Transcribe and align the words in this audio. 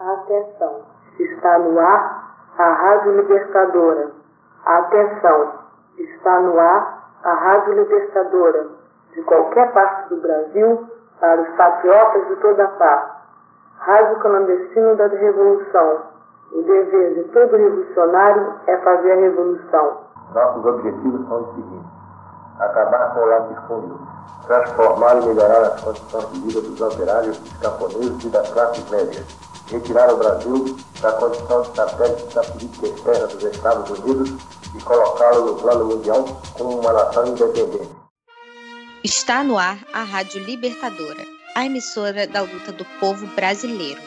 Atenção, 0.00 0.82
está 1.18 1.58
no 1.58 1.78
ar 1.80 2.34
a 2.56 2.72
Rádio 2.72 3.16
Libertadora. 3.16 4.10
Atenção, 4.64 5.52
está 5.98 6.40
no 6.40 6.58
ar 6.58 7.10
a 7.24 7.34
Rádio 7.34 7.74
Libertadora. 7.74 8.66
De 9.12 9.22
qualquer 9.22 9.72
parte 9.72 10.08
do 10.10 10.20
Brasil, 10.20 10.88
para 11.18 11.40
os 11.40 11.48
patriotas 11.56 12.28
de 12.28 12.36
toda 12.36 12.68
parte. 12.68 13.18
Rádio 13.78 14.20
Clandestino 14.20 14.96
da 14.96 15.06
Revolução. 15.06 16.02
O 16.52 16.62
dever 16.62 17.14
de 17.14 17.24
todo 17.24 17.56
revolucionário 17.56 18.54
é 18.66 18.76
fazer 18.78 19.12
a 19.12 19.16
revolução. 19.16 19.98
Nossos 20.32 20.64
objetivos 20.64 21.28
são 21.28 21.42
os 21.42 21.54
seguintes: 21.56 21.97
acabar 22.58 23.14
com 23.14 23.20
o 23.20 23.26
latifúndio, 23.26 24.00
transformar 24.46 25.22
e 25.22 25.26
melhorar 25.26 25.62
as 25.62 25.80
condições 25.80 26.32
de 26.32 26.40
vida 26.40 26.60
dos 26.60 26.80
operários, 26.80 27.38
dos 27.38 27.52
camponeses 27.58 28.24
e 28.24 28.28
das 28.28 28.48
classes 28.50 28.90
médias, 28.90 29.26
retirar 29.70 30.12
o 30.12 30.16
Brasil 30.16 30.76
da 31.00 31.12
condição 31.12 31.62
de 31.62 31.76
satélite 31.76 32.34
da 32.34 32.42
política 32.42 32.86
externa 32.86 33.26
dos 33.28 33.44
Estados 33.44 33.98
Unidos 33.98 34.30
e 34.74 34.82
colocá-lo 34.82 35.46
no 35.46 35.54
plano 35.56 35.84
mundial 35.86 36.24
como 36.56 36.80
uma 36.80 36.92
nação 36.92 37.26
independente. 37.26 37.90
Está 39.04 39.44
no 39.44 39.56
ar 39.56 39.78
a 39.92 40.02
Rádio 40.02 40.42
Libertadora, 40.42 41.24
a 41.54 41.64
emissora 41.64 42.26
da 42.26 42.42
luta 42.42 42.72
do 42.72 42.84
povo 42.98 43.26
brasileiro. 43.28 44.00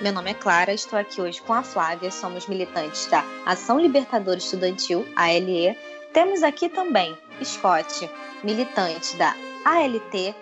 Meu 0.00 0.12
nome 0.12 0.32
é 0.32 0.34
Clara, 0.34 0.72
estou 0.72 0.98
aqui 0.98 1.20
hoje 1.20 1.40
com 1.42 1.54
a 1.54 1.62
Flávia, 1.62 2.10
somos 2.10 2.48
militantes 2.48 3.06
da 3.06 3.24
Ação 3.46 3.78
Libertadora 3.78 4.38
Estudantil, 4.38 5.06
ALE. 5.14 5.76
Temos 6.12 6.42
aqui 6.42 6.68
também 6.68 7.16
Scott, 7.42 8.10
militante 8.44 9.16
da 9.16 9.34
ALT, 9.64 10.34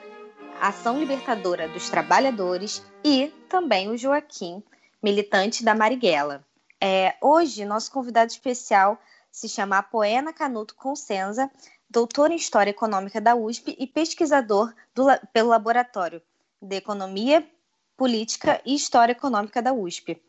Ação 0.61 0.99
Libertadora 0.99 1.69
dos 1.69 1.89
Trabalhadores, 1.89 2.83
e 3.05 3.33
também 3.49 3.89
o 3.89 3.97
Joaquim, 3.97 4.65
militante 5.01 5.65
da 5.65 5.73
Marighella. 5.73 6.45
É, 6.81 7.15
hoje, 7.21 7.65
nosso 7.65 7.93
convidado 7.93 8.33
especial 8.33 9.01
se 9.31 9.49
chama 9.49 9.79
Apoena 9.79 10.33
Canuto 10.33 10.75
Consenza, 10.75 11.49
doutor 11.89 12.33
em 12.33 12.37
História 12.37 12.71
Econômica 12.71 13.21
da 13.21 13.37
USP 13.37 13.77
e 13.79 13.87
pesquisador 13.87 14.75
do, 14.93 15.07
pelo 15.33 15.51
Laboratório 15.51 16.21
de 16.61 16.77
Economia, 16.77 17.49
Política 17.97 18.61
e 18.67 18.75
História 18.75 19.13
Econômica 19.13 19.63
da 19.63 19.73
USP. 19.73 20.21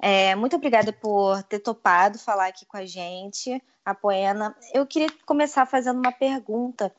É, 0.00 0.34
muito 0.34 0.56
obrigada 0.56 0.92
por 0.92 1.42
ter 1.42 1.58
topado 1.58 2.18
falar 2.18 2.46
aqui 2.46 2.64
com 2.64 2.76
a 2.76 2.86
gente, 2.86 3.62
Apoena. 3.84 4.56
Eu 4.72 4.86
queria 4.86 5.08
começar 5.26 5.66
fazendo 5.66 5.98
uma 5.98 6.12
pergunta 6.12 6.92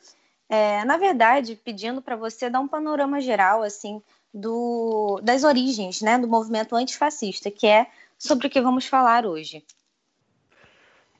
é, 0.51 0.83
na 0.83 0.97
verdade, 0.97 1.55
pedindo 1.55 2.01
para 2.01 2.17
você 2.17 2.49
dar 2.49 2.59
um 2.59 2.67
panorama 2.67 3.21
geral, 3.21 3.63
assim, 3.63 4.01
do, 4.33 5.21
das 5.23 5.45
origens, 5.45 6.01
né, 6.01 6.17
do 6.17 6.27
movimento 6.27 6.75
antifascista, 6.75 7.49
que 7.49 7.65
é 7.65 7.87
sobre 8.17 8.47
o 8.47 8.49
que 8.49 8.59
vamos 8.59 8.85
falar 8.85 9.25
hoje. 9.25 9.63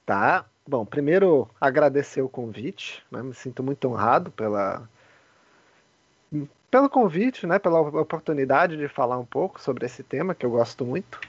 Tá. 0.06 0.45
Bom, 0.68 0.86
primeiro 0.86 1.50
agradecer 1.62 2.22
o 2.22 2.28
convite, 2.28 3.02
né? 3.10 3.23
me 3.23 3.34
sinto 3.34 3.64
muito 3.64 3.88
honrado 3.88 4.32
pela 4.32 4.88
pelo 6.70 6.90
convite, 6.90 7.48
né, 7.48 7.58
pela 7.58 7.82
oportunidade 7.82 8.78
de 8.78 8.88
falar 8.88 9.18
um 9.18 9.26
pouco 9.26 9.62
sobre 9.62 9.86
esse 9.86 10.04
tema 10.04 10.36
que 10.36 10.45
eu 10.45 10.52
gosto 10.52 10.86
muito. 10.86 11.20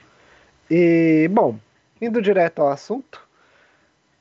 E, 0.69 1.29
bom, 1.31 1.57
indo 2.01 2.21
direto 2.21 2.61
ao 2.61 2.69
assunto, 2.69 3.23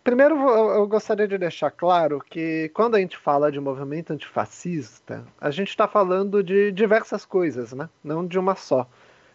Primeiro, 0.04 0.34
eu 0.34 0.84
gostaria 0.88 1.28
de 1.28 1.38
deixar 1.38 1.70
claro 1.70 2.20
que 2.28 2.68
quando 2.74 2.96
a 2.96 2.98
gente 2.98 3.16
fala 3.16 3.52
de 3.52 3.60
movimento 3.60 4.12
antifascista, 4.12 5.24
a 5.40 5.48
gente 5.48 5.68
está 5.68 5.86
falando 5.86 6.42
de 6.42 6.72
diversas 6.72 7.24
coisas, 7.24 7.72
né? 7.72 7.88
não 8.02 8.26
de 8.26 8.36
uma 8.36 8.56
só. 8.56 8.88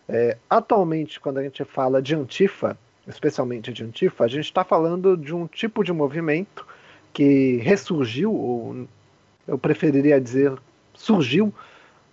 É, 0.09 0.37
atualmente, 0.49 1.21
quando 1.21 1.37
a 1.37 1.43
gente 1.43 1.63
fala 1.63 2.01
de 2.01 2.15
Antifa, 2.15 2.77
especialmente 3.07 3.71
de 3.71 3.81
Antifa, 3.81 4.25
a 4.25 4.27
gente 4.27 4.43
está 4.43 4.65
falando 4.65 5.15
de 5.15 5.33
um 5.33 5.47
tipo 5.47 5.85
de 5.85 5.93
movimento 5.93 6.67
que 7.13 7.57
ressurgiu, 7.63 8.33
ou 8.33 8.87
eu 9.47 9.57
preferiria 9.57 10.19
dizer 10.19 10.53
surgiu, 10.93 11.53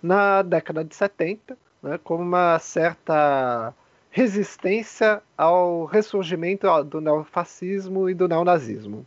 na 0.01 0.41
década 0.41 0.81
de 0.81 0.95
70, 0.95 1.57
né, 1.83 1.99
como 2.01 2.23
uma 2.23 2.57
certa 2.59 3.73
resistência 4.15 5.21
ao 5.37 5.83
ressurgimento 5.83 6.65
do 6.85 7.01
neofascismo 7.01 8.09
e 8.09 8.13
do 8.13 8.29
neonazismo. 8.29 9.05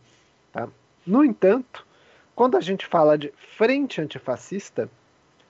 Tá? 0.53 0.69
No 1.03 1.25
entanto, 1.25 1.83
quando 2.35 2.55
a 2.55 2.61
gente 2.61 2.85
fala 2.85 3.17
de 3.17 3.33
frente 3.57 3.99
antifascista, 3.99 4.87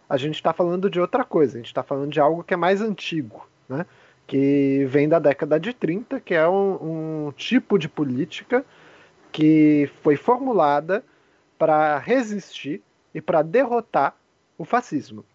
a 0.08 0.16
gente 0.16 0.36
está 0.36 0.54
falando 0.54 0.90
de 0.90 1.02
outra 1.02 1.26
coisa, 1.26 1.58
a 1.58 1.60
gente 1.60 1.68
está 1.68 1.84
falando 1.84 2.10
de 2.10 2.22
algo 2.22 2.42
que 2.42 2.54
é 2.54 2.58
mais 2.58 2.82
antigo, 2.82 3.50
né? 3.68 3.86
que 4.26 4.86
vem 4.86 5.10
da 5.10 5.20
década 5.20 5.60
de 5.60 5.74
30, 5.74 6.22
que 6.22 6.34
é 6.34 6.48
um, 6.48 7.28
um 7.28 7.32
tipo 7.34 7.78
de 7.78 7.90
política 7.90 8.66
que 9.30 9.92
foi 10.02 10.16
formulada 10.16 11.04
para 11.58 11.98
resistir 11.98 12.82
e 13.14 13.20
para 13.20 13.42
derrotar 13.42 14.16
o 14.58 14.64
fascismo. 14.64 15.26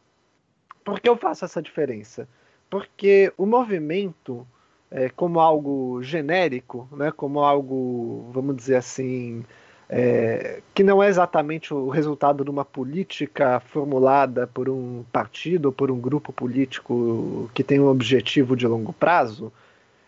Por 0.82 0.98
que 0.98 1.10
eu 1.10 1.16
faço 1.18 1.44
essa 1.44 1.60
diferença? 1.60 2.26
Porque 2.74 3.32
o 3.38 3.46
movimento, 3.46 4.44
é, 4.90 5.08
como 5.08 5.38
algo 5.38 6.02
genérico, 6.02 6.88
né, 6.90 7.12
como 7.12 7.38
algo, 7.38 8.28
vamos 8.32 8.56
dizer 8.56 8.74
assim, 8.74 9.44
é, 9.88 10.60
que 10.74 10.82
não 10.82 11.00
é 11.00 11.06
exatamente 11.06 11.72
o 11.72 11.88
resultado 11.88 12.42
de 12.42 12.50
uma 12.50 12.64
política 12.64 13.60
formulada 13.60 14.48
por 14.48 14.68
um 14.68 15.04
partido 15.12 15.66
ou 15.66 15.72
por 15.72 15.88
um 15.88 16.00
grupo 16.00 16.32
político 16.32 17.48
que 17.54 17.62
tem 17.62 17.78
um 17.78 17.86
objetivo 17.86 18.56
de 18.56 18.66
longo 18.66 18.92
prazo, 18.92 19.52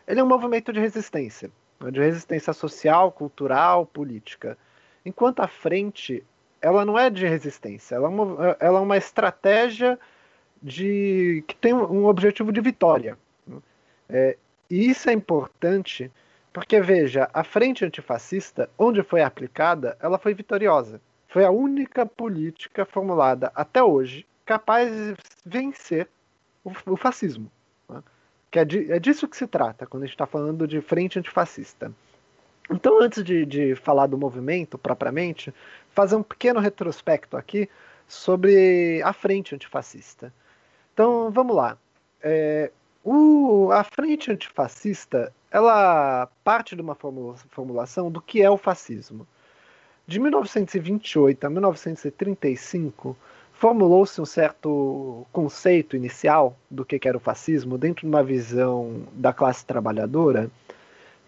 ele 0.04 0.18
é 0.18 0.24
um 0.24 0.28
movimento 0.28 0.72
de 0.72 0.80
resistência, 0.80 1.52
né, 1.78 1.92
de 1.92 2.00
resistência 2.00 2.52
social, 2.52 3.12
cultural, 3.12 3.86
política. 3.86 4.58
Enquanto 5.04 5.38
a 5.38 5.46
frente, 5.46 6.20
ela 6.60 6.84
não 6.84 6.98
é 6.98 7.10
de 7.10 7.28
resistência, 7.28 7.94
ela 7.94 8.06
é 8.06 8.10
uma, 8.10 8.56
ela 8.58 8.78
é 8.80 8.82
uma 8.82 8.96
estratégia 8.96 9.96
de 10.62 11.44
que 11.46 11.56
tem 11.56 11.72
um 11.72 12.06
objetivo 12.06 12.52
de 12.52 12.60
vitória. 12.60 13.18
É, 14.08 14.36
e 14.70 14.88
isso 14.90 15.08
é 15.08 15.12
importante 15.12 16.10
porque, 16.52 16.80
veja, 16.80 17.28
a 17.34 17.44
frente 17.44 17.84
antifascista, 17.84 18.70
onde 18.78 19.02
foi 19.02 19.22
aplicada, 19.22 19.96
ela 20.00 20.18
foi 20.18 20.32
vitoriosa. 20.32 21.00
Foi 21.28 21.44
a 21.44 21.50
única 21.50 22.06
política 22.06 22.86
formulada 22.86 23.52
até 23.54 23.82
hoje 23.82 24.26
capaz 24.44 24.90
de 24.90 25.14
vencer 25.44 26.08
o, 26.64 26.72
o 26.86 26.96
fascismo. 26.96 27.50
Né? 27.88 28.02
Que 28.50 28.58
é, 28.60 28.64
de, 28.64 28.90
é, 28.90 28.98
disso 28.98 29.28
que 29.28 29.36
se 29.36 29.46
trata 29.46 29.86
quando 29.86 30.04
a 30.04 30.06
gente 30.06 30.14
está 30.14 30.26
falando 30.26 30.66
de 30.66 30.80
frente 30.80 31.18
antifascista. 31.18 31.92
Então, 32.70 33.00
antes 33.02 33.22
de, 33.22 33.44
de 33.44 33.74
falar 33.76 34.06
do 34.06 34.16
movimento 34.16 34.78
propriamente, 34.78 35.52
fazer 35.90 36.16
um 36.16 36.22
pequeno 36.22 36.58
retrospecto 36.58 37.36
aqui 37.36 37.68
sobre 38.08 39.02
a 39.02 39.12
frente 39.12 39.54
antifascista. 39.54 40.32
Então, 40.96 41.30
vamos 41.30 41.54
lá. 41.54 41.76
É, 42.22 42.72
o, 43.04 43.70
a 43.70 43.84
frente 43.84 44.32
antifascista, 44.32 45.30
ela 45.50 46.26
parte 46.42 46.74
de 46.74 46.80
uma 46.80 46.94
formulação 46.94 48.10
do 48.10 48.18
que 48.18 48.40
é 48.40 48.48
o 48.48 48.56
fascismo. 48.56 49.28
De 50.06 50.18
1928 50.18 51.46
a 51.46 51.50
1935, 51.50 53.14
formulou-se 53.52 54.18
um 54.22 54.24
certo 54.24 55.26
conceito 55.30 55.96
inicial 55.96 56.56
do 56.70 56.82
que 56.82 56.98
era 57.06 57.18
o 57.18 57.20
fascismo 57.20 57.76
dentro 57.76 58.00
de 58.00 58.06
uma 58.06 58.24
visão 58.24 59.06
da 59.12 59.34
classe 59.34 59.66
trabalhadora, 59.66 60.50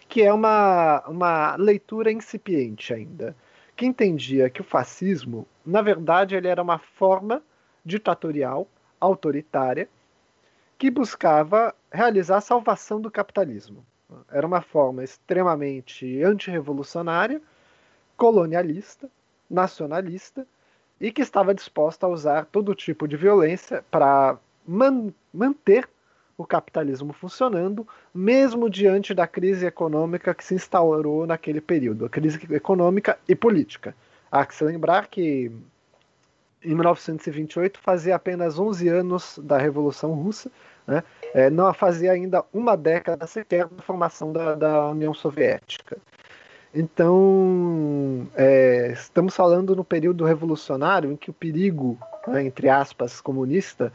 que 0.07 0.23
é 0.23 0.33
uma, 0.33 1.03
uma 1.07 1.55
leitura 1.57 2.11
incipiente 2.11 2.91
ainda, 2.91 3.35
que 3.75 3.85
entendia 3.85 4.49
que 4.49 4.61
o 4.61 4.63
fascismo, 4.63 5.45
na 5.63 5.83
verdade, 5.83 6.33
ele 6.33 6.47
era 6.47 6.63
uma 6.63 6.79
forma 6.79 7.43
ditatorial 7.85 8.67
autoritária 8.99 9.87
que 10.77 10.89
buscava 10.89 11.75
realizar 11.91 12.37
a 12.37 12.41
salvação 12.41 13.01
do 13.01 13.11
capitalismo. 13.11 13.85
Era 14.31 14.47
uma 14.47 14.61
forma 14.61 15.03
extremamente 15.03 16.23
antirrevolucionária, 16.23 17.41
colonialista, 18.15 19.09
nacionalista 19.49 20.47
e 20.99 21.11
que 21.11 21.21
estava 21.21 21.53
disposta 21.53 22.05
a 22.05 22.09
usar 22.09 22.45
todo 22.45 22.75
tipo 22.75 23.07
de 23.07 23.15
violência 23.15 23.83
para 23.89 24.37
man 24.67 25.13
manter 25.33 25.87
o 26.37 26.45
capitalismo 26.45 27.11
funcionando, 27.11 27.85
mesmo 28.13 28.69
diante 28.69 29.13
da 29.13 29.27
crise 29.27 29.65
econômica 29.65 30.33
que 30.33 30.43
se 30.43 30.55
instaurou 30.55 31.27
naquele 31.27 31.59
período, 31.59 32.05
a 32.05 32.09
crise 32.09 32.39
econômica 32.53 33.19
e 33.27 33.35
política. 33.35 33.93
Há 34.31 34.45
que 34.45 34.55
se 34.55 34.63
lembrar 34.63 35.07
que 35.07 35.51
em 36.63 36.73
1928 36.73 37.79
fazia 37.79 38.15
apenas 38.15 38.59
11 38.59 38.87
anos 38.87 39.39
da 39.41 39.57
Revolução 39.57 40.13
Russa, 40.13 40.51
né? 40.85 41.03
é, 41.33 41.49
não 41.49 41.73
fazia 41.73 42.11
ainda 42.11 42.43
uma 42.53 42.75
década 42.75 43.25
sequer 43.27 43.67
da 43.67 43.81
formação 43.81 44.33
da, 44.33 44.55
da 44.55 44.89
União 44.89 45.13
Soviética. 45.13 45.97
Então, 46.73 48.27
é, 48.35 48.91
estamos 48.91 49.35
falando 49.35 49.75
no 49.75 49.83
período 49.83 50.23
revolucionário 50.23 51.11
em 51.11 51.15
que 51.15 51.29
o 51.29 51.33
perigo, 51.33 51.97
né, 52.27 52.43
entre 52.43 52.69
aspas, 52.69 53.19
comunista, 53.19 53.91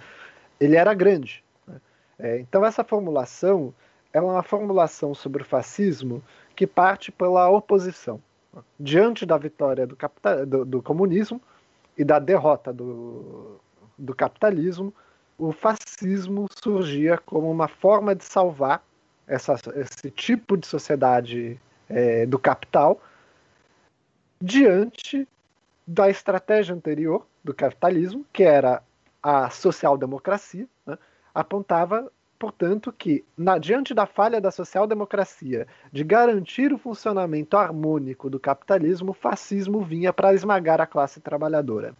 ele 0.58 0.76
era 0.76 0.92
grande. 0.92 1.44
Né? 1.66 1.80
É, 2.18 2.38
então 2.40 2.64
essa 2.64 2.82
formulação 2.82 3.72
é 4.12 4.20
uma 4.20 4.42
formulação 4.42 5.14
sobre 5.14 5.42
o 5.42 5.46
fascismo 5.46 6.22
que 6.56 6.66
parte 6.66 7.12
pela 7.12 7.48
oposição. 7.48 8.20
Diante 8.78 9.26
da 9.26 9.36
vitória 9.36 9.86
do, 9.86 9.96
capital, 9.96 10.46
do, 10.46 10.64
do 10.64 10.82
comunismo 10.82 11.40
e 11.96 12.04
da 12.04 12.18
derrota 12.18 12.72
do, 12.72 13.60
do 13.96 14.14
capitalismo, 14.14 14.92
o 15.38 15.52
fascismo 15.52 16.46
surgia 16.62 17.18
como 17.18 17.50
uma 17.50 17.68
forma 17.68 18.14
de 18.14 18.24
salvar 18.24 18.82
essa, 19.26 19.54
esse 19.76 20.10
tipo 20.10 20.56
de 20.56 20.66
sociedade 20.66 21.60
é, 21.88 22.26
do 22.26 22.38
capital 22.38 23.00
diante 24.40 25.26
da 25.86 26.08
estratégia 26.08 26.74
anterior 26.74 27.26
do 27.42 27.54
capitalismo, 27.54 28.24
que 28.32 28.42
era 28.42 28.82
a 29.22 29.50
social-democracia, 29.50 30.66
né, 30.86 30.98
apontava 31.34 32.10
portanto, 32.44 32.92
que, 32.92 33.24
na, 33.38 33.56
diante 33.56 33.94
da 33.94 34.04
falha 34.04 34.38
da 34.38 34.50
social-democracia 34.50 35.66
de 35.90 36.04
garantir 36.04 36.74
o 36.74 36.78
funcionamento 36.78 37.56
harmônico 37.56 38.28
do 38.28 38.38
capitalismo, 38.38 39.12
o 39.12 39.14
fascismo 39.14 39.80
vinha 39.80 40.12
para 40.12 40.34
esmagar 40.34 40.78
a 40.78 40.86
classe 40.86 41.20
trabalhadora. 41.20 41.94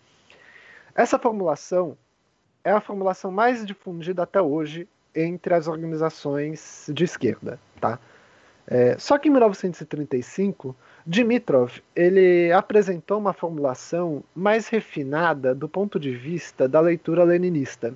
Essa 0.95 1.19
formulação 1.19 1.97
é 2.63 2.71
a 2.71 2.81
formulação 2.81 3.31
mais 3.31 3.65
difundida 3.65 4.25
até 4.25 4.43
hoje 4.43 4.87
entre 5.15 5.55
as 5.55 5.67
organizações 5.67 6.91
de 6.93 7.05
esquerda. 7.05 7.59
Tá? 7.81 7.99
É, 8.67 8.99
só 8.99 9.17
que 9.17 9.29
em 9.29 9.33
1935, 9.33 10.77
Dimitrov 11.07 11.73
ele 11.97 12.53
apresentou 12.53 13.19
uma 13.19 13.33
formulação 13.33 14.23
mais 14.35 14.69
refinada 14.69 15.55
do 15.55 15.71
ponto 15.71 15.99
de 15.99 16.15
vista 16.15 16.69
da 16.69 16.81
leitura 16.81 17.25
leninista. 17.25 17.95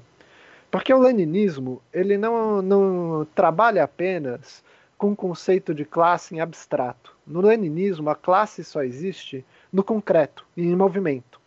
Porque 0.71 0.93
o 0.93 0.99
leninismo 0.99 1.83
ele 1.93 2.19
não, 2.19 2.61
não 2.61 3.27
trabalha 3.35 3.85
apenas 3.85 4.63
com 4.99 5.13
o 5.13 5.17
conceito 5.17 5.73
de 5.73 5.85
classe 5.85 6.35
em 6.35 6.41
abstrato. 6.41 7.17
No 7.27 7.41
leninismo, 7.41 8.11
a 8.11 8.17
classe 8.17 8.65
só 8.65 8.83
existe 8.83 9.45
no 9.73 9.83
concreto 9.83 10.45
em 10.57 10.75
movimento. 10.75 11.41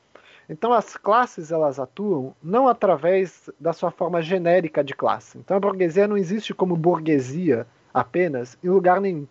Então 0.50 0.74
as 0.74 0.98
classes 0.98 1.52
elas 1.52 1.80
atuam 1.80 2.36
não 2.42 2.68
através 2.68 3.50
da 3.60 3.74
sua 3.74 3.92
forma 3.92 4.22
genérica 4.22 4.84
de 4.84 4.94
classe. 4.94 5.38
Então 5.38 5.56
a 5.56 5.60
burguesia 5.60 6.08
não 6.08 6.18
existe 6.18 6.54
como 6.54 6.76
burguesia 6.76 7.68
apenas 7.94 8.58
em 8.64 8.70
lugar 8.70 9.00
nenhum. 9.00 9.28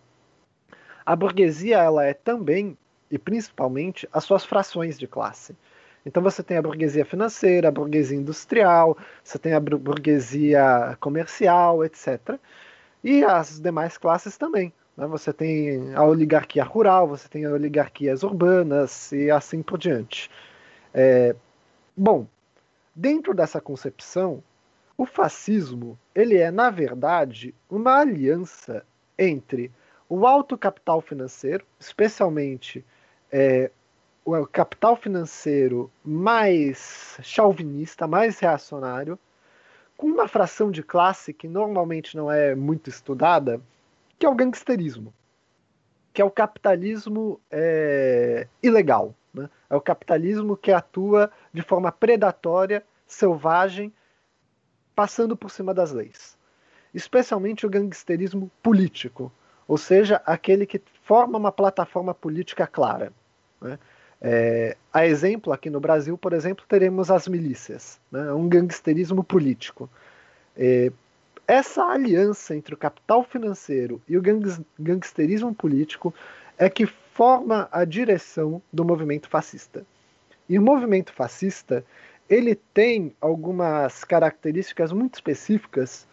A 1.05 1.15
burguesia 1.15 1.77
ela 1.77 2.05
é 2.05 2.13
também 2.13 2.77
e 3.09 3.19
principalmente 3.19 4.07
as 4.13 4.23
suas 4.23 4.45
frações 4.45 4.97
de 4.97 5.05
classe. 5.05 5.55
Então 6.05 6.21
você 6.21 6.41
tem 6.41 6.57
a 6.57 6.61
burguesia 6.61 7.05
financeira, 7.05 7.67
a 7.67 7.71
burguesia 7.71 8.17
industrial, 8.17 8.97
você 9.23 9.37
tem 9.37 9.53
a 9.53 9.59
burguesia 9.59 10.97
comercial, 10.99 11.85
etc. 11.85 12.37
E 13.03 13.23
as 13.23 13.59
demais 13.59 13.97
classes 13.97 14.37
também. 14.37 14.73
Né? 14.97 15.05
Você 15.07 15.31
tem 15.31 15.93
a 15.93 16.03
oligarquia 16.03 16.63
rural, 16.63 17.07
você 17.07 17.27
tem 17.27 17.47
oligarquias 17.47 18.23
urbanas 18.23 19.11
e 19.11 19.29
assim 19.29 19.61
por 19.61 19.77
diante. 19.77 20.29
É, 20.93 21.35
bom, 21.95 22.27
dentro 22.95 23.33
dessa 23.33 23.61
concepção, 23.61 24.43
o 24.97 25.05
fascismo 25.05 25.97
ele 26.13 26.37
é 26.37 26.51
na 26.51 26.69
verdade 26.69 27.55
uma 27.69 27.99
aliança 27.99 28.85
entre 29.17 29.71
o 30.09 30.27
alto 30.27 30.57
capital 30.57 30.99
financeiro, 30.99 31.65
especialmente 31.79 32.83
é, 33.31 33.71
o 34.23 34.45
capital 34.45 34.95
financeiro 34.95 35.91
mais 36.03 37.17
chauvinista, 37.21 38.07
mais 38.07 38.39
reacionário, 38.39 39.17
com 39.97 40.07
uma 40.07 40.27
fração 40.27 40.71
de 40.71 40.83
classe 40.83 41.33
que 41.33 41.47
normalmente 41.47 42.15
não 42.15 42.31
é 42.31 42.55
muito 42.55 42.89
estudada, 42.89 43.61
que 44.17 44.25
é 44.25 44.29
o 44.29 44.35
gangsterismo, 44.35 45.13
que 46.13 46.21
é 46.21 46.25
o 46.25 46.31
capitalismo 46.31 47.39
é, 47.49 48.47
ilegal. 48.61 49.15
Né? 49.33 49.49
É 49.69 49.75
o 49.75 49.81
capitalismo 49.81 50.57
que 50.57 50.71
atua 50.71 51.31
de 51.53 51.61
forma 51.61 51.91
predatória, 51.91 52.83
selvagem, 53.07 53.93
passando 54.95 55.35
por 55.35 55.49
cima 55.49 55.73
das 55.73 55.91
leis. 55.91 56.37
Especialmente 56.93 57.65
o 57.65 57.69
gangsterismo 57.69 58.51
político, 58.61 59.31
ou 59.67 59.77
seja, 59.77 60.21
aquele 60.25 60.65
que 60.65 60.81
forma 61.03 61.37
uma 61.37 61.51
plataforma 61.51 62.13
política 62.13 62.67
clara. 62.67 63.13
Né? 63.61 63.79
É, 64.21 64.77
a 64.93 65.05
exemplo, 65.05 65.51
aqui 65.51 65.69
no 65.69 65.79
Brasil, 65.79 66.17
por 66.17 66.33
exemplo, 66.33 66.63
teremos 66.67 67.09
as 67.09 67.27
milícias, 67.27 67.99
né, 68.11 68.31
um 68.31 68.47
gangsterismo 68.47 69.23
político. 69.23 69.89
É, 70.55 70.91
essa 71.47 71.83
aliança 71.83 72.55
entre 72.55 72.73
o 72.73 72.77
capital 72.77 73.23
financeiro 73.23 74.01
e 74.07 74.17
o 74.17 74.21
gangsterismo 74.79 75.53
político 75.53 76.13
é 76.57 76.69
que 76.69 76.85
forma 76.85 77.67
a 77.71 77.83
direção 77.83 78.61
do 78.71 78.85
movimento 78.85 79.27
fascista. 79.27 79.85
E 80.47 80.59
o 80.59 80.61
movimento 80.61 81.11
fascista 81.11 81.83
ele 82.29 82.55
tem 82.55 83.13
algumas 83.19 84.03
características 84.05 84.93
muito 84.93 85.15
específicas. 85.15 86.07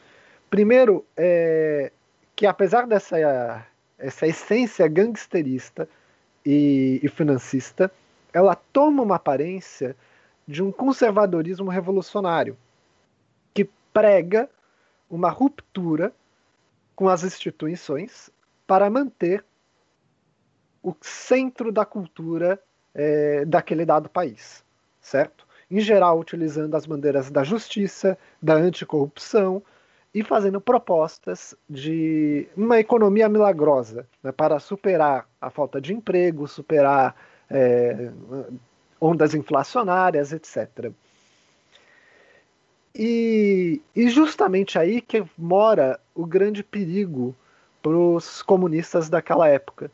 Primeiro, 0.50 1.04
é, 1.16 1.92
que 2.34 2.46
apesar 2.46 2.86
dessa 2.86 3.64
essa 3.98 4.26
essência 4.26 4.86
gangsterista, 4.86 5.88
e, 6.50 6.98
e 7.02 7.08
financista, 7.08 7.92
ela 8.32 8.54
toma 8.54 9.02
uma 9.02 9.16
aparência 9.16 9.94
de 10.46 10.62
um 10.62 10.72
conservadorismo 10.72 11.68
revolucionário 11.68 12.56
que 13.52 13.68
prega 13.92 14.48
uma 15.10 15.28
ruptura 15.28 16.10
com 16.96 17.06
as 17.06 17.22
instituições 17.22 18.30
para 18.66 18.88
manter 18.88 19.44
o 20.82 20.96
centro 21.02 21.70
da 21.70 21.84
cultura 21.84 22.58
é, 22.94 23.44
daquele 23.44 23.84
dado 23.84 24.08
país, 24.08 24.64
certo? 25.02 25.46
Em 25.70 25.80
geral, 25.80 26.18
utilizando 26.18 26.74
as 26.74 26.86
bandeiras 26.86 27.30
da 27.30 27.44
justiça, 27.44 28.16
da 28.40 28.54
anticorrupção, 28.54 29.62
e 30.14 30.22
fazendo 30.22 30.60
propostas 30.60 31.54
de 31.68 32.48
uma 32.56 32.78
economia 32.78 33.28
milagrosa 33.28 34.06
né, 34.22 34.32
para 34.32 34.58
superar 34.58 35.28
a 35.40 35.50
falta 35.50 35.80
de 35.80 35.92
emprego, 35.92 36.48
superar 36.48 37.14
é, 37.50 38.10
ondas 39.00 39.34
inflacionárias, 39.34 40.32
etc. 40.32 40.90
E, 42.94 43.80
e, 43.94 44.08
justamente 44.08 44.78
aí 44.78 45.00
que 45.00 45.24
mora 45.36 46.00
o 46.14 46.26
grande 46.26 46.64
perigo 46.64 47.34
para 47.82 47.96
os 47.96 48.42
comunistas 48.42 49.08
daquela 49.08 49.46
época, 49.48 49.90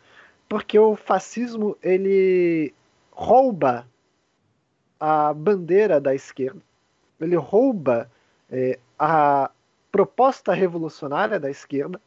porque 0.49 0.79
o 0.79 0.97
fascismo 0.97 1.77
ele 1.83 2.73
rouba 3.11 3.87
a 4.99 5.35
bandeira 5.35 6.01
da 6.01 6.15
esquerda, 6.15 6.63
ele 7.21 7.37
rouba 7.37 8.11
é, 8.51 8.79
a, 8.99 9.51
proposta 9.95 10.53
revolucionária 10.53 11.39
da 11.39 11.49
esquerda 11.49 12.01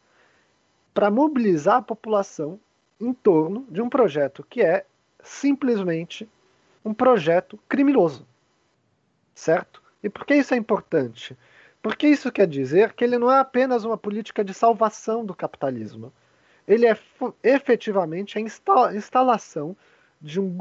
para 0.94 1.10
mobilizar 1.10 1.78
a 1.78 1.82
população 1.82 2.60
em 3.00 3.14
torno 3.14 3.66
de 3.70 3.82
um 3.82 3.88
projeto 3.88 4.46
que 4.50 4.62
é 4.62 4.86
simplesmente 5.24 6.30
um 6.84 6.94
projeto 6.94 7.58
criminoso. 7.70 8.28
Certo? 9.34 9.82
E 10.04 10.10
por 10.10 10.26
que 10.26 10.36
isso 10.36 10.54
é 10.54 10.58
importante? 10.58 11.38
Porque 11.82 12.10
isso 12.10 12.30
quer 12.30 12.46
dizer 12.46 12.92
que 12.92 13.06
ele 13.06 13.18
não 13.18 13.32
é 13.32 13.40
apenas 13.40 13.86
uma 13.86 13.98
política 13.98 14.44
de 14.44 14.54
salvação 14.54 15.26
do 15.26 15.34
capitalismo. 15.34 16.12
Ele 16.68 16.86
é 16.86 17.00
efetivamente 17.42 18.38
a 18.38 18.42
instalação 18.94 19.78
de 20.22 20.42
um, 20.42 20.58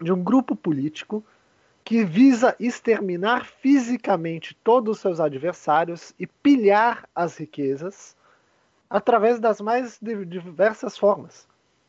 de 0.00 0.10
um 0.10 0.24
grupo 0.24 0.56
político 0.56 1.22
que 1.84 2.04
visa 2.04 2.54
exterminar 2.60 3.44
fisicamente 3.44 4.54
todos 4.62 4.96
os 4.96 5.00
seus 5.00 5.20
adversários 5.20 6.14
e 6.18 6.26
pilhar 6.26 7.08
as 7.14 7.36
riquezas 7.36 8.16
através 8.88 9.40
das 9.40 9.60
mais 9.60 9.98
diversas 10.00 10.96
formas. 10.96 11.48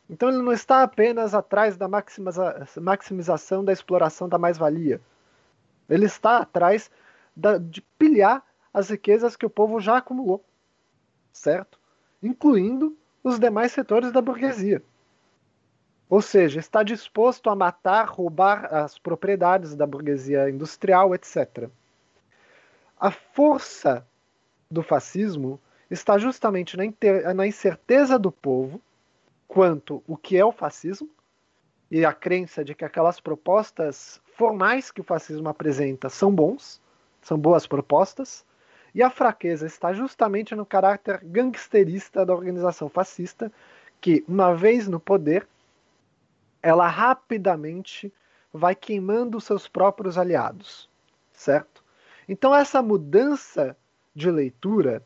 Então 0.10 0.30
ele 0.30 0.42
não 0.42 0.52
está 0.52 0.84
apenas 0.84 1.34
atrás 1.34 1.78
da 1.78 1.88
maximização 1.88 3.64
da 3.64 3.72
exploração 3.72 4.28
da 4.28 4.38
mais-valia. 4.38 5.00
Ele 5.90 6.06
está 6.06 6.38
atrás 6.38 6.90
da, 7.36 7.58
de 7.58 7.82
pilhar 7.98 8.44
as 8.74 8.90
riquezas 8.90 9.36
que 9.36 9.46
o 9.46 9.50
povo 9.50 9.80
já 9.80 9.98
acumulou, 9.98 10.44
certo? 11.32 11.80
Incluindo 12.22 12.98
os 13.24 13.38
demais 13.38 13.72
setores 13.72 14.12
da 14.12 14.22
burguesia. 14.22 14.84
Ou 16.14 16.22
seja, 16.22 16.60
está 16.60 16.84
disposto 16.84 17.50
a 17.50 17.56
matar, 17.56 18.08
roubar 18.08 18.72
as 18.72 19.00
propriedades 19.00 19.74
da 19.74 19.88
burguesia 19.88 20.48
industrial, 20.48 21.16
etc. 21.16 21.68
A 23.00 23.10
força 23.10 24.06
do 24.70 24.84
fascismo 24.84 25.60
está 25.90 26.20
justamente 26.20 26.78
na, 26.78 27.48
incerteza 27.48 28.20
do 28.20 28.32
povo 28.32 28.80
quanto 29.48 30.04
o 30.08 30.16
que 30.16 30.38
é 30.38 30.46
o 30.46 30.52
fascismo 30.52 31.10
e 31.90 32.06
a 32.06 32.14
crença 32.14 32.64
de 32.64 32.76
que 32.76 32.86
aquelas 32.86 33.20
propostas 33.20 34.22
formais 34.38 34.92
que 34.92 35.02
o 35.02 35.04
fascismo 35.04 35.50
apresenta 35.50 36.10
são 36.10 36.32
bons, 36.32 36.80
são 37.24 37.40
boas 37.40 37.66
propostas, 37.66 38.46
E 38.94 39.02
a 39.02 39.10
fraqueza 39.10 39.66
está 39.66 39.92
justamente 39.94 40.54
no 40.54 40.64
caráter 40.64 41.22
gangsterista 41.24 42.24
da 42.24 42.36
organização 42.36 42.88
fascista, 42.88 43.52
que, 44.00 44.24
uma 44.28 44.54
vez 44.54 44.88
no 44.88 45.00
poder, 45.00 45.48
ela 46.64 46.88
rapidamente 46.88 48.12
vai 48.54 48.74
queimando 48.74 49.42
seus 49.42 49.68
próprios 49.68 50.18
aliados, 50.18 50.90
certo? 51.34 51.84
Então 52.28 52.56
essa 52.56 52.82
mudança 52.82 53.76
de 54.16 54.32
leitura, 54.32 55.04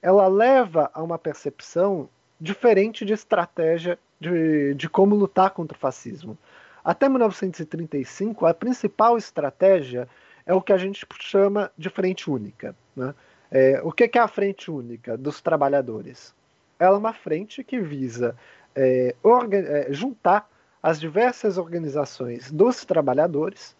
ela 0.00 0.26
leva 0.26 0.90
a 0.94 1.02
uma 1.02 1.18
percepção 1.18 2.08
diferente 2.40 3.04
de 3.04 3.12
estratégia 3.12 3.98
de, 4.18 4.74
de 4.74 4.88
como 4.88 5.14
lutar 5.14 5.50
contra 5.50 5.76
o 5.76 5.80
fascismo. 5.80 6.38
Até 6.82 7.08
1935, 7.08 8.46
a 8.46 8.54
principal 8.54 9.18
estratégia 9.18 10.08
é 10.46 10.54
o 10.54 10.62
que 10.62 10.72
a 10.72 10.78
gente 10.78 11.06
chama 11.20 11.70
de 11.76 11.90
frente 11.90 12.30
única. 12.30 12.74
Né? 12.96 13.14
É, 13.50 13.80
o 13.82 13.92
que 13.92 14.10
é 14.18 14.20
a 14.20 14.28
frente 14.28 14.70
única 14.70 15.16
dos 15.16 15.40
trabalhadores? 15.40 16.34
Ela 16.78 16.96
é 16.96 16.98
uma 16.98 17.12
frente 17.12 17.64
que 17.64 17.80
visa 17.80 18.36
é, 18.74 19.14
é, 19.52 19.86
juntar 19.90 20.48
as 20.84 21.00
diversas 21.00 21.56
organizações 21.56 22.52
dos 22.52 22.84
trabalhadores, 22.84 23.74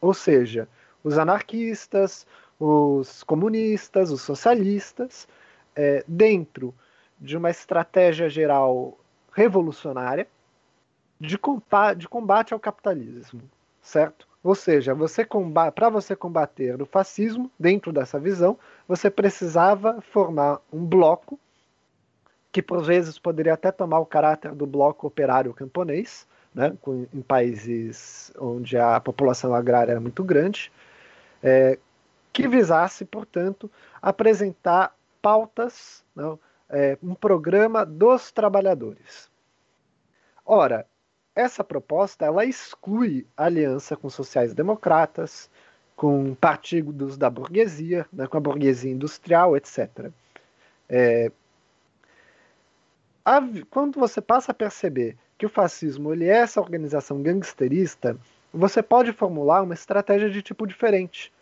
ou 0.00 0.12
seja, 0.12 0.68
os 1.04 1.16
anarquistas, 1.16 2.26
os 2.58 3.22
comunistas, 3.22 4.10
os 4.10 4.22
socialistas, 4.22 5.28
é, 5.76 6.04
dentro 6.08 6.74
de 7.20 7.36
uma 7.36 7.48
estratégia 7.48 8.28
geral 8.28 8.98
revolucionária 9.32 10.26
de 11.20 11.38
combate, 11.38 11.98
de 11.98 12.08
combate 12.08 12.52
ao 12.52 12.58
capitalismo, 12.58 13.42
certo? 13.80 14.26
Ou 14.42 14.56
seja, 14.56 14.92
você 14.96 15.24
para 15.72 15.88
você 15.88 16.16
combater 16.16 16.82
o 16.82 16.86
fascismo 16.86 17.48
dentro 17.56 17.92
dessa 17.92 18.18
visão, 18.18 18.58
você 18.88 19.08
precisava 19.08 20.00
formar 20.00 20.60
um 20.72 20.84
bloco 20.84 21.38
que 22.50 22.60
por 22.60 22.82
vezes 22.82 23.16
poderia 23.16 23.54
até 23.54 23.70
tomar 23.70 24.00
o 24.00 24.06
caráter 24.06 24.56
do 24.56 24.66
bloco 24.66 25.06
operário 25.06 25.54
camponês, 25.54 26.26
né, 26.58 26.76
em 27.14 27.22
países 27.22 28.32
onde 28.36 28.76
a 28.76 28.98
população 28.98 29.54
agrária 29.54 29.92
era 29.92 30.00
muito 30.00 30.24
grande, 30.24 30.72
é, 31.40 31.78
que 32.32 32.48
visasse, 32.48 33.04
portanto, 33.04 33.70
apresentar 34.02 34.92
pautas, 35.22 36.04
não, 36.16 36.36
é, 36.68 36.98
um 37.00 37.14
programa 37.14 37.86
dos 37.86 38.32
trabalhadores. 38.32 39.30
Ora, 40.44 40.84
essa 41.32 41.62
proposta 41.62 42.24
ela 42.24 42.44
exclui 42.44 43.24
aliança 43.36 43.96
com 43.96 44.10
sociais-democratas, 44.10 45.48
com 45.94 46.34
partidos 46.34 47.16
da 47.16 47.30
burguesia, 47.30 48.04
né, 48.12 48.26
com 48.26 48.36
a 48.36 48.40
burguesia 48.40 48.90
industrial, 48.90 49.56
etc. 49.56 50.10
É, 50.88 51.30
a, 53.24 53.40
quando 53.70 54.00
você 54.00 54.20
passa 54.20 54.50
a 54.50 54.54
perceber 54.54 55.16
que 55.38 55.46
o 55.46 55.48
fascismo 55.48 56.12
ele 56.12 56.26
é 56.26 56.38
essa 56.38 56.60
organização 56.60 57.22
gangsterista, 57.22 58.18
você 58.52 58.82
pode 58.82 59.12
formular 59.12 59.62
uma 59.62 59.74
estratégia 59.74 60.28
de 60.28 60.42
tipo 60.42 60.66
diferente, 60.66 61.32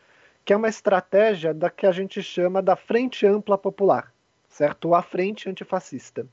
que 0.45 0.53
é 0.53 0.57
uma 0.57 0.69
estratégia 0.69 1.55
da 1.55 1.71
que 1.71 1.87
a 1.87 1.93
gente 1.93 2.23
chama 2.23 2.61
da 2.61 2.77
frente 2.77 3.27
ampla 3.27 3.57
popular, 3.57 4.13
certo? 4.49 4.89
Ou 4.89 4.95
a 4.95 5.03
frente 5.03 5.49
antifascista. 5.49 6.27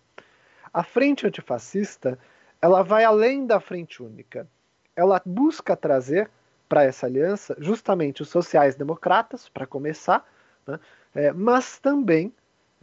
A 0.73 0.83
frente 0.83 1.25
antifascista 1.25 2.19
ela 2.61 2.83
vai 2.83 3.03
além 3.03 3.45
da 3.45 3.59
frente 3.59 4.01
única. 4.01 4.47
Ela 4.95 5.21
busca 5.25 5.75
trazer 5.75 6.29
para 6.67 6.83
essa 6.83 7.05
aliança 7.05 7.55
justamente 7.59 8.21
os 8.21 8.29
sociais-democratas, 8.29 9.49
para 9.49 9.67
começar, 9.67 10.25
né? 10.65 10.79
é, 11.13 11.31
mas 11.31 11.77
também 11.77 12.33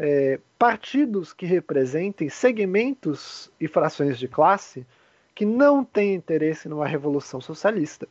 é, 0.03 0.41
partidos 0.59 1.35
que 1.35 1.45
representem 1.45 2.31
segmentos 2.31 3.53
e 3.61 3.69
frações 3.69 4.19
de 4.19 4.27
classe 4.27 4.87
que 5.35 5.45
não 5.45 5.85
têm 5.85 6.15
interesse 6.15 6.71
numa 6.71 6.87
revolução 6.87 7.39
socialista, 7.39 8.09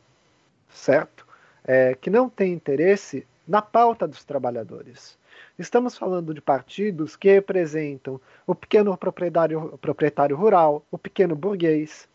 certo? 0.72 1.26
É, 1.64 1.96
que 2.00 2.08
não 2.08 2.30
têm 2.30 2.52
interesse 2.52 3.26
na 3.46 3.60
pauta 3.60 4.06
dos 4.06 4.24
trabalhadores. 4.24 5.18
Estamos 5.58 5.98
falando 5.98 6.32
de 6.32 6.40
partidos 6.40 7.16
que 7.16 7.28
representam 7.28 8.20
o 8.46 8.54
pequeno 8.54 8.96
proprietário, 8.96 9.76
proprietário 9.80 10.36
rural, 10.36 10.84
o 10.92 10.96
pequeno 10.96 11.34
burguês, 11.34 12.08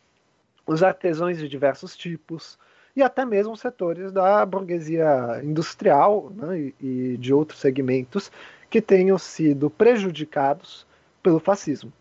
os 0.65 0.81
artesãos 0.83 1.37
de 1.37 1.49
diversos 1.49 1.97
tipos 1.97 2.57
e 2.95 3.03
até 3.03 3.25
mesmo 3.25 3.57
setores 3.57 4.09
da 4.09 4.45
burguesia 4.45 5.41
industrial 5.43 6.31
né, 6.33 6.57
e, 6.57 6.75
e 6.79 7.17
de 7.17 7.33
outros 7.33 7.59
segmentos 7.59 8.31
que 8.69 8.81
tenham 8.81 9.17
sido 9.17 9.69
prejudicados 9.69 10.85
pelo 11.21 11.39
fascismo. 11.39 11.91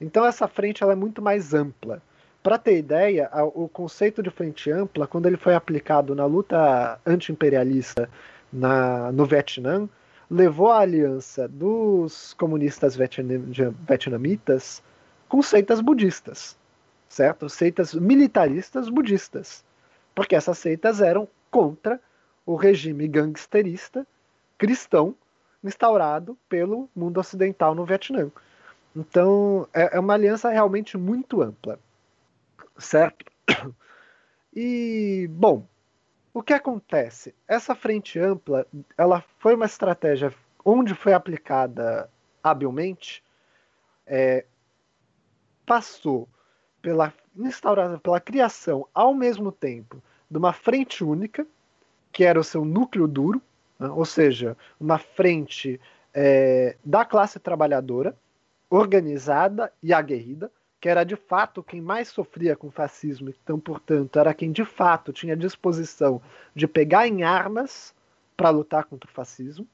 Então 0.00 0.24
essa 0.24 0.46
frente 0.46 0.82
ela 0.82 0.92
é 0.92 0.96
muito 0.96 1.22
mais 1.22 1.54
ampla. 1.54 2.02
Para 2.42 2.58
ter 2.58 2.78
ideia, 2.78 3.28
o 3.54 3.68
conceito 3.68 4.22
de 4.22 4.30
frente 4.30 4.70
ampla, 4.70 5.06
quando 5.06 5.26
ele 5.26 5.36
foi 5.36 5.54
aplicado 5.54 6.14
na 6.14 6.26
luta 6.26 7.00
anti-imperialista 7.04 8.08
no 8.52 9.26
Vietnã, 9.26 9.88
levou 10.30 10.70
a 10.70 10.80
aliança 10.80 11.48
dos 11.48 12.34
comunistas 12.34 12.96
vietnamitas 12.96 14.82
com 15.28 15.42
seitas 15.42 15.80
budistas, 15.80 16.56
certo? 17.08 17.48
Seitas 17.48 17.94
militaristas 17.94 18.88
budistas, 18.88 19.64
porque 20.14 20.36
essas 20.36 20.58
seitas 20.58 21.00
eram 21.00 21.26
contra 21.50 22.00
o 22.44 22.54
regime 22.54 23.08
gangsterista 23.08 24.06
cristão 24.56 25.16
instaurado 25.68 26.36
pelo 26.48 26.88
mundo 26.94 27.18
ocidental 27.18 27.74
no 27.74 27.84
Vietnã. 27.84 28.30
Então, 28.94 29.68
é, 29.74 29.96
é 29.96 30.00
uma 30.00 30.14
aliança 30.14 30.48
realmente 30.50 30.96
muito 30.96 31.42
ampla, 31.42 31.78
certo? 32.78 33.24
E, 34.54 35.28
bom, 35.30 35.66
o 36.32 36.42
que 36.42 36.54
acontece? 36.54 37.34
Essa 37.46 37.74
frente 37.74 38.18
ampla, 38.18 38.66
ela 38.96 39.22
foi 39.38 39.54
uma 39.54 39.66
estratégia 39.66 40.32
onde 40.64 40.94
foi 40.94 41.12
aplicada 41.12 42.10
habilmente, 42.42 43.22
é, 44.06 44.46
passou 45.66 46.28
pela 46.80 47.12
instauração, 47.36 47.98
pela 47.98 48.20
criação 48.20 48.88
ao 48.94 49.12
mesmo 49.12 49.52
tempo 49.52 50.02
de 50.30 50.38
uma 50.38 50.52
frente 50.52 51.04
única, 51.04 51.46
que 52.12 52.24
era 52.24 52.40
o 52.40 52.44
seu 52.44 52.64
núcleo 52.64 53.06
duro, 53.06 53.42
né? 53.78 53.88
ou 53.88 54.04
seja, 54.04 54.56
uma 54.80 54.98
frente 54.98 55.80
é, 56.14 56.76
da 56.84 57.04
classe 57.04 57.38
trabalhadora, 57.38 58.16
organizada 58.68 59.72
e 59.82 59.92
aguerrida, 59.92 60.50
que 60.80 60.88
era 60.88 61.04
de 61.04 61.16
fato 61.16 61.62
quem 61.62 61.80
mais 61.80 62.08
sofria 62.08 62.56
com 62.56 62.68
o 62.68 62.70
fascismo, 62.70 63.30
então, 63.30 63.58
portanto, 63.58 64.18
era 64.18 64.34
quem 64.34 64.52
de 64.52 64.64
fato 64.64 65.12
tinha 65.12 65.36
disposição 65.36 66.20
de 66.54 66.66
pegar 66.66 67.06
em 67.06 67.22
armas 67.22 67.94
para 68.36 68.50
lutar 68.50 68.84
contra 68.84 69.08
o 69.08 69.12
fascismo, 69.12 69.66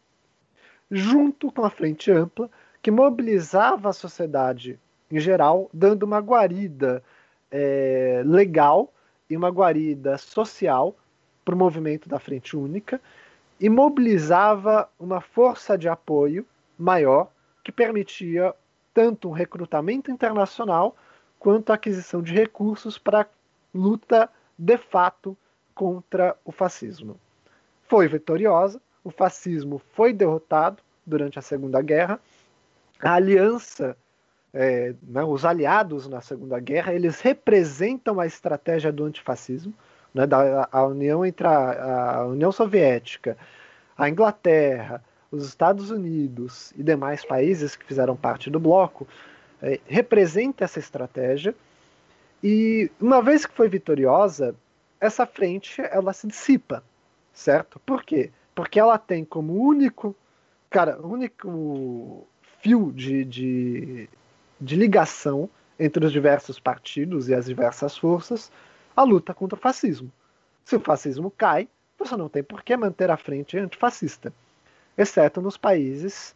junto 0.91 1.51
com 1.51 1.65
a 1.65 1.71
Frente 1.71 2.11
Ampla, 2.11 2.51
que 2.81 2.91
mobilizava 2.91 3.89
a 3.89 3.93
sociedade 3.93 4.79
em 5.13 5.21
geral, 5.21 5.69
dando 5.75 6.05
uma 6.05 6.21
guarida 6.21 7.03
é, 7.51 8.23
legal 8.25 8.91
e 9.29 9.37
uma 9.37 9.51
guarida 9.51 10.17
social 10.17 10.97
para 11.45 11.55
o 11.55 11.59
movimento 11.59 12.09
da 12.09 12.19
Frente 12.19 12.57
Única, 12.57 12.99
e 13.63 13.69
mobilizava 13.69 14.91
uma 14.99 15.21
força 15.21 15.79
de 15.79 15.89
apoio 15.89 16.45
maior 16.77 17.31
que 17.63 17.71
permitia 17.71 18.53
tanto 18.93 19.29
um 19.29 19.33
recrutamento 19.33 20.11
internacional 20.11 20.97
quanto 21.39 21.71
a 21.71 21.77
aquisição 21.77 22.21
de 22.21 22.35
recursos 22.35 22.99
para 22.99 23.25
luta 23.73 24.29
de 24.59 24.77
fato 24.77 25.39
contra 25.77 26.37
o 26.45 26.51
fascismo. 26.51 27.17
Foi 27.87 28.09
vitoriosa, 28.09 28.83
o 29.05 29.13
fascismo 29.13 29.81
foi 29.93 30.13
derrotado 30.13 30.83
durante 31.07 31.39
a 31.39 31.43
Segunda 31.43 31.81
Guerra, 31.81 32.19
a 33.01 33.15
aliança, 33.15 33.97
é, 34.53 34.93
né, 35.05 35.23
os 35.23 35.45
aliados 35.45 36.09
na 36.09 36.21
Segunda 36.21 36.59
Guerra, 36.59 36.95
eles 36.95 37.21
representam 37.21 38.19
a 38.19 38.27
estratégia 38.27 38.91
do 38.91 39.05
antifascismo, 39.05 39.73
né, 40.15 40.27
da 40.27 40.69
a 40.71 40.85
união 40.85 41.25
entre 41.25 41.47
a, 41.47 42.17
a 42.17 42.27
União 42.27 42.53
Soviética, 42.53 43.37
a 43.97 44.09
Inglaterra, 44.09 45.03
os 45.31 45.47
Estados 45.47 45.91
Unidos 45.91 46.73
e 46.77 46.83
demais 46.83 47.25
países 47.25 47.75
que 47.75 47.85
fizeram 47.85 48.15
parte 48.15 48.51
do 48.51 48.61
bloco, 48.61 49.07
é, 49.63 49.81
representa 49.87 50.65
essa 50.65 50.79
estratégia. 50.79 51.55
E 52.43 52.91
uma 53.01 53.23
vez 53.23 53.47
que 53.47 53.55
foi 53.55 53.69
vitoriosa, 53.69 54.55
essa 55.01 55.27
frente 55.27 55.81
ela 55.81 56.13
se 56.13 56.27
dissipa, 56.27 56.83
certo? 57.33 57.81
Por 57.81 58.05
quê? 58.05 58.31
Porque 58.55 58.79
ela 58.79 58.99
tem 58.99 59.25
como 59.25 59.55
único, 59.55 60.15
cara, 60.69 61.01
único 61.01 62.27
fio 62.61 62.93
de, 62.93 63.25
de, 63.25 64.09
de 64.61 64.77
ligação 64.77 65.49
entre 65.79 66.05
os 66.05 66.13
diversos 66.13 66.61
partidos 66.61 67.29
e 67.29 67.35
as 67.35 67.47
diversas 67.47 67.97
forças 67.97 68.53
a 68.95 69.03
luta 69.03 69.35
contra 69.35 69.59
o 69.59 69.63
fascismo. 69.63 70.11
Se 70.65 70.77
o 70.77 70.81
fascismo 70.81 71.31
cai, 71.31 71.69
você 71.99 72.17
não 72.17 72.29
tem 72.29 72.43
por 72.43 72.63
que 72.63 72.77
manter 72.77 73.11
a 73.11 73.17
frente 73.17 73.59
antifascista. 73.59 74.33
exceto 74.97 75.41
nos 75.41 75.57
países 75.57 76.35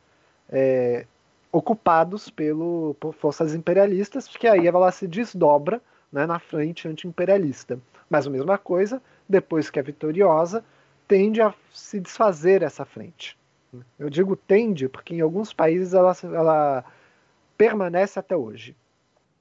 é, 0.48 1.06
ocupados 1.52 2.30
pelo, 2.30 2.96
por 3.00 3.14
forças 3.14 3.54
imperialistas, 3.54 4.28
porque 4.28 4.46
aí 4.46 4.66
ela 4.66 4.90
se 4.92 5.06
desdobra 5.06 5.80
né, 6.12 6.26
na 6.26 6.38
frente 6.38 6.88
anti-imperialista. 6.88 7.78
Mas 8.08 8.26
a 8.26 8.30
mesma 8.30 8.56
coisa, 8.56 9.02
depois 9.28 9.70
que 9.70 9.78
é 9.78 9.82
vitoriosa, 9.82 10.64
tende 11.08 11.40
a 11.40 11.52
se 11.72 12.00
desfazer 12.00 12.62
essa 12.62 12.84
frente. 12.84 13.36
Eu 13.98 14.08
digo 14.08 14.36
tende 14.36 14.88
porque 14.88 15.14
em 15.14 15.20
alguns 15.20 15.52
países 15.52 15.92
ela, 15.92 16.16
ela 16.22 16.84
permanece 17.58 18.18
até 18.18 18.36
hoje. 18.36 18.76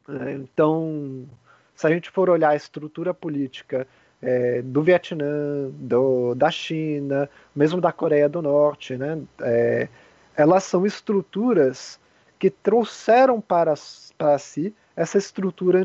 É, 0.07 0.33
então, 0.33 1.27
se 1.75 1.85
a 1.85 1.89
gente 1.89 2.09
for 2.09 2.29
olhar 2.29 2.49
a 2.49 2.55
estrutura 2.55 3.13
política 3.13 3.87
é, 4.21 4.61
do 4.61 4.81
Vietnã, 4.81 5.69
do, 5.71 6.33
da 6.35 6.49
China, 6.49 7.29
mesmo 7.55 7.81
da 7.81 7.91
Coreia 7.91 8.29
do 8.29 8.41
Norte, 8.41 8.95
né, 8.95 9.21
é, 9.41 9.87
elas 10.35 10.63
são 10.63 10.85
estruturas 10.85 11.99
que 12.39 12.49
trouxeram 12.49 13.39
para, 13.39 13.73
para 14.17 14.37
si 14.37 14.73
essa 14.95 15.17
estrutura 15.17 15.83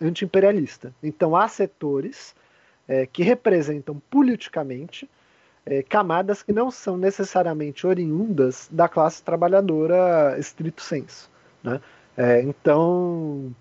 anti-imperialista. 0.00 0.92
Então, 1.02 1.36
há 1.36 1.46
setores 1.48 2.34
é, 2.88 3.06
que 3.06 3.22
representam 3.22 4.00
politicamente 4.10 5.08
é, 5.64 5.82
camadas 5.82 6.42
que 6.42 6.52
não 6.52 6.70
são 6.70 6.96
necessariamente 6.96 7.86
oriundas 7.86 8.68
da 8.70 8.88
classe 8.88 9.22
trabalhadora 9.22 10.36
estrito 10.38 10.82
senso. 10.82 11.30
Né? 11.62 11.80
É, 12.16 12.40
então, 12.42 13.54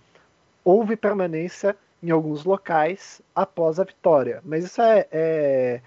houve 0.70 0.96
permanência 0.96 1.76
em 2.02 2.12
alguns 2.12 2.46
locais 2.46 3.22
após 3.34 3.80
a 3.80 3.84
vitória, 3.84 4.40
mas 4.46 4.66
isso 4.66 4.80
é, 4.80 5.08
é 5.12 5.82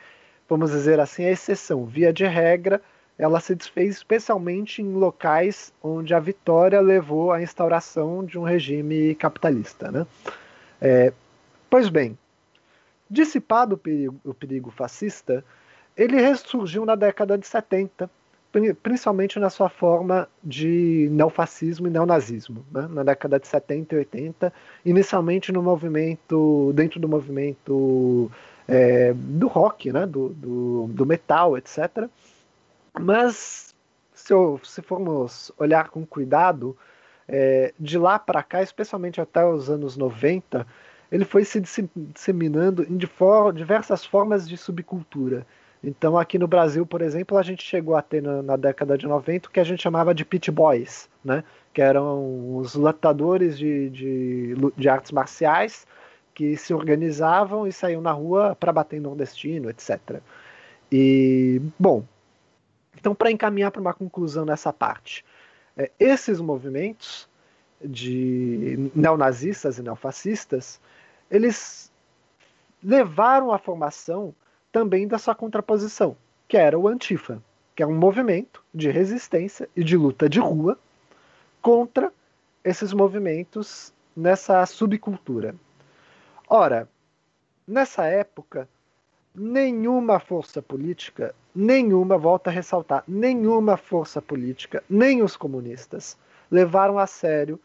vamos 0.48 0.72
dizer 0.72 0.98
assim, 0.98 1.24
a 1.24 1.30
exceção. 1.30 1.86
Via 1.86 2.12
de 2.12 2.26
regra, 2.26 2.82
ela 3.16 3.38
se 3.38 3.54
desfez 3.54 3.96
especialmente 3.96 4.82
em 4.82 4.92
locais 4.92 5.72
onde 5.80 6.12
a 6.12 6.18
vitória 6.18 6.80
levou 6.80 7.30
à 7.30 7.40
instauração 7.40 8.24
de 8.24 8.36
um 8.36 8.42
regime 8.42 9.14
capitalista. 9.14 9.92
Né? 9.92 10.04
É, 10.80 11.12
pois 11.70 11.88
bem, 11.88 12.18
dissipado 13.08 13.76
o 13.76 13.78
perigo, 13.78 14.20
o 14.24 14.34
perigo 14.34 14.70
fascista, 14.72 15.44
ele 15.96 16.20
ressurgiu 16.20 16.84
na 16.84 16.96
década 16.96 17.38
de 17.38 17.46
70, 17.46 18.10
principalmente 18.82 19.38
na 19.38 19.48
sua 19.48 19.68
forma 19.68 20.28
de 20.44 21.08
neofascismo 21.10 21.86
e 21.86 21.90
neonazismo, 21.90 22.64
né? 22.70 22.86
na 22.90 23.02
década 23.02 23.40
de 23.40 23.46
70 23.46 23.94
e 23.94 23.98
80, 23.98 24.52
inicialmente 24.84 25.50
no 25.50 25.62
movimento, 25.62 26.72
dentro 26.74 27.00
do 27.00 27.08
movimento 27.08 28.30
é, 28.68 29.14
do 29.14 29.48
rock, 29.48 29.90
né? 29.90 30.06
do, 30.06 30.28
do, 30.28 30.86
do 30.88 31.06
metal, 31.06 31.56
etc. 31.56 32.08
Mas 33.00 33.74
se, 34.14 34.32
eu, 34.32 34.60
se 34.62 34.82
formos 34.82 35.50
olhar 35.58 35.88
com 35.88 36.04
cuidado, 36.04 36.76
é, 37.26 37.72
de 37.78 37.96
lá 37.98 38.18
para 38.18 38.42
cá, 38.42 38.62
especialmente 38.62 39.20
até 39.20 39.44
os 39.44 39.70
anos 39.70 39.96
90, 39.96 40.66
ele 41.10 41.24
foi 41.24 41.44
se 41.44 41.62
disseminando 41.94 42.84
em 42.84 42.98
diversas 43.54 44.04
formas 44.04 44.48
de 44.48 44.56
subcultura. 44.56 45.46
Então, 45.84 46.16
aqui 46.16 46.38
no 46.38 46.46
Brasil, 46.46 46.86
por 46.86 47.02
exemplo, 47.02 47.36
a 47.36 47.42
gente 47.42 47.64
chegou 47.64 47.96
a 47.96 48.02
ter 48.02 48.22
na, 48.22 48.40
na, 48.40 48.56
década 48.56 48.96
de 48.96 49.06
90 49.06 49.48
o 49.48 49.50
que 49.50 49.58
a 49.58 49.64
gente 49.64 49.82
chamava 49.82 50.14
de 50.14 50.24
pit 50.24 50.48
boys, 50.50 51.08
né? 51.24 51.42
que 51.74 51.82
eram 51.82 52.56
os 52.56 52.74
lutadores 52.74 53.58
de, 53.58 53.90
de, 53.90 54.54
de 54.76 54.88
artes 54.88 55.10
marciais 55.10 55.86
que 56.34 56.56
se 56.56 56.72
organizavam 56.72 57.66
e 57.66 57.72
saíam 57.72 58.00
na 58.00 58.12
rua 58.12 58.54
para 58.54 58.72
bater 58.72 58.96
em 58.96 59.00
nordestino, 59.00 59.68
etc. 59.70 60.20
E, 60.90 61.60
bom, 61.78 62.04
então, 62.96 63.14
para 63.14 63.30
encaminhar 63.30 63.70
para 63.70 63.80
uma 63.80 63.92
conclusão 63.92 64.44
nessa 64.44 64.72
parte, 64.72 65.24
é, 65.76 65.90
esses 65.98 66.40
movimentos 66.40 67.28
de 67.84 68.90
neonazistas 68.94 69.78
e 69.78 69.82
neofascistas, 69.82 70.80
eles 71.30 71.90
levaram 72.82 73.50
à 73.50 73.58
formação 73.58 74.34
também 74.72 75.06
da 75.06 75.18
sua 75.18 75.34
contraposição, 75.34 76.16
que 76.48 76.56
era 76.56 76.78
o 76.78 76.88
Antifa, 76.88 77.40
que 77.76 77.82
é 77.82 77.86
um 77.86 77.94
movimento 77.94 78.64
de 78.74 78.90
resistência 78.90 79.68
e 79.76 79.84
de 79.84 79.96
luta 79.96 80.28
de 80.28 80.40
rua 80.40 80.78
contra 81.60 82.12
esses 82.64 82.92
movimentos 82.92 83.92
nessa 84.16 84.64
subcultura. 84.66 85.54
Ora, 86.48 86.88
nessa 87.66 88.04
época, 88.06 88.68
nenhuma 89.34 90.18
força 90.18 90.60
política, 90.60 91.34
nenhuma, 91.54 92.18
volta 92.18 92.50
a 92.50 92.52
ressaltar, 92.52 93.04
nenhuma 93.06 93.76
força 93.76 94.20
política, 94.20 94.82
nem 94.88 95.22
os 95.22 95.36
comunistas, 95.36 96.16
levaram 96.50 96.98
a 96.98 97.06
sério 97.06 97.58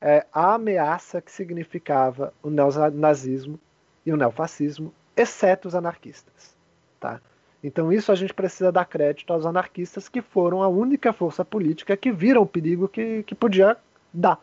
é, 0.00 0.26
a 0.32 0.54
ameaça 0.54 1.20
que 1.20 1.30
significava 1.30 2.34
o 2.42 2.50
neonazismo 2.50 3.58
e 4.04 4.12
o 4.12 4.16
neofascismo, 4.16 4.92
exceto 5.16 5.68
os 5.68 5.74
anarquistas. 5.74 6.56
Tá? 7.00 7.20
Então, 7.62 7.92
isso 7.92 8.12
a 8.12 8.14
gente 8.14 8.34
precisa 8.34 8.70
dar 8.70 8.84
crédito 8.84 9.32
aos 9.32 9.46
anarquistas, 9.46 10.08
que 10.08 10.20
foram 10.20 10.62
a 10.62 10.68
única 10.68 11.12
força 11.12 11.44
política 11.44 11.96
que 11.96 12.12
viram 12.12 12.42
o 12.42 12.46
perigo 12.46 12.88
que, 12.88 13.22
que 13.22 13.34
podia 13.34 13.76
dar. 14.12 14.38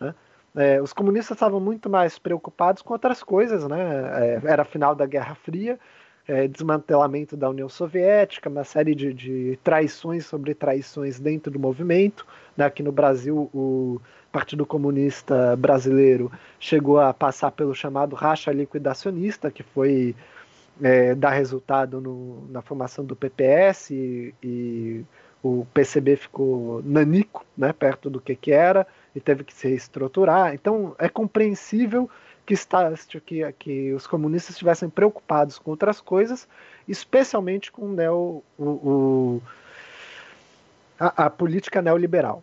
Né? 0.00 0.14
É, 0.56 0.82
os 0.82 0.92
comunistas 0.92 1.36
estavam 1.36 1.60
muito 1.60 1.88
mais 1.88 2.18
preocupados 2.18 2.82
com 2.82 2.92
outras 2.92 3.22
coisas, 3.22 3.66
né? 3.68 4.40
É, 4.40 4.40
era 4.44 4.64
final 4.64 4.94
da 4.94 5.06
Guerra 5.06 5.36
Fria, 5.36 5.78
é, 6.26 6.48
desmantelamento 6.48 7.36
da 7.36 7.48
União 7.48 7.68
Soviética, 7.68 8.48
uma 8.48 8.64
série 8.64 8.94
de, 8.94 9.12
de, 9.12 9.58
traições 9.62 10.26
sobre 10.26 10.54
traições 10.54 11.20
dentro 11.20 11.52
do 11.52 11.58
movimento. 11.58 12.26
Né? 12.56 12.64
Aqui 12.64 12.82
no 12.82 12.90
Brasil, 12.90 13.50
o 13.54 14.00
Partido 14.34 14.66
Comunista 14.66 15.54
Brasileiro 15.54 16.28
chegou 16.58 16.98
a 16.98 17.14
passar 17.14 17.52
pelo 17.52 17.72
chamado 17.72 18.16
racha 18.16 18.50
liquidacionista, 18.50 19.48
que 19.48 19.62
foi 19.62 20.12
é, 20.82 21.14
dar 21.14 21.30
resultado 21.30 22.00
no, 22.00 22.44
na 22.50 22.60
formação 22.60 23.04
do 23.04 23.14
PPS 23.14 23.90
e, 23.90 24.34
e, 24.42 25.04
o 25.40 25.64
PCB 25.72 26.16
ficou 26.16 26.82
nanico, 26.82 27.46
né, 27.56 27.72
perto 27.72 28.10
do 28.10 28.20
que, 28.20 28.34
que 28.34 28.50
era, 28.50 28.84
e 29.14 29.20
teve 29.20 29.44
que 29.44 29.54
se 29.54 29.68
reestruturar. 29.68 30.52
Então 30.52 30.96
é 30.98 31.08
compreensível 31.08 32.10
que, 32.44 32.54
está, 32.54 32.92
que, 33.24 33.52
que 33.52 33.92
os 33.92 34.04
comunistas 34.04 34.56
estivessem 34.56 34.90
preocupados 34.90 35.60
com 35.60 35.70
outras 35.70 36.00
coisas, 36.00 36.48
especialmente 36.88 37.70
com 37.70 37.94
o 37.94 38.42
o, 38.58 38.64
o 38.64 39.42
a, 40.98 41.26
a, 41.26 41.30
política 41.30 41.80
neoliberal, 41.80 42.42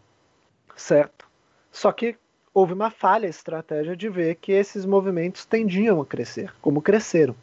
certo? 0.73 1.30
Só 1.71 1.91
que 1.91 2.15
houve 2.53 2.73
uma 2.73 2.91
falha 2.91 3.27
estratégia 3.27 3.95
de 3.95 4.09
ver 4.09 4.35
que 4.35 4.51
esses 4.51 4.85
movimentos 4.85 5.45
tendiam 5.45 6.01
a 6.01 6.05
crescer, 6.05 6.53
como 6.61 6.81
cresceram. 6.81 7.35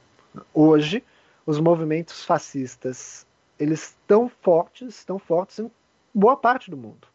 Hoje, 0.53 1.03
os 1.47 1.59
movimentos 1.59 2.25
fascistas 2.25 3.27
eles 3.59 3.89
estão 3.89 4.29
fortes, 4.29 4.95
estão 4.95 5.19
fortes 5.19 5.59
em 5.59 5.71
boa 6.15 6.37
parte 6.37 6.71
do 6.71 6.77
mundo. 6.77 7.09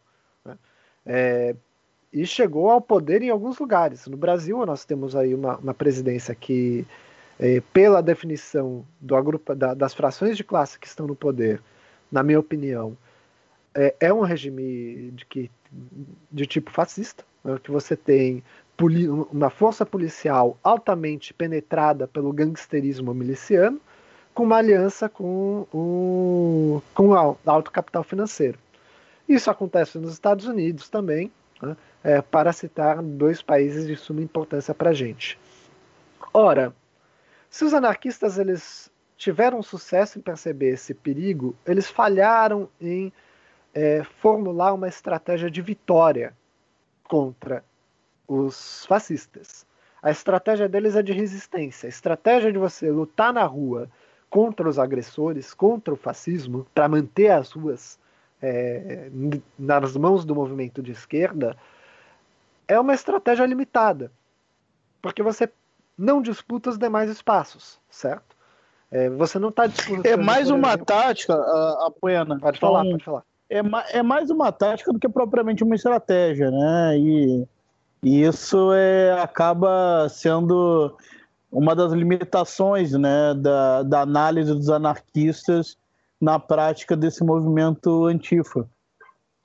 Né? 0.44 0.58
É, 1.06 1.56
e 2.12 2.26
chegou 2.26 2.70
ao 2.70 2.80
poder 2.80 3.22
em 3.22 3.30
alguns 3.30 3.58
lugares. 3.58 4.06
No 4.06 4.16
Brasil, 4.16 4.64
nós 4.66 4.84
temos 4.84 5.16
aí 5.16 5.34
uma, 5.34 5.56
uma 5.56 5.74
presidência 5.74 6.34
que, 6.34 6.86
é, 7.38 7.60
pela 7.72 8.02
definição 8.02 8.84
do 9.00 9.16
agrupa, 9.16 9.54
da, 9.54 9.74
das 9.74 9.94
frações 9.94 10.36
de 10.36 10.44
classe 10.44 10.78
que 10.78 10.86
estão 10.86 11.06
no 11.06 11.16
poder, 11.16 11.62
na 12.12 12.22
minha 12.22 12.38
opinião, 12.38 12.96
é, 13.74 13.94
é 14.00 14.12
um 14.12 14.20
regime 14.20 15.10
de, 15.12 15.24
que, 15.26 15.50
de 16.30 16.46
tipo 16.46 16.70
fascista, 16.70 17.24
né, 17.42 17.58
que 17.62 17.70
você 17.70 17.96
tem 17.96 18.42
uma 19.30 19.50
força 19.50 19.86
policial 19.86 20.58
altamente 20.62 21.32
penetrada 21.32 22.08
pelo 22.08 22.32
gangsterismo 22.32 23.14
miliciano, 23.14 23.80
com 24.32 24.42
uma 24.42 24.56
aliança 24.56 25.08
com 25.08 25.66
o, 25.72 26.82
com 26.92 27.14
alto 27.14 27.70
capital 27.70 28.02
financeiro. 28.02 28.58
Isso 29.28 29.50
acontece 29.50 29.98
nos 29.98 30.12
Estados 30.12 30.46
Unidos 30.46 30.88
também, 30.88 31.30
né? 31.62 31.76
é, 32.02 32.20
para 32.20 32.52
citar 32.52 33.00
dois 33.00 33.40
países 33.40 33.86
de 33.86 33.96
suma 33.96 34.20
importância 34.20 34.74
para 34.74 34.90
a 34.90 34.92
gente. 34.92 35.38
Ora, 36.32 36.74
se 37.48 37.64
os 37.64 37.72
anarquistas 37.72 38.38
eles 38.38 38.90
tiveram 39.16 39.62
sucesso 39.62 40.18
em 40.18 40.22
perceber 40.22 40.70
esse 40.70 40.92
perigo, 40.92 41.54
eles 41.64 41.88
falharam 41.88 42.68
em 42.80 43.12
é, 43.74 44.04
formular 44.20 44.72
uma 44.72 44.88
estratégia 44.88 45.50
de 45.50 45.60
vitória 45.60 46.32
contra 47.08 47.64
os 48.26 48.86
fascistas. 48.86 49.66
A 50.02 50.10
estratégia 50.10 50.68
deles 50.68 50.94
é 50.96 51.02
de 51.02 51.12
resistência. 51.12 51.86
A 51.86 51.88
estratégia 51.88 52.52
de 52.52 52.58
você 52.58 52.90
lutar 52.90 53.32
na 53.32 53.44
rua 53.44 53.90
contra 54.30 54.68
os 54.68 54.78
agressores, 54.78 55.52
contra 55.52 55.92
o 55.92 55.96
fascismo, 55.96 56.66
para 56.74 56.88
manter 56.88 57.30
as 57.30 57.52
ruas 57.52 57.98
é, 58.40 59.10
nas 59.58 59.96
mãos 59.96 60.24
do 60.24 60.34
movimento 60.34 60.82
de 60.82 60.92
esquerda, 60.92 61.56
é 62.68 62.78
uma 62.78 62.94
estratégia 62.94 63.46
limitada, 63.46 64.10
porque 65.00 65.22
você 65.22 65.50
não 65.96 66.20
disputa 66.20 66.70
os 66.70 66.78
demais 66.78 67.10
espaços, 67.10 67.80
certo? 67.90 68.36
É, 68.90 69.08
você 69.10 69.38
não 69.38 69.48
está 69.48 69.64
É 70.04 70.16
mais 70.16 70.50
uma 70.50 70.68
exemplo... 70.68 70.86
tática, 70.86 71.34
a, 71.34 71.86
a 71.86 71.90
Poena. 71.90 72.38
Pode 72.38 72.58
falar, 72.58 72.80
então, 72.80 72.92
pode 72.92 73.04
falar. 73.04 73.24
É, 73.54 73.98
é 73.98 74.02
mais 74.02 74.30
uma 74.30 74.50
tática 74.50 74.92
do 74.92 74.98
que 74.98 75.08
propriamente 75.08 75.62
uma 75.62 75.76
estratégia, 75.76 76.50
né? 76.50 76.98
E, 76.98 77.46
e 78.02 78.24
isso 78.24 78.72
é, 78.72 79.12
acaba 79.12 80.08
sendo 80.08 80.92
uma 81.52 81.72
das 81.76 81.92
limitações 81.92 82.90
né, 82.94 83.32
da, 83.32 83.84
da 83.84 84.00
análise 84.00 84.52
dos 84.52 84.68
anarquistas 84.68 85.78
na 86.20 86.36
prática 86.40 86.96
desse 86.96 87.22
movimento 87.22 88.06
antifa. 88.06 88.68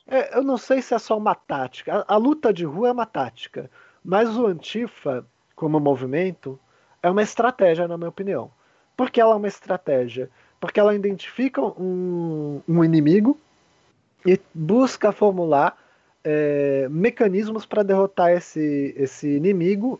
É, 0.07 0.35
eu 0.35 0.41
não 0.41 0.57
sei 0.57 0.81
se 0.81 0.95
é 0.95 0.97
só 0.97 1.15
uma 1.15 1.35
tática. 1.35 2.03
A, 2.07 2.15
a, 2.15 2.17
luta 2.17 2.51
de 2.51 2.65
rua 2.65 2.87
é 2.89 2.91
uma 2.91 3.05
tática, 3.05 3.69
mas 4.03 4.35
o 4.35 4.47
antifa, 4.47 5.23
como 5.55 5.79
movimento, 5.79 6.59
é 7.03 7.11
uma 7.11 7.21
estratégia, 7.21 7.87
na 7.87 7.95
minha 7.95 8.09
opinião. 8.09 8.49
Por 8.97 9.11
que 9.11 9.21
ela 9.21 9.33
é 9.33 9.37
uma 9.37 9.47
estratégia? 9.47 10.31
Porque 10.59 10.79
ela 10.79 10.95
identifica 10.95 11.61
um, 11.61 12.59
um 12.67 12.83
inimigo 12.83 13.39
e 14.25 14.39
busca 14.53 15.11
formular 15.11 15.77
é, 16.23 16.87
mecanismos 16.89 17.65
para 17.65 17.83
derrotar 17.83 18.31
esse, 18.31 18.93
esse 18.97 19.27
inimigo 19.35 19.99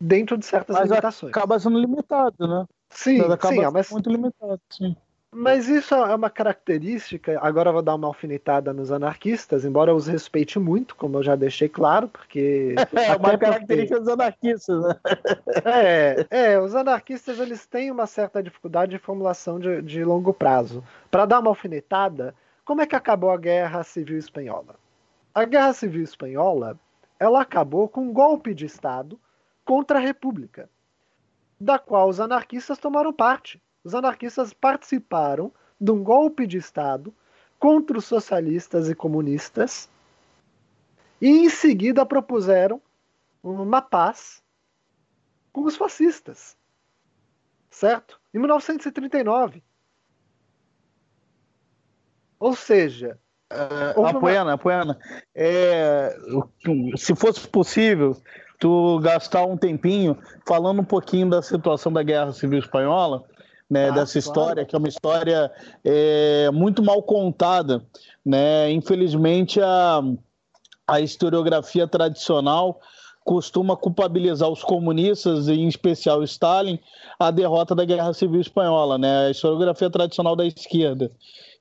dentro 0.00 0.36
de 0.36 0.44
certas 0.44 0.76
Mas 0.76 0.88
limitações. 0.88 1.30
acaba 1.30 1.58
sendo 1.58 1.78
limitado, 1.78 2.46
né? 2.46 2.66
Sim, 2.90 3.18
Mas 3.18 3.30
acaba 3.30 3.54
sim, 3.54 3.60
é 3.60 3.70
mas... 3.70 3.90
muito 3.90 4.10
limitado, 4.10 4.60
sim. 4.70 4.96
Mas 5.38 5.68
isso 5.68 5.94
é 5.94 6.14
uma 6.14 6.30
característica. 6.30 7.38
Agora 7.42 7.68
eu 7.68 7.74
vou 7.74 7.82
dar 7.82 7.94
uma 7.94 8.06
alfinetada 8.06 8.72
nos 8.72 8.90
anarquistas, 8.90 9.66
embora 9.66 9.90
eu 9.90 9.96
os 9.96 10.06
respeite 10.06 10.58
muito, 10.58 10.96
como 10.96 11.18
eu 11.18 11.22
já 11.22 11.36
deixei 11.36 11.68
claro, 11.68 12.08
porque. 12.08 12.74
É 12.96 13.14
uma 13.16 13.36
característica 13.36 14.00
dos 14.00 14.08
anarquistas, 14.08 14.82
né? 14.82 14.96
É, 15.64 16.26
é, 16.30 16.60
os 16.60 16.74
anarquistas 16.74 17.38
eles 17.38 17.66
têm 17.66 17.90
uma 17.90 18.06
certa 18.06 18.42
dificuldade 18.42 18.92
de 18.92 18.98
formulação 18.98 19.60
de, 19.60 19.82
de 19.82 20.02
longo 20.04 20.32
prazo. 20.32 20.82
Para 21.10 21.26
dar 21.26 21.40
uma 21.40 21.50
alfinetada, 21.50 22.34
como 22.66 22.82
é 22.82 22.86
que 22.86 22.94
acabou 22.94 23.30
a 23.30 23.38
Guerra 23.38 23.82
Civil 23.82 24.18
Espanhola? 24.18 24.76
A 25.34 25.46
Guerra 25.46 25.72
Civil 25.72 26.04
Espanhola 26.04 26.78
ela 27.18 27.40
acabou 27.40 27.88
com 27.88 28.02
um 28.02 28.12
golpe 28.12 28.52
de 28.52 28.66
Estado 28.66 29.18
contra 29.64 29.98
a 29.98 30.02
República, 30.02 30.68
da 31.58 31.78
qual 31.78 32.10
os 32.10 32.20
anarquistas 32.20 32.76
tomaram 32.76 33.12
parte 33.12 33.58
os 33.86 33.94
anarquistas 33.94 34.52
participaram 34.52 35.52
de 35.80 35.92
um 35.92 36.02
golpe 36.02 36.44
de 36.44 36.58
Estado 36.58 37.14
contra 37.56 37.96
os 37.96 38.04
socialistas 38.04 38.88
e 38.88 38.96
comunistas 38.96 39.88
e 41.20 41.28
em 41.28 41.48
seguida 41.48 42.04
propuseram 42.04 42.82
uma 43.40 43.80
paz 43.80 44.42
com 45.52 45.62
os 45.62 45.76
fascistas. 45.76 46.56
Certo? 47.70 48.20
Em 48.34 48.40
1939. 48.40 49.62
Ou 52.38 52.54
seja. 52.54 53.18
Uh, 53.52 54.04
apoiando, 54.04 54.50
uma... 54.50 54.98
É, 55.34 56.16
se 56.96 57.14
fosse 57.14 57.46
possível, 57.46 58.16
tu 58.58 58.98
gastar 59.00 59.44
um 59.44 59.56
tempinho 59.56 60.18
falando 60.46 60.80
um 60.80 60.84
pouquinho 60.84 61.30
da 61.30 61.40
situação 61.40 61.92
da 61.92 62.02
Guerra 62.02 62.32
Civil 62.32 62.58
Espanhola, 62.58 63.24
né, 63.70 63.88
ah, 63.88 63.92
dessa 63.92 64.18
história, 64.18 64.54
claro. 64.54 64.68
que 64.68 64.76
é 64.76 64.78
uma 64.78 64.88
história 64.88 65.50
é, 65.84 66.50
muito 66.52 66.82
mal 66.82 67.02
contada. 67.02 67.84
Né? 68.24 68.70
Infelizmente, 68.72 69.60
a, 69.60 70.00
a 70.86 71.00
historiografia 71.00 71.86
tradicional 71.86 72.80
costuma 73.24 73.76
culpabilizar 73.76 74.48
os 74.48 74.62
comunistas, 74.62 75.48
em 75.48 75.66
especial 75.66 76.22
Stalin, 76.22 76.78
a 77.18 77.32
derrota 77.32 77.74
da 77.74 77.84
Guerra 77.84 78.12
Civil 78.14 78.40
Espanhola, 78.40 78.98
né? 78.98 79.26
a 79.26 79.30
historiografia 79.30 79.90
tradicional 79.90 80.36
da 80.36 80.46
esquerda. 80.46 81.10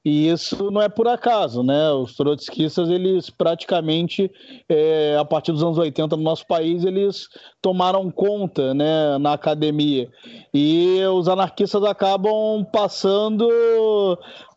E 0.06 0.30
isso 0.30 0.70
não 0.70 0.84
é 0.84 0.88
por 0.88 1.08
acaso, 1.08 1.64
né? 1.64 1.90
Os 1.90 2.16
trotskistas, 2.16 2.90
eles 2.90 3.32
praticamente, 3.32 4.32
é, 4.70 5.18
a 5.20 5.26
partir 5.26 5.52
dos 5.52 5.64
anos 5.64 5.80
80 5.80 6.16
no 6.16 6.22
nosso 6.22 6.46
país, 6.46 6.86
eles 6.86 7.28
tomaram 7.60 8.12
conta 8.12 8.72
né, 8.76 9.18
na 9.18 9.34
academia. 9.34 10.08
E 10.54 11.04
os 11.08 11.28
anarquistas 11.28 11.84
acabam 11.84 12.64
passando 12.72 13.50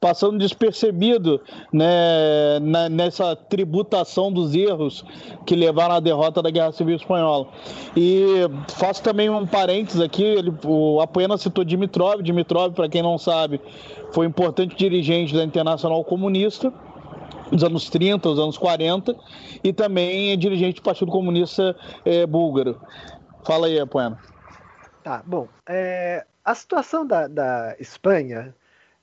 passando 0.01 0.39
despercebido 0.39 1.41
né, 1.73 2.61
nessa 2.91 3.35
tributação 3.35 4.33
dos 4.33 4.55
erros 4.55 5.05
que 5.45 5.57
levaram 5.57 5.97
à 5.97 6.01
derrota 6.01 6.43
da 6.43 6.51
Guerra 6.51 6.73
Civil 6.73 6.97
Espanhola. 6.97 7.49
E 7.97 8.25
faço 8.77 9.03
também 9.03 9.29
um 9.29 9.47
parênteses 9.47 10.01
aqui, 10.01 10.23
ele, 10.23 10.55
o 10.65 11.01
Apoena 11.01 11.37
citou 11.37 11.65
Dimitrov, 11.65 12.23
Dimitrov, 12.23 12.75
para 12.75 12.89
quem 12.89 13.03
não 13.03 13.19
sabe, 13.19 13.61
foi 14.13 14.27
importante 14.27 14.77
dirigente 14.77 15.35
da 15.35 15.43
Internacional 15.43 16.03
Comunista, 16.05 16.73
nos 17.51 17.65
anos 17.65 17.91
30, 17.91 18.29
nos 18.29 18.39
anos 18.39 18.59
40, 18.59 19.17
e 19.65 19.73
também 19.73 20.33
é 20.33 20.37
dirigente 20.37 20.77
do 20.77 20.83
Partido 20.83 21.11
Comunista 21.11 21.75
é, 22.05 22.27
Búlgaro. 22.27 22.81
Fala 23.45 23.67
aí, 23.67 23.81
Apoena. 23.81 24.19
Tá, 25.03 25.23
bom. 25.25 25.49
É, 25.67 26.25
a 26.45 26.55
situação 26.55 27.07
da, 27.07 27.27
da 27.27 27.75
Espanha, 27.81 28.55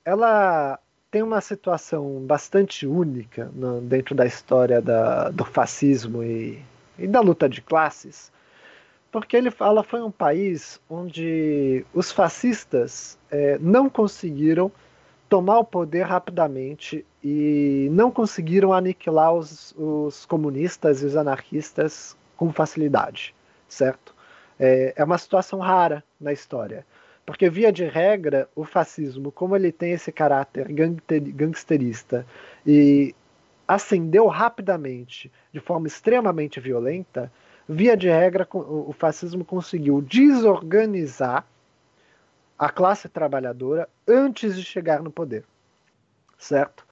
ela 0.04 0.80
tem 1.15 1.23
uma 1.23 1.39
situação 1.39 2.19
bastante 2.25 2.86
única 2.86 3.49
no, 3.56 3.80
dentro 3.80 4.13
da 4.13 4.25
história 4.25 4.82
da, 4.82 5.30
do 5.30 5.45
fascismo 5.45 6.21
e, 6.21 6.62
e, 6.99 7.08
da 7.08 7.21
luta 7.21 7.47
de 7.47 7.62
classes, 7.62 8.30
porque 9.13 9.38
ele 9.38 9.49
fala 9.49 9.82
foi 9.82 10.01
um 10.01 10.12
país 10.12 10.78
onde 10.89 11.86
os 11.93 12.12
fascistas 12.12 13.17
é, 13.32 13.58
não 13.60 13.89
conseguiram 13.89 14.69
tomar 15.30 15.60
o 15.60 15.63
poder 15.63 16.01
rapidamente 16.01 17.06
e 17.23 17.88
não 17.93 18.12
conseguiram 18.12 18.73
aniquilar 18.73 19.34
os, 19.34 19.73
os 19.78 20.25
comunistas 20.25 21.01
e 21.01 21.06
os 21.06 21.15
anarquistas 21.15 22.13
com 22.36 22.51
facilidade, 22.51 23.34
certo? 23.69 24.13
É, 24.60 24.93
é 24.97 25.04
uma 25.06 25.17
situação 25.17 25.60
rara 25.60 26.04
na 26.19 26.34
história. 26.34 26.86
Porque, 27.26 27.50
via 27.50 27.72
de 27.72 27.86
regra, 27.86 28.48
o 28.56 28.64
fascismo, 28.64 29.32
como 29.32 29.56
ele 29.56 29.72
tem 29.72 29.94
esse 29.94 30.12
caráter 30.12 30.68
gangsterista 30.72 32.26
e 32.66 33.16
ascendeu 33.68 34.28
rapidamente, 34.28 35.32
de 35.52 35.60
forma 35.60 35.88
extremamente 35.88 36.60
violenta, 36.60 37.32
via 37.68 37.98
de 37.98 38.08
regra, 38.08 38.48
o 38.52 38.94
fascismo 38.94 39.44
conseguiu 39.44 40.02
desorganizar 40.02 41.48
a 42.60 42.70
classe 42.70 43.10
trabalhadora 43.10 43.90
antes 44.08 44.56
de 44.56 44.64
chegar 44.64 45.02
no 45.02 45.10
poder. 45.10 45.44
Certo? 46.38 46.86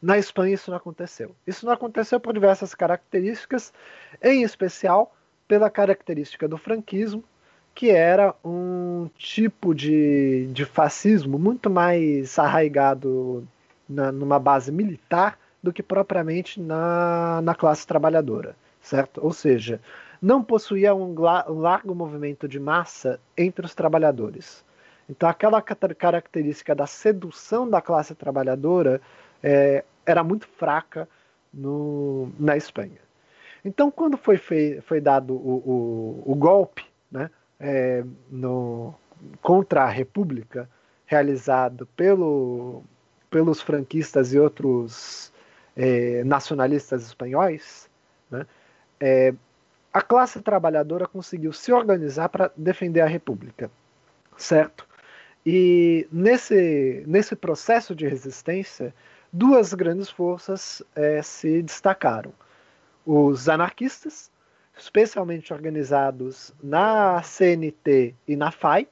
Na 0.00 0.16
Espanha 0.16 0.54
isso 0.54 0.70
não 0.70 0.78
aconteceu. 0.78 1.34
Isso 1.44 1.66
não 1.66 1.72
aconteceu 1.72 2.20
por 2.20 2.32
diversas 2.32 2.74
características, 2.74 3.72
em 4.22 4.44
especial 4.44 5.14
pela 5.48 5.68
característica 5.68 6.46
do 6.46 6.56
franquismo, 6.56 7.24
que 7.74 7.90
era 7.90 8.34
um 8.44 9.08
tipo 9.16 9.74
de, 9.74 10.46
de 10.52 10.64
fascismo 10.64 11.38
muito 11.38 11.70
mais 11.70 12.38
arraigado 12.38 13.46
na, 13.88 14.12
numa 14.12 14.38
base 14.38 14.70
militar 14.70 15.38
do 15.62 15.72
que 15.72 15.82
propriamente 15.82 16.60
na, 16.60 17.40
na 17.42 17.54
classe 17.54 17.86
trabalhadora, 17.86 18.56
certo? 18.80 19.20
Ou 19.24 19.32
seja, 19.32 19.80
não 20.20 20.42
possuía 20.42 20.94
um, 20.94 21.14
um 21.14 21.60
largo 21.60 21.94
movimento 21.94 22.46
de 22.46 22.58
massa 22.58 23.20
entre 23.36 23.64
os 23.64 23.74
trabalhadores. 23.74 24.64
Então, 25.08 25.28
aquela 25.28 25.60
característica 25.60 26.74
da 26.74 26.86
sedução 26.86 27.68
da 27.68 27.80
classe 27.80 28.14
trabalhadora 28.14 29.00
é, 29.42 29.84
era 30.06 30.22
muito 30.22 30.46
fraca 30.46 31.08
no, 31.52 32.30
na 32.38 32.56
Espanha. 32.56 33.00
Então, 33.64 33.90
quando 33.90 34.16
foi, 34.16 34.38
foi 34.38 35.00
dado 35.00 35.34
o, 35.34 36.22
o, 36.26 36.32
o 36.32 36.34
golpe, 36.34 36.84
né, 37.10 37.30
é, 37.60 38.02
no, 38.30 38.94
contra 39.42 39.84
a 39.84 39.88
República, 39.88 40.68
realizado 41.06 41.86
pelo, 41.96 42.82
pelos 43.28 43.60
franquistas 43.60 44.32
e 44.32 44.38
outros 44.38 45.32
é, 45.76 46.24
nacionalistas 46.24 47.06
espanhóis, 47.06 47.88
né, 48.30 48.46
é, 48.98 49.34
a 49.92 50.00
classe 50.00 50.40
trabalhadora 50.40 51.06
conseguiu 51.06 51.52
se 51.52 51.72
organizar 51.72 52.28
para 52.28 52.50
defender 52.56 53.00
a 53.00 53.06
República, 53.06 53.70
certo? 54.36 54.88
E 55.44 56.06
nesse, 56.12 57.02
nesse 57.06 57.34
processo 57.34 57.94
de 57.94 58.06
resistência, 58.06 58.94
duas 59.32 59.74
grandes 59.74 60.08
forças 60.08 60.82
é, 60.94 61.22
se 61.22 61.62
destacaram: 61.62 62.32
os 63.04 63.48
anarquistas 63.48 64.30
especialmente 64.80 65.52
organizados 65.52 66.54
na 66.62 67.22
CNT 67.22 68.14
e 68.26 68.34
na 68.34 68.50
FAI, 68.50 68.88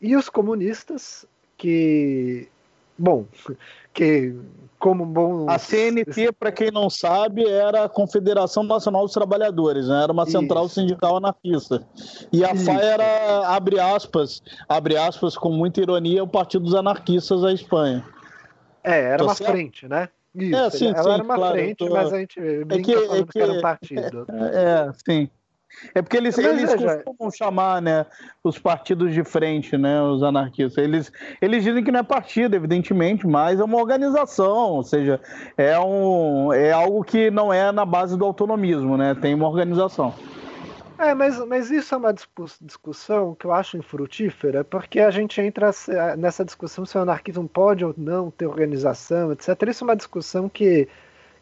e 0.00 0.16
os 0.16 0.28
comunistas, 0.28 1.24
que 1.56 2.48
bom, 2.98 3.24
que 3.94 4.34
como 4.78 5.06
bom. 5.06 5.48
A 5.48 5.58
CNT, 5.58 6.32
para 6.32 6.50
quem 6.50 6.72
não 6.72 6.90
sabe, 6.90 7.46
era 7.48 7.84
a 7.84 7.88
Confederação 7.88 8.64
Nacional 8.64 9.04
dos 9.04 9.12
Trabalhadores, 9.12 9.86
né? 9.86 10.02
era 10.02 10.12
uma 10.12 10.26
central 10.26 10.66
Isso. 10.66 10.74
sindical 10.74 11.18
anarquista. 11.18 11.86
E 12.32 12.44
a 12.44 12.52
Isso. 12.52 12.64
FAI 12.64 12.84
era, 12.84 13.46
abre 13.46 13.78
aspas, 13.78 14.42
abre 14.68 14.96
aspas 14.96 15.38
com 15.38 15.52
muita 15.52 15.80
ironia, 15.80 16.24
o 16.24 16.28
Partido 16.28 16.64
dos 16.64 16.74
Anarquistas 16.74 17.42
da 17.42 17.52
Espanha. 17.52 18.04
É, 18.82 18.98
era 19.00 19.18
Tô 19.18 19.24
uma 19.24 19.34
certo? 19.36 19.52
frente, 19.52 19.86
né? 19.86 20.08
Isso, 20.34 20.56
é, 20.56 20.70
sim, 20.70 20.88
ela 20.88 21.02
sim, 21.02 21.10
era 21.10 21.22
uma 21.22 21.34
claro, 21.34 21.54
frente, 21.54 21.76
tô... 21.76 21.90
mas 21.90 22.12
a 22.12 22.18
gente 22.18 22.40
brinca 22.64 22.74
é 22.74 22.82
que, 22.82 22.92
é 22.92 23.08
que, 23.08 23.24
que 23.26 23.40
era 23.40 23.52
um 23.52 23.60
partido. 23.60 24.26
É, 24.30 24.88
é 24.88 24.92
sim. 25.04 25.30
É 25.94 26.02
porque 26.02 26.16
eles, 26.16 26.36
eles 26.38 26.74
costumam 26.74 27.30
chamar 27.30 27.82
né, 27.82 28.06
os 28.44 28.58
partidos 28.58 29.12
de 29.12 29.24
frente, 29.24 29.76
né, 29.76 30.00
os 30.02 30.22
anarquistas. 30.22 30.82
Eles, 30.82 31.10
eles 31.40 31.64
dizem 31.64 31.82
que 31.82 31.90
não 31.90 32.00
é 32.00 32.02
partido, 32.02 32.54
evidentemente, 32.54 33.26
mas 33.26 33.58
é 33.58 33.64
uma 33.64 33.78
organização, 33.78 34.70
ou 34.72 34.82
seja, 34.82 35.20
é, 35.56 35.78
um, 35.78 36.52
é 36.52 36.72
algo 36.72 37.02
que 37.02 37.30
não 37.30 37.52
é 37.52 37.72
na 37.72 37.84
base 37.84 38.16
do 38.16 38.24
autonomismo, 38.24 38.96
né? 38.96 39.14
Tem 39.14 39.34
uma 39.34 39.48
organização. 39.48 40.14
É, 40.98 41.14
mas, 41.14 41.38
mas 41.46 41.70
isso 41.70 41.94
é 41.94 41.98
uma 41.98 42.12
discussão 42.12 43.34
que 43.34 43.46
eu 43.46 43.52
acho 43.52 43.76
infrutífera, 43.76 44.62
porque 44.62 45.00
a 45.00 45.10
gente 45.10 45.40
entra 45.40 45.70
nessa 46.16 46.44
discussão 46.44 46.84
se 46.86 46.96
o 46.96 47.00
anarquismo 47.00 47.48
pode 47.48 47.84
ou 47.84 47.94
não 47.96 48.30
ter 48.30 48.46
organização, 48.46 49.32
etc. 49.32 49.48
Isso 49.68 49.84
é 49.84 49.86
uma 49.86 49.96
discussão 49.96 50.48
que 50.48 50.88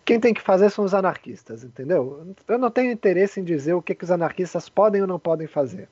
quem 0.04 0.18
tem 0.18 0.32
que 0.32 0.40
fazer 0.40 0.70
são 0.70 0.84
os 0.84 0.94
anarquistas, 0.94 1.62
entendeu? 1.62 2.34
Eu 2.48 2.58
não 2.58 2.70
tenho 2.70 2.90
interesse 2.90 3.40
em 3.40 3.44
dizer 3.44 3.74
o 3.74 3.82
que, 3.82 3.94
que 3.94 4.04
os 4.04 4.10
anarquistas 4.10 4.68
podem 4.68 5.02
ou 5.02 5.06
não 5.06 5.18
podem 5.18 5.46
fazer, 5.46 5.88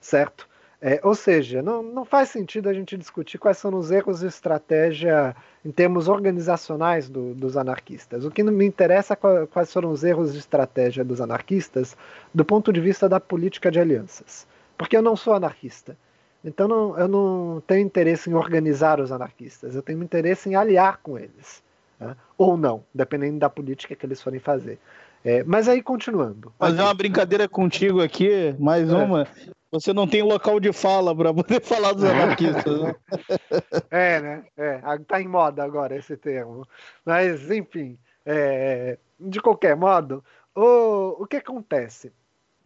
certo? 0.00 0.48
É, 0.84 0.98
ou 1.04 1.14
seja, 1.14 1.62
não, 1.62 1.80
não 1.80 2.04
faz 2.04 2.30
sentido 2.30 2.68
a 2.68 2.74
gente 2.74 2.96
discutir 2.96 3.38
quais 3.38 3.56
são 3.56 3.72
os 3.76 3.92
erros 3.92 4.18
de 4.18 4.26
estratégia 4.26 5.36
em 5.64 5.70
termos 5.70 6.08
organizacionais 6.08 7.08
do, 7.08 7.34
dos 7.34 7.56
anarquistas. 7.56 8.24
O 8.24 8.32
que 8.32 8.42
me 8.42 8.66
interessa 8.66 9.14
é 9.14 9.46
quais 9.46 9.72
foram 9.72 9.92
os 9.92 10.02
erros 10.02 10.32
de 10.32 10.40
estratégia 10.40 11.04
dos 11.04 11.20
anarquistas 11.20 11.96
do 12.34 12.44
ponto 12.44 12.72
de 12.72 12.80
vista 12.80 13.08
da 13.08 13.20
política 13.20 13.70
de 13.70 13.78
alianças. 13.78 14.44
Porque 14.76 14.96
eu 14.96 15.02
não 15.02 15.14
sou 15.14 15.34
anarquista. 15.34 15.96
Então 16.44 16.66
não, 16.66 16.98
eu 16.98 17.06
não 17.06 17.62
tenho 17.64 17.86
interesse 17.86 18.28
em 18.28 18.34
organizar 18.34 18.98
os 18.98 19.12
anarquistas, 19.12 19.76
eu 19.76 19.82
tenho 19.82 20.02
interesse 20.02 20.48
em 20.48 20.56
aliar 20.56 20.98
com 21.00 21.16
eles. 21.16 21.62
Né? 22.00 22.16
Ou 22.36 22.56
não, 22.56 22.82
dependendo 22.92 23.38
da 23.38 23.48
política 23.48 23.94
que 23.94 24.04
eles 24.04 24.20
forem 24.20 24.40
fazer. 24.40 24.80
É, 25.24 25.44
mas 25.44 25.68
aí, 25.68 25.80
continuando. 25.80 26.52
Fazer 26.58 26.82
uma 26.82 26.92
brincadeira 26.92 27.48
contigo 27.48 28.02
aqui, 28.02 28.52
mais 28.58 28.90
é. 28.90 28.96
uma. 28.96 29.28
Você 29.72 29.92
não 29.92 30.06
tem 30.06 30.22
local 30.22 30.60
de 30.60 30.72
fala 30.72 31.16
para 31.16 31.32
poder 31.32 31.60
falar 31.64 31.94
dos 31.94 32.04
anarquistas. 32.04 32.82
Né? 32.82 32.94
É, 33.90 34.20
né? 34.20 34.44
É, 34.56 34.80
tá 35.06 35.20
em 35.20 35.28
moda 35.28 35.64
agora 35.64 35.96
esse 35.96 36.16
termo. 36.16 36.66
Mas, 37.04 37.50
enfim, 37.50 37.98
é, 38.24 38.98
de 39.18 39.40
qualquer 39.40 39.74
modo, 39.74 40.24
o, 40.54 41.22
o 41.22 41.26
que 41.26 41.36
acontece? 41.36 42.12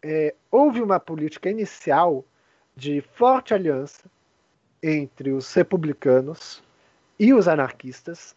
É, 0.02 0.34
houve 0.50 0.82
uma 0.82 1.00
política 1.00 1.48
inicial 1.48 2.24
de 2.76 3.00
forte 3.14 3.54
aliança 3.54 4.04
entre 4.82 5.32
os 5.32 5.52
republicanos 5.54 6.62
e 7.18 7.32
os 7.32 7.48
anarquistas 7.48 8.36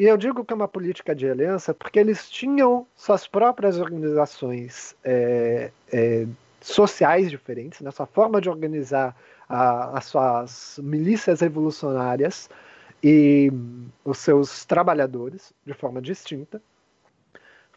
e 0.00 0.04
eu 0.04 0.16
digo 0.16 0.42
que 0.46 0.52
é 0.54 0.56
uma 0.56 0.66
política 0.66 1.14
de 1.14 1.28
aliança 1.28 1.74
porque 1.74 1.98
eles 1.98 2.30
tinham 2.30 2.86
suas 2.96 3.26
próprias 3.26 3.78
organizações 3.78 4.96
é, 5.04 5.70
é, 5.92 6.26
sociais 6.60 7.30
diferentes, 7.30 7.80
né? 7.80 7.90
sua 7.90 8.06
forma 8.06 8.40
de 8.40 8.48
organizar 8.48 9.16
a, 9.48 9.98
as 9.98 10.04
suas 10.04 10.80
milícias 10.82 11.40
revolucionárias 11.40 12.48
e 13.02 13.50
os 14.04 14.18
seus 14.18 14.64
trabalhadores 14.64 15.52
de 15.64 15.72
forma 15.72 16.00
distinta. 16.00 16.60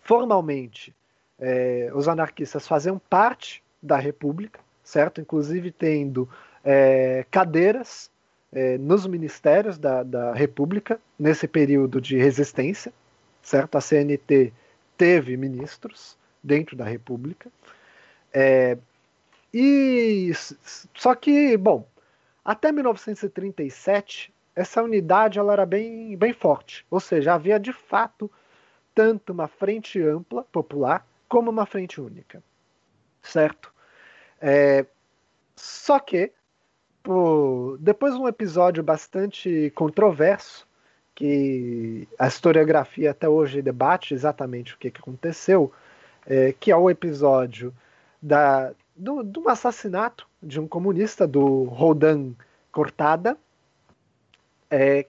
Formalmente, 0.01 0.93
é, 1.39 1.91
os 1.93 2.07
anarquistas 2.07 2.67
faziam 2.67 2.99
parte 3.09 3.63
da 3.81 3.97
República, 3.97 4.59
certo? 4.83 5.21
Inclusive 5.21 5.71
tendo 5.71 6.29
é, 6.63 7.25
cadeiras 7.31 8.11
é, 8.51 8.77
nos 8.77 9.07
ministérios 9.07 9.77
da, 9.77 10.03
da 10.03 10.33
República, 10.33 10.99
nesse 11.17 11.47
período 11.47 11.99
de 11.99 12.17
resistência, 12.17 12.93
certo? 13.41 13.77
A 13.77 13.81
CNT 13.81 14.53
teve 14.97 15.35
ministros 15.37 16.17
dentro 16.43 16.75
da 16.75 16.85
República. 16.85 17.49
É, 18.33 18.77
e 19.53 20.31
só 20.95 21.13
que, 21.13 21.55
bom, 21.55 21.87
até 22.43 22.71
1937 22.71 24.33
essa 24.55 24.83
unidade 24.83 25.39
ela 25.39 25.53
era 25.53 25.65
bem, 25.65 26.15
bem 26.15 26.33
forte, 26.33 26.85
ou 26.89 26.99
seja, 26.99 27.33
havia 27.33 27.59
de 27.59 27.73
fato 27.73 28.29
tanto 28.93 29.33
uma 29.33 29.47
frente 29.47 30.01
ampla 30.01 30.43
popular 30.43 31.05
como 31.27 31.49
uma 31.49 31.65
frente 31.65 31.99
única, 31.99 32.43
certo? 33.21 33.73
É, 34.39 34.85
só 35.55 35.99
que 35.99 36.31
depois 37.79 38.13
de 38.13 38.19
um 38.19 38.27
episódio 38.27 38.83
bastante 38.83 39.71
controverso, 39.75 40.67
que 41.15 42.07
a 42.17 42.27
historiografia 42.27 43.11
até 43.11 43.29
hoje 43.29 43.61
debate 43.61 44.13
exatamente 44.13 44.73
o 44.73 44.77
que, 44.77 44.89
que 44.89 44.99
aconteceu, 44.99 45.71
é, 46.25 46.53
que 46.53 46.71
é 46.71 46.75
o 46.75 46.89
episódio 46.89 47.73
da, 48.23 48.73
do, 48.95 49.21
do 49.21 49.49
assassinato 49.49 50.25
de 50.41 50.57
um 50.59 50.67
comunista, 50.67 51.27
do 51.27 51.65
Rodan 51.65 52.31
Cortada, 52.71 53.37
é, 54.71 55.05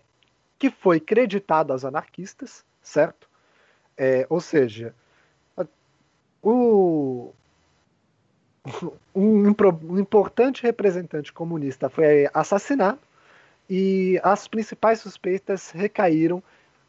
que 0.59 0.69
foi 0.69 0.99
creditado 0.99 1.73
aos 1.73 1.85
anarquistas, 1.85 2.65
certo? 2.83 3.29
É, 3.97 4.27
ou 4.29 4.41
seja, 4.41 4.93
o, 6.43 7.33
um, 9.15 9.49
um 9.49 9.99
importante 9.99 10.65
representante 10.65 11.33
comunista 11.33 11.89
foi 11.89 12.29
assassinado 12.35 12.99
e 13.71 14.21
as 14.25 14.49
principais 14.49 14.99
suspeitas 14.99 15.71
recaíram 15.71 16.43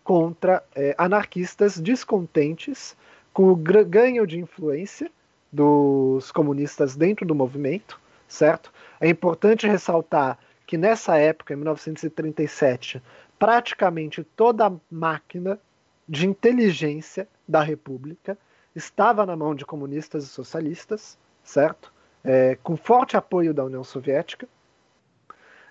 contra 0.03 0.63
é, 0.75 0.95
anarquistas 0.97 1.79
descontentes 1.79 2.97
com 3.31 3.49
o 3.49 3.55
ganho 3.55 4.25
de 4.25 4.39
influência 4.39 5.11
dos 5.55 6.31
comunistas 6.31 6.97
dentro 6.97 7.25
do 7.25 7.33
movimento, 7.33 7.99
certo? 8.27 8.71
É 8.99 9.07
importante 9.07 9.65
ressaltar 9.65 10.37
que 10.67 10.77
nessa 10.77 11.17
época, 11.17 11.53
em 11.53 11.57
1937, 11.57 13.01
praticamente 13.39 14.23
toda 14.23 14.67
a 14.67 14.73
máquina 14.91 15.59
de 16.07 16.27
inteligência 16.27 17.27
da 17.47 17.61
República 17.61 18.37
estava 18.75 19.25
na 19.25 19.35
mão 19.35 19.55
de 19.55 19.65
comunistas 19.65 20.25
e 20.25 20.27
socialistas, 20.27 21.17
certo? 21.43 21.93
É, 22.23 22.57
com 22.61 22.75
forte 22.75 23.15
apoio 23.15 23.53
da 23.53 23.63
União 23.63 23.83
Soviética. 23.83 24.47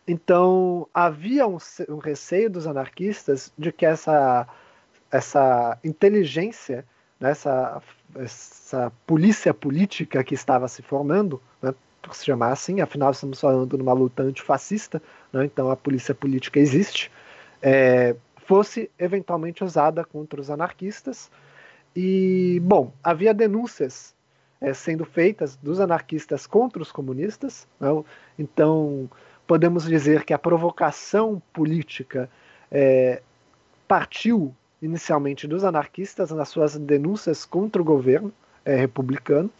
Então 0.07 0.89
havia 0.95 1.47
um, 1.47 1.59
um, 1.89 1.99
receio 1.99 2.49
dos 2.49 2.67
anarquistas 2.67 3.53
de 3.59 3.73
que 3.73 3.85
essa, 3.85 4.47
essa 5.11 5.79
inteligência, 5.83 6.87
né, 7.19 7.31
essa, 7.31 7.83
essa 8.17 8.93
polícia 9.07 9.53
política 9.53 10.23
que 10.23 10.35
estava 10.35 10.69
se 10.69 10.83
formando, 10.83 11.41
né, 11.63 11.75
por 12.01 12.15
se 12.15 12.25
chamar 12.25 12.53
assim, 12.53 12.81
afinal 12.81 13.11
estamos 13.11 13.41
falando 13.41 13.79
numa 13.79 13.93
luta 13.93 14.23
antifascista, 14.23 15.03
né, 15.33 15.45
então 15.45 15.71
a 15.71 15.77
polícia 15.77 16.15
política 16.15 16.59
existe, 16.59 17.11
é, 17.63 18.15
fosse 18.47 18.91
eventualmente 18.99 19.65
usada 19.65 20.05
contra 20.05 20.41
os 20.41 20.51
anarquistas. 20.51 21.31
E, 21.97 22.61
bom, 22.63 22.93
havia 23.03 23.33
denúncias 23.33 24.15
é, 24.61 24.73
sendo 24.73 25.05
feitas 25.05 25.57
dos 25.57 25.81
anarquistas 25.81 26.47
contra 26.47 26.83
os 26.83 26.91
comunistas. 26.91 27.67
Né? 27.81 27.89
Então, 28.39 29.09
podemos 29.47 29.85
dizer 29.85 30.25
que 30.25 30.33
a 30.33 30.39
provocação 30.39 31.41
política 31.53 32.29
é, 32.71 33.23
partiu 33.87 34.55
inicialmente 34.85 35.49
dos 35.49 35.65
anarquistas 35.65 36.31
nas 36.31 36.49
suas 36.49 36.77
denúncias 36.77 37.45
contra 37.45 37.81
o 37.81 37.85
governo 37.85 38.33
é, 38.65 38.77
republicano. 38.77 39.51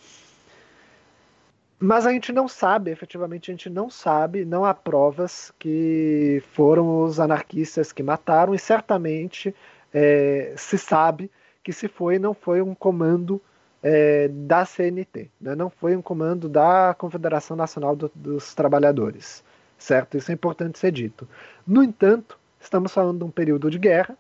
Mas 1.79 2.07
a 2.07 2.13
gente 2.13 2.33
não 2.33 2.47
sabe, 2.47 2.91
efetivamente, 2.91 3.51
a 3.51 3.55
gente 3.55 3.69
não 3.69 3.91
sabe, 3.91 4.45
não 4.45 4.65
há 4.65 4.73
provas 4.73 5.53
que 5.59 6.43
foram 6.53 7.03
os 7.03 7.19
anarquistas 7.19 7.93
que 7.93 8.03
mataram, 8.03 8.55
e 8.55 8.59
certamente 8.59 9.55
é, 9.93 10.55
se 10.57 10.79
sabe 10.79 11.31
que 11.63 11.73
se 11.73 11.89
foi, 11.89 12.19
não 12.19 12.33
foi 12.33 12.63
um 12.63 12.75
comando 12.75 13.41
é, 13.83 14.29
da 14.29 14.65
CNT, 14.65 15.31
né? 15.41 15.55
não 15.55 15.69
foi 15.69 15.97
um 15.97 16.03
comando 16.03 16.49
da 16.49 16.95
Confederação 16.97 17.57
Nacional 17.57 17.95
do, 17.97 18.11
dos 18.15 18.55
Trabalhadores, 18.55 19.45
certo? 19.77 20.17
Isso 20.17 20.31
é 20.31 20.35
importante 20.35 20.79
ser 20.79 20.93
dito. 20.93 21.29
No 21.67 21.83
entanto, 21.83 22.39
estamos 22.61 22.93
falando 22.93 23.19
de 23.19 23.25
um 23.25 23.31
período 23.31 23.71
de 23.71 23.79
guerra 23.79 24.17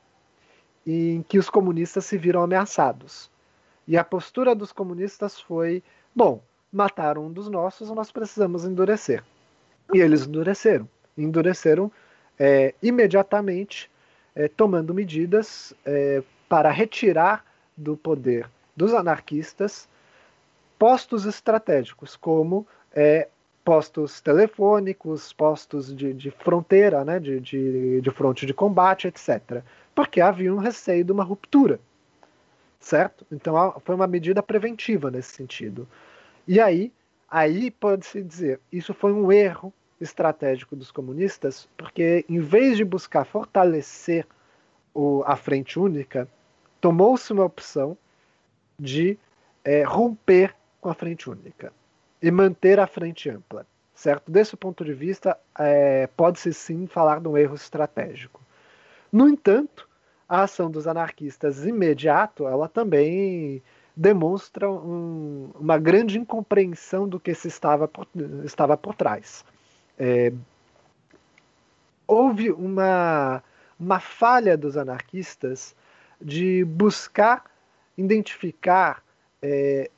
em 0.87 1.23
que 1.23 1.39
os 1.39 1.49
comunistas 1.49 2.05
se 2.05 2.19
viram 2.19 2.43
ameaçados. 2.43 3.31
E 3.87 3.97
a 3.97 4.05
postura 4.05 4.55
dos 4.55 4.73
comunistas 4.73 5.41
foi: 5.41 5.83
bom, 6.15 6.43
mataram 6.73 7.27
um 7.27 7.33
dos 7.33 7.49
nossos, 7.49 7.91
nós 7.91 8.11
precisamos 8.11 8.65
endurecer. 8.65 9.23
E 9.93 9.99
eles 9.99 10.27
endureceram. 10.27 10.89
Endureceram 11.17 11.91
é, 12.39 12.75
imediatamente 12.83 13.91
é, 14.35 14.49
tomando 14.49 14.93
medidas 14.95 15.73
é, 15.85 16.23
para 16.49 16.71
retirar 16.71 17.45
do 17.77 17.97
poder 17.97 18.49
dos 18.77 18.93
anarquistas 18.93 19.89
postos 20.79 21.25
estratégicos, 21.25 22.17
como 22.17 22.67
é, 22.93 23.29
postos 23.65 24.21
telefônicos, 24.21 25.33
postos 25.33 25.95
de, 25.95 26.13
de 26.13 26.31
fronteira, 26.31 27.05
né, 27.05 27.19
de, 27.19 27.41
de, 27.41 28.01
de 28.01 28.11
fronte 28.11 28.45
de 28.45 28.53
combate, 28.53 29.07
etc. 29.07 29.63
Porque 29.95 30.21
havia 30.21 30.53
um 30.53 30.59
receio 30.59 31.05
de 31.05 31.13
uma 31.13 31.25
ruptura, 31.25 31.81
certo? 32.81 33.27
Então 33.31 33.81
foi 33.85 33.95
uma 33.95 34.07
medida 34.07 34.43
preventiva 34.43 35.11
nesse 35.11 35.33
sentido. 35.33 35.89
E 36.47 36.61
aí, 36.61 36.93
aí 37.29 37.71
pode-se 37.71 38.23
dizer, 38.23 38.61
isso 38.73 38.93
foi 38.93 39.13
um 39.13 39.31
erro 39.31 39.73
estratégico 40.01 40.77
dos 40.77 40.91
comunistas, 40.91 41.69
porque 41.77 42.25
em 42.29 42.41
vez 42.41 42.77
de 42.77 42.85
buscar 42.85 43.25
fortalecer 43.25 44.27
o, 44.93 45.23
a 45.27 45.37
frente 45.37 45.79
única, 45.79 46.29
tomou-se 46.81 47.33
uma 47.33 47.45
opção 47.45 47.97
de 48.79 49.19
é, 49.65 49.83
romper 49.83 50.55
com 50.81 50.89
a 50.89 50.95
frente 50.95 51.31
única 51.31 51.73
e 52.21 52.31
manter 52.31 52.79
a 52.79 52.87
frente 52.87 53.31
ampla, 53.31 53.67
certo? 53.95 54.31
Desse 54.31 54.57
ponto 54.57 54.85
de 54.85 54.93
vista, 54.93 55.39
é, 55.59 56.07
pode-se 56.17 56.53
sim 56.53 56.87
falar 56.87 57.21
de 57.21 57.29
um 57.29 57.37
erro 57.37 57.55
estratégico. 57.55 58.41
No 59.15 59.29
entanto, 59.29 59.89
a 60.29 60.43
ação 60.43 60.69
dos 60.69 60.89
anarquistas 60.89 61.65
imediato, 61.65 62.49
ela 62.49 62.69
também 62.69 63.63
demonstra 63.95 64.69
um, 64.69 65.53
uma 65.55 65.79
grande 65.79 66.19
incompreensão 66.19 67.09
do 67.09 67.21
que 67.21 67.33
se 67.33 67.47
estava 67.47 67.87
por, 67.87 68.09
estava 68.45 68.77
por 68.77 68.93
trás. 68.97 69.45
É, 69.97 70.33
houve 72.09 72.51
uma, 72.51 73.41
uma 73.79 74.01
falha 74.01 74.57
dos 74.57 74.77
anarquistas 74.77 75.77
de 76.21 76.65
buscar 76.65 77.45
identificar 77.97 79.01
é, 79.41 79.93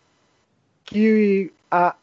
que 0.84 1.50
a 1.70 1.96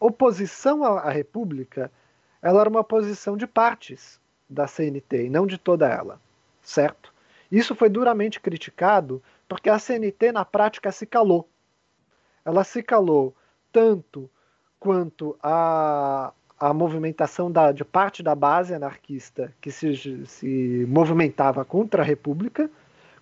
oposição 0.00 0.82
à, 0.82 1.00
à 1.00 1.10
República 1.10 1.92
ela 2.40 2.62
era 2.62 2.70
uma 2.70 2.82
posição 2.82 3.36
de 3.36 3.46
partes 3.46 4.18
da 4.48 4.66
CNT 4.66 5.26
e 5.26 5.28
não 5.28 5.46
de 5.46 5.58
toda 5.58 5.86
ela, 5.86 6.18
certo? 6.64 7.12
Isso 7.52 7.74
foi 7.74 7.88
duramente 7.88 8.40
criticado 8.40 9.22
porque 9.46 9.70
a 9.70 9.78
CNT 9.78 10.32
na 10.32 10.44
prática 10.44 10.90
se 10.90 11.06
calou. 11.06 11.48
Ela 12.44 12.64
se 12.64 12.82
calou 12.82 13.34
tanto 13.70 14.28
quanto 14.80 15.36
a, 15.42 16.32
a 16.58 16.74
movimentação 16.74 17.50
da, 17.50 17.70
de 17.70 17.84
parte 17.84 18.22
da 18.22 18.34
base 18.34 18.74
anarquista 18.74 19.52
que 19.60 19.70
se, 19.70 20.26
se 20.26 20.86
movimentava 20.88 21.64
contra 21.64 22.02
a 22.02 22.04
República, 22.04 22.70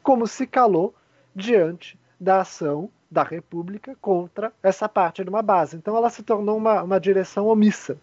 como 0.03 0.27
se 0.27 0.47
calou 0.47 0.95
diante 1.35 1.99
da 2.19 2.41
ação 2.41 2.91
da 3.11 3.23
República 3.23 3.97
contra 4.01 4.53
essa 4.63 4.89
parte 4.89 5.23
de 5.23 5.29
uma 5.29 5.43
base. 5.43 5.77
Então 5.77 5.97
ela 5.97 6.09
se 6.09 6.23
tornou 6.23 6.57
uma, 6.57 6.83
uma 6.83 6.99
direção 6.99 7.47
omissa, 7.47 7.99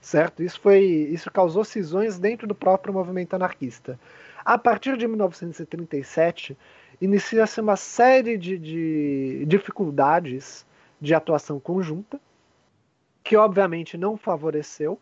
certo? 0.00 0.42
Isso 0.42 0.60
foi, 0.60 0.84
isso 0.84 1.30
causou 1.30 1.64
cisões 1.64 2.18
dentro 2.18 2.46
do 2.46 2.54
próprio 2.54 2.94
movimento 2.94 3.34
anarquista. 3.34 3.98
A 4.44 4.58
partir 4.58 4.96
de 4.96 5.08
1937 5.08 6.56
inicia-se 7.00 7.60
uma 7.60 7.76
série 7.76 8.36
de, 8.36 8.58
de 8.58 9.44
dificuldades 9.46 10.66
de 11.00 11.14
atuação 11.14 11.58
conjunta 11.58 12.20
que 13.22 13.36
obviamente 13.36 13.96
não 13.96 14.18
favoreceu 14.18 15.00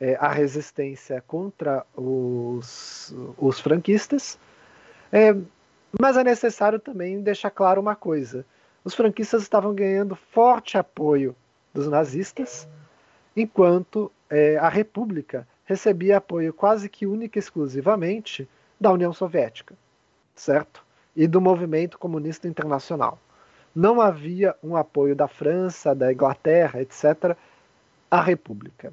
é, 0.00 0.16
a 0.16 0.28
resistência 0.28 1.22
contra 1.26 1.84
os, 1.94 3.14
os 3.36 3.60
franquistas. 3.60 4.38
É, 5.12 5.36
mas 6.00 6.16
é 6.16 6.24
necessário 6.24 6.78
também 6.78 7.20
deixar 7.20 7.50
claro 7.50 7.80
uma 7.80 7.94
coisa: 7.94 8.44
os 8.82 8.94
franquistas 8.94 9.42
estavam 9.42 9.74
ganhando 9.74 10.16
forte 10.16 10.78
apoio 10.78 11.36
dos 11.74 11.88
nazistas, 11.88 12.66
enquanto 13.36 14.10
é, 14.30 14.56
a 14.56 14.68
República 14.68 15.46
recebia 15.64 16.16
apoio 16.16 16.54
quase 16.54 16.88
que 16.88 17.06
única 17.06 17.38
e 17.38 17.40
exclusivamente 17.40 18.48
da 18.80 18.92
União 18.92 19.12
Soviética, 19.12 19.74
certo? 20.34 20.84
E 21.14 21.26
do 21.26 21.40
movimento 21.40 21.98
comunista 21.98 22.46
internacional. 22.46 23.18
Não 23.74 24.00
havia 24.00 24.54
um 24.62 24.76
apoio 24.76 25.14
da 25.14 25.28
França, 25.28 25.94
da 25.94 26.12
Inglaterra, 26.12 26.80
etc., 26.80 27.36
a 28.10 28.20
República. 28.20 28.92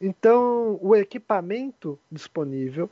Então, 0.00 0.78
o 0.80 0.94
equipamento 0.94 1.98
disponível 2.10 2.90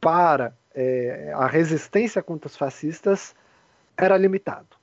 para 0.00 0.54
é, 0.74 1.32
a 1.34 1.46
resistência 1.46 2.22
contra 2.22 2.46
os 2.46 2.56
fascistas 2.56 3.34
era 3.96 4.16
limitado, 4.16 4.76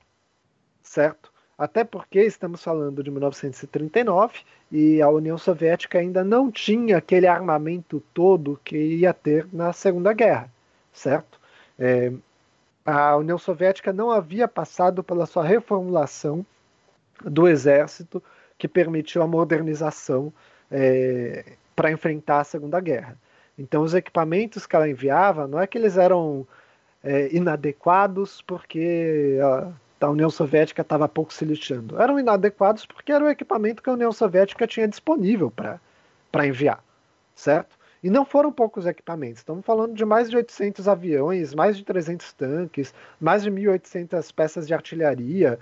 certo? 0.82 1.32
Até 1.58 1.84
porque 1.84 2.20
estamos 2.20 2.62
falando 2.62 3.02
de 3.02 3.10
1939 3.10 4.40
e 4.70 5.00
a 5.00 5.08
União 5.08 5.38
Soviética 5.38 5.98
ainda 5.98 6.22
não 6.22 6.50
tinha 6.50 6.98
aquele 6.98 7.26
armamento 7.26 8.02
todo 8.12 8.60
que 8.62 8.76
ia 8.76 9.14
ter 9.14 9.48
na 9.50 9.72
Segunda 9.72 10.12
Guerra, 10.12 10.52
certo? 10.96 11.38
É, 11.78 12.10
a 12.84 13.16
União 13.16 13.38
Soviética 13.38 13.92
não 13.92 14.10
havia 14.10 14.48
passado 14.48 15.04
pela 15.04 15.26
sua 15.26 15.44
reformulação 15.44 16.44
do 17.22 17.46
exército 17.46 18.22
que 18.58 18.66
permitiu 18.66 19.22
a 19.22 19.26
modernização 19.26 20.32
é, 20.70 21.56
para 21.74 21.90
enfrentar 21.90 22.40
a 22.40 22.44
Segunda 22.44 22.80
Guerra. 22.80 23.18
Então, 23.58 23.82
os 23.82 23.94
equipamentos 23.94 24.66
que 24.66 24.74
ela 24.76 24.88
enviava, 24.88 25.46
não 25.46 25.60
é 25.60 25.66
que 25.66 25.76
eles 25.76 25.96
eram 25.96 26.46
é, 27.02 27.34
inadequados 27.34 28.42
porque 28.42 29.38
a, 29.42 30.06
a 30.06 30.10
União 30.10 30.30
Soviética 30.30 30.82
estava 30.82 31.08
pouco 31.08 31.32
se 31.32 31.44
lixando. 31.44 32.00
Eram 32.00 32.18
inadequados 32.18 32.86
porque 32.86 33.12
era 33.12 33.24
o 33.24 33.28
equipamento 33.28 33.82
que 33.82 33.90
a 33.90 33.94
União 33.94 34.12
Soviética 34.12 34.66
tinha 34.66 34.88
disponível 34.88 35.50
para 35.50 36.46
enviar, 36.46 36.82
certo? 37.34 37.76
E 38.06 38.10
não 38.10 38.24
foram 38.24 38.52
poucos 38.52 38.86
equipamentos. 38.86 39.38
Estamos 39.38 39.66
falando 39.66 39.92
de 39.92 40.04
mais 40.04 40.30
de 40.30 40.36
800 40.36 40.86
aviões, 40.86 41.52
mais 41.52 41.76
de 41.76 41.82
300 41.82 42.32
tanques, 42.34 42.94
mais 43.20 43.42
de 43.42 43.50
1.800 43.50 44.32
peças 44.32 44.64
de 44.64 44.72
artilharia, 44.72 45.58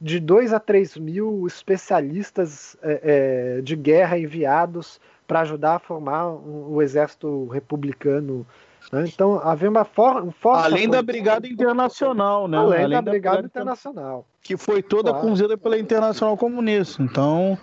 de 0.00 0.18
2 0.18 0.52
a 0.52 0.58
3 0.58 0.96
mil 0.96 1.46
especialistas 1.46 2.76
é, 2.82 3.58
é, 3.58 3.60
de 3.60 3.76
guerra 3.76 4.18
enviados 4.18 5.00
para 5.24 5.42
ajudar 5.42 5.76
a 5.76 5.78
formar 5.78 6.26
o 6.26 6.72
um, 6.72 6.74
um 6.74 6.82
exército 6.82 7.46
republicano. 7.46 8.44
Né? 8.90 9.04
Então 9.06 9.38
havia 9.38 9.70
uma 9.70 9.84
for, 9.84 10.24
um 10.24 10.32
forte. 10.32 10.64
Além 10.64 10.90
da 10.90 11.00
Brigada 11.00 11.46
Internacional, 11.46 12.48
né? 12.48 12.58
Além, 12.58 12.78
Além 12.78 12.90
da, 12.90 13.00
da, 13.02 13.10
Brigada, 13.12 13.36
Brigada 13.36 13.46
Internacional. 13.46 14.26
Que 14.42 14.56
foi 14.56 14.82
toda 14.82 15.10
claro. 15.10 15.24
conduzida 15.24 15.56
pela 15.56 15.78
Internacional 15.78 16.36
Comunista. 16.36 17.00
Então, 17.00 17.56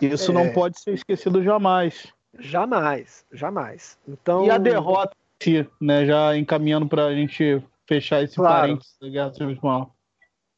isso 0.00 0.32
é... 0.32 0.34
não 0.34 0.52
pode 0.52 0.80
ser 0.80 0.94
esquecido 0.94 1.40
jamais. 1.40 2.12
Jamais, 2.38 3.24
jamais. 3.32 3.98
Então... 4.06 4.44
E 4.44 4.50
a 4.50 4.58
derrota, 4.58 5.14
né? 5.80 6.04
Já 6.04 6.36
encaminhando 6.36 6.88
para 6.88 7.06
a 7.06 7.14
gente 7.14 7.62
fechar 7.86 8.22
esse 8.22 8.36
claro. 8.36 8.60
parênteses 8.60 8.96
da 9.00 9.08
Guerra 9.08 9.32
Civil 9.32 9.52
Espanhola 9.52 9.90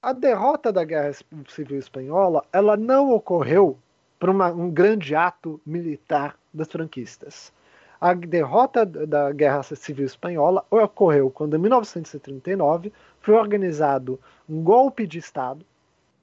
a 0.03 0.15
derrota 0.15 0.73
da 0.73 0.83
Guerra 0.83 1.13
Civil 1.49 1.79
Espanhola 1.79 2.43
ela 2.53 2.75
não 2.75 3.13
ocorreu 3.13 3.77
por 4.19 4.31
uma, 4.31 4.51
um 4.51 4.71
grande 4.71 5.15
ato 5.15 5.61
militar 5.65 6.39
dos 6.53 6.69
franquistas. 6.69 7.53
A 8.01 8.15
derrota 8.15 8.87
da 8.87 9.31
Guerra 9.31 9.63
Civil 9.63 10.07
Espanhola 10.07 10.65
ocorreu 10.71 11.31
quando, 11.31 11.55
em 11.55 11.59
1939, 11.59 12.91
foi 13.21 13.35
organizado 13.35 14.19
um 14.49 14.63
golpe 14.63 15.07
de 15.07 15.19
Estado 15.19 15.67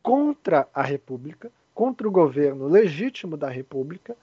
contra 0.01 0.67
a 0.73 0.81
República, 0.81 1.51
contra 1.75 2.07
o 2.07 2.12
governo 2.12 2.67
legítimo 2.67 3.38
da 3.38 3.47
República, 3.47 4.15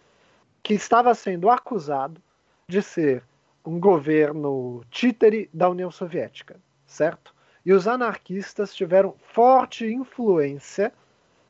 que 0.65 0.73
estava 0.73 1.15
sendo 1.15 1.51
acusado 1.51 2.21
de 2.67 2.81
ser 2.81 3.23
um 3.65 3.79
governo 3.79 4.83
títere 4.91 5.49
da 5.53 5.69
União 5.69 5.91
Soviética, 5.91 6.57
certo? 6.87 7.35
E 7.65 7.73
os 7.73 7.87
anarquistas 7.87 8.75
tiveram 8.75 9.15
forte 9.33 9.87
influência 9.87 10.91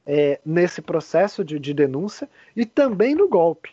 é, 0.04 0.40
nesse 0.44 0.82
processo 0.82 1.44
de, 1.44 1.60
de, 1.60 1.72
denúncia 1.72 2.28
e 2.56 2.66
também 2.66 3.14
no 3.14 3.28
golpe, 3.28 3.70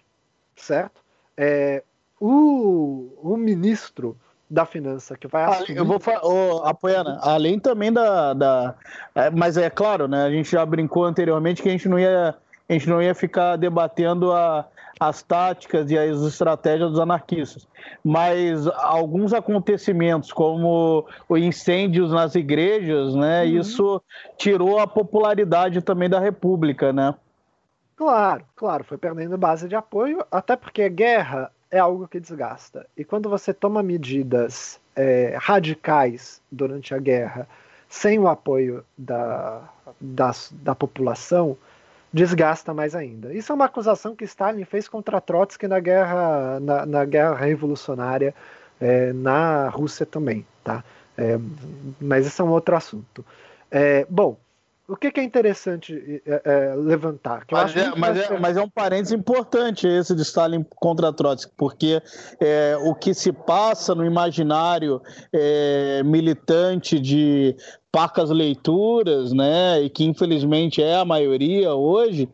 certo? 0.56 1.02
É, 1.36 1.84
o, 2.20 3.12
o 3.22 3.36
ministro 3.36 4.16
da 4.48 4.66
finança 4.66 5.18
que 5.18 5.28
vai 5.28 5.44
assumir. 5.44 5.78
Eu 5.78 5.86
vou 5.86 6.00
falar, 6.00 6.22
oh, 6.24 6.64
Apoiana, 6.66 7.20
além 7.22 7.60
também 7.60 7.92
da, 7.92 8.34
da. 8.34 8.76
É, 9.16 9.30
mas 9.32 9.58
é 9.58 9.70
claro, 9.72 10.08
né? 10.08 10.24
A 10.24 10.30
gente 10.30 10.52
já 10.52 10.64
brincou 10.66 11.04
anteriormente 11.04 11.64
que 11.64 11.70
a 11.70 11.72
gente 11.72 11.89
não 11.89 11.98
ia, 11.98 12.36
a 12.70 12.74
gente 12.74 12.88
não 12.88 13.02
ia 13.02 13.16
ficar 13.16 13.56
debatendo 13.56 14.32
a, 14.32 14.68
as 15.02 15.24
táticas 15.24 15.89
e 15.89 15.97
as 15.97 16.22
estratégias 16.22 16.91
dos 16.91 16.99
anarquistas. 16.99 17.68
Mas 18.04 18.68
alguns 18.68 19.34
acontecimentos, 19.34 20.32
como 20.32 21.08
o 21.28 21.36
incêndios 21.36 22.12
nas 22.12 22.36
igrejas, 22.36 23.16
né, 23.16 23.41
uhum. 23.41 23.60
isso 23.60 24.02
tirou 24.38 24.78
a 24.78 24.86
popularidade 24.86 25.82
também 25.82 26.08
da 26.08 26.20
República, 26.20 26.93
né? 26.93 27.16
Claro, 27.95 28.45
claro, 28.56 28.84
foi 28.84 28.97
perdendo 28.99 29.36
base 29.39 29.68
de 29.68 29.76
apoio, 29.76 30.24
até 30.32 30.56
porque 30.56 30.88
guerra 30.88 31.52
é 31.72 31.80
algo 31.80 32.08
que 32.08 32.20
desgasta. 32.20 32.86
E 32.95 33.04
quando 33.04 33.28
você 33.28 33.52
toma 33.52 33.82
medidas 33.82 34.80
é, 34.95 35.36
radicais 35.39 36.39
durante 36.52 36.93
a 36.93 36.99
guerra, 36.99 37.47
sem 37.89 38.20
o 38.20 38.28
apoio 38.28 38.86
da, 38.95 39.68
da, 39.99 40.32
da 40.52 40.76
população, 40.76 41.58
desgasta 42.14 42.74
mais 42.74 42.95
ainda. 42.95 43.34
Isso 43.34 43.51
é 43.51 43.55
uma 43.55 43.66
acusação 43.66 44.16
que 44.16 44.26
Stalin 44.26 44.66
fez 44.66 44.88
contra 44.88 45.22
Trotsky 45.22 45.68
na 45.68 45.80
guerra, 45.80 46.59
na, 46.59 46.86
na 46.86 47.05
guerra 47.05 47.36
revolucionária 47.36 48.34
é, 48.80 49.14
na 49.14 49.70
Rússia 49.70 50.05
também, 50.05 50.45
tá? 50.64 50.84
É, 51.18 51.39
mas 51.99 52.26
esse 52.26 52.41
é 52.41 52.43
um 52.43 52.49
outro 52.49 52.76
assunto. 52.76 53.26
É, 53.70 54.05
bom, 54.09 54.38
o 54.91 54.97
que, 54.97 55.09
que 55.09 55.22
é 55.22 55.24
interessante 55.24 56.22
é, 56.26 56.41
é, 56.43 56.76
levantar? 56.76 57.45
Mas 57.49 57.78
é, 57.78 57.95
mas, 57.95 58.18
é, 58.18 58.38
mas, 58.38 58.57
é, 58.57 58.62
um 58.62 58.70
parênteses 58.70 59.14
importante 59.14 59.88
esse 59.88 60.14
de 60.14 60.22
Stalin 60.22 60.66
contra 60.76 61.14
Trotsky, 61.14 61.53
porque 61.55 62.01
é, 62.41 62.76
o 62.82 62.93
que 62.93 63.14
se 63.14 63.32
passa 63.32 63.95
no 63.95 64.05
imaginário 64.05 65.01
é, 65.32 66.03
militante 66.03 66.99
de 66.99 67.55
pacas 67.92 68.30
leituras, 68.30 69.34
né, 69.34 69.82
e 69.82 69.89
que 69.89 70.06
infelizmente 70.06 70.82
é 70.82 70.96
a 70.96 71.04
maioria 71.04 71.76
hoje 71.76 72.30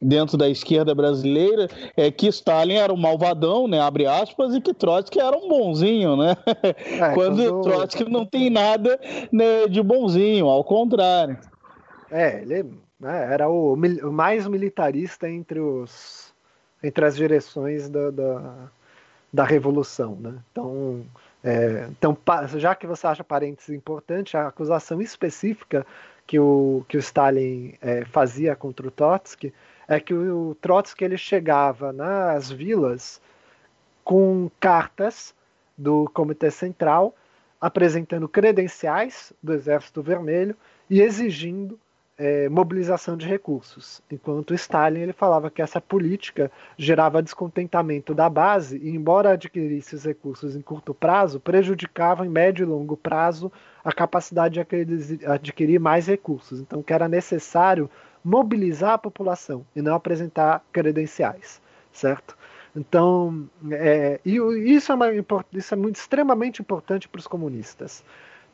dentro 0.00 0.38
da 0.38 0.48
esquerda 0.48 0.94
brasileira, 0.94 1.68
é 1.96 2.10
que 2.10 2.28
Stalin 2.28 2.76
era 2.76 2.92
um 2.92 2.96
malvadão, 2.96 3.68
né, 3.68 3.78
abre 3.78 4.06
aspas, 4.06 4.54
e 4.54 4.60
que 4.60 4.72
Trotsky 4.72 5.20
era 5.20 5.36
um 5.36 5.48
bonzinho, 5.48 6.16
né? 6.16 6.34
É, 6.62 6.72
quando, 7.14 7.36
quando 7.36 7.62
Trotsky 7.62 8.10
não 8.10 8.24
tem 8.24 8.48
nada 8.48 8.98
né, 9.30 9.68
de 9.68 9.82
bonzinho, 9.82 10.46
ao 10.46 10.64
contrário. 10.64 11.38
É, 12.10 12.40
ele 12.40 12.64
né, 12.98 13.32
era 13.32 13.48
o, 13.48 13.74
o, 13.74 14.12
mais 14.12 14.46
militarista 14.46 15.28
entre 15.28 15.60
os 15.60 16.32
entre 16.82 17.04
as 17.04 17.14
direções 17.14 17.88
da, 17.88 18.10
da, 18.10 18.70
da 19.32 19.44
revolução, 19.44 20.16
né? 20.16 20.34
Então 20.50 21.04
é, 21.44 21.88
então, 21.90 22.16
já 22.56 22.74
que 22.74 22.86
você 22.86 23.06
acha 23.06 23.24
parênteses 23.24 23.70
importante, 23.70 24.36
a 24.36 24.48
acusação 24.48 25.00
específica 25.02 25.84
que 26.26 26.38
o, 26.38 26.84
que 26.88 26.96
o 26.96 27.00
Stalin 27.00 27.74
é, 27.82 28.04
fazia 28.04 28.54
contra 28.54 28.86
o 28.86 28.90
Trotsky 28.90 29.52
é 29.88 29.98
que 29.98 30.14
o, 30.14 30.50
o 30.50 30.54
Trotsky 30.54 31.04
ele 31.04 31.18
chegava 31.18 31.92
nas 31.92 32.50
vilas 32.50 33.20
com 34.04 34.50
cartas 34.60 35.34
do 35.76 36.08
Comitê 36.14 36.50
Central 36.50 37.14
apresentando 37.60 38.28
credenciais 38.28 39.32
do 39.42 39.52
Exército 39.52 40.02
Vermelho 40.02 40.56
e 40.90 41.00
exigindo 41.00 41.78
é, 42.22 42.48
mobilização 42.48 43.16
de 43.16 43.26
recursos, 43.26 44.00
enquanto 44.08 44.54
Stalin 44.54 45.00
ele 45.00 45.12
falava 45.12 45.50
que 45.50 45.60
essa 45.60 45.80
política 45.80 46.52
gerava 46.78 47.20
descontentamento 47.20 48.14
da 48.14 48.30
base 48.30 48.78
e, 48.78 48.90
embora 48.90 49.32
adquirisse 49.32 49.96
os 49.96 50.04
recursos 50.04 50.54
em 50.54 50.62
curto 50.62 50.94
prazo, 50.94 51.40
prejudicava 51.40 52.24
em 52.24 52.28
médio 52.28 52.62
e 52.62 52.68
longo 52.68 52.96
prazo 52.96 53.50
a 53.84 53.92
capacidade 53.92 54.64
de 54.64 55.26
adquirir 55.26 55.80
mais 55.80 56.06
recursos. 56.06 56.60
Então, 56.60 56.80
que 56.80 56.92
era 56.92 57.08
necessário 57.08 57.90
mobilizar 58.22 58.92
a 58.92 58.98
população 58.98 59.66
e 59.74 59.82
não 59.82 59.96
apresentar 59.96 60.64
credenciais, 60.72 61.60
certo? 61.90 62.38
Então, 62.76 63.50
é, 63.72 64.20
e 64.24 64.36
isso 64.72 64.92
é, 64.92 64.94
uma, 64.94 65.08
isso 65.52 65.74
é 65.74 65.76
muito, 65.76 65.96
extremamente 65.96 66.62
importante 66.62 67.08
para 67.08 67.18
os 67.18 67.26
comunistas. 67.26 68.04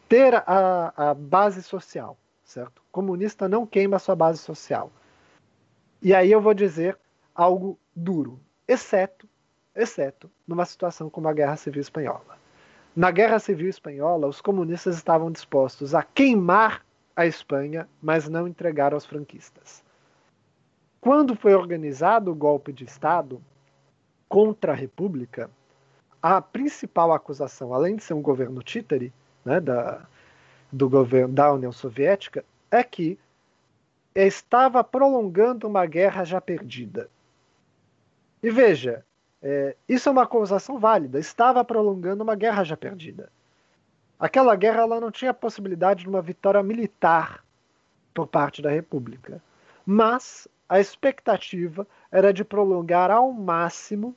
Ter 0.09 0.35
a, 0.35 0.91
a 0.97 1.13
base 1.13 1.63
social, 1.63 2.17
certo? 2.49 2.83
Comunista 2.91 3.47
não 3.47 3.67
queima 3.67 3.99
sua 3.99 4.17
base 4.17 4.39
social. 4.39 4.91
E 6.01 6.15
aí 6.15 6.33
eu 6.33 6.41
vou 6.41 6.55
dizer 6.55 6.99
algo 7.35 7.79
duro, 7.95 8.41
exceto, 8.67 9.29
exceto 9.77 10.31
numa 10.47 10.65
situação 10.65 11.11
como 11.11 11.29
a 11.29 11.33
Guerra 11.35 11.57
Civil 11.57 11.83
Espanhola. 11.83 12.39
Na 12.97 13.11
Guerra 13.11 13.39
Civil 13.39 13.69
Espanhola, 13.69 14.27
os 14.27 14.41
comunistas 14.41 14.97
estavam 14.97 15.31
dispostos 15.31 15.95
a 15.95 16.03
queimar 16.03 16.85
a 17.15 17.27
Espanha, 17.27 17.87
mas 18.01 18.29
não 18.29 18.49
entregar 18.49 18.95
aos 18.95 19.05
franquistas. 19.05 19.85
Quando 21.01 21.37
foi 21.37 21.55
organizado 21.55 22.31
o 22.33 22.35
golpe 22.35 22.73
de 22.73 22.85
Estado 22.85 23.43
contra 24.27 24.73
a 24.73 24.75
República, 24.75 25.51
a 26.23 26.41
principal 26.41 27.13
acusação, 27.13 27.75
além 27.75 27.97
de 27.97 28.05
ser 28.05 28.15
um 28.15 28.23
governo 28.23 28.63
títere, 28.63 29.13
né, 29.45 29.61
da, 29.61 30.09
do 30.71 30.89
governo 30.89 31.35
da 31.35 31.53
União 31.53 31.73
Soviética 31.73 32.45
é 32.71 32.83
que 32.83 33.19
estava 34.15 34.83
prolongando 34.85 35.67
uma 35.67 35.87
guerra 35.87 36.25
já 36.25 36.41
perdida. 36.41 37.09
E 38.43 38.51
veja, 38.51 39.05
é, 39.43 39.77
isso 39.89 40.09
é 40.09 40.13
uma 40.13 40.25
acusação 40.25 40.79
válida. 40.79 41.19
Estava 41.19 41.65
prolongando 41.65 42.23
uma 42.23 42.35
guerra 42.35 42.65
já 42.65 42.77
perdida. 42.77 43.31
Aquela 44.19 44.57
guerra 44.57 44.83
ela 44.83 45.01
não 45.01 45.11
tinha 45.11 45.33
possibilidade 45.33 46.03
de 46.03 46.09
uma 46.09 46.21
vitória 46.21 46.63
militar 46.63 47.45
por 48.13 48.27
parte 48.27 48.61
da 48.61 48.71
República. 48.71 49.41
Mas 49.87 50.49
a 50.69 50.81
expectativa 50.81 51.87
era 52.11 52.33
de 52.33 52.45
prolongar 52.45 53.11
ao 53.11 53.33
máximo 53.33 54.15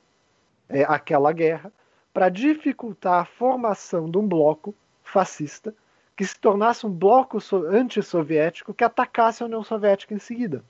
é, 0.68 0.82
aquela 0.82 1.32
guerra 1.32 1.72
para 2.12 2.28
dificultar 2.28 3.20
a 3.20 3.24
formação 3.24 4.10
de 4.10 4.18
um 4.18 4.26
bloco 4.26 4.74
fascista 5.02 5.74
que 6.16 6.24
se 6.24 6.38
tornasse 6.38 6.86
um 6.86 6.90
bloco 6.90 7.38
antissoviético 7.70 8.74
que 8.74 8.84
atacasse 8.84 9.42
a 9.42 9.46
União 9.46 9.62
Soviética 9.62 10.14
em 10.14 10.18
seguida. 10.18 10.64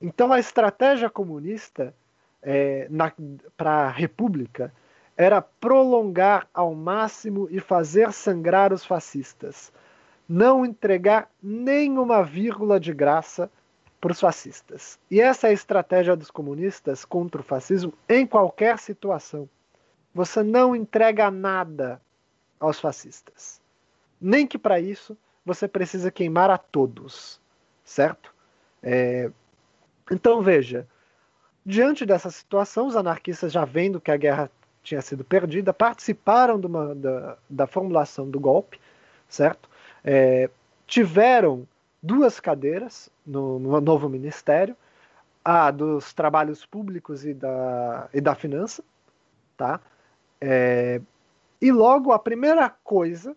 Então 0.00 0.32
a 0.32 0.38
estratégia 0.40 1.10
comunista 1.10 1.94
é, 2.42 2.88
para 3.56 3.86
a 3.86 3.90
República 3.90 4.72
era 5.16 5.42
prolongar 5.42 6.48
ao 6.54 6.74
máximo 6.74 7.46
e 7.50 7.60
fazer 7.60 8.12
sangrar 8.12 8.72
os 8.72 8.84
fascistas, 8.84 9.70
não 10.26 10.64
entregar 10.64 11.30
nenhuma 11.42 12.22
vírgula 12.22 12.80
de 12.80 12.92
graça 12.92 13.50
para 14.00 14.12
os 14.12 14.20
fascistas. 14.20 14.98
E 15.10 15.20
essa 15.20 15.46
é 15.46 15.50
a 15.50 15.52
estratégia 15.52 16.16
dos 16.16 16.30
comunistas 16.30 17.04
contra 17.04 17.42
o 17.42 17.44
fascismo 17.44 17.92
em 18.08 18.26
qualquer 18.26 18.78
situação. 18.78 19.48
Você 20.14 20.42
não 20.42 20.74
entrega 20.74 21.30
nada 21.30 22.00
aos 22.60 22.78
fascistas 22.78 23.60
nem 24.20 24.46
que 24.46 24.58
para 24.58 24.78
isso 24.78 25.16
você 25.44 25.66
precisa 25.66 26.10
queimar 26.10 26.50
a 26.50 26.58
todos, 26.58 27.40
certo? 27.82 28.34
É... 28.82 29.30
Então 30.10 30.42
veja, 30.42 30.86
diante 31.64 32.04
dessa 32.04 32.30
situação, 32.30 32.86
os 32.86 32.96
anarquistas 32.96 33.52
já 33.52 33.64
vendo 33.64 34.00
que 34.00 34.10
a 34.10 34.16
guerra 34.16 34.50
tinha 34.82 35.00
sido 35.00 35.24
perdida, 35.24 35.72
participaram 35.72 36.56
uma, 36.56 36.94
da, 36.94 37.38
da, 37.48 37.66
formulação 37.66 38.28
do 38.28 38.40
golpe, 38.40 38.80
certo? 39.28 39.68
É, 40.02 40.50
tiveram 40.86 41.66
duas 42.02 42.40
cadeiras 42.40 43.10
no, 43.26 43.58
no, 43.58 43.80
novo 43.80 44.08
ministério, 44.08 44.76
a 45.44 45.70
dos 45.70 46.12
trabalhos 46.12 46.64
públicos 46.66 47.24
e 47.24 47.34
da, 47.34 48.08
e 48.12 48.20
da 48.20 48.34
finança, 48.34 48.82
tá? 49.56 49.80
É, 50.40 51.00
e 51.60 51.70
logo 51.70 52.12
a 52.12 52.18
primeira 52.18 52.70
coisa 52.70 53.36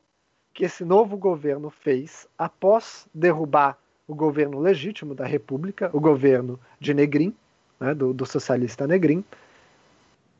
que 0.53 0.63
esse 0.63 0.85
novo 0.85 1.17
governo 1.17 1.69
fez 1.69 2.27
após 2.37 3.07
derrubar 3.13 3.77
o 4.07 4.13
governo 4.13 4.59
legítimo 4.59 5.15
da 5.15 5.25
República, 5.25 5.89
o 5.93 5.99
governo 5.99 6.59
de 6.79 6.93
Negrin, 6.93 7.35
né, 7.79 7.93
do, 7.93 8.13
do, 8.13 8.25
socialista 8.25 8.85
Negrin, 8.85 9.23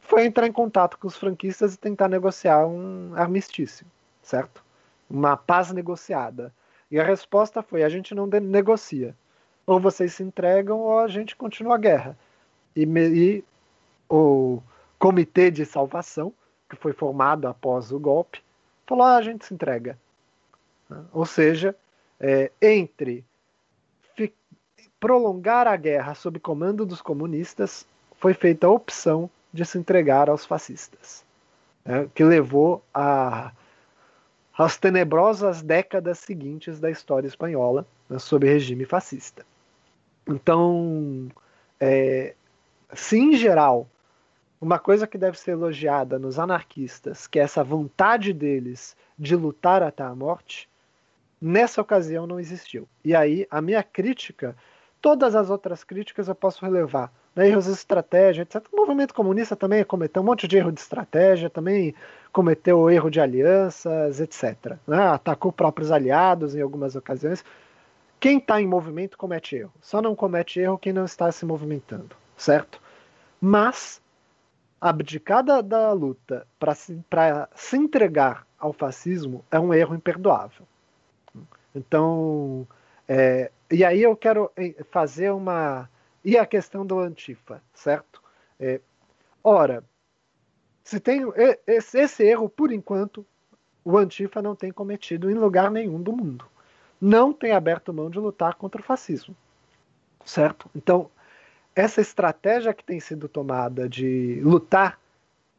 foi 0.02 0.26
entrar 0.26 0.46
em 0.48 0.52
contato 0.52 0.98
com 0.98 1.08
os 1.08 1.18
franquistas 1.18 1.74
e 1.74 1.80
tentar 1.80 2.08
negociar 2.08 2.66
um 2.68 3.14
armistício, 3.16 3.86
certo? 4.22 4.64
Uma 5.10 5.36
paz 5.36 5.72
negociada. 5.72 6.54
E 6.92 7.00
a 7.00 7.04
resposta 7.04 7.62
foi: 7.62 7.84
a 7.84 7.90
gente 7.90 8.14
não 8.14 8.28
negocia. 8.28 9.16
Ou 9.66 9.80
vocês 9.80 10.14
se 10.14 10.24
entregam 10.24 10.80
ou 10.80 11.00
a 11.00 11.08
gente 11.08 11.36
continua 11.36 11.76
a 11.76 11.80
guerra. 11.80 12.18
E, 12.76 12.84
e 12.84 13.44
o 14.10 14.62
Comitê 15.00 15.50
de 15.50 15.66
Salvação, 15.66 16.34
que 16.76 16.82
foi 16.82 16.94
formado 16.94 17.48
após 17.48 17.92
o 17.92 18.00
golpe, 18.00 18.42
falou: 18.86 19.04
ah, 19.04 19.18
a 19.18 19.22
gente 19.22 19.46
se 19.46 19.54
entrega. 19.54 19.98
Ou 21.12 21.26
seja, 21.26 21.76
é, 22.20 22.52
entre 22.62 23.26
prolongar 25.00 25.68
a 25.68 25.76
guerra 25.76 26.16
sob 26.16 26.40
comando 26.40 26.86
dos 26.86 27.02
comunistas, 27.02 27.86
foi 28.16 28.34
feita 28.34 28.68
a 28.68 28.72
opção 28.72 29.30
de 29.52 29.66
se 29.66 29.78
entregar 29.78 30.30
aos 30.30 30.46
fascistas, 30.46 31.26
né, 31.84 32.08
que 32.16 32.24
levou 32.24 32.82
a, 32.94 33.52
às 34.58 34.78
tenebrosas 34.78 35.62
décadas 35.62 36.20
seguintes 36.20 36.80
da 36.80 36.90
história 36.90 37.28
espanhola 37.28 37.86
né, 38.10 38.18
sob 38.18 38.48
regime 38.48 38.86
fascista. 38.86 39.46
Então, 40.26 41.28
é, 41.78 42.34
se 42.94 43.18
em 43.18 43.36
geral 43.36 43.90
uma 44.64 44.80
coisa 44.80 45.06
que 45.06 45.18
deve 45.18 45.38
ser 45.38 45.52
elogiada 45.52 46.18
nos 46.18 46.40
anarquistas, 46.40 47.28
que 47.28 47.40
é 47.40 47.44
essa 47.44 47.64
vontade 47.64 48.34
deles 48.34 48.96
de 49.18 49.36
lutar 49.36 49.84
até 49.84 50.04
a 50.04 50.16
morte, 50.16 50.70
Nessa 51.46 51.82
ocasião 51.82 52.26
não 52.26 52.40
existiu. 52.40 52.88
E 53.04 53.14
aí 53.14 53.46
a 53.52 53.62
minha 53.62 53.84
crítica, 53.84 54.56
todas 55.02 55.36
as 55.36 55.50
outras 55.50 55.84
críticas 55.84 56.30
eu 56.30 56.36
posso 56.36 56.64
relevar 56.64 57.12
né, 57.36 57.50
erros 57.50 57.66
de 57.66 57.72
estratégia, 57.72 58.44
etc. 58.44 58.66
O 58.72 58.78
movimento 58.78 59.14
comunista 59.14 59.54
também 59.54 59.84
cometeu 59.84 60.22
um 60.22 60.26
monte 60.26 60.48
de 60.48 60.56
erro 60.56 60.72
de 60.72 60.80
estratégia, 60.80 61.50
também 61.50 61.94
cometeu 62.32 62.90
erro 62.90 63.10
de 63.10 63.20
alianças, 63.20 64.22
etc. 64.22 64.78
Né, 64.88 64.98
atacou 65.06 65.52
próprios 65.52 65.92
aliados 65.92 66.56
em 66.56 66.62
algumas 66.62 66.96
ocasiões. 66.96 67.44
Quem 68.22 68.38
está 68.38 68.62
em 68.62 68.66
movimento 68.66 69.18
comete 69.18 69.58
erro. 69.58 69.74
Só 69.82 70.02
não 70.02 70.16
comete 70.16 70.62
erro 70.62 70.78
quem 70.78 70.94
não 70.94 71.04
está 71.04 71.30
se 71.30 71.46
movimentando, 71.46 72.16
certo? 72.38 72.80
Mas 73.42 74.02
abdicar 74.84 75.42
da, 75.42 75.62
da 75.62 75.94
luta 75.94 76.46
para 76.60 76.76
se, 76.76 77.02
se 77.56 77.78
entregar 77.78 78.46
ao 78.60 78.74
fascismo 78.74 79.46
é 79.50 79.58
um 79.58 79.74
erro 79.74 79.96
imperdoável. 79.96 80.68
Então, 81.74 82.68
é, 83.08 83.50
e 83.72 83.86
aí 83.86 84.04
eu 84.04 84.16
quero 84.16 84.52
eh, 84.58 84.76
fazer 84.92 85.32
uma. 85.32 85.90
E 86.24 86.38
a 86.38 86.46
questão 86.46 86.86
do 86.86 87.00
Antifa, 87.00 87.62
certo? 87.74 88.22
É, 88.60 88.82
ora, 89.42 89.84
se 90.84 91.00
tem 91.00 91.22
esse, 91.66 91.98
esse 91.98 92.24
erro, 92.24 92.50
por 92.50 92.72
enquanto, 92.72 93.26
o 93.86 93.98
Antifa 93.98 94.42
não 94.42 94.56
tem 94.56 94.72
cometido 94.72 95.32
em 95.32 95.34
lugar 95.34 95.72
nenhum 95.72 96.02
do 96.02 96.12
mundo. 96.12 96.46
Não 97.00 97.32
tem 97.34 97.54
aberto 97.54 97.94
mão 97.94 98.10
de 98.10 98.20
lutar 98.20 98.56
contra 98.56 98.82
o 98.82 98.84
fascismo, 98.84 99.36
certo? 100.26 100.70
Então, 100.76 101.10
essa 101.76 102.02
estratégia 102.02 102.74
que 102.74 102.84
tem 102.84 103.00
sido 103.00 103.28
tomada 103.28 103.90
de 103.90 104.40
lutar 104.42 105.00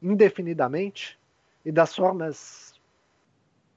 indefinidamente 0.03 1.19
e 1.65 1.73
das 1.73 1.95
formas 1.95 2.75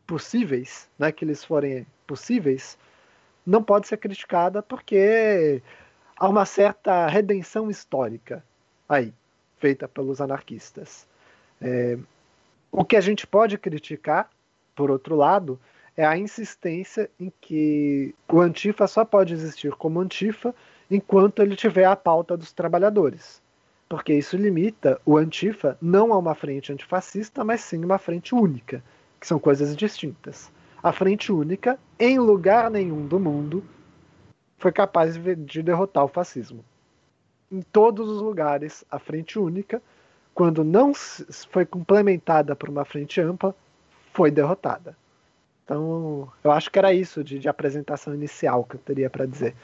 possíveis, 0.06 0.90
né, 0.98 1.12
que 1.12 1.26
eles 1.26 1.44
forem 1.44 1.86
possíveis, 2.06 2.78
não 3.46 3.64
pode 3.64 3.88
ser 3.88 3.98
criticada 3.98 4.62
porque 4.62 5.62
há 6.16 6.28
uma 6.28 6.46
certa 6.46 7.08
redenção 7.08 7.70
histórica 7.70 8.44
aí, 8.88 9.14
feita 9.58 9.88
pelos 9.88 10.22
anarquistas. 10.22 11.08
É, 11.62 11.98
o 12.72 12.86
que 12.86 12.96
a 12.96 13.02
gente 13.02 13.26
pode 13.26 13.58
criticar, 13.58 14.30
por 14.76 14.92
outro 14.92 15.16
lado, 15.16 15.60
é 15.96 16.06
a 16.06 16.18
insistência 16.18 17.10
em 17.20 17.32
que 17.42 18.14
o 18.32 18.40
Antifa 18.40 18.86
só 18.88 19.04
pode 19.04 19.34
existir 19.34 19.72
como 19.74 20.00
Antifa 20.00 20.54
enquanto 20.90 21.42
ele 21.42 21.56
tiver 21.56 21.86
a 21.86 21.96
pauta 21.96 22.38
dos 22.38 22.52
trabalhadores. 22.52 23.42
Porque 23.90 24.14
isso 24.14 24.36
limita 24.36 25.00
o 25.06 25.18
Antifa 25.18 25.78
não 25.82 26.12
a 26.12 26.18
uma 26.18 26.36
frente 26.36 26.74
antifascista, 26.74 27.44
mas 27.44 27.62
sim 27.62 27.84
uma 27.84 27.98
frente 27.98 28.36
única 28.36 28.84
que 29.20 29.28
são 29.28 29.40
coisas 29.40 29.76
distintas. 29.76 30.52
A 30.82 30.92
Frente 30.92 31.32
Única, 31.32 31.80
em 32.00 32.20
lugar 32.20 32.70
nenhum 32.70 33.08
do 33.08 33.20
mundo, 33.20 33.64
foi 34.58 34.72
capaz 34.72 35.16
de 35.16 35.64
derrotar 35.64 36.06
o 36.06 36.08
fascismo. 36.08 36.64
Em 37.52 37.62
todos 37.62 38.10
os 38.10 38.22
lugares, 38.22 38.86
a 38.90 39.00
Frente 39.00 39.40
Única, 39.40 39.82
quando 40.34 40.64
não 40.64 40.94
foi 41.50 41.66
complementada 41.66 42.56
por 42.56 42.70
uma 42.70 42.86
frente 42.86 43.20
ampla, 43.20 43.56
foi 44.14 44.30
derrotada. 44.30 44.96
Então, 45.64 46.32
eu 46.44 46.52
acho 46.52 46.72
que 46.72 46.80
era 46.80 46.94
isso 46.94 47.24
de, 47.24 47.40
de 47.40 47.50
apresentação 47.50 48.14
inicial 48.14 48.64
que 48.64 48.76
eu 48.76 48.80
teria 48.80 49.10
para 49.10 49.26
dizer. 49.26 49.56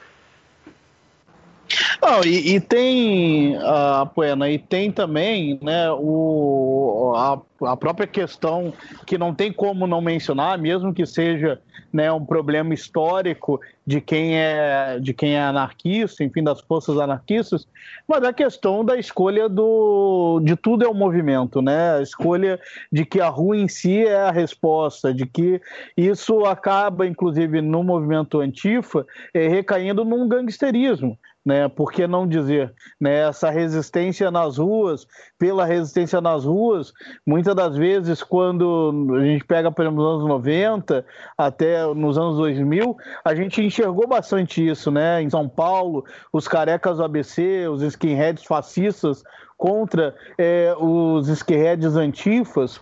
Não, 2.04 2.22
e, 2.22 2.56
e 2.56 2.60
tem 2.60 3.56
uh, 3.56 4.06
Poena, 4.14 4.50
e 4.50 4.58
tem 4.58 4.92
também 4.92 5.58
né, 5.62 5.90
o, 5.90 7.14
a, 7.16 7.40
a, 7.72 7.76
própria 7.78 8.06
questão 8.06 8.74
que 9.06 9.16
não 9.16 9.34
tem 9.34 9.50
como 9.50 9.86
não 9.86 10.02
mencionar, 10.02 10.58
mesmo 10.58 10.92
que 10.92 11.06
seja 11.06 11.58
né, 11.90 12.12
um 12.12 12.22
problema 12.22 12.74
histórico 12.74 13.58
de 13.86 14.02
quem 14.02 14.36
é 14.36 14.98
de 15.00 15.14
quem 15.14 15.36
é 15.36 15.42
anarquista, 15.42 16.22
enfim, 16.22 16.42
das 16.42 16.60
forças 16.60 16.98
anarquistas, 16.98 17.66
mas 18.06 18.22
a 18.22 18.34
questão 18.34 18.84
da 18.84 18.98
escolha 18.98 19.48
do 19.48 20.40
de 20.44 20.56
tudo 20.56 20.84
é 20.84 20.88
um 20.88 20.94
movimento, 20.94 21.62
né? 21.62 21.96
A 21.96 22.02
escolha 22.02 22.60
de 22.92 23.06
que 23.06 23.18
a 23.18 23.30
rua 23.30 23.56
em 23.56 23.66
si 23.68 24.04
é 24.04 24.16
a 24.16 24.30
resposta, 24.30 25.14
de 25.14 25.24
que 25.24 25.58
isso 25.96 26.44
acaba, 26.44 27.06
inclusive, 27.06 27.62
no 27.62 27.82
movimento 27.82 28.40
antifa, 28.40 29.06
é, 29.32 29.48
recaindo 29.48 30.04
num 30.04 30.28
gangsterismo 30.28 31.18
né? 31.44 31.68
Por 31.68 31.92
que 31.92 32.06
não 32.06 32.26
dizer, 32.26 32.72
né? 33.00 33.28
Essa 33.28 33.50
resistência 33.50 34.30
nas 34.30 34.58
ruas, 34.58 35.06
pela 35.38 35.64
resistência 35.64 36.20
nas 36.20 36.44
ruas, 36.44 36.92
muitas 37.26 37.54
das 37.54 37.76
vezes 37.76 38.22
quando 38.22 39.14
a 39.16 39.24
gente 39.24 39.44
pega, 39.44 39.70
por 39.70 39.82
exemplo, 39.82 40.02
nos 40.02 40.14
anos 40.14 40.28
90 40.28 41.04
até 41.36 41.84
nos 41.94 42.16
anos 42.16 42.36
2000, 42.38 42.96
a 43.24 43.34
gente 43.34 43.62
enxergou 43.62 44.06
bastante 44.06 44.66
isso, 44.66 44.90
né? 44.90 45.20
Em 45.22 45.28
São 45.28 45.48
Paulo, 45.48 46.04
os 46.32 46.48
carecas 46.48 46.96
do 46.96 47.04
ABC, 47.04 47.68
os 47.68 47.82
skinheads 47.82 48.44
fascistas 48.44 49.22
contra 49.56 50.14
é, 50.38 50.74
os 50.78 51.28
skinheads 51.28 51.96
antifas, 51.96 52.80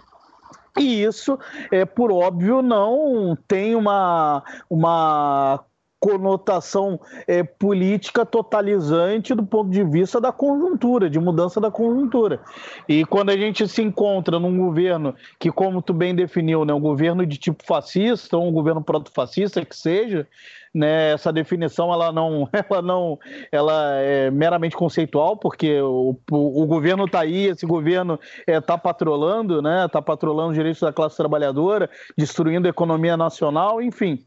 e 0.79 1.03
isso, 1.03 1.39
é, 1.71 1.85
por 1.85 2.11
óbvio, 2.11 2.63
não 2.63 3.37
tem 3.47 3.77
uma, 3.77 4.43
uma 4.71 5.63
conotação 6.03 6.99
é, 7.29 7.45
política 7.45 8.27
totalizante 8.27 9.37
do 9.37 9.47
ponto 9.47 9.71
de 9.71 9.85
vista 9.85 10.21
da 10.21 10.33
conjuntura, 10.33 11.09
de 11.09 11.21
mudança 11.21 11.61
da 11.61 11.71
conjuntura. 11.71 12.41
E 12.89 13.05
quando 13.05 13.31
a 13.31 13.37
gente 13.37 13.69
se 13.69 13.83
encontra 13.83 14.41
num 14.41 14.59
governo 14.59 15.15
que, 15.39 15.53
como 15.53 15.81
tu 15.81 15.95
bem 15.95 16.13
definiu, 16.13 16.65
né, 16.65 16.75
um 16.75 16.81
governo 16.81 17.25
de 17.25 17.39
tipo 17.39 17.65
fascista 17.65 18.37
ou 18.37 18.49
um 18.49 18.53
governo 18.53 18.83
proto-fascista 18.83 19.65
que 19.65 19.77
seja, 19.77 20.27
né, 20.75 21.13
essa 21.13 21.33
definição 21.33 21.93
ela 21.93 22.11
não, 22.11 22.49
ela 22.69 22.83
não, 22.83 23.17
ela 23.53 23.95
é 24.01 24.29
meramente 24.29 24.75
conceitual, 24.75 25.37
porque 25.37 25.81
o, 25.83 26.19
o, 26.33 26.63
o 26.65 26.67
governo 26.67 27.05
está 27.05 27.21
aí, 27.21 27.47
esse 27.47 27.65
governo 27.65 28.19
está 28.41 28.53
é, 28.53 28.61
tá 28.61 28.77
patrolando, 28.77 29.63
né, 29.63 29.87
está 29.87 30.03
patrolando 30.03 30.49
os 30.49 30.57
direitos 30.57 30.83
da 30.83 30.93
classe 30.93 31.17
trabalhadora, 31.17 31.89
destruindo 32.19 32.67
a 32.67 32.71
economia 32.71 33.17
nacional, 33.17 33.81
enfim 33.81 34.27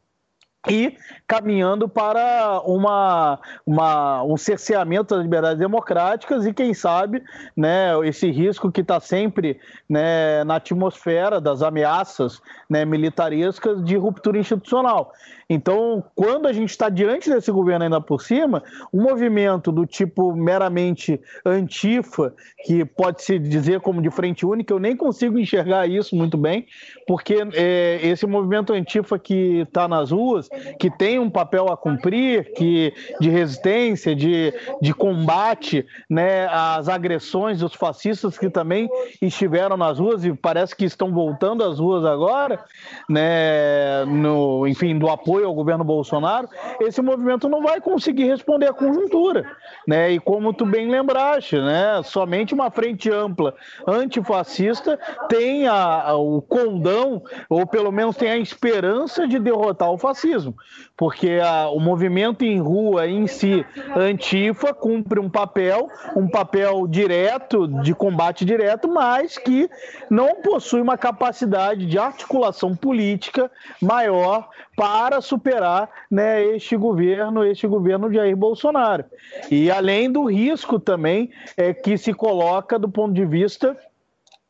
e 0.67 0.97
caminhando 1.27 1.87
para 1.87 2.61
uma, 2.65 3.39
uma, 3.65 4.23
um 4.23 4.37
cerceamento 4.37 5.15
das 5.15 5.23
liberdades 5.23 5.59
democráticas 5.59 6.45
e, 6.45 6.53
quem 6.53 6.73
sabe, 6.73 7.23
né, 7.55 7.91
esse 8.07 8.29
risco 8.29 8.71
que 8.71 8.81
está 8.81 8.99
sempre 8.99 9.59
né, 9.89 10.43
na 10.43 10.55
atmosfera 10.55 11.41
das 11.41 11.61
ameaças 11.61 12.41
né, 12.69 12.85
militarescas 12.85 13.83
de 13.83 13.95
ruptura 13.95 14.37
institucional. 14.37 15.11
Então, 15.47 16.03
quando 16.15 16.47
a 16.47 16.53
gente 16.53 16.71
está 16.71 16.89
diante 16.89 17.29
desse 17.29 17.51
governo 17.51 17.83
ainda 17.85 18.01
por 18.01 18.21
cima, 18.21 18.63
um 18.91 19.03
movimento 19.03 19.71
do 19.71 19.85
tipo 19.85 20.35
meramente 20.35 21.21
antifa, 21.45 22.33
que 22.63 22.83
pode 22.83 23.21
se 23.21 23.37
dizer 23.37 23.79
como 23.79 24.01
de 24.01 24.09
frente 24.09 24.43
única, 24.43 24.73
eu 24.73 24.79
nem 24.79 24.95
consigo 24.97 25.37
enxergar 25.37 25.87
isso 25.87 26.15
muito 26.15 26.35
bem, 26.35 26.65
porque 27.07 27.37
é, 27.53 27.99
esse 28.01 28.25
movimento 28.25 28.73
antifa 28.73 29.19
que 29.19 29.59
está 29.59 29.87
nas 29.87 30.09
ruas, 30.09 30.49
que 30.79 30.89
tem 30.89 31.19
um 31.19 31.29
papel 31.29 31.71
a 31.71 31.77
cumprir, 31.77 32.51
que 32.53 32.91
de 33.21 33.29
resistência, 33.29 34.15
de, 34.15 34.51
de 34.81 34.93
combate 34.95 35.85
né, 36.09 36.47
às 36.47 36.89
agressões 36.89 37.59
dos 37.59 37.75
fascistas 37.75 38.35
que 38.35 38.49
também 38.49 38.89
estiveram 39.21 39.77
nas 39.77 39.99
ruas 39.99 40.25
e 40.25 40.33
parece 40.33 40.75
que 40.75 40.85
estão 40.85 41.13
voltando 41.13 41.63
às 41.63 41.77
ruas 41.77 42.03
agora, 42.03 42.63
né, 43.07 44.05
no, 44.05 44.67
enfim, 44.67 44.97
do 44.97 45.07
apoio 45.07 45.34
apoio 45.35 45.47
ao 45.47 45.53
governo 45.53 45.83
Bolsonaro, 45.83 46.47
esse 46.79 47.01
movimento 47.01 47.49
não 47.49 47.61
vai 47.61 47.81
conseguir 47.81 48.25
responder 48.25 48.67
à 48.67 48.73
conjuntura. 48.73 49.45
Né? 49.87 50.11
E 50.11 50.19
como 50.19 50.53
tu 50.53 50.65
bem 50.65 50.89
lembraste, 50.89 51.57
né? 51.57 52.01
somente 52.03 52.53
uma 52.53 52.71
frente 52.71 53.11
ampla 53.11 53.53
antifascista 53.85 54.97
tem 55.27 55.67
a, 55.67 56.09
a, 56.09 56.15
o 56.15 56.41
condão, 56.41 57.21
ou 57.49 57.67
pelo 57.67 57.91
menos 57.91 58.15
tem 58.15 58.29
a 58.29 58.37
esperança 58.37 59.27
de 59.27 59.37
derrotar 59.37 59.91
o 59.91 59.97
fascismo 59.97 60.55
porque 60.97 61.39
a, 61.43 61.69
o 61.69 61.79
movimento 61.79 62.43
em 62.43 62.59
rua 62.59 63.07
em 63.07 63.27
si, 63.27 63.65
Antifa, 63.95 64.73
cumpre 64.73 65.19
um 65.19 65.29
papel, 65.29 65.89
um 66.15 66.27
papel 66.27 66.87
direto, 66.87 67.67
de 67.81 67.93
combate 67.93 68.45
direto, 68.45 68.87
mas 68.87 69.37
que 69.37 69.69
não 70.09 70.35
possui 70.35 70.81
uma 70.81 70.97
capacidade 70.97 71.85
de 71.85 71.97
articulação 71.97 72.75
política 72.75 73.51
maior 73.81 74.49
para 74.75 75.21
superar 75.21 75.89
né, 76.11 76.43
este 76.55 76.75
governo, 76.75 77.43
este 77.43 77.67
governo 77.67 78.09
de 78.09 78.15
Jair 78.15 78.35
Bolsonaro. 78.35 79.05
E 79.49 79.71
além 79.71 80.11
do 80.11 80.25
risco 80.25 80.79
também 80.79 81.31
é, 81.55 81.73
que 81.73 81.97
se 81.97 82.13
coloca 82.13 82.77
do 82.77 82.89
ponto 82.89 83.13
de 83.13 83.25
vista 83.25 83.77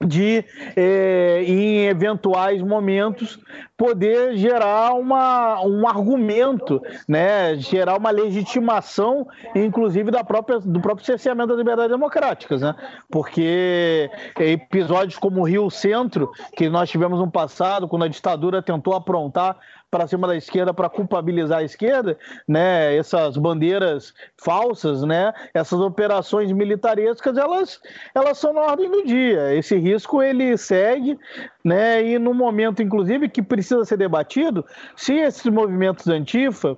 de, 0.04 0.44
eh, 0.76 1.44
em 1.48 1.86
eventuais 1.86 2.62
momentos, 2.62 3.40
poder 3.78 4.36
gerar 4.36 4.94
uma, 4.94 5.62
um 5.62 5.88
argumento, 5.88 6.82
né, 7.08 7.56
gerar 7.56 7.98
uma 7.98 8.12
legitimação, 8.12 9.28
inclusive 9.56 10.12
da 10.12 10.24
própria, 10.24 10.60
do 10.60 10.82
próprio 10.82 11.06
cerceamento 11.06 11.50
das 11.50 11.58
liberdades 11.58 11.92
democráticas, 11.92 12.62
né? 12.62 12.76
porque 13.10 14.10
episódios 14.40 15.18
como 15.18 15.42
o 15.42 15.44
Rio 15.44 15.70
Centro, 15.70 16.32
que 16.56 16.70
nós 16.70 16.90
tivemos 16.90 17.20
no 17.20 17.32
passado, 17.32 17.88
quando 17.88 18.04
a 18.04 18.08
ditadura 18.08 18.62
tentou 18.62 18.94
aprontar 18.94 19.58
para 19.96 20.08
cima 20.08 20.28
da 20.28 20.36
esquerda 20.36 20.74
para 20.74 20.90
culpabilizar 20.90 21.60
a 21.60 21.64
esquerda, 21.64 22.18
né? 22.46 22.98
Essas 22.98 23.38
bandeiras 23.38 24.14
falsas, 24.36 25.04
né? 25.04 25.32
Essas 25.54 25.80
operações 25.80 26.52
militarescas, 26.52 27.38
elas, 27.38 27.80
elas 28.14 28.38
são 28.38 28.52
na 28.52 28.60
ordem 28.60 28.92
do 28.92 29.06
dia. 29.06 29.56
Esse 29.56 29.78
risco 29.78 30.22
ele 30.22 30.58
segue, 30.58 31.18
né? 31.64 32.06
E 32.06 32.20
no 32.20 32.34
momento, 32.34 32.84
inclusive, 32.84 33.30
que 33.30 33.42
precisa 33.42 33.86
ser 33.86 33.96
debatido, 33.96 34.66
se 34.98 35.14
esses 35.14 35.46
movimentos 35.46 36.10
antifa 36.10 36.78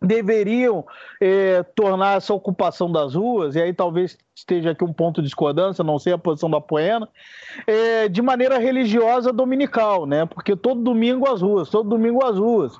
deveriam 0.00 0.84
é, 1.20 1.62
tornar 1.74 2.18
essa 2.18 2.34
ocupação 2.34 2.90
das 2.90 3.14
ruas, 3.14 3.56
e 3.56 3.62
aí 3.62 3.72
talvez 3.72 4.18
esteja 4.34 4.70
aqui 4.70 4.84
um 4.84 4.92
ponto 4.92 5.20
de 5.20 5.26
discordância, 5.26 5.84
não 5.84 5.98
sei 5.98 6.12
a 6.12 6.18
posição 6.18 6.50
da 6.50 6.60
Poena, 6.60 7.08
é, 7.66 8.08
de 8.08 8.20
maneira 8.20 8.58
religiosa 8.58 9.32
dominical, 9.32 10.06
né? 10.06 10.26
Porque 10.26 10.54
todo 10.56 10.82
domingo 10.82 11.28
as 11.28 11.40
ruas, 11.40 11.70
todo 11.70 11.88
domingo 11.88 12.24
as 12.24 12.38
ruas. 12.38 12.76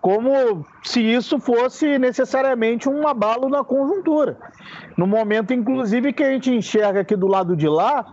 Como 0.00 0.66
se 0.82 1.00
isso 1.00 1.38
fosse 1.38 1.98
necessariamente 1.98 2.88
um 2.88 3.06
abalo 3.06 3.48
na 3.48 3.64
conjuntura. 3.64 4.36
No 4.98 5.06
momento, 5.06 5.54
inclusive, 5.54 6.12
que 6.12 6.22
a 6.22 6.30
gente 6.30 6.54
enxerga 6.54 7.00
aqui 7.00 7.16
do 7.16 7.26
lado 7.26 7.56
de 7.56 7.68
lá, 7.68 8.04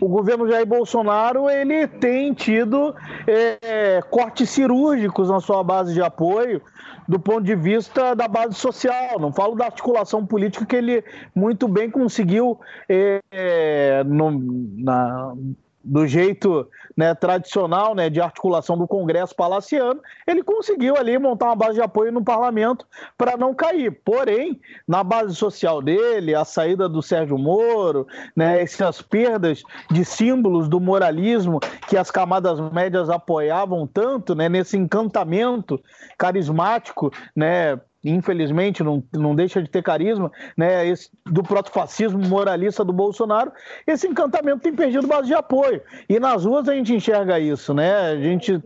o 0.00 0.08
governo 0.08 0.48
Jair 0.48 0.66
Bolsonaro 0.66 1.48
ele 1.48 1.86
tem 1.86 2.32
tido 2.32 2.94
é, 3.26 4.00
cortes 4.10 4.50
cirúrgicos 4.50 5.30
na 5.30 5.40
sua 5.40 5.62
base 5.62 5.94
de 5.94 6.02
apoio, 6.02 6.60
do 7.06 7.18
ponto 7.18 7.42
de 7.42 7.54
vista 7.54 8.14
da 8.14 8.26
base 8.26 8.54
social, 8.54 9.18
não 9.18 9.32
falo 9.32 9.54
da 9.54 9.66
articulação 9.66 10.26
política 10.26 10.64
que 10.64 10.76
ele 10.76 11.04
muito 11.34 11.68
bem 11.68 11.90
conseguiu 11.90 12.58
é, 12.88 14.02
no, 14.04 14.30
na, 14.76 15.34
do 15.82 16.06
jeito 16.06 16.66
né, 16.96 17.14
tradicional 17.14 17.94
né, 17.94 18.08
de 18.08 18.20
articulação 18.20 18.76
do 18.76 18.86
Congresso 18.86 19.34
palaciano, 19.34 20.00
ele 20.26 20.42
conseguiu 20.42 20.96
ali 20.96 21.18
montar 21.18 21.46
uma 21.46 21.56
base 21.56 21.74
de 21.74 21.82
apoio 21.82 22.12
no 22.12 22.24
parlamento 22.24 22.86
para 23.16 23.36
não 23.36 23.54
cair. 23.54 23.90
Porém, 24.04 24.60
na 24.86 25.02
base 25.02 25.34
social 25.34 25.82
dele, 25.82 26.34
a 26.34 26.44
saída 26.44 26.88
do 26.88 27.02
Sérgio 27.02 27.38
Moro, 27.38 28.06
né, 28.36 28.60
essas 28.60 29.02
perdas 29.02 29.62
de 29.90 30.04
símbolos 30.04 30.68
do 30.68 30.80
moralismo 30.80 31.60
que 31.88 31.96
as 31.96 32.10
camadas 32.10 32.60
médias 32.72 33.10
apoiavam 33.10 33.86
tanto, 33.86 34.34
né, 34.34 34.48
nesse 34.48 34.76
encantamento 34.76 35.80
carismático, 36.16 37.12
né, 37.34 37.78
infelizmente 38.10 38.82
não, 38.82 39.02
não 39.12 39.34
deixa 39.34 39.62
de 39.62 39.68
ter 39.68 39.82
carisma, 39.82 40.30
né, 40.56 40.86
esse, 40.86 41.10
do 41.24 41.42
protofascismo 41.42 42.18
moralista 42.28 42.84
do 42.84 42.92
Bolsonaro, 42.92 43.52
esse 43.86 44.06
encantamento 44.06 44.60
tem 44.60 44.74
perdido 44.74 45.06
base 45.06 45.28
de 45.28 45.34
apoio. 45.34 45.80
E 46.08 46.20
nas 46.20 46.44
ruas 46.44 46.68
a 46.68 46.74
gente 46.74 46.94
enxerga 46.94 47.38
isso, 47.38 47.72
né? 47.72 48.10
A 48.10 48.16
gente 48.16 48.62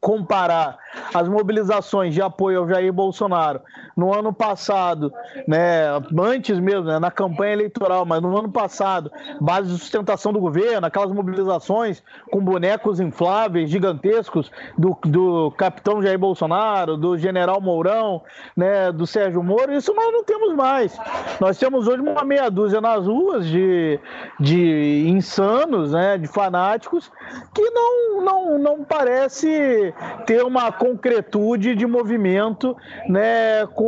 comparar 0.00 0.78
as 1.12 1.28
mobilizações 1.28 2.14
de 2.14 2.22
apoio 2.22 2.60
ao 2.60 2.68
Jair 2.68 2.92
Bolsonaro 2.92 3.60
no 3.98 4.14
ano 4.14 4.32
passado, 4.32 5.12
né, 5.44 5.86
antes 6.16 6.56
mesmo, 6.60 6.84
né, 6.84 7.00
na 7.00 7.10
campanha 7.10 7.54
eleitoral, 7.54 8.06
mas 8.06 8.22
no 8.22 8.38
ano 8.38 8.48
passado, 8.48 9.10
base 9.40 9.72
de 9.72 9.76
sustentação 9.76 10.32
do 10.32 10.38
governo, 10.38 10.86
aquelas 10.86 11.10
mobilizações 11.10 12.00
com 12.30 12.38
bonecos 12.38 13.00
infláveis 13.00 13.68
gigantescos 13.68 14.52
do, 14.78 14.96
do 15.04 15.50
capitão 15.56 16.00
Jair 16.00 16.16
Bolsonaro, 16.16 16.96
do 16.96 17.18
general 17.18 17.60
Mourão, 17.60 18.22
né, 18.56 18.92
do 18.92 19.04
Sérgio 19.04 19.42
Moro, 19.42 19.72
isso 19.72 19.92
nós 19.92 20.12
não 20.12 20.22
temos 20.22 20.54
mais. 20.54 20.96
Nós 21.40 21.58
temos 21.58 21.88
hoje 21.88 22.00
uma 22.00 22.24
meia 22.24 22.48
dúzia 22.48 22.80
nas 22.80 23.04
ruas 23.04 23.48
de, 23.48 23.98
de 24.38 25.08
insanos, 25.08 25.90
né, 25.90 26.16
de 26.16 26.28
fanáticos, 26.28 27.10
que 27.52 27.68
não, 27.70 28.22
não, 28.22 28.58
não 28.60 28.84
parece 28.84 29.92
ter 30.24 30.44
uma 30.44 30.70
concretude 30.70 31.74
de 31.74 31.84
movimento 31.84 32.76
né, 33.08 33.66
com, 33.74 33.87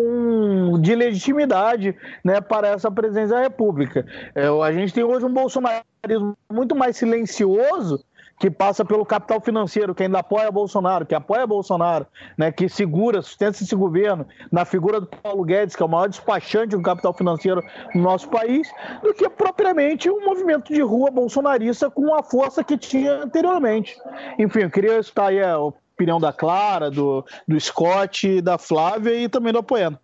de 0.80 0.94
legitimidade 0.94 1.96
né, 2.24 2.40
para 2.40 2.68
essa 2.68 2.90
presença 2.90 3.34
da 3.34 3.42
República. 3.42 4.06
É, 4.34 4.46
a 4.46 4.72
gente 4.72 4.92
tem 4.92 5.04
hoje 5.04 5.24
um 5.24 5.32
bolsonarismo 5.32 6.36
muito 6.50 6.74
mais 6.74 6.96
silencioso 6.96 8.04
que 8.40 8.50
passa 8.50 8.82
pelo 8.86 9.04
capital 9.04 9.38
financeiro, 9.38 9.94
que 9.94 10.02
ainda 10.02 10.20
apoia 10.20 10.50
Bolsonaro, 10.50 11.04
que 11.04 11.14
apoia 11.14 11.46
Bolsonaro, 11.46 12.06
né, 12.38 12.50
que 12.50 12.70
segura, 12.70 13.20
sustenta 13.20 13.62
esse 13.62 13.76
governo 13.76 14.26
na 14.50 14.64
figura 14.64 14.98
do 14.98 15.06
Paulo 15.06 15.44
Guedes, 15.44 15.76
que 15.76 15.82
é 15.82 15.86
o 15.86 15.88
maior 15.88 16.08
despachante 16.08 16.74
do 16.74 16.80
capital 16.80 17.12
financeiro 17.12 17.62
no 17.94 18.00
nosso 18.00 18.30
país, 18.30 18.72
do 19.02 19.12
que 19.12 19.28
propriamente 19.28 20.10
um 20.10 20.24
movimento 20.24 20.72
de 20.72 20.80
rua 20.80 21.10
bolsonarista 21.10 21.90
com 21.90 22.14
a 22.14 22.22
força 22.22 22.64
que 22.64 22.78
tinha 22.78 23.12
anteriormente. 23.12 23.94
Enfim, 24.38 24.60
eu 24.60 24.70
queria 24.70 24.98
estar 24.98 25.26
aí 25.26 25.42
a 25.42 25.58
opinião 26.00 26.18
da 26.18 26.32
Clara, 26.32 26.90
do, 26.90 27.24
do 27.46 27.60
Scott, 27.60 28.40
da 28.40 28.56
Flávia 28.56 29.14
e 29.14 29.28
também 29.28 29.52
do 29.52 29.58
Apoiano. 29.58 29.98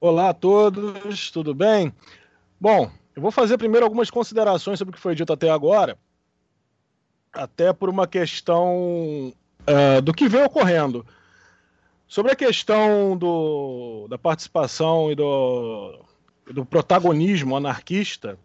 Olá 0.00 0.30
a 0.30 0.34
todos, 0.34 1.30
tudo 1.30 1.54
bem? 1.54 1.94
Bom, 2.60 2.90
eu 3.14 3.22
vou 3.22 3.30
fazer 3.30 3.56
primeiro 3.56 3.86
algumas 3.86 4.10
considerações 4.10 4.80
sobre 4.80 4.90
o 4.90 4.94
que 4.96 5.00
foi 5.00 5.14
dito 5.14 5.32
até 5.32 5.48
agora, 5.48 5.96
até 7.32 7.72
por 7.72 7.88
uma 7.88 8.08
questão 8.08 9.32
uh, 9.60 10.02
do 10.02 10.12
que 10.12 10.28
vem 10.28 10.42
ocorrendo. 10.42 11.06
Sobre 12.08 12.32
a 12.32 12.36
questão 12.36 13.16
do, 13.16 14.08
da 14.10 14.18
participação 14.18 15.12
e 15.12 15.14
do, 15.14 16.04
do 16.52 16.66
protagonismo 16.66 17.56
anarquista, 17.56 18.36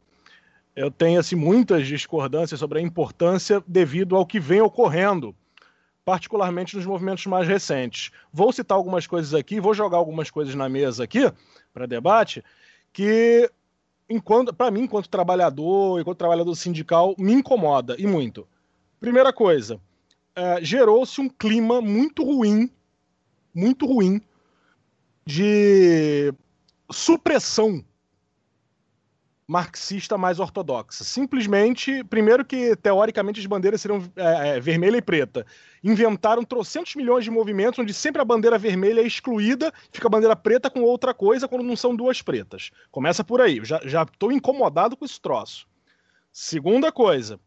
eu 0.77 0.91
tenho 0.91 1.19
assim, 1.19 1.35
muitas 1.35 1.87
discordâncias 1.87 2.59
sobre 2.59 2.77
a 2.77 2.81
importância 2.83 3.63
devido 3.65 4.15
ao 4.15 4.27
que 4.27 4.39
vem 4.39 4.61
ocorrendo, 4.61 5.35
particularmente 6.05 6.75
nos 6.75 6.85
movimentos 6.85 7.25
mais 7.25 7.47
recentes. 7.47 8.11
Vou 8.31 8.53
citar 8.53 8.77
algumas 8.77 9.07
coisas 9.07 9.33
aqui, 9.33 9.59
vou 9.59 9.73
jogar 9.73 9.97
algumas 9.97 10.29
coisas 10.29 10.53
na 10.53 10.69
mesa 10.69 11.03
aqui 11.03 11.33
para 11.73 11.87
debate, 11.87 12.43
que 12.93 13.49
enquanto 14.07 14.53
para 14.53 14.69
mim, 14.69 14.81
enquanto 14.81 15.09
trabalhador, 15.09 15.99
enquanto 15.99 16.19
trabalhador 16.19 16.53
sindical, 16.53 17.15
me 17.17 17.33
incomoda 17.33 17.95
e 17.97 18.05
muito. 18.05 18.47
Primeira 18.99 19.33
coisa, 19.33 19.81
é, 20.35 20.63
gerou-se 20.63 21.19
um 21.19 21.27
clima 21.27 21.81
muito 21.81 22.23
ruim, 22.23 22.69
muito 23.51 23.87
ruim 23.87 24.21
de 25.25 26.31
supressão 26.91 27.83
marxista 29.47 30.17
mais 30.17 30.39
ortodoxa. 30.39 31.05
Simplesmente, 31.05 32.03
primeiro 32.03 32.43
que 32.43 32.75
teoricamente 32.75 33.39
as 33.39 33.45
bandeiras 33.45 33.79
seriam 33.79 34.03
é, 34.17 34.57
é, 34.57 34.59
vermelha 34.59 34.97
e 34.97 35.01
preta. 35.01 35.45
Inventaram 35.81 36.43
trocentos 36.43 36.95
milhões 36.95 37.23
de 37.23 37.31
movimentos 37.31 37.79
onde 37.79 37.93
sempre 37.93 38.21
a 38.21 38.25
bandeira 38.25 38.57
vermelha 38.57 38.99
é 38.99 39.07
excluída, 39.07 39.73
fica 39.89 40.07
a 40.07 40.11
bandeira 40.11 40.35
preta 40.35 40.69
com 40.69 40.81
outra 40.81 41.13
coisa 41.13 41.47
quando 41.47 41.63
não 41.63 41.77
são 41.77 41.95
duas 41.95 42.21
pretas. 42.21 42.71
Começa 42.91 43.23
por 43.23 43.39
aí. 43.39 43.61
Já 43.63 44.03
estou 44.03 44.33
incomodado 44.33 44.97
com 44.97 45.05
esse 45.05 45.19
troço. 45.21 45.65
Segunda 46.29 46.91
coisa, 46.91 47.39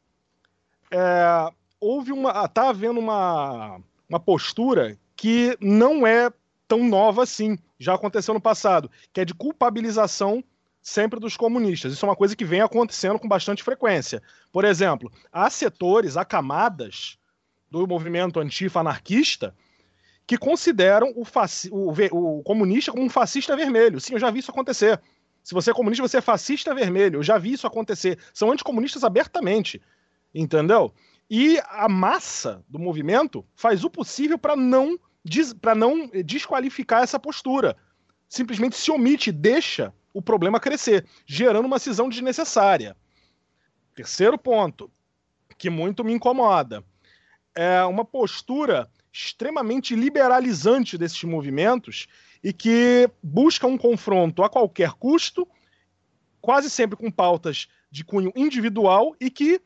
é, 0.91 1.53
houve 1.79 2.13
uma, 2.13 2.49
tá 2.49 2.71
havendo 2.71 2.99
uma, 2.99 3.79
uma 4.09 4.19
postura 4.19 4.99
que 5.15 5.55
não 5.61 6.07
é 6.07 6.33
tão 6.67 6.83
nova 6.89 7.25
assim. 7.25 7.59
Já 7.79 7.95
aconteceu 7.95 8.33
no 8.33 8.41
passado, 8.41 8.91
que 9.13 9.21
é 9.21 9.25
de 9.25 9.35
culpabilização 9.35 10.43
sempre 10.83 11.21
dos 11.21 11.37
comunistas. 11.37 11.93
Isso 11.93 12.05
é 12.05 12.09
uma 12.09 12.17
coisa 12.17 12.35
que 12.35 12.45
vem 12.45 12.61
acontecendo 12.61 13.19
com 13.19 13.29
bastante 13.29 13.63
frequência. 13.63 14.23
Por 14.53 14.65
exemplo, 14.65 15.11
há 15.33 15.51
setores, 15.51 16.17
há 16.17 16.25
camadas 16.25 17.19
do 17.71 17.87
movimento 17.87 18.41
antifa-anarquista 18.41 19.55
que 20.27 20.39
consideram 20.39 21.13
o, 21.17 21.25
o, 21.71 22.39
o, 22.39 22.43
comunista 22.43 22.93
como 22.93 23.05
um 23.05 23.11
fascista 23.11 23.57
vermelho. 23.57 24.01
Sim, 24.01 24.15
eu 24.15 24.19
já 24.21 24.31
vi 24.31 24.39
isso 24.39 24.51
acontecer. 24.51 25.01
Se 25.43 25.55
você 25.55 25.71
é 25.71 25.75
comunista, 25.75 26.07
você 26.07 26.19
é 26.19 26.21
fascista 26.21 26.75
vermelho. 26.75 27.19
Eu 27.19 27.23
já 27.23 27.39
vi 27.39 27.53
isso 27.53 27.67
acontecer. 27.67 28.19
São 28.33 28.53
anticomunistas 28.53 29.03
abertamente. 29.03 29.81
Entendeu? 30.35 30.95
E 31.29 31.61
a 31.69 31.89
massa 31.89 32.65
do 32.69 32.79
movimento 32.79 33.45
faz 33.55 33.85
o 33.85 33.91
possível 33.91 34.39
para 34.39 34.55
não, 34.55 34.99
para 35.61 35.75
não 35.75 36.09
desqualificar 36.25 37.03
essa 37.03 37.19
postura. 37.19 37.77
Simplesmente 38.29 38.77
se 38.77 38.91
omite, 38.91 39.33
deixa 39.33 39.93
o 40.13 40.21
problema 40.21 40.61
crescer, 40.61 41.07
gerando 41.27 41.67
uma 41.67 41.79
cisão 41.79 42.09
desnecessária. 42.09 42.97
Terceiro 43.95 44.39
ponto, 44.39 44.91
que 45.59 45.71
muito 45.71 46.05
me 46.05 46.13
incomoda, 46.13 46.83
é 47.55 47.85
uma 47.85 48.05
postura 48.05 48.91
extremamente 49.13 49.95
liberalizante 49.95 50.97
desses 50.97 51.23
movimentos 51.25 52.07
e 52.43 52.53
que 52.53 53.11
busca 53.23 53.67
um 53.67 53.77
confronto 53.77 54.43
a 54.43 54.49
qualquer 54.49 54.93
custo, 54.93 55.47
quase 56.41 56.71
sempre 56.71 56.97
com 56.97 57.11
pautas 57.11 57.69
de 57.91 58.05
cunho 58.05 58.33
individual 58.35 59.15
e 59.21 59.31
que 59.31 59.61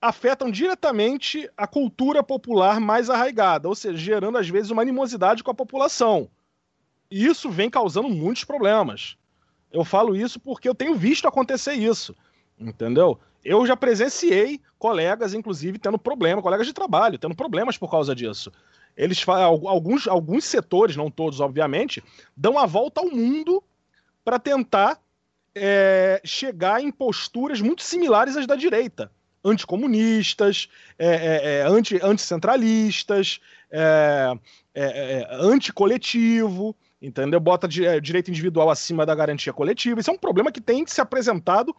afetam 0.00 0.50
diretamente 0.50 1.48
a 1.56 1.66
cultura 1.66 2.22
popular 2.22 2.80
mais 2.80 3.10
arraigada, 3.10 3.68
ou 3.68 3.74
seja, 3.74 3.98
gerando 3.98 4.38
às 4.38 4.48
vezes 4.48 4.70
uma 4.70 4.82
animosidade 4.82 5.44
com 5.44 5.50
a 5.50 5.54
população. 5.54 6.30
E 7.10 7.26
isso 7.26 7.50
vem 7.50 7.68
causando 7.68 8.08
muitos 8.08 8.44
problemas. 8.44 9.18
Eu 9.72 9.84
falo 9.84 10.16
isso 10.16 10.40
porque 10.40 10.68
eu 10.68 10.74
tenho 10.74 10.94
visto 10.94 11.28
acontecer 11.28 11.74
isso, 11.74 12.14
entendeu? 12.58 13.18
Eu 13.44 13.66
já 13.66 13.76
presenciei 13.76 14.60
colegas, 14.78 15.32
inclusive, 15.32 15.78
tendo 15.78 15.98
problema, 15.98 16.42
colegas 16.42 16.66
de 16.66 16.72
trabalho, 16.72 17.18
tendo 17.18 17.34
problemas 17.34 17.78
por 17.78 17.90
causa 17.90 18.14
disso. 18.14 18.52
Eles 18.96 19.24
alguns, 19.28 20.06
alguns 20.06 20.44
setores, 20.44 20.96
não 20.96 21.10
todos, 21.10 21.40
obviamente, 21.40 22.02
dão 22.36 22.58
a 22.58 22.66
volta 22.66 23.00
ao 23.00 23.10
mundo 23.10 23.62
para 24.24 24.38
tentar 24.38 25.00
é, 25.54 26.20
chegar 26.24 26.82
em 26.82 26.90
posturas 26.90 27.60
muito 27.60 27.82
similares 27.82 28.36
às 28.36 28.46
da 28.46 28.56
direita. 28.56 29.10
Anticomunistas, 29.42 30.68
é, 30.98 31.08
é, 31.08 31.54
é 31.60 31.62
anti, 31.62 31.98
anticentralistas, 32.02 33.40
é, 33.70 34.34
é, 34.74 35.28
anticoletivo, 35.40 36.76
entendeu? 37.00 37.40
Bota 37.40 37.66
direito 37.66 38.30
individual 38.30 38.70
acima 38.70 39.06
da 39.06 39.14
garantia 39.14 39.52
coletiva. 39.52 40.00
Isso 40.00 40.10
é 40.10 40.12
um 40.12 40.18
problema 40.18 40.52
que 40.52 40.60
tem 40.60 40.86
se 40.86 41.00
apresentado 41.00 41.74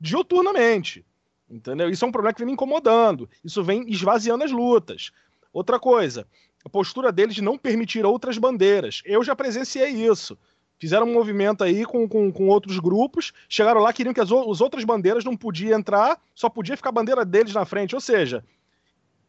dioturnamente. 0.00 1.04
Entendeu? 1.48 1.88
Isso 1.88 2.04
é 2.04 2.08
um 2.08 2.12
problema 2.12 2.32
que 2.32 2.40
vem 2.40 2.46
me 2.46 2.52
incomodando. 2.52 3.28
Isso 3.44 3.62
vem 3.62 3.88
esvaziando 3.88 4.44
as 4.44 4.50
lutas. 4.50 5.12
Outra 5.52 5.78
coisa, 5.78 6.26
a 6.64 6.68
postura 6.68 7.12
deles 7.12 7.34
de 7.34 7.42
não 7.42 7.56
permitir 7.56 8.04
outras 8.04 8.38
bandeiras. 8.38 9.02
Eu 9.04 9.22
já 9.22 9.36
presenciei 9.36 9.90
isso. 9.90 10.36
Fizeram 10.78 11.06
um 11.06 11.12
movimento 11.12 11.62
aí 11.62 11.84
com, 11.84 12.08
com, 12.08 12.32
com 12.32 12.48
outros 12.48 12.78
grupos, 12.78 13.32
chegaram 13.48 13.80
lá, 13.80 13.92
queriam 13.92 14.12
que 14.12 14.20
as, 14.20 14.30
as 14.30 14.60
outras 14.60 14.82
bandeiras 14.84 15.24
não 15.24 15.36
podiam 15.36 15.78
entrar, 15.78 16.20
só 16.34 16.48
podia 16.48 16.76
ficar 16.76 16.88
a 16.88 16.92
bandeira 16.92 17.24
deles 17.24 17.54
na 17.54 17.64
frente. 17.64 17.94
Ou 17.94 18.00
seja, 18.00 18.44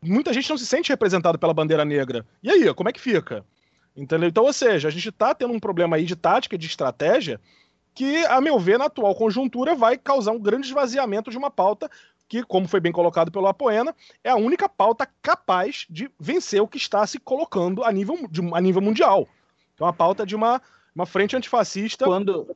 muita 0.02 0.34
gente 0.34 0.50
não 0.50 0.58
se 0.58 0.66
sente 0.66 0.90
representado 0.90 1.38
pela 1.38 1.54
bandeira 1.54 1.86
negra. 1.86 2.26
E 2.42 2.50
aí, 2.50 2.74
como 2.74 2.90
é 2.90 2.94
que 2.94 3.00
fica? 3.00 3.46
Entendeu? 3.96 4.28
Então, 4.28 4.44
ou 4.44 4.52
seja, 4.52 4.88
a 4.88 4.92
gente 4.92 5.10
está 5.10 5.34
tendo 5.34 5.54
um 5.54 5.60
problema 5.60 5.96
aí 5.96 6.04
de 6.04 6.16
tática, 6.16 6.58
de 6.58 6.68
estratégia, 6.68 7.40
que, 7.94 8.26
a 8.26 8.42
meu 8.42 8.60
ver, 8.60 8.78
na 8.78 8.86
atual 8.86 9.16
conjuntura, 9.16 9.74
vai 9.74 9.98
causar 9.98 10.34
um 10.34 10.40
grande 10.40 10.68
esvaziamento 10.68 11.32
de 11.32 11.38
uma 11.38 11.50
pauta 11.50 11.90
que, 12.28 12.44
como 12.44 12.68
foi 12.68 12.82
bem 12.82 12.92
colocado 12.92 13.32
pelo 13.32 13.48
Apoena, 13.48 13.96
é 14.24 14.30
a 14.30 14.36
única 14.36 14.68
pauta 14.68 15.08
capaz 15.22 15.86
de 15.90 16.12
vencer 16.20 16.62
o 16.62 16.68
que 16.68 16.78
está 16.78 17.08
se 17.08 17.20
colocando 17.20 17.84
a 17.84 17.92
nível, 17.92 18.28
de, 18.30 18.42
a 18.54 18.60
nível 18.60 18.82
mundial. 18.82 19.28
É 19.80 19.84
uma 19.84 19.94
pauta 19.94 20.26
de 20.26 20.36
uma, 20.36 20.62
uma 20.94 21.06
frente 21.06 21.38
antifascista 21.38 22.04
quando, 22.06 22.54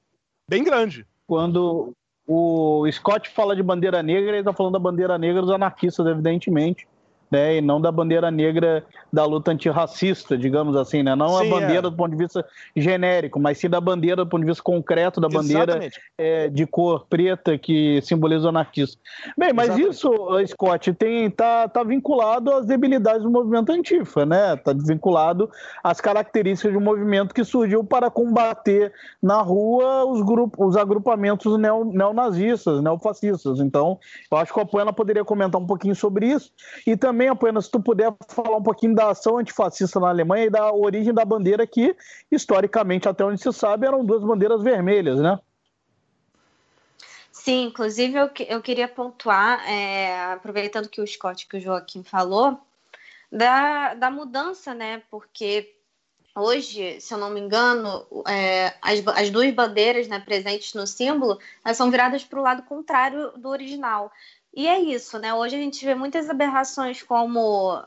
bem 0.48 0.64
grande. 0.64 1.06
Quando 1.26 1.94
o 2.28 2.86
Scott 2.92 3.30
fala 3.30 3.56
de 3.56 3.64
bandeira 3.64 4.04
negra, 4.04 4.32
ele 4.32 4.40
está 4.40 4.52
falando 4.52 4.74
da 4.74 4.80
bandeira 4.80 5.18
negra 5.18 5.42
dos 5.42 5.52
anarquistas, 5.52 6.06
evidentemente 6.06 6.86
né, 7.32 7.58
e 7.58 7.62
não 7.62 7.80
da 7.80 7.92
bandeira 7.92 8.32
negra 8.32 8.84
da 9.12 9.26
luta 9.26 9.52
antirracista, 9.52 10.38
digamos 10.38 10.76
assim, 10.76 11.04
né? 11.04 11.16
Não 11.16 11.30
sim, 11.30 11.48
a 11.48 11.50
bandeira 11.50 11.80
é. 11.80 11.82
do 11.82 11.92
ponto 11.92 12.12
de 12.12 12.18
vista 12.18 12.46
genérico, 12.76 13.40
mas 13.40 13.58
sim 13.58 13.70
da 13.70 13.82
bandeira 13.82 14.18
do 14.18 14.28
ponto 14.28 14.42
de 14.42 14.48
vista 14.48 14.64
concreto, 14.64 15.20
da 15.20 15.28
bandeira 15.28 15.90
é, 16.18 16.48
de 16.48 16.66
cor 16.66 17.06
preta 17.10 17.58
que 17.58 18.02
simboliza 18.02 18.46
o 18.46 18.50
anarquista. 18.50 19.00
Bem, 19.38 19.54
mas 19.54 19.70
Exatamente. 19.70 19.96
isso, 19.96 20.48
Scott, 20.48 20.94
tem 20.94 21.30
tá, 21.30 21.68
tá 21.68 21.84
vinculado 21.84 22.52
às 22.52 22.66
debilidades 22.66 23.24
do 23.24 23.30
movimento 23.30 23.72
antifa, 23.72 24.26
né? 24.26 24.56
Tá 24.56 24.74
vinculado 24.74 25.50
às 25.84 26.00
características 26.00 26.72
de 26.72 26.78
um 26.78 26.82
movimento 26.82 27.34
que 27.34 27.44
surgiu 27.44 27.84
para 27.84 28.10
combater 28.10 28.92
na 29.22 29.42
rua 29.42 30.06
os 30.06 30.22
grupos, 30.22 30.70
os 30.70 30.78
agrupamentos 30.78 31.58
neo, 31.58 31.86
neonazistas, 31.86 32.82
neofascistas. 32.82 33.60
Então, 33.60 34.00
eu 34.32 34.38
acho 34.38 34.54
que 34.54 34.60
a 34.60 34.66
Poena 34.66 34.94
poderia 34.94 35.26
comentar 35.26 35.60
um 35.60 35.66
pouquinho 35.66 35.96
sobre 35.96 36.28
isso 36.28 36.52
e 36.86 36.96
também 36.96 37.19
também, 37.20 37.28
apenas 37.28 37.66
se 37.66 37.72
tu 37.72 37.82
puder 37.82 38.14
falar 38.30 38.56
um 38.56 38.64
pouquinho 38.64 38.96
da 38.96 39.10
ação 39.10 39.38
antifascista 39.38 40.00
na 40.00 40.08
Alemanha 40.08 40.46
e 40.46 40.50
da 40.50 40.72
origem 40.72 41.14
da 41.14 41.26
bandeira 41.26 41.68
que, 41.68 41.94
historicamente, 42.32 43.10
até 43.10 43.26
onde 43.26 43.42
se 43.42 43.52
sabe, 43.52 43.86
eram 43.86 44.06
duas 44.06 44.24
bandeiras 44.24 44.64
vermelhas, 44.64 45.20
né? 45.20 45.38
Sim, 47.30 47.66
inclusive 47.66 48.18
eu, 48.18 48.30
eu 48.48 48.62
queria 48.62 48.88
pontuar, 48.88 49.70
é, 49.70 50.32
aproveitando 50.32 50.88
que 50.88 51.02
o 51.02 51.08
Scott 51.08 51.46
que 51.46 51.58
o 51.58 51.60
Joaquim 51.60 52.04
falou, 52.04 52.58
da, 53.30 53.96
da 53.96 54.10
mudança, 54.10 54.74
né? 54.74 55.02
Porque 55.12 55.76
hoje, 56.34 57.02
se 57.02 57.14
eu 57.14 57.18
não 57.18 57.30
me 57.30 57.42
engano, 57.42 58.06
é, 58.28 58.74
as, 58.82 59.06
as 59.08 59.30
duas 59.30 59.54
bandeiras 59.54 60.08
né, 60.08 60.20
presentes 60.20 60.74
no 60.74 60.88
símbolo, 60.88 61.38
elas 61.66 61.76
são 61.76 61.92
viradas 61.92 62.24
para 62.24 62.40
o 62.40 62.44
lado 62.44 62.64
contrário 62.64 63.34
do 63.36 63.50
original. 63.50 64.10
E 64.54 64.68
é 64.68 64.80
isso, 64.80 65.20
né? 65.20 65.34
Hoje 65.34 65.56
a 65.56 65.60
gente 65.60 65.84
vê 65.86 65.94
muitas 65.96 66.30
aberrações 66.30 67.04
como 67.04 67.84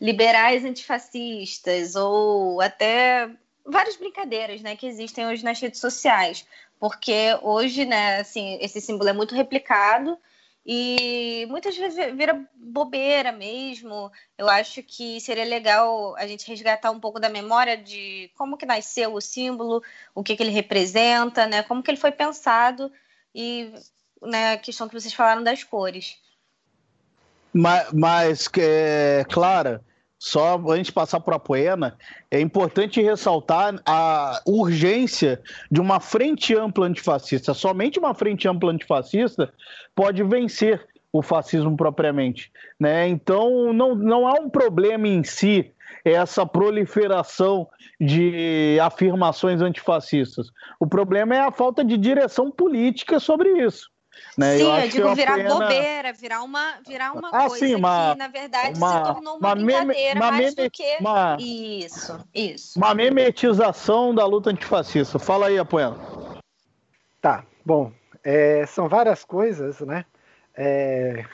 liberais 0.00 0.64
antifascistas 0.64 1.94
ou 1.94 2.60
até 2.60 3.30
várias 3.64 3.96
brincadeiras, 3.96 4.60
né, 4.60 4.76
que 4.76 4.86
existem 4.86 5.26
hoje 5.26 5.42
nas 5.44 5.58
redes 5.58 5.80
sociais, 5.80 6.46
porque 6.78 7.38
hoje, 7.42 7.84
né, 7.84 8.20
assim, 8.20 8.58
esse 8.60 8.80
símbolo 8.80 9.08
é 9.08 9.12
muito 9.12 9.34
replicado 9.34 10.18
e 10.66 11.46
muitas 11.48 11.76
vezes 11.76 12.14
vira 12.14 12.46
bobeira 12.54 13.32
mesmo. 13.32 14.10
Eu 14.36 14.48
acho 14.48 14.82
que 14.82 15.20
seria 15.20 15.44
legal 15.44 16.14
a 16.16 16.26
gente 16.26 16.46
resgatar 16.48 16.90
um 16.90 17.00
pouco 17.00 17.20
da 17.20 17.28
memória 17.28 17.76
de 17.76 18.30
como 18.36 18.56
que 18.56 18.66
nasceu 18.66 19.14
o 19.14 19.20
símbolo, 19.20 19.82
o 20.14 20.22
que, 20.22 20.36
que 20.36 20.42
ele 20.42 20.50
representa, 20.50 21.46
né, 21.46 21.62
como 21.62 21.82
que 21.82 21.90
ele 21.90 21.98
foi 21.98 22.12
pensado 22.12 22.92
e 23.34 23.72
né, 24.24 24.52
a 24.52 24.58
questão 24.58 24.88
que 24.88 24.98
vocês 24.98 25.14
falaram 25.14 25.42
das 25.42 25.62
cores. 25.62 26.16
Mas, 27.52 27.92
mas 27.92 28.50
é, 28.58 29.24
Clara, 29.30 29.82
só 30.18 30.56
antes 30.68 30.86
de 30.86 30.92
passar 30.92 31.20
para 31.20 31.36
a 31.36 31.38
Poena, 31.38 31.96
é 32.30 32.40
importante 32.40 33.00
ressaltar 33.00 33.80
a 33.86 34.40
urgência 34.46 35.40
de 35.70 35.80
uma 35.80 36.00
frente 36.00 36.56
ampla 36.56 36.86
antifascista. 36.86 37.54
Somente 37.54 37.98
uma 37.98 38.14
frente 38.14 38.48
ampla 38.48 38.72
antifascista 38.72 39.52
pode 39.94 40.22
vencer 40.24 40.84
o 41.12 41.22
fascismo 41.22 41.76
propriamente. 41.76 42.50
Né? 42.80 43.06
Então, 43.06 43.72
não, 43.72 43.94
não 43.94 44.26
há 44.26 44.32
um 44.40 44.50
problema 44.50 45.06
em 45.06 45.22
si 45.22 45.70
essa 46.04 46.44
proliferação 46.44 47.68
de 48.00 48.78
afirmações 48.80 49.60
antifascistas. 49.60 50.50
O 50.80 50.86
problema 50.86 51.34
é 51.34 51.40
a 51.40 51.52
falta 51.52 51.84
de 51.84 51.96
direção 51.96 52.50
política 52.50 53.20
sobre 53.20 53.64
isso. 53.64 53.90
Né? 54.36 54.58
Sim, 54.58 54.64
eu, 54.64 54.76
eu 54.76 54.88
digo 54.88 55.14
virar 55.14 55.36
pena... 55.36 55.48
bobeira, 55.48 56.12
virar 56.12 56.42
uma, 56.42 56.74
virar 56.86 57.12
uma 57.12 57.28
ah, 57.28 57.48
coisa 57.48 57.66
sim, 57.66 57.74
uma, 57.74 58.12
que, 58.12 58.18
na 58.18 58.28
verdade, 58.28 58.78
uma, 58.78 58.92
se 58.92 59.12
tornou 59.12 59.36
uma, 59.36 59.48
uma 59.48 59.54
brincadeira 59.54 60.18
uma 60.18 60.30
mais 60.32 60.54
meme, 60.54 60.68
do 60.68 60.70
que... 60.70 60.96
Uma, 61.00 61.36
isso, 61.38 62.24
isso. 62.34 62.78
Uma 62.78 62.94
memetização 62.94 64.14
da 64.14 64.26
luta 64.26 64.50
antifascista. 64.50 65.18
Fala 65.18 65.46
aí, 65.46 65.58
Apoena. 65.58 65.96
Tá, 67.20 67.44
bom, 67.64 67.92
é, 68.24 68.66
são 68.66 68.88
várias 68.88 69.24
coisas, 69.24 69.80
né? 69.80 70.04
É, 70.56 71.24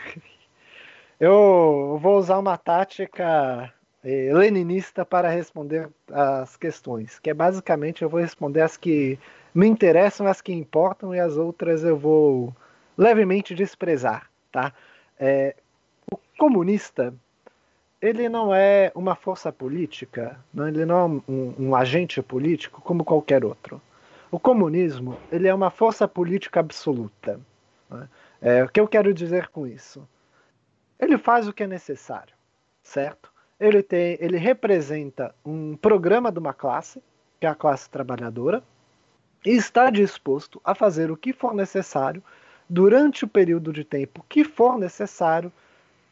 eu 1.18 1.98
vou 2.02 2.18
usar 2.18 2.38
uma 2.38 2.58
tática 2.58 3.72
é, 4.04 4.30
leninista 4.32 5.04
para 5.04 5.28
responder 5.28 5.88
as 6.10 6.56
questões, 6.56 7.18
que 7.18 7.30
é 7.30 7.34
basicamente 7.34 8.02
eu 8.02 8.08
vou 8.08 8.20
responder 8.20 8.62
as 8.62 8.76
que 8.76 9.18
me 9.54 9.66
interessam, 9.66 10.26
as 10.26 10.40
que 10.40 10.52
importam, 10.52 11.14
e 11.14 11.20
as 11.20 11.36
outras 11.36 11.84
eu 11.84 11.96
vou 11.96 12.54
levemente 12.96 13.54
desprezar, 13.54 14.30
tá? 14.50 14.72
É, 15.18 15.54
o 16.10 16.18
comunista 16.38 17.14
ele 18.00 18.28
não 18.28 18.54
é 18.54 18.90
uma 18.94 19.14
força 19.14 19.52
política, 19.52 20.38
não, 20.54 20.66
ele 20.66 20.86
não 20.86 20.96
é 20.96 21.04
um, 21.30 21.54
um, 21.58 21.76
agente 21.76 22.22
político 22.22 22.80
como 22.80 23.04
qualquer 23.04 23.44
outro. 23.44 23.80
O 24.30 24.38
comunismo 24.38 25.18
ele 25.30 25.46
é 25.46 25.54
uma 25.54 25.70
força 25.70 26.08
política 26.08 26.60
absoluta. 26.60 27.38
Né? 27.90 28.08
É, 28.40 28.64
o 28.64 28.68
que 28.68 28.80
eu 28.80 28.88
quero 28.88 29.12
dizer 29.12 29.48
com 29.48 29.66
isso? 29.66 30.08
Ele 30.98 31.18
faz 31.18 31.46
o 31.46 31.52
que 31.52 31.62
é 31.62 31.66
necessário, 31.66 32.34
certo? 32.82 33.30
Ele 33.58 33.82
tem, 33.82 34.16
ele 34.20 34.38
representa 34.38 35.34
um 35.44 35.76
programa 35.76 36.32
de 36.32 36.38
uma 36.38 36.54
classe, 36.54 37.02
que 37.38 37.46
é 37.46 37.50
a 37.50 37.54
classe 37.54 37.90
trabalhadora, 37.90 38.62
e 39.44 39.50
está 39.50 39.90
disposto 39.90 40.60
a 40.64 40.74
fazer 40.74 41.10
o 41.10 41.16
que 41.16 41.32
for 41.32 41.54
necessário 41.54 42.22
durante 42.70 43.24
o 43.24 43.28
período 43.28 43.72
de 43.72 43.82
tempo 43.82 44.24
que 44.28 44.44
for 44.44 44.78
necessário 44.78 45.52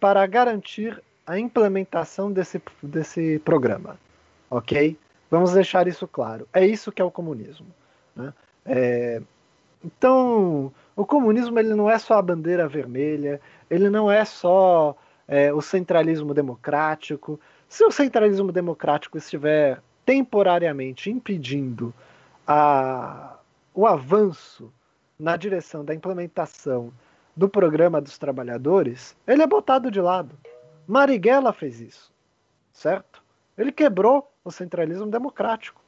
para 0.00 0.26
garantir 0.26 1.00
a 1.24 1.38
implementação 1.38 2.32
desse, 2.32 2.61
desse 2.82 3.38
programa. 3.44 3.96
Ok? 4.50 4.98
Vamos 5.30 5.52
deixar 5.52 5.86
isso 5.86 6.09
claro. 6.09 6.48
É 6.52 6.66
isso 6.66 6.90
que 6.90 7.00
é 7.00 7.04
o 7.04 7.12
comunismo. 7.12 7.66
Né? 8.16 8.34
É... 8.66 9.22
Então, 9.84 10.72
o 10.96 11.06
comunismo 11.06 11.56
ele 11.61 11.74
não 11.74 11.88
é 11.88 11.96
só 11.96 12.14
a 12.14 12.22
bandeira 12.22 12.66
vermelha, 12.66 13.40
ele 13.70 13.88
não 13.88 14.11
é 14.11 14.24
só 14.24 14.96
é, 15.28 15.52
o 15.52 15.61
centralismo 15.61 16.34
democrático. 16.34 17.38
Se 17.68 17.84
o 17.84 17.90
centralismo 17.92 18.50
democrático 18.50 19.16
estiver 19.16 19.80
temporariamente 20.04 21.09
impedindo 21.09 21.94
a, 22.44 23.36
o 23.72 23.86
avanço 23.86 24.72
na 25.18 25.36
direção 25.36 25.84
da 25.84 25.94
implementação 25.94 26.92
do 27.36 27.48
programa 27.48 28.00
dos 28.00 28.18
trabalhadores, 28.18 29.16
ele 29.26 29.42
é 29.42 29.46
botado 29.46 29.90
de 29.90 30.00
lado. 30.00 30.38
Marighella 30.86 31.52
fez 31.52 31.80
isso, 31.80 32.12
certo? 32.72 33.22
Ele 33.56 33.72
quebrou 33.72 34.32
o 34.44 34.50
centralismo 34.50 35.06
democrático, 35.06 35.82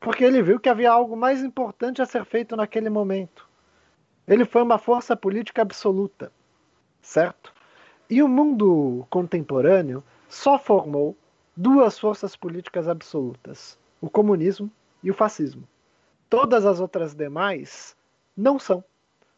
porque 0.00 0.24
ele 0.24 0.42
viu 0.42 0.58
que 0.58 0.68
havia 0.68 0.90
algo 0.90 1.16
mais 1.16 1.42
importante 1.42 2.00
a 2.00 2.06
ser 2.06 2.24
feito 2.24 2.56
naquele 2.56 2.88
momento. 2.88 3.46
Ele 4.26 4.44
foi 4.44 4.62
uma 4.62 4.78
força 4.78 5.14
política 5.14 5.62
absoluta, 5.62 6.32
certo? 7.02 7.52
E 8.08 8.22
o 8.22 8.28
mundo 8.28 9.06
contemporâneo 9.10 10.02
só 10.28 10.58
formou 10.58 11.16
duas 11.56 11.98
forças 11.98 12.34
políticas 12.34 12.88
absolutas: 12.88 13.78
o 14.00 14.08
comunismo 14.08 14.70
e 15.02 15.10
o 15.10 15.14
fascismo. 15.14 15.68
Todas 16.28 16.66
as 16.66 16.80
outras 16.80 17.14
demais 17.14 17.96
não 18.36 18.58
são. 18.58 18.84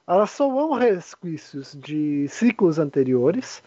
Elas 0.06 0.30
são 0.30 0.72
resquícios 0.72 1.74
de 1.74 2.26
ciclos 2.28 2.78
anteriores 2.78 3.62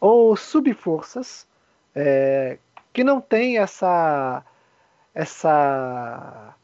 ou 0.00 0.36
subforças 0.36 1.46
é, 1.94 2.58
que 2.92 3.04
não 3.04 3.20
têm 3.20 3.58
essa, 3.58 4.44
essa 5.14 6.54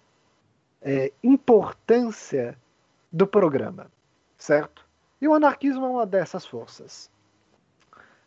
é, 0.83 1.13
importância 1.23 2.59
do 3.13 3.27
programa, 3.27 3.87
certo? 4.37 4.85
E 5.21 5.29
o 5.29 5.35
anarquismo 5.35 5.85
é 5.87 5.89
uma 5.89 6.07
dessas 6.07 6.45
forças. 6.45 7.09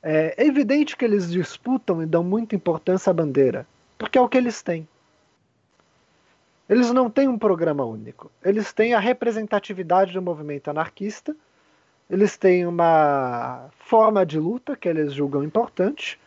É, 0.02 0.36
é 0.38 0.48
evidente 0.48 0.96
que 0.96 1.04
eles 1.04 1.30
disputam 1.30 2.02
e 2.02 2.06
dão 2.06 2.24
muita 2.24 2.56
importância 2.56 3.10
à 3.10 3.14
bandeira, 3.14 3.68
porque 3.98 4.18
é 4.18 4.22
o 4.22 4.30
que 4.30 4.38
eles 4.38 4.62
têm. 4.62 4.88
Eles 6.68 6.92
não 6.92 7.10
têm 7.10 7.28
um 7.28 7.38
programa 7.38 7.86
único. 7.86 8.32
Eles 8.44 8.74
têm 8.74 8.94
a 8.94 9.00
representatividade 9.00 10.14
do 10.14 10.22
movimento 10.22 10.70
anarquista, 10.70 11.36
eles 12.10 12.38
têm 12.38 12.66
uma 12.66 13.70
forma 13.80 14.26
de 14.26 14.40
luta 14.40 14.76
que 14.76 14.88
eles 14.88 15.14
julgam 15.14 15.44
importante, 15.44 16.20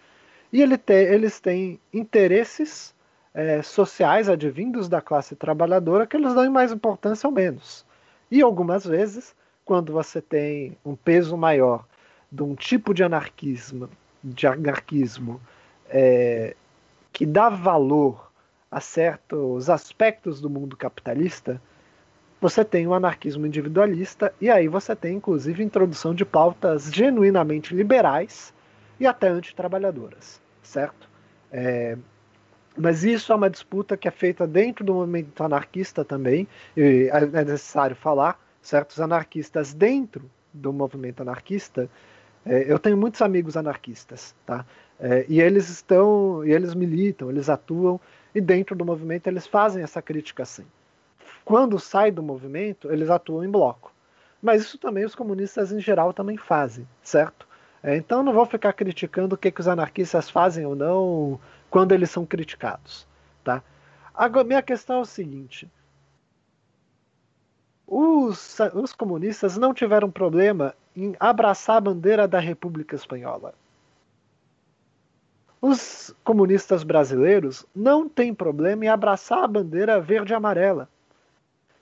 e 0.52 0.62
ele 0.62 0.78
te, 0.78 0.92
eles 0.92 1.40
têm 1.40 1.78
interesses 1.92 2.94
é, 3.34 3.62
sociais 3.62 4.28
advindos 4.28 4.88
da 4.88 5.00
classe 5.00 5.36
trabalhadora 5.36 6.06
que 6.06 6.16
eles 6.16 6.34
dão 6.34 6.50
mais 6.50 6.72
importância 6.72 7.28
ou 7.28 7.32
menos. 7.32 7.84
E 8.30 8.42
algumas 8.42 8.84
vezes, 8.84 9.34
quando 9.64 9.92
você 9.92 10.20
tem 10.20 10.76
um 10.84 10.96
peso 10.96 11.36
maior 11.36 11.84
de 12.30 12.42
um 12.42 12.54
tipo 12.54 12.92
de 12.92 13.02
anarquismo, 13.04 13.88
de 14.22 14.46
anarquismo 14.46 15.40
é, 15.88 16.54
que 17.12 17.24
dá 17.24 17.48
valor 17.48 18.27
a 18.70 18.80
certos 18.80 19.70
aspectos 19.70 20.40
do 20.40 20.50
mundo 20.50 20.76
capitalista, 20.76 21.60
você 22.40 22.64
tem 22.64 22.86
o 22.86 22.94
anarquismo 22.94 23.46
individualista 23.46 24.32
e 24.40 24.50
aí 24.50 24.68
você 24.68 24.94
tem 24.94 25.16
inclusive 25.16 25.62
introdução 25.62 26.14
de 26.14 26.24
pautas 26.24 26.84
genuinamente 26.92 27.74
liberais 27.74 28.52
e 29.00 29.06
até 29.06 29.28
antitrabalhadoras, 29.28 30.40
certo? 30.62 31.08
É, 31.50 31.96
mas 32.76 33.02
isso 33.02 33.32
é 33.32 33.34
uma 33.34 33.50
disputa 33.50 33.96
que 33.96 34.06
é 34.06 34.10
feita 34.10 34.46
dentro 34.46 34.84
do 34.84 34.94
movimento 34.94 35.42
anarquista 35.42 36.04
também, 36.04 36.46
e 36.76 37.08
é 37.12 37.44
necessário 37.44 37.96
falar, 37.96 38.38
certos 38.62 39.00
anarquistas 39.00 39.72
dentro 39.72 40.30
do 40.52 40.72
movimento 40.72 41.22
anarquista 41.22 41.88
é, 42.48 42.64
eu 42.66 42.78
tenho 42.78 42.96
muitos 42.96 43.20
amigos 43.20 43.56
anarquistas, 43.56 44.34
tá? 44.46 44.64
É, 44.98 45.26
e 45.28 45.40
eles 45.40 45.68
estão, 45.68 46.44
e 46.44 46.52
eles 46.52 46.74
militam, 46.74 47.30
eles 47.30 47.48
atuam, 47.48 48.00
e 48.34 48.40
dentro 48.40 48.76
do 48.76 48.84
movimento 48.84 49.26
eles 49.26 49.46
fazem 49.46 49.82
essa 49.82 50.02
crítica 50.02 50.44
sim. 50.44 50.66
Quando 51.44 51.78
sai 51.78 52.10
do 52.10 52.22
movimento, 52.22 52.92
eles 52.92 53.08
atuam 53.08 53.44
em 53.44 53.50
bloco. 53.50 53.92
Mas 54.42 54.62
isso 54.62 54.78
também 54.78 55.04
os 55.04 55.14
comunistas 55.14 55.72
em 55.72 55.80
geral 55.80 56.12
também 56.12 56.36
fazem, 56.36 56.86
certo? 57.02 57.46
É, 57.82 57.96
então 57.96 58.22
não 58.22 58.32
vou 58.32 58.46
ficar 58.46 58.72
criticando 58.72 59.34
o 59.34 59.38
que, 59.38 59.50
que 59.50 59.60
os 59.60 59.68
anarquistas 59.68 60.28
fazem 60.28 60.66
ou 60.66 60.74
não 60.74 61.40
quando 61.70 61.92
eles 61.92 62.10
são 62.10 62.26
criticados, 62.26 63.06
tá? 63.44 63.62
Agora, 64.14 64.44
minha 64.44 64.62
questão 64.62 64.98
é 64.98 65.00
o 65.00 65.04
seguinte: 65.04 65.70
os, 67.86 68.58
os 68.74 68.92
comunistas 68.92 69.56
não 69.56 69.72
tiveram 69.72 70.10
problema 70.10 70.74
em 70.94 71.14
abraçar 71.18 71.76
a 71.76 71.80
bandeira 71.80 72.26
da 72.26 72.40
República 72.40 72.96
Espanhola. 72.96 73.54
Os 75.60 76.14
comunistas 76.22 76.84
brasileiros 76.84 77.66
não 77.74 78.08
têm 78.08 78.32
problema 78.32 78.84
em 78.84 78.88
abraçar 78.88 79.42
a 79.42 79.48
bandeira 79.48 80.00
verde 80.00 80.32
e 80.32 80.36
amarela. 80.36 80.88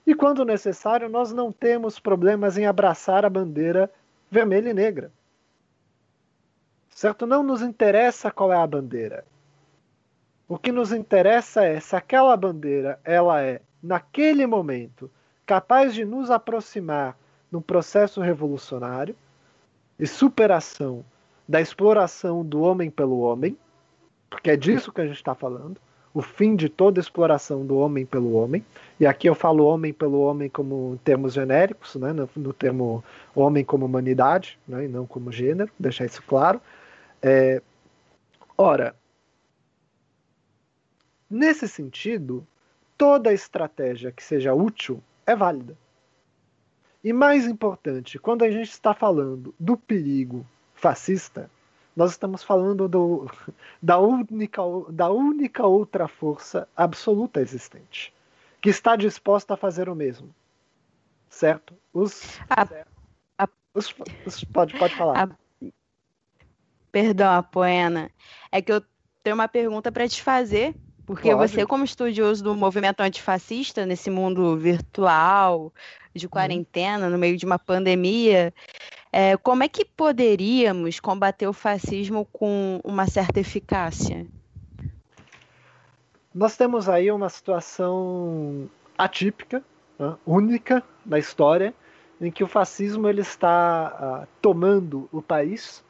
E 0.05 0.15
quando 0.15 0.45
necessário, 0.45 1.09
nós 1.09 1.31
não 1.31 1.51
temos 1.51 1.99
problemas 1.99 2.57
em 2.57 2.65
abraçar 2.65 3.25
a 3.25 3.29
bandeira 3.29 3.91
vermelha 4.31 4.69
e 4.69 4.73
negra. 4.73 5.11
Certo? 6.89 7.27
Não 7.27 7.43
nos 7.43 7.61
interessa 7.61 8.31
qual 8.31 8.51
é 8.51 8.55
a 8.55 8.65
bandeira. 8.65 9.25
O 10.47 10.57
que 10.57 10.71
nos 10.71 10.91
interessa 10.91 11.63
é 11.63 11.79
se 11.79 11.95
aquela 11.95 12.35
bandeira 12.35 12.99
ela 13.03 13.41
é, 13.41 13.61
naquele 13.83 14.47
momento, 14.47 15.11
capaz 15.45 15.93
de 15.93 16.05
nos 16.05 16.31
aproximar 16.31 17.17
num 17.51 17.61
processo 17.61 18.21
revolucionário 18.21 19.15
e 19.99 20.07
superação 20.07 21.03
da 21.47 21.61
exploração 21.61 22.45
do 22.45 22.61
homem 22.61 22.89
pelo 22.89 23.19
homem, 23.19 23.57
porque 24.29 24.51
é 24.51 24.57
disso 24.57 24.91
que 24.91 25.01
a 25.01 25.05
gente 25.05 25.17
está 25.17 25.33
falando, 25.33 25.79
o 26.13 26.21
fim 26.21 26.55
de 26.55 26.67
toda 26.67 26.99
exploração 26.99 27.65
do 27.65 27.77
homem 27.77 28.05
pelo 28.05 28.33
homem. 28.33 28.65
E 28.99 29.05
aqui 29.05 29.29
eu 29.29 29.35
falo 29.35 29.65
homem 29.65 29.93
pelo 29.93 30.19
homem 30.19 30.49
como 30.49 30.99
termos 31.03 31.33
genéricos, 31.33 31.95
né, 31.95 32.11
no, 32.11 32.29
no 32.35 32.53
termo 32.53 33.03
homem 33.35 33.63
como 33.63 33.85
humanidade, 33.85 34.57
né, 34.67 34.85
e 34.85 34.87
não 34.87 35.05
como 35.05 35.31
gênero, 35.31 35.71
deixar 35.77 36.05
isso 36.05 36.23
claro. 36.23 36.59
É, 37.21 37.61
ora, 38.57 38.95
nesse 41.29 41.67
sentido, 41.67 42.45
toda 42.97 43.31
estratégia 43.31 44.11
que 44.11 44.23
seja 44.23 44.53
útil 44.53 45.03
é 45.25 45.35
válida. 45.35 45.77
E 47.03 47.13
mais 47.13 47.45
importante, 47.45 48.17
quando 48.17 48.43
a 48.43 48.49
gente 48.49 48.71
está 48.71 48.93
falando 48.93 49.53
do 49.59 49.77
perigo 49.77 50.45
fascista, 50.73 51.49
nós 51.97 52.11
estamos 52.11 52.43
falando 52.43 52.87
do, 52.87 53.27
da, 53.81 53.97
única, 53.97 54.61
da 54.89 55.09
única 55.09 55.65
outra 55.65 56.07
força 56.07 56.67
absoluta 56.77 57.41
existente, 57.41 58.13
que 58.61 58.69
está 58.69 58.95
disposta 58.95 59.55
a 59.55 59.57
fazer 59.57 59.89
o 59.89 59.95
mesmo. 59.95 60.33
Certo? 61.27 61.73
Os. 61.91 62.39
A, 62.49 62.67
a, 63.39 63.49
os, 63.73 63.93
os 64.25 64.43
pode, 64.43 64.77
pode 64.77 64.95
falar. 64.95 65.23
A, 65.23 65.69
perdão, 66.91 67.33
a 67.33 67.41
Poena. 67.41 68.11
É 68.51 68.61
que 68.61 68.71
eu 68.71 68.81
tenho 69.23 69.35
uma 69.35 69.47
pergunta 69.47 69.91
para 69.91 70.07
te 70.07 70.21
fazer 70.21 70.75
porque 71.07 71.33
Pode. 71.33 71.49
você, 71.49 71.65
como 71.65 71.85
estudioso 71.85 72.43
do 72.43 72.53
movimento 72.53 72.99
antifascista, 72.99 73.85
nesse 73.85 74.09
mundo 74.09 74.57
virtual, 74.57 75.73
de 76.13 76.25
uhum. 76.25 76.29
quarentena, 76.29 77.09
no 77.09 77.17
meio 77.17 77.37
de 77.37 77.45
uma 77.45 77.57
pandemia, 77.57 78.53
é, 79.19 79.35
como 79.35 79.63
é 79.63 79.67
que 79.67 79.83
poderíamos 79.83 80.99
combater 80.99 81.47
o 81.47 81.53
fascismo 81.53 82.23
com 82.31 82.79
uma 82.83 83.07
certa 83.07 83.39
eficácia? 83.39 84.27
Nós 86.31 86.55
temos 86.55 86.87
aí 86.87 87.11
uma 87.11 87.27
situação 87.27 88.69
atípica, 88.95 89.63
né, 89.97 90.15
única 90.23 90.83
na 91.03 91.17
história, 91.17 91.73
em 92.21 92.29
que 92.29 92.43
o 92.43 92.47
fascismo 92.47 93.09
ele 93.09 93.21
está 93.21 94.21
uh, 94.23 94.27
tomando 94.39 95.09
o 95.11 95.19
país 95.19 95.83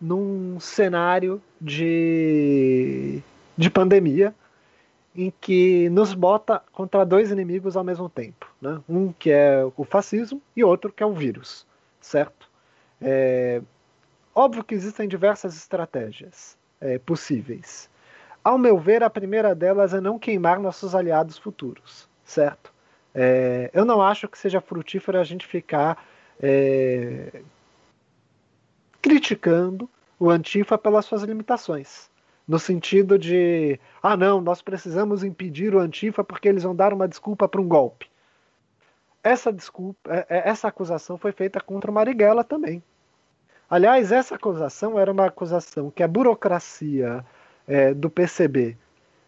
num 0.00 0.58
cenário 0.58 1.38
de, 1.60 3.20
de 3.58 3.68
pandemia, 3.68 4.34
em 5.14 5.30
que 5.38 5.90
nos 5.90 6.14
bota 6.14 6.62
contra 6.72 7.04
dois 7.04 7.30
inimigos 7.30 7.76
ao 7.76 7.84
mesmo 7.84 8.08
tempo. 8.08 8.50
Né? 8.58 8.80
Um 8.88 9.12
que 9.12 9.30
é 9.30 9.70
o 9.76 9.84
fascismo 9.84 10.40
e 10.56 10.64
outro 10.64 10.90
que 10.90 11.02
é 11.02 11.06
o 11.06 11.12
vírus, 11.12 11.66
certo? 12.00 12.49
É, 13.00 13.62
óbvio 14.34 14.64
que 14.64 14.74
existem 14.74 15.08
diversas 15.08 15.56
estratégias 15.56 16.56
é, 16.80 16.98
possíveis. 16.98 17.88
Ao 18.42 18.56
meu 18.56 18.78
ver, 18.78 19.02
a 19.02 19.10
primeira 19.10 19.54
delas 19.54 19.92
é 19.92 20.00
não 20.00 20.18
queimar 20.18 20.58
nossos 20.58 20.94
aliados 20.94 21.38
futuros, 21.38 22.08
certo? 22.24 22.72
É, 23.14 23.70
eu 23.74 23.84
não 23.84 24.00
acho 24.00 24.28
que 24.28 24.38
seja 24.38 24.60
frutífero 24.60 25.18
a 25.18 25.24
gente 25.24 25.46
ficar 25.46 26.04
é, 26.40 27.42
criticando 29.02 29.88
o 30.18 30.30
Antifa 30.30 30.78
pelas 30.78 31.04
suas 31.04 31.22
limitações 31.22 32.10
no 32.50 32.58
sentido 32.58 33.16
de, 33.16 33.78
ah 34.02 34.16
não, 34.16 34.40
nós 34.40 34.60
precisamos 34.60 35.22
impedir 35.22 35.72
o 35.72 35.78
Antifa 35.78 36.24
porque 36.24 36.48
eles 36.48 36.64
vão 36.64 36.74
dar 36.74 36.92
uma 36.92 37.06
desculpa 37.06 37.48
para 37.48 37.60
um 37.60 37.68
golpe. 37.68 38.10
Essa 39.22 39.52
desculpa, 39.52 40.12
é, 40.12 40.26
é, 40.28 40.48
essa 40.48 40.66
acusação 40.66 41.16
foi 41.16 41.30
feita 41.30 41.60
contra 41.60 41.88
o 41.88 41.94
Marighella 41.94 42.42
também. 42.42 42.82
Aliás, 43.70 44.10
essa 44.10 44.34
acusação 44.34 44.98
era 44.98 45.12
uma 45.12 45.26
acusação 45.26 45.90
que 45.90 46.02
a 46.02 46.08
burocracia 46.08 47.24
é, 47.68 47.94
do 47.94 48.10
PCB, 48.10 48.76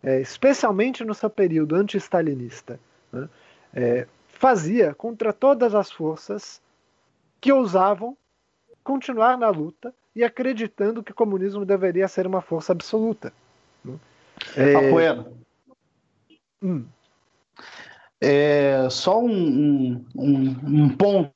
é, 0.03 0.21
especialmente 0.21 1.05
no 1.05 1.15
seu 1.15 1.31
período 1.31 1.77
anti-stalinista, 1.77 2.81
né, 3.13 3.29
é, 3.73 4.07
fazia 4.27 4.93
contra 4.95 5.33
todas 5.33 5.75
as 5.77 5.93
forças 5.93 6.61
que 7.41 7.53
ousavam 7.53 8.17
continuar 8.83 9.39
na 9.39 9.49
luta 9.49 9.95
e 10.15 10.25
acreditando 10.25 11.03
que 11.03 11.13
o 11.13 11.15
comunismo 11.15 11.65
deveria 11.65 12.09
ser 12.09 12.27
uma 12.27 12.43
força 12.43 12.73
absoluta. 12.73 13.33
Né? 13.85 13.95
É... 14.57 14.75
Apoiando. 14.75 15.37
Hum. 16.61 16.85
É, 18.21 18.89
só 18.91 19.21
um, 19.21 20.05
um, 20.15 20.57
um, 20.65 20.89
ponto, 20.97 21.33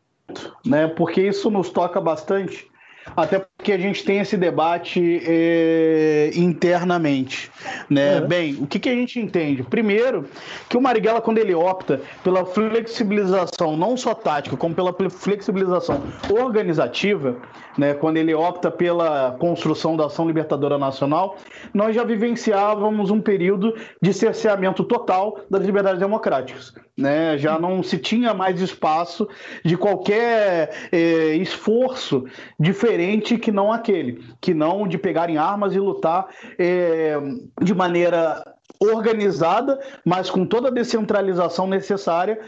né? 0.64 0.86
Porque 0.86 1.20
isso 1.20 1.50
nos 1.50 1.70
toca 1.70 2.00
bastante, 2.00 2.70
até 3.14 3.38
porque 3.38 3.72
a 3.72 3.78
gente 3.78 4.04
tem 4.04 4.18
esse 4.18 4.36
debate 4.36 5.22
é, 5.26 6.30
internamente. 6.34 7.50
Né? 7.88 8.20
Uhum. 8.20 8.26
Bem, 8.26 8.54
o 8.60 8.66
que, 8.66 8.78
que 8.78 8.88
a 8.88 8.94
gente 8.94 9.20
entende? 9.20 9.62
Primeiro, 9.62 10.24
que 10.68 10.76
o 10.76 10.80
Marighella, 10.80 11.20
quando 11.20 11.38
ele 11.38 11.54
opta 11.54 12.00
pela 12.24 12.44
flexibilização, 12.44 13.76
não 13.76 13.96
só 13.96 14.14
tática, 14.14 14.56
como 14.56 14.74
pela 14.74 14.94
flexibilização 15.10 16.02
organizativa, 16.30 17.36
né, 17.76 17.94
quando 17.94 18.16
ele 18.16 18.34
opta 18.34 18.70
pela 18.70 19.36
construção 19.38 19.96
da 19.96 20.06
Ação 20.06 20.26
Libertadora 20.26 20.78
Nacional, 20.78 21.36
nós 21.74 21.94
já 21.94 22.04
vivenciávamos 22.04 23.10
um 23.10 23.20
período 23.20 23.74
de 24.00 24.12
cerceamento 24.12 24.82
total 24.84 25.40
das 25.50 25.62
liberdades 25.62 26.00
democráticas. 26.00 26.72
Né? 26.96 27.36
Já 27.36 27.58
não 27.58 27.82
se 27.82 27.98
tinha 27.98 28.32
mais 28.32 28.60
espaço 28.60 29.28
de 29.62 29.76
qualquer 29.76 30.88
eh, 30.90 31.34
esforço 31.36 32.24
diferente 32.58 33.36
que 33.36 33.52
não 33.52 33.70
aquele, 33.70 34.24
que 34.40 34.54
não 34.54 34.88
de 34.88 34.96
pegarem 34.96 35.36
armas 35.36 35.74
e 35.74 35.78
lutar 35.78 36.26
eh, 36.58 37.18
de 37.60 37.74
maneira 37.74 38.42
organizada, 38.80 39.78
mas 40.04 40.30
com 40.30 40.46
toda 40.46 40.68
a 40.68 40.72
descentralização 40.72 41.66
necessária 41.66 42.38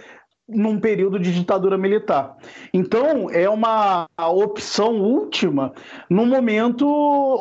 num 0.49 0.81
período 0.81 1.19
de 1.19 1.33
ditadura 1.33 1.77
militar. 1.77 2.37
Então, 2.73 3.29
é 3.31 3.49
uma 3.51 4.09
opção 4.19 4.99
última 4.99 5.75
no 6.09 6.25
momento 6.25 6.87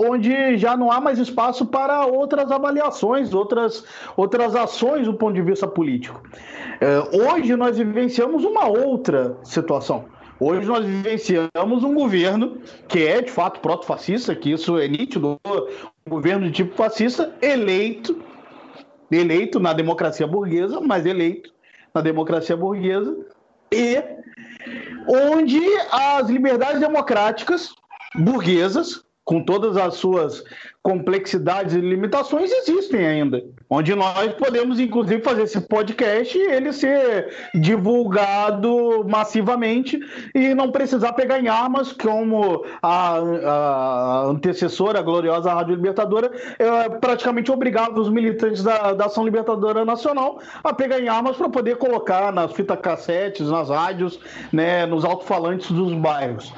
onde 0.05 0.57
já 0.57 0.75
não 0.75 0.91
há 0.91 0.99
mais 0.99 1.17
espaço 1.17 1.65
para 1.65 2.05
outras 2.05 2.51
avaliações, 2.51 3.33
outras, 3.33 3.85
outras 4.17 4.55
ações 4.55 5.05
do 5.05 5.13
ponto 5.13 5.35
de 5.35 5.41
vista 5.41 5.65
político. 5.65 6.21
É, 6.81 6.99
hoje 7.15 7.55
nós 7.55 7.77
vivenciamos 7.77 8.43
uma 8.43 8.67
outra 8.67 9.37
situação. 9.41 10.05
Hoje 10.39 10.67
nós 10.67 10.85
vivenciamos 10.85 11.83
um 11.83 11.95
governo 11.95 12.57
que 12.87 13.07
é 13.07 13.21
de 13.21 13.31
fato 13.31 13.59
proto-fascista, 13.59 14.35
que 14.35 14.51
isso 14.51 14.77
é 14.77 14.87
nítido, 14.87 15.39
um 15.47 16.09
governo 16.09 16.45
de 16.45 16.51
tipo 16.51 16.75
fascista, 16.75 17.33
eleito, 17.41 18.21
eleito 19.09 19.59
na 19.59 19.73
democracia 19.73 20.27
burguesa, 20.27 20.79
mas 20.79 21.07
eleito 21.07 21.56
na 21.97 22.01
democracia 22.01 22.55
burguesa, 22.55 23.17
e 23.71 24.01
onde 25.07 25.59
as 25.91 26.29
liberdades 26.29 26.79
democráticas 26.79 27.73
burguesas, 28.15 29.03
com 29.25 29.43
todas 29.43 29.75
as 29.75 29.95
suas 29.95 30.43
complexidades 30.81 31.73
e 31.73 31.81
limitações 31.81 32.51
existem 32.51 33.05
ainda. 33.05 33.43
Onde 33.69 33.93
nós 33.95 34.33
podemos, 34.33 34.79
inclusive, 34.79 35.21
fazer 35.21 35.43
esse 35.43 35.59
podcast 35.59 36.37
e 36.37 36.41
ele 36.41 36.71
ser 36.71 37.35
divulgado 37.53 39.05
massivamente 39.05 39.99
e 40.33 40.53
não 40.53 40.71
precisar 40.71 41.11
pegar 41.13 41.39
em 41.39 41.49
armas, 41.49 41.91
como 41.91 42.63
a, 42.81 43.17
a 43.17 44.23
antecessora, 44.27 44.99
a 44.99 45.01
gloriosa 45.01 45.53
Rádio 45.53 45.75
Libertadora, 45.75 46.31
é, 46.57 46.89
praticamente 46.89 47.51
obrigava 47.51 47.99
os 47.99 48.09
militantes 48.09 48.63
da, 48.63 48.93
da 48.93 49.05
Ação 49.07 49.25
Libertadora 49.25 49.83
Nacional 49.83 50.39
a 50.63 50.73
pegar 50.73 51.01
em 51.01 51.09
armas 51.09 51.35
para 51.35 51.49
poder 51.49 51.75
colocar 51.75 52.31
nas 52.31 52.53
fitas 52.53 52.79
cassetes, 52.79 53.49
nas 53.49 53.69
rádios, 53.69 54.17
né, 54.51 54.85
nos 54.85 55.03
alto-falantes 55.03 55.69
dos 55.71 55.93
bairros. 55.93 56.53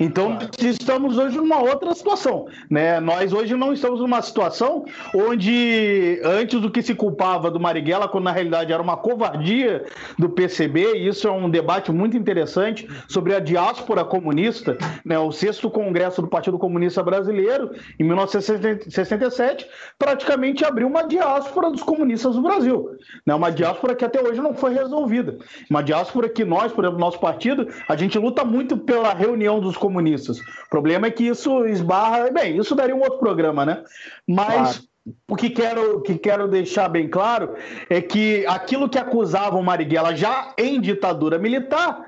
Então, 0.00 0.38
estamos 0.58 1.18
hoje 1.18 1.36
numa 1.36 1.58
outra 1.58 1.94
situação. 1.94 2.46
Né? 2.70 2.98
Nós 3.00 3.34
hoje 3.34 3.54
não 3.54 3.70
estamos 3.70 4.00
numa 4.00 4.22
situação 4.22 4.86
onde, 5.14 6.18
antes 6.24 6.58
do 6.58 6.70
que 6.70 6.80
se 6.80 6.94
culpava 6.94 7.50
do 7.50 7.60
Marighella, 7.60 8.08
quando 8.08 8.24
na 8.24 8.32
realidade 8.32 8.72
era 8.72 8.82
uma 8.82 8.96
covardia 8.96 9.84
do 10.18 10.30
PCB, 10.30 10.94
e 10.96 11.08
isso 11.08 11.28
é 11.28 11.30
um 11.30 11.50
debate 11.50 11.92
muito 11.92 12.16
interessante 12.16 12.88
sobre 13.08 13.34
a 13.34 13.40
diáspora 13.40 14.02
comunista, 14.02 14.78
né? 15.04 15.18
o 15.18 15.30
sexto 15.30 15.68
congresso 15.68 16.22
do 16.22 16.28
Partido 16.28 16.58
Comunista 16.58 17.02
Brasileiro, 17.02 17.70
em 17.98 18.04
1967, 18.04 19.68
praticamente 19.98 20.64
abriu 20.64 20.88
uma 20.88 21.02
diáspora 21.02 21.70
dos 21.70 21.82
comunistas 21.82 22.36
do 22.36 22.42
Brasil. 22.42 22.96
Né? 23.26 23.34
Uma 23.34 23.52
diáspora 23.52 23.94
que 23.94 24.04
até 24.06 24.22
hoje 24.22 24.40
não 24.40 24.54
foi 24.54 24.72
resolvida. 24.72 25.36
Uma 25.68 25.82
diáspora 25.82 26.26
que 26.26 26.42
nós, 26.42 26.72
por 26.72 26.84
exemplo, 26.84 26.98
nosso 26.98 27.20
partido, 27.20 27.68
a 27.86 27.94
gente 27.94 28.18
luta 28.18 28.42
muito 28.46 28.78
pela 28.78 29.12
reunião 29.12 29.60
dos 29.60 29.76
comunistas 29.76 29.89
comunistas. 29.90 30.38
O 30.38 30.70
problema 30.70 31.08
é 31.08 31.10
que 31.10 31.26
isso 31.26 31.66
esbarra. 31.66 32.30
Bem, 32.30 32.56
isso 32.56 32.74
daria 32.74 32.94
um 32.94 33.00
outro 33.00 33.18
programa, 33.18 33.66
né? 33.66 33.82
Mas. 34.26 34.78
Claro. 34.78 34.90
O 35.26 35.34
que 35.34 35.48
quero, 35.48 36.02
que 36.02 36.18
quero 36.18 36.46
deixar 36.46 36.86
bem 36.86 37.08
claro 37.08 37.56
é 37.88 38.02
que 38.02 38.44
aquilo 38.46 38.86
que 38.86 38.98
acusavam 38.98 39.62
Marighella 39.62 40.14
já 40.14 40.52
em 40.58 40.78
ditadura 40.78 41.38
militar 41.38 42.04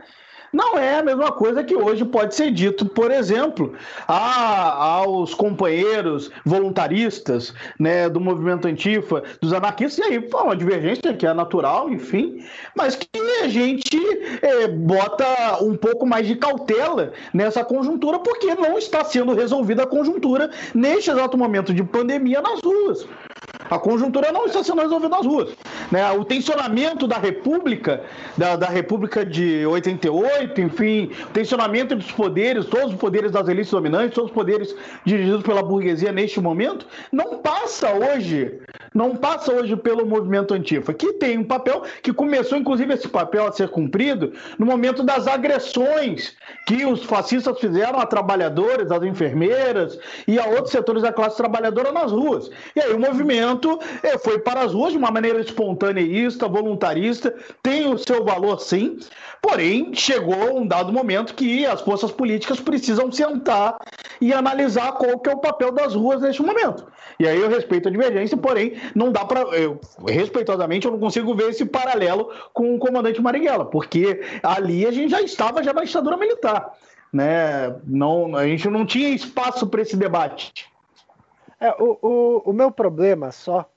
não 0.53 0.79
é 0.79 0.99
a 0.99 1.03
mesma 1.03 1.33
coisa 1.33 1.65
que 1.65 1.75
hoje 1.75 2.05
pode 2.05 2.35
ser 2.35 2.51
dito, 2.51 2.87
por 2.87 3.11
exemplo, 3.11 3.73
a, 4.07 4.99
aos 4.99 5.35
companheiros 5.35 6.31
voluntaristas 6.45 7.55
né, 7.79 8.09
do 8.09 8.21
movimento 8.21 8.69
antifa, 8.69 9.23
dos 9.41 9.53
anarquistas, 9.53 10.05
e 10.05 10.09
aí 10.09 10.29
uma 10.33 10.57
divergência 10.57 11.15
que 11.15 11.27
é 11.27 11.33
natural, 11.33 11.89
enfim, 11.91 12.45
mas 12.77 12.97
que 12.97 13.09
a 13.43 13.49
gente 13.49 13.99
é, 14.43 14.69
bota 14.69 15.63
um 15.63 15.77
pouco 15.77 16.07
mais 16.07 16.27
de 16.27 16.37
cautela 16.37 17.13
nessa 17.33 17.65
conjuntura, 17.65 18.19
porque 18.19 18.55
não 18.55 18.77
está 18.77 19.05
sendo 19.05 19.35
resolvida 19.35 19.85
a 19.85 19.87
conjuntura 19.87 20.51
neste 20.75 21.11
exato 21.11 21.39
momento 21.39 21.73
de 21.73 21.83
pandemia 21.83 22.41
nas 22.41 22.61
ruas. 22.61 23.07
A 23.73 23.79
conjuntura 23.79 24.31
não 24.31 24.45
está 24.45 24.63
sendo 24.63 24.83
resolvida 24.83 25.09
nas 25.09 25.25
ruas. 25.25 25.49
Né? 25.91 26.11
O 26.13 26.27
tensionamento 26.27 27.07
da 27.07 27.17
República, 27.17 28.03
da, 28.37 28.55
da 28.55 28.67
República 28.67 29.25
de 29.25 29.65
88, 29.65 30.61
enfim, 30.61 31.11
o 31.23 31.31
tensionamento 31.31 31.97
dos 31.97 32.13
poderes, 32.13 32.67
todos 32.67 32.93
os 32.93 32.97
poderes 32.97 33.33
das 33.33 33.49
elites 33.49 33.71
dominantes, 33.71 34.15
todos 34.15 34.31
os 34.31 34.35
poderes 34.35 34.77
dirigidos 35.07 35.43
pela 35.43 35.63
burguesia 35.63 36.13
neste 36.13 36.39
momento, 36.39 36.87
não 37.11 37.39
passa 37.39 37.95
hoje, 37.95 38.61
não 38.93 39.17
passa 39.17 39.51
hoje 39.55 39.75
pelo 39.75 40.05
movimento 40.05 40.53
antifa, 40.53 40.93
que 40.93 41.15
tem 41.15 41.39
um 41.39 41.45
papel 41.45 41.83
que 42.03 42.13
começou, 42.13 42.59
inclusive, 42.59 42.93
esse 42.93 43.09
papel 43.09 43.47
a 43.47 43.53
ser 43.53 43.71
cumprido 43.71 44.35
no 44.59 44.67
momento 44.67 45.03
das 45.03 45.27
agressões 45.27 46.37
que 46.67 46.85
os 46.85 47.05
fascistas 47.05 47.59
fizeram 47.59 47.99
a 47.99 48.05
trabalhadores, 48.05 48.91
às 48.91 49.03
enfermeiras 49.03 49.99
e 50.29 50.39
a 50.39 50.45
outros 50.45 50.73
setores 50.73 51.01
da 51.01 51.11
classe 51.11 51.39
trabalhadora 51.39 51.91
nas 51.91 52.13
ruas. 52.13 52.51
E 52.77 52.81
aí 52.81 52.93
o 52.93 53.01
movimento 53.01 53.62
foi 54.23 54.39
para 54.39 54.63
as 54.63 54.73
ruas 54.73 54.93
de 54.93 54.99
uma 54.99 55.11
maneira 55.11 55.41
espontaneísta, 55.41 56.49
voluntarista, 56.49 57.35
tem 57.63 57.93
o 57.93 57.99
seu 57.99 58.25
valor 58.25 58.61
sim, 58.61 58.99
porém 59.41 59.95
chegou 59.95 60.59
um 60.59 60.67
dado 60.67 60.93
momento 60.93 61.35
que 61.35 61.67
as 61.67 61.81
forças 61.81 62.11
políticas 62.11 62.61
precisam 62.61 63.11
sentar 63.11 63.77
e 64.21 64.33
analisar 64.33 64.93
qual 64.93 65.19
que 65.19 65.29
é 65.29 65.33
o 65.33 65.39
papel 65.39 65.73
das 65.73 65.95
ruas 65.95 66.21
neste 66.21 66.43
momento. 66.43 66.87
E 67.19 67.27
aí 67.27 67.39
eu 67.39 67.49
respeito 67.49 67.89
a 67.89 67.91
divergência, 67.91 68.37
porém 68.37 68.75
não 68.95 69.13
dá 69.13 69.25
para, 69.25 69.45
respeitosamente, 70.07 70.87
eu 70.87 70.93
não 70.93 70.99
consigo 70.99 71.35
ver 71.35 71.51
esse 71.51 71.65
paralelo 71.65 72.31
com 72.53 72.75
o 72.75 72.79
comandante 72.79 73.21
Marighella, 73.21 73.65
porque 73.65 74.21
ali 74.43 74.87
a 74.87 74.91
gente 74.91 75.11
já 75.11 75.21
estava 75.21 75.63
já 75.63 75.73
na 75.73 75.85
ditadura 75.85 76.17
militar. 76.17 76.73
Né? 77.13 77.75
Não, 77.85 78.35
a 78.35 78.47
gente 78.47 78.69
não 78.69 78.87
tinha 78.87 79.11
espaço 79.11 79.67
para 79.67 79.83
esse 79.83 79.97
debate. 79.97 80.72
É, 81.63 81.71
o, 81.79 81.97
o, 82.03 82.51
o 82.51 82.53
meu 82.53 82.73
problema 82.73 83.31
só, 83.31 83.71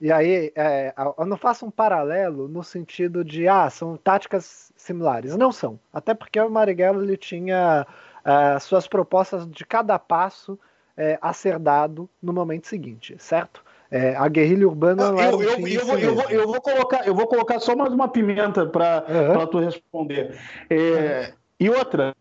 e 0.00 0.10
aí 0.10 0.52
é, 0.56 0.92
eu 1.16 1.24
não 1.24 1.36
faço 1.36 1.64
um 1.64 1.70
paralelo 1.70 2.48
no 2.48 2.64
sentido 2.64 3.24
de, 3.24 3.46
ah, 3.46 3.70
são 3.70 3.96
táticas 3.96 4.72
similares. 4.76 5.36
Não 5.36 5.52
são. 5.52 5.78
Até 5.92 6.14
porque 6.14 6.40
o 6.40 6.50
Marighella 6.50 7.00
ele 7.00 7.16
tinha 7.16 7.86
é, 8.24 8.58
suas 8.58 8.88
propostas 8.88 9.48
de 9.48 9.64
cada 9.64 9.96
passo 10.00 10.58
é, 10.96 11.16
a 11.22 11.32
ser 11.32 11.60
dado 11.60 12.10
no 12.20 12.32
momento 12.32 12.66
seguinte, 12.66 13.14
certo? 13.18 13.64
É, 13.88 14.16
a 14.16 14.28
guerrilha 14.28 14.66
urbana 14.66 15.12
não 15.12 15.20
eu, 15.20 15.40
eu, 15.40 15.66
eu, 15.66 15.86
vou, 15.86 15.98
eu, 15.98 16.14
vou, 16.14 16.30
eu, 16.30 16.46
vou, 16.46 16.60
colocar, 16.60 17.06
eu 17.06 17.14
vou 17.14 17.26
colocar 17.28 17.60
só 17.60 17.76
mais 17.76 17.92
uma 17.92 18.08
pimenta 18.08 18.66
para 18.66 19.04
uhum. 19.08 19.46
tu 19.46 19.60
responder. 19.60 20.36
É, 20.68 21.32
e 21.58 21.70
outra, 21.70 22.14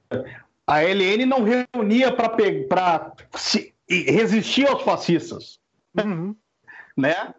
a 0.65 0.81
LN 0.81 1.25
não 1.25 1.43
reunia 1.43 2.11
para 2.11 2.29
resistir 3.89 4.67
aos 4.67 4.83
fascistas. 4.83 5.59
Uhum. 5.97 6.35
Né? 6.95 7.33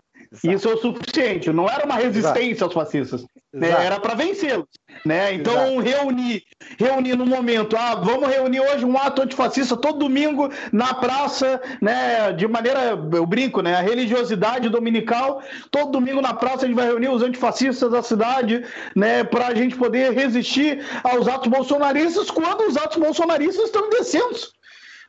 Isso 0.44 0.68
é 0.68 0.74
o 0.74 0.78
suficiente. 0.78 1.50
Não 1.52 1.68
era 1.68 1.84
uma 1.84 1.96
resistência 1.96 2.50
Exato. 2.50 2.64
aos 2.64 2.74
fascistas. 2.74 3.24
Né? 3.52 3.70
Era 3.70 3.98
para 3.98 4.14
vencê-los. 4.14 4.66
Né? 5.04 5.32
Então, 5.32 5.78
reunir, 5.78 6.42
reunir 6.78 7.16
no 7.16 7.24
momento, 7.24 7.76
ah, 7.76 7.94
vamos 7.94 8.28
reunir 8.28 8.60
hoje 8.60 8.84
um 8.84 8.98
ato 8.98 9.22
antifascista 9.22 9.76
todo 9.76 9.98
domingo 9.98 10.50
na 10.72 10.92
praça, 10.92 11.60
né? 11.80 12.32
De 12.32 12.46
maneira, 12.46 12.98
eu 13.12 13.24
brinco, 13.24 13.62
né? 13.62 13.76
A 13.76 13.80
religiosidade 13.80 14.68
dominical, 14.68 15.42
todo 15.70 15.92
domingo 15.92 16.20
na 16.20 16.34
praça 16.34 16.64
a 16.64 16.68
gente 16.68 16.76
vai 16.76 16.86
reunir 16.86 17.08
os 17.08 17.22
antifascistas 17.22 17.90
da 17.90 18.02
cidade, 18.02 18.64
né? 18.94 19.24
Para 19.24 19.48
a 19.48 19.54
gente 19.54 19.76
poder 19.76 20.12
resistir 20.12 20.84
aos 21.02 21.26
atos 21.26 21.48
bolsonaristas 21.48 22.30
quando 22.30 22.66
os 22.66 22.76
atos 22.76 22.98
bolsonaristas 22.98 23.66
estão 23.66 23.86
indecentes. 23.86 24.52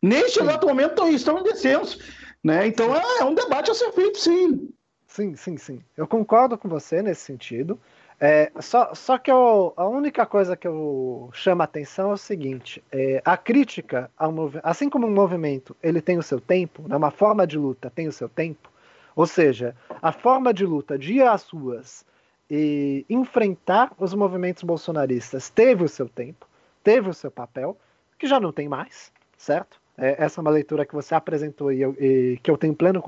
Neste 0.02 0.39
exato 0.39 0.68
momento 0.68 1.08
estão 1.08 1.39
em 1.39 1.43
descenso. 1.43 2.00
Né? 2.43 2.68
Então 2.68 2.95
é, 2.95 3.02
é, 3.20 3.26
um 3.26 3.34
debate 3.34 3.72
a 3.72 3.74
ser 3.74 3.91
feito, 3.91 4.18
sim. 4.18 4.70
Sim, 5.08 5.36
sim, 5.36 5.58
sim. 5.58 5.82
Eu 5.97 6.08
concordo 6.08 6.58
com 6.58 6.70
você 6.70 7.02
nesse 7.02 7.22
sentido. 7.22 7.80
É, 8.22 8.52
só, 8.60 8.93
só 8.93 9.18
que 9.18 9.32
eu, 9.32 9.74
a 9.78 9.88
única 9.88 10.26
coisa 10.26 10.56
que 10.56 10.68
eu 10.68 11.30
chamo 11.34 11.62
a 11.62 11.66
atenção 11.66 12.12
é 12.12 12.14
o 12.14 12.18
seguinte: 12.18 12.84
é, 12.91 13.22
a 13.24 13.38
crítica 13.38 14.12
ao 14.18 14.34
assim 14.62 14.89
como 14.89 15.08
um 15.08 15.14
movimento 15.14 15.76
ele 15.82 16.02
tem 16.02 16.18
o 16.18 16.24
seu 16.24 16.39
tempo, 16.39 16.86
né, 16.88 16.97
uma 16.97 17.12
forma 17.12 17.47
de 17.47 17.58
luta 17.58 17.89
tem 17.89 18.08
o 18.10 18.12
seu 18.12 18.28
tempo, 18.28 18.70
ou 19.16 19.26
seja, 19.26 19.74
a 20.02 20.12
forma 20.12 20.54
de 20.54 20.66
luta 20.66 20.97
de 20.97 21.14
ir 21.14 21.24
às 21.24 21.47
ruas 21.47 22.06
e 22.52 23.06
enfrentar 23.10 23.93
os 23.97 24.14
movimentos 24.14 24.64
bolsonaristas 24.64 25.50
teve 25.50 25.86
o 25.86 25.89
seu 25.89 26.10
tempo, 26.10 26.45
teve 26.84 27.10
o 27.10 27.14
seu 27.14 27.32
papel, 27.32 27.78
que 28.18 28.28
já 28.28 28.39
não 28.39 28.52
tem 28.52 28.68
mais, 28.68 29.14
certo? 29.38 29.79
É, 30.00 30.24
essa 30.24 30.39
é 30.39 30.41
uma 30.41 30.50
leitura 30.50 30.86
que 30.86 30.95
você 30.95 31.14
apresentou 31.14 31.74
e, 31.74 31.82
eu, 31.82 31.93
e 32.00 32.39
que 32.41 32.50
eu 32.50 32.58
tenho 32.58 32.74
pleno 32.74 33.04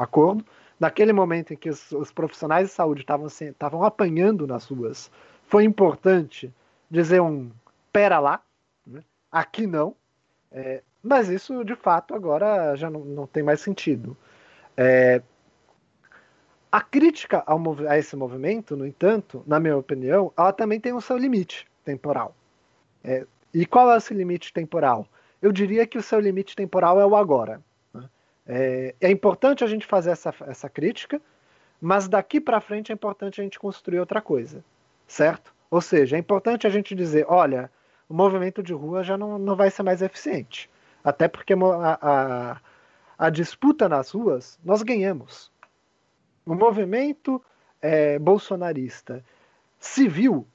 acordo 0.00 0.44
naquele 0.78 1.12
momento 1.12 1.54
em 1.54 1.56
que 1.56 1.70
os, 1.70 1.92
os 1.92 2.10
profissionais 2.10 2.68
de 2.68 2.74
saúde 2.74 3.04
estavam 3.04 3.84
apanhando 3.84 4.46
nas 4.46 4.66
ruas, 4.66 5.10
foi 5.46 5.64
importante 5.64 6.52
dizer 6.90 7.20
um 7.20 7.50
pera 7.92 8.18
lá, 8.18 8.42
né? 8.86 9.02
aqui 9.30 9.66
não. 9.66 9.94
É, 10.50 10.82
mas 11.02 11.28
isso, 11.28 11.64
de 11.64 11.74
fato, 11.74 12.14
agora 12.14 12.74
já 12.76 12.90
não, 12.90 13.00
não 13.00 13.26
tem 13.26 13.42
mais 13.42 13.60
sentido. 13.60 14.16
É, 14.76 15.22
a 16.70 16.80
crítica 16.80 17.42
ao, 17.46 17.60
a 17.88 17.98
esse 17.98 18.14
movimento, 18.16 18.76
no 18.76 18.86
entanto, 18.86 19.42
na 19.46 19.58
minha 19.58 19.76
opinião, 19.76 20.32
ela 20.36 20.52
também 20.52 20.80
tem 20.80 20.92
o 20.92 21.00
seu 21.00 21.16
limite 21.16 21.66
temporal. 21.84 22.34
É, 23.02 23.26
e 23.54 23.64
qual 23.64 23.92
é 23.92 23.96
esse 23.96 24.12
limite 24.12 24.52
temporal? 24.52 25.06
Eu 25.40 25.52
diria 25.52 25.86
que 25.86 25.98
o 25.98 26.02
seu 26.02 26.20
limite 26.20 26.56
temporal 26.56 27.00
é 27.00 27.06
o 27.06 27.16
agora. 27.16 27.62
É, 28.46 28.94
é 29.00 29.10
importante 29.10 29.62
a 29.62 29.66
gente 29.66 29.86
fazer 29.86 30.10
essa, 30.10 30.34
essa 30.46 30.68
crítica, 30.68 31.20
mas 31.80 32.08
daqui 32.08 32.40
para 32.40 32.60
frente 32.60 32.90
é 32.90 32.94
importante 32.94 33.40
a 33.40 33.44
gente 33.44 33.58
construir 33.58 34.00
outra 34.00 34.20
coisa, 34.22 34.64
certo? 35.06 35.54
Ou 35.70 35.80
seja, 35.80 36.16
é 36.16 36.18
importante 36.18 36.66
a 36.66 36.70
gente 36.70 36.94
dizer, 36.94 37.26
olha, 37.28 37.70
o 38.08 38.14
movimento 38.14 38.62
de 38.62 38.72
rua 38.72 39.04
já 39.04 39.18
não, 39.18 39.38
não 39.38 39.54
vai 39.54 39.70
ser 39.70 39.82
mais 39.82 40.00
eficiente, 40.00 40.70
até 41.04 41.28
porque 41.28 41.52
a, 41.52 41.98
a, 42.00 42.60
a 43.18 43.30
disputa 43.30 43.88
nas 43.88 44.10
ruas 44.10 44.58
nós 44.64 44.82
ganhamos. 44.82 45.52
O 46.46 46.54
movimento 46.54 47.42
é, 47.82 48.18
bolsonarista 48.18 49.22
civil 49.78 50.46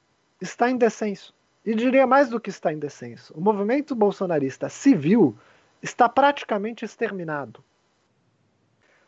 está 0.41 0.69
em 0.69 0.77
descenso. 0.77 1.32
E 1.65 1.73
diria 1.73 2.05
mais 2.05 2.29
do 2.29 2.39
que 2.39 2.49
está 2.49 2.73
em 2.73 2.79
descenso. 2.79 3.33
O 3.35 3.41
movimento 3.41 3.95
bolsonarista 3.95 4.67
civil 4.69 5.37
está 5.81 6.09
praticamente 6.09 6.83
exterminado. 6.83 7.63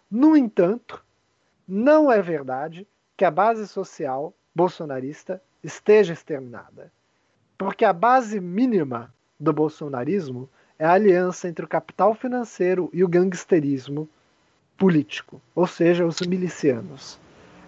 No 0.09 0.37
entanto, 0.37 1.03
não 1.67 2.11
é 2.11 2.21
verdade 2.21 2.87
que 3.17 3.25
a 3.25 3.31
base 3.31 3.67
social 3.67 4.33
bolsonarista 4.53 5.41
esteja 5.63 6.13
exterminada. 6.13 6.91
Porque 7.57 7.83
a 7.83 7.93
base 7.93 8.39
mínima 8.39 9.13
do 9.39 9.51
bolsonarismo 9.51 10.49
é 10.77 10.85
a 10.85 10.93
aliança 10.93 11.47
entre 11.47 11.65
o 11.65 11.67
capital 11.67 12.13
financeiro 12.13 12.89
e 12.93 13.03
o 13.03 13.07
gangsterismo 13.07 14.07
político, 14.77 15.41
ou 15.53 15.65
seja, 15.65 16.05
os 16.05 16.19
milicianos. 16.21 17.19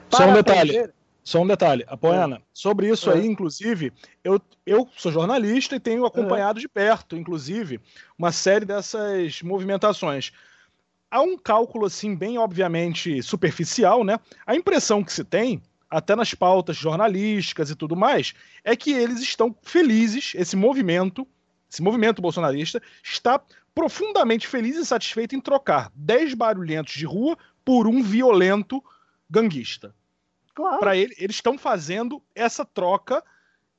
Só 0.10 0.28
um 0.28 0.34
detalhe. 0.34 0.90
Só 1.28 1.42
um 1.42 1.48
detalhe, 1.48 1.84
Apoena, 1.90 2.38
é. 2.38 2.42
sobre 2.54 2.90
isso 2.90 3.12
é. 3.12 3.16
aí, 3.16 3.28
inclusive, 3.28 3.92
eu, 4.24 4.42
eu 4.66 4.88
sou 4.96 5.12
jornalista 5.12 5.76
e 5.76 5.80
tenho 5.80 6.06
acompanhado 6.06 6.58
é. 6.58 6.62
de 6.62 6.70
perto, 6.70 7.18
inclusive, 7.18 7.82
uma 8.18 8.32
série 8.32 8.64
dessas 8.64 9.42
movimentações 9.42 10.32
há 11.12 11.22
um 11.22 11.38
cálculo 11.38 11.86
assim 11.86 12.16
bem 12.16 12.38
obviamente 12.38 13.22
superficial, 13.22 14.06
né? 14.06 14.18
A 14.46 14.56
impressão 14.56 15.04
que 15.04 15.12
se 15.12 15.26
tem, 15.26 15.62
até 15.90 16.16
nas 16.16 16.34
pautas 16.34 16.78
jornalísticas 16.78 17.70
e 17.70 17.76
tudo 17.76 17.94
mais, 17.94 18.34
é 18.64 18.74
que 18.74 18.94
eles 18.94 19.20
estão 19.20 19.54
felizes, 19.62 20.32
esse 20.34 20.56
movimento, 20.56 21.28
esse 21.70 21.82
movimento 21.82 22.22
bolsonarista 22.22 22.82
está 23.04 23.38
profundamente 23.76 24.48
feliz 24.48 24.78
e 24.78 24.86
satisfeito 24.86 25.36
em 25.36 25.42
trocar 25.42 25.92
10 25.94 26.36
barulhentos 26.36 26.94
de 26.94 27.06
rua 27.06 27.38
por 27.66 27.86
um 27.86 28.02
violento 28.02 28.82
ganguista. 29.30 29.94
Claro. 30.58 30.80
Para 30.80 30.98
ele, 30.98 31.14
eles 31.20 31.36
estão 31.36 31.56
fazendo 31.56 32.20
essa 32.34 32.66
troca 32.66 33.24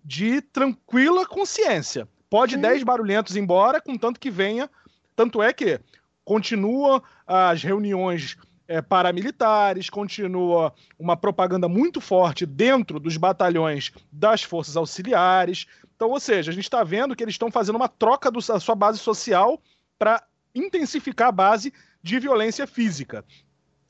de 0.04 0.40
tranquila 0.40 1.26
consciência. 1.26 2.08
Pode 2.30 2.54
Sim. 2.54 2.60
10 2.60 2.84
barulhentos 2.84 3.34
embora, 3.34 3.80
contanto 3.80 4.20
que 4.20 4.30
venha. 4.30 4.70
Tanto 5.16 5.42
é 5.42 5.52
que 5.52 5.80
continua 6.24 7.02
as 7.26 7.64
reuniões 7.64 8.36
é, 8.68 8.80
paramilitares, 8.80 9.90
continua 9.90 10.72
uma 10.96 11.16
propaganda 11.16 11.66
muito 11.66 12.00
forte 12.00 12.46
dentro 12.46 13.00
dos 13.00 13.16
batalhões 13.16 13.90
das 14.12 14.44
forças 14.44 14.76
auxiliares. 14.76 15.66
Então, 15.96 16.10
ou 16.10 16.20
seja, 16.20 16.52
a 16.52 16.54
gente 16.54 16.62
está 16.62 16.84
vendo 16.84 17.16
que 17.16 17.24
eles 17.24 17.34
estão 17.34 17.50
fazendo 17.50 17.74
uma 17.74 17.88
troca 17.88 18.30
da 18.30 18.60
sua 18.60 18.76
base 18.76 19.00
social 19.00 19.60
para 19.98 20.22
intensificar 20.54 21.30
a 21.30 21.32
base 21.32 21.72
de 22.00 22.20
violência 22.20 22.68
física. 22.68 23.24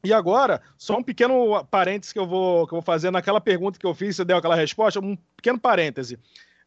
E 0.04 0.12
agora, 0.12 0.60
só 0.76 0.96
um 0.96 1.02
pequeno 1.02 1.64
parêntese 1.64 2.12
que 2.12 2.18
eu 2.18 2.26
vou, 2.26 2.66
que 2.66 2.72
eu 2.72 2.76
vou 2.76 2.82
fazer 2.82 3.10
naquela 3.10 3.40
pergunta 3.40 3.78
que 3.78 3.86
eu 3.86 3.94
fiz, 3.94 4.16
você 4.16 4.24
deu 4.24 4.36
aquela 4.36 4.54
resposta, 4.54 5.00
um 5.00 5.16
pequeno 5.36 5.58
parêntese. 5.58 6.18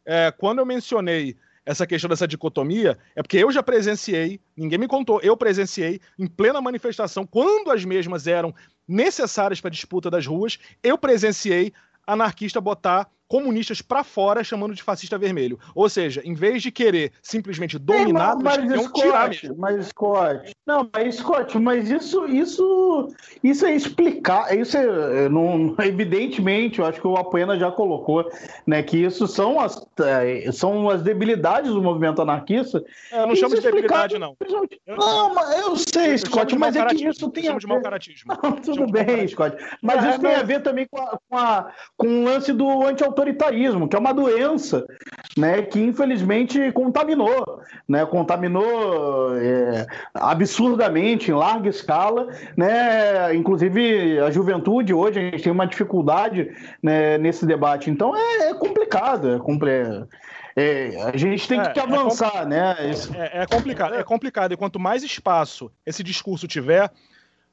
É, 0.04 0.30
quando 0.30 0.58
eu 0.58 0.66
mencionei 0.66 1.36
essa 1.64 1.86
questão 1.86 2.10
dessa 2.10 2.26
dicotomia 2.26 2.98
é 3.14 3.22
porque 3.22 3.38
eu 3.38 3.50
já 3.52 3.62
presenciei, 3.62 4.40
ninguém 4.56 4.78
me 4.78 4.88
contou, 4.88 5.20
eu 5.22 5.36
presenciei 5.36 6.00
em 6.18 6.26
plena 6.26 6.60
manifestação, 6.60 7.24
quando 7.24 7.70
as 7.70 7.84
mesmas 7.84 8.26
eram 8.26 8.54
necessárias 8.86 9.60
para 9.60 9.68
a 9.68 9.72
disputa 9.72 10.10
das 10.10 10.26
ruas, 10.26 10.58
eu 10.82 10.98
presenciei 10.98 11.72
anarquista 12.06 12.60
botar 12.60 13.08
comunistas 13.32 13.80
para 13.80 14.04
fora 14.04 14.44
chamando 14.44 14.74
de 14.74 14.82
fascista 14.82 15.16
vermelho. 15.16 15.58
Ou 15.74 15.88
seja, 15.88 16.20
em 16.22 16.34
vez 16.34 16.62
de 16.62 16.70
querer 16.70 17.12
simplesmente 17.22 17.78
dominar, 17.78 18.32
é, 18.32 18.42
mas, 18.42 18.64
mas 18.66 18.82
Scott, 18.82 19.52
mas 19.56 19.86
Scott, 19.86 20.52
não, 20.66 20.90
mas 20.92 21.14
Scott, 21.14 21.58
mas 21.58 21.90
isso, 21.90 22.26
isso, 22.26 23.08
isso 23.42 23.64
é 23.64 23.74
explicar, 23.74 24.54
isso 24.54 24.76
é, 24.76 25.30
não, 25.30 25.74
evidentemente, 25.80 26.78
eu 26.78 26.84
acho 26.84 27.00
que 27.00 27.06
o 27.06 27.16
Apoena 27.16 27.58
já 27.58 27.70
colocou, 27.70 28.30
né, 28.66 28.82
que 28.82 28.98
isso 28.98 29.26
são 29.26 29.58
as, 29.58 29.82
é, 30.00 30.52
são 30.52 30.90
as 30.90 31.00
debilidades 31.00 31.72
do 31.72 31.80
movimento 31.80 32.20
anarquista. 32.20 32.84
É, 33.10 33.22
eu 33.22 33.28
não 33.28 33.34
chamo 33.34 33.54
de 33.54 33.62
debilidade, 33.62 34.18
não. 34.18 34.36
Eu, 34.86 34.96
não, 34.96 35.32
mas 35.32 35.58
eu 35.58 35.74
sei, 35.78 36.12
eu 36.12 36.18
Scott, 36.18 36.54
mas 36.58 36.76
é 36.76 36.84
que 36.84 37.08
isso 37.08 37.30
tem 37.30 37.48
a 37.48 37.54
ver... 37.54 37.62
Não, 38.42 38.52
tudo 38.56 38.86
bem, 38.92 39.26
Scott, 39.26 39.56
mas 39.80 40.04
isso 40.04 40.20
tem 40.20 40.34
a 40.34 40.42
ver 40.42 40.62
também 40.62 40.86
com, 40.90 41.00
a, 41.00 41.18
com, 41.30 41.38
a, 41.38 41.72
com 41.96 42.06
o 42.06 42.24
lance 42.24 42.52
do 42.52 42.86
anti 42.86 43.02
autoritarismo, 43.22 43.88
que 43.88 43.96
é 43.96 43.98
uma 43.98 44.12
doença 44.12 44.84
né, 45.36 45.62
que 45.62 45.80
infelizmente 45.80 46.72
contaminou, 46.72 47.60
né, 47.88 48.04
contaminou 48.04 49.36
é, 49.36 49.86
absurdamente, 50.14 51.30
em 51.30 51.34
larga 51.34 51.68
escala, 51.68 52.28
né, 52.56 53.34
inclusive 53.34 54.18
a 54.20 54.30
juventude 54.30 54.92
hoje, 54.92 55.18
a 55.18 55.22
gente 55.22 55.42
tem 55.42 55.52
uma 55.52 55.66
dificuldade 55.66 56.50
né, 56.82 57.16
nesse 57.18 57.46
debate, 57.46 57.90
então 57.90 58.14
é, 58.14 58.50
é 58.50 58.54
complicado, 58.54 59.34
é, 59.34 59.38
compl 59.38 59.66
é, 60.54 61.02
a 61.02 61.16
gente 61.16 61.48
tem 61.48 61.62
que 61.62 61.80
é, 61.80 61.82
é 61.82 61.84
avançar, 61.86 62.46
né? 62.46 62.76
É, 63.14 63.42
é 63.42 63.46
complicado, 63.46 63.94
é 63.94 64.02
complicado, 64.02 64.52
e 64.52 64.56
quanto 64.56 64.78
mais 64.78 65.02
espaço 65.02 65.72
esse 65.86 66.02
discurso 66.02 66.46
tiver, 66.46 66.90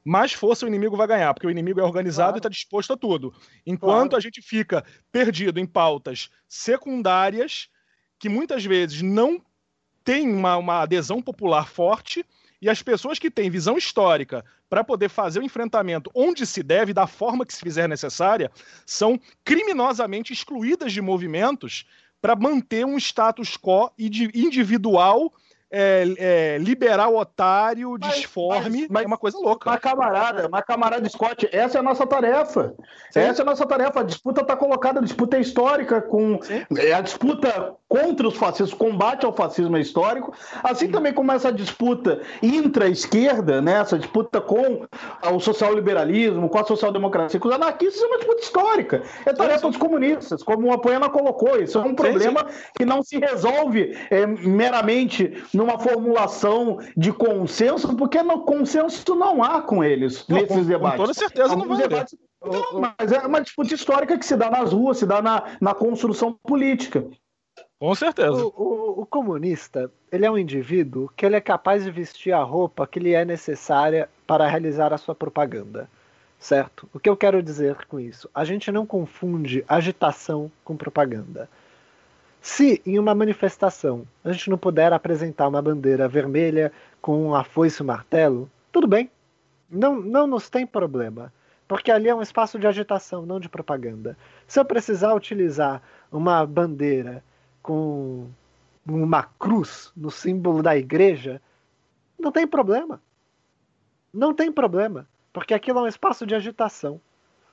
mais 0.04 0.32
força 0.32 0.64
o 0.64 0.68
inimigo 0.68 0.96
vai 0.96 1.06
ganhar, 1.06 1.34
porque 1.34 1.46
o 1.46 1.50
inimigo 1.50 1.80
é 1.80 1.82
organizado 1.82 2.32
claro. 2.32 2.36
e 2.36 2.40
está 2.40 2.48
disposto 2.48 2.92
a 2.92 2.96
tudo. 2.96 3.34
Enquanto 3.66 4.10
claro. 4.10 4.16
a 4.16 4.20
gente 4.20 4.40
fica 4.40 4.84
perdido 5.12 5.60
em 5.60 5.66
pautas 5.66 6.30
secundárias, 6.48 7.68
que 8.18 8.28
muitas 8.28 8.64
vezes 8.64 9.02
não 9.02 9.42
tem 10.04 10.32
uma, 10.32 10.56
uma 10.56 10.82
adesão 10.82 11.20
popular 11.20 11.68
forte, 11.68 12.24
e 12.62 12.68
as 12.68 12.82
pessoas 12.82 13.18
que 13.18 13.30
têm 13.30 13.48
visão 13.48 13.78
histórica 13.78 14.44
para 14.68 14.84
poder 14.84 15.08
fazer 15.08 15.40
o 15.40 15.42
enfrentamento 15.42 16.10
onde 16.14 16.46
se 16.46 16.62
deve, 16.62 16.92
da 16.92 17.06
forma 17.06 17.46
que 17.46 17.54
se 17.54 17.60
fizer 17.60 17.88
necessária, 17.88 18.50
são 18.84 19.18
criminosamente 19.44 20.32
excluídas 20.32 20.92
de 20.92 21.00
movimentos 21.00 21.86
para 22.20 22.36
manter 22.36 22.84
um 22.84 22.98
status 22.98 23.56
quo 23.56 23.90
individual 23.98 25.32
é, 25.70 26.04
é, 26.18 26.58
liberar 26.58 27.08
o 27.08 27.18
otário, 27.18 27.96
mas, 28.00 28.14
disforme, 28.14 28.80
mas, 28.80 28.88
mas, 28.90 29.02
é 29.04 29.06
uma 29.06 29.18
coisa 29.18 29.38
louca. 29.38 29.70
Mas 29.70 29.80
camarada, 29.80 30.48
mas 30.48 30.64
camarada 30.64 31.08
Scott, 31.08 31.48
essa 31.52 31.78
é 31.78 31.80
a 31.80 31.82
nossa 31.82 32.06
tarefa. 32.06 32.74
Sim. 33.10 33.20
Essa 33.20 33.42
é 33.42 33.44
a 33.44 33.46
nossa 33.46 33.66
tarefa. 33.66 34.00
A 34.00 34.04
disputa 34.04 34.40
está 34.40 34.56
colocada, 34.56 34.98
a 34.98 35.02
disputa 35.02 35.36
é 35.36 35.40
histórica, 35.40 36.00
com 36.00 36.40
é 36.76 36.92
a 36.92 37.00
disputa 37.00 37.74
contra 37.88 38.28
os 38.28 38.36
fascistas, 38.36 38.72
combate 38.72 39.26
ao 39.26 39.32
fascismo 39.32 39.76
é 39.76 39.80
histórico, 39.80 40.32
assim 40.62 40.86
Sim. 40.86 40.92
também 40.92 41.12
como 41.12 41.32
essa 41.32 41.52
disputa 41.52 42.20
intra-esquerda, 42.40 43.60
né, 43.60 43.80
essa 43.80 43.98
disputa 43.98 44.40
com 44.40 44.86
o 45.32 45.40
social-liberalismo, 45.40 46.48
com 46.48 46.58
a 46.58 46.64
social-democracia, 46.64 47.40
com 47.40 47.48
os 47.48 47.54
anarquistas, 47.54 48.00
é 48.00 48.06
uma 48.06 48.18
disputa 48.18 48.42
histórica. 48.42 49.02
É 49.26 49.32
tarefa 49.32 49.66
dos 49.66 49.76
comunistas, 49.76 50.42
como 50.42 50.68
o 50.68 50.72
Apoiana 50.72 51.08
colocou. 51.08 51.60
Isso 51.60 51.78
é 51.78 51.80
um 51.80 51.94
problema 51.94 52.46
que 52.76 52.84
não 52.84 53.02
se 53.02 53.18
resolve 53.18 53.96
é, 54.08 54.24
meramente 54.24 55.42
numa 55.60 55.78
formulação 55.78 56.78
de 56.96 57.12
consenso, 57.12 57.94
porque 57.94 58.22
no 58.22 58.40
consenso 58.44 59.14
não 59.14 59.42
há 59.42 59.60
com 59.60 59.84
eles 59.84 60.26
não, 60.26 60.38
nesses 60.38 60.56
com, 60.56 60.64
debates. 60.64 60.96
Com 60.96 61.02
toda 61.02 61.14
certeza 61.14 61.54
não 61.54 61.68
vai 61.68 61.76
debates, 61.76 62.18
Não, 62.42 62.80
mas 62.80 63.12
é 63.12 63.18
uma 63.26 63.42
disputa 63.42 63.74
histórica 63.74 64.18
que 64.18 64.24
se 64.24 64.36
dá 64.36 64.50
nas 64.50 64.72
ruas, 64.72 64.96
se 64.96 65.04
dá 65.04 65.20
na, 65.20 65.44
na 65.60 65.74
construção 65.74 66.32
política. 66.32 67.04
Com 67.78 67.94
certeza. 67.94 68.32
O, 68.32 68.48
o, 68.56 69.02
o, 69.02 69.06
comunista, 69.06 69.92
ele 70.10 70.24
é 70.24 70.30
um 70.30 70.38
indivíduo 70.38 71.10
que 71.14 71.26
ele 71.26 71.36
é 71.36 71.40
capaz 71.42 71.84
de 71.84 71.90
vestir 71.90 72.32
a 72.32 72.42
roupa 72.42 72.86
que 72.86 72.98
lhe 72.98 73.12
é 73.12 73.22
necessária 73.22 74.08
para 74.26 74.48
realizar 74.48 74.94
a 74.94 74.98
sua 74.98 75.14
propaganda. 75.14 75.90
Certo? 76.38 76.88
O 76.94 76.98
que 76.98 77.10
eu 77.10 77.16
quero 77.18 77.42
dizer 77.42 77.84
com 77.86 78.00
isso? 78.00 78.30
A 78.34 78.46
gente 78.46 78.72
não 78.72 78.86
confunde 78.86 79.62
agitação 79.68 80.50
com 80.64 80.74
propaganda. 80.74 81.50
Se 82.40 82.80
em 82.86 82.98
uma 82.98 83.14
manifestação 83.14 84.06
a 84.24 84.32
gente 84.32 84.48
não 84.48 84.56
puder 84.56 84.92
apresentar 84.92 85.46
uma 85.46 85.60
bandeira 85.60 86.08
vermelha 86.08 86.72
com 87.00 87.26
um 87.26 87.34
afoice 87.34 87.82
e 87.82 87.86
martelo, 87.86 88.50
tudo 88.72 88.86
bem. 88.86 89.10
Não, 89.70 90.00
não 90.00 90.26
nos 90.26 90.48
tem 90.48 90.66
problema. 90.66 91.32
Porque 91.68 91.92
ali 91.92 92.08
é 92.08 92.14
um 92.14 92.22
espaço 92.22 92.58
de 92.58 92.66
agitação, 92.66 93.24
não 93.24 93.38
de 93.38 93.48
propaganda. 93.48 94.16
Se 94.46 94.58
eu 94.58 94.64
precisar 94.64 95.14
utilizar 95.14 95.82
uma 96.10 96.44
bandeira 96.44 97.22
com 97.62 98.26
uma 98.88 99.22
cruz 99.22 99.92
no 99.94 100.10
símbolo 100.10 100.62
da 100.62 100.76
igreja, 100.76 101.40
não 102.18 102.32
tem 102.32 102.46
problema. 102.46 103.00
Não 104.12 104.34
tem 104.34 104.50
problema, 104.50 105.06
porque 105.32 105.54
aquilo 105.54 105.78
é 105.78 105.82
um 105.82 105.86
espaço 105.86 106.26
de 106.26 106.34
agitação. 106.34 107.00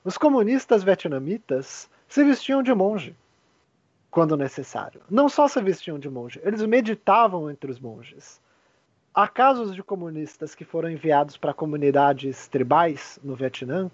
Os 0.03 0.17
comunistas 0.17 0.83
vietnamitas 0.83 1.87
se 2.07 2.23
vestiam 2.23 2.63
de 2.63 2.73
monge 2.73 3.15
quando 4.09 4.37
necessário. 4.37 5.01
Não 5.09 5.29
só 5.29 5.47
se 5.47 5.61
vestiam 5.61 5.99
de 5.99 6.09
monge, 6.09 6.39
eles 6.43 6.61
meditavam 6.63 7.49
entre 7.49 7.71
os 7.71 7.79
monges. 7.79 8.41
Há 9.13 9.27
casos 9.27 9.73
de 9.73 9.81
comunistas 9.81 10.53
que 10.53 10.63
foram 10.63 10.89
enviados 10.89 11.37
para 11.37 11.53
comunidades 11.53 12.47
tribais 12.47 13.19
no 13.23 13.35
Vietnã 13.35 13.89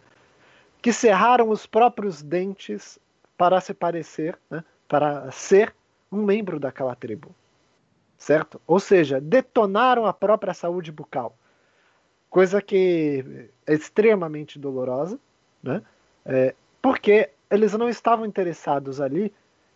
que 0.82 0.92
cerraram 0.92 1.50
os 1.50 1.66
próprios 1.66 2.22
dentes 2.22 3.00
para 3.38 3.62
se 3.62 3.74
parecer, 3.74 4.38
né, 4.50 4.64
para 4.88 5.32
ser 5.32 5.74
um 6.12 6.24
membro 6.24 6.60
daquela 6.60 6.94
tribo. 6.94 7.34
Certo? 8.18 8.62
Ou 8.68 8.80
seja, 8.80 9.20
detonaram 9.20 10.06
a 10.06 10.14
própria 10.14 10.54
saúde 10.54 10.92
bucal. 10.92 11.36
Coisa 12.30 12.62
que 12.62 13.50
é 13.66 13.74
extremamente 13.74 14.60
dolorosa, 14.60 15.20
né? 15.62 15.82
É, 16.26 16.54
porque 16.82 17.30
eles 17.50 17.74
não 17.74 17.88
estavam 17.88 18.26
interessados 18.26 19.00
ali 19.00 19.34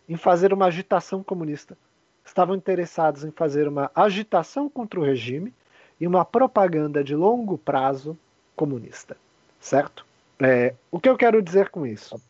em 0.08 0.16
fazer 0.16 0.52
uma 0.52 0.66
agitação 0.66 1.22
comunista. 1.22 1.76
Estavam 2.24 2.56
interessados 2.56 3.24
em 3.24 3.30
fazer 3.30 3.68
uma 3.68 3.90
agitação 3.94 4.68
contra 4.68 4.98
o 4.98 5.04
regime 5.04 5.52
e 6.00 6.06
uma 6.06 6.24
propaganda 6.24 7.02
de 7.04 7.14
longo 7.14 7.58
prazo 7.58 8.16
comunista. 8.56 9.16
Certo? 9.60 10.07
É, 10.40 10.74
o 10.90 11.00
que 11.00 11.08
eu 11.08 11.16
quero 11.16 11.42
dizer 11.42 11.68
com 11.68 11.84
isso? 11.84 12.20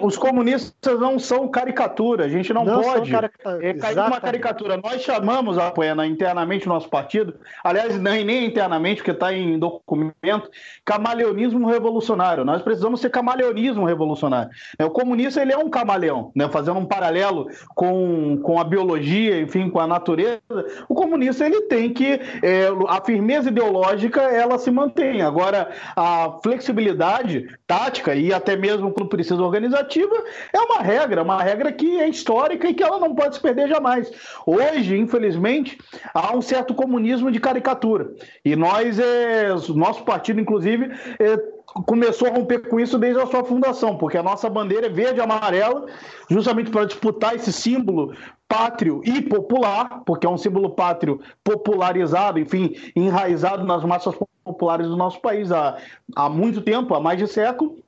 os 0.00 0.16
comunistas 0.16 1.00
não 1.00 1.18
são 1.18 1.48
caricatura, 1.48 2.24
a 2.24 2.28
gente 2.28 2.52
não, 2.52 2.64
não 2.64 2.80
pode 2.80 3.12
é, 3.60 3.74
cair 3.74 3.96
numa 3.96 4.20
caricatura. 4.20 4.76
Nós 4.76 5.02
chamamos 5.02 5.58
a 5.58 5.70
Poena 5.70 6.06
internamente 6.06 6.66
no 6.66 6.74
nosso 6.74 6.88
partido, 6.88 7.34
aliás, 7.64 7.98
nem, 8.00 8.24
nem 8.24 8.46
internamente, 8.46 8.98
porque 8.98 9.10
está 9.10 9.32
em 9.32 9.58
documento, 9.58 10.50
camaleonismo 10.84 11.68
revolucionário. 11.68 12.44
Nós 12.44 12.62
precisamos 12.62 13.00
ser 13.00 13.10
camaleonismo 13.10 13.84
revolucionário. 13.84 14.50
É, 14.78 14.84
o 14.84 14.90
comunista 14.90 15.42
ele 15.42 15.52
é 15.52 15.58
um 15.58 15.68
camaleão, 15.68 16.30
né? 16.34 16.48
fazendo 16.48 16.78
um 16.78 16.86
paralelo 16.86 17.48
com, 17.74 18.38
com 18.42 18.58
a 18.60 18.64
biologia, 18.64 19.40
enfim, 19.40 19.68
com 19.68 19.80
a 19.80 19.86
natureza. 19.86 20.40
O 20.88 20.94
comunista 20.94 21.44
ele 21.44 21.62
tem 21.62 21.92
que 21.92 22.20
é, 22.42 22.68
a 22.88 23.04
firmeza 23.04 23.48
ideológica 23.48 24.22
ela 24.22 24.58
se 24.58 24.70
mantém. 24.70 25.22
Agora 25.22 25.70
a 25.96 26.38
flexibilidade 26.42 27.31
tática 27.66 28.14
e 28.14 28.32
até 28.32 28.56
mesmo 28.56 28.90
quando 28.92 29.08
precisa 29.08 29.42
organizativa, 29.42 30.14
é 30.52 30.58
uma 30.58 30.80
regra, 30.80 31.22
uma 31.22 31.42
regra 31.42 31.72
que 31.72 32.00
é 32.00 32.08
histórica 32.08 32.68
e 32.68 32.74
que 32.74 32.82
ela 32.82 32.98
não 32.98 33.14
pode 33.14 33.36
se 33.36 33.40
perder 33.40 33.68
jamais. 33.68 34.10
Hoje, 34.46 34.96
infelizmente, 34.96 35.78
há 36.14 36.34
um 36.36 36.42
certo 36.42 36.74
comunismo 36.74 37.30
de 37.30 37.40
caricatura. 37.40 38.10
E 38.44 38.56
nós, 38.56 38.98
é, 38.98 39.48
nosso 39.74 40.04
partido, 40.04 40.40
inclusive, 40.40 40.90
é, 41.18 41.36
começou 41.86 42.28
a 42.28 42.30
romper 42.30 42.68
com 42.68 42.78
isso 42.78 42.98
desde 42.98 43.20
a 43.20 43.26
sua 43.26 43.44
fundação, 43.44 43.96
porque 43.96 44.18
a 44.18 44.22
nossa 44.22 44.48
bandeira 44.48 44.86
é 44.86 44.90
verde 44.90 45.20
e 45.20 45.22
amarela, 45.22 45.86
justamente 46.28 46.70
para 46.70 46.84
disputar 46.84 47.34
esse 47.34 47.52
símbolo 47.52 48.14
pátrio 48.48 49.00
e 49.04 49.22
popular, 49.22 50.02
porque 50.04 50.26
é 50.26 50.30
um 50.30 50.36
símbolo 50.36 50.70
pátrio 50.70 51.20
popularizado, 51.42 52.38
enfim, 52.38 52.74
enraizado 52.94 53.64
nas 53.64 53.82
massas 53.84 54.14
populares 54.44 54.86
do 54.86 54.96
nosso 54.96 55.20
país 55.20 55.50
há, 55.50 55.78
há 56.14 56.28
muito 56.28 56.60
tempo, 56.60 56.94
há 56.94 57.00
mais 57.00 57.18
de 57.18 57.26
século. 57.26 57.78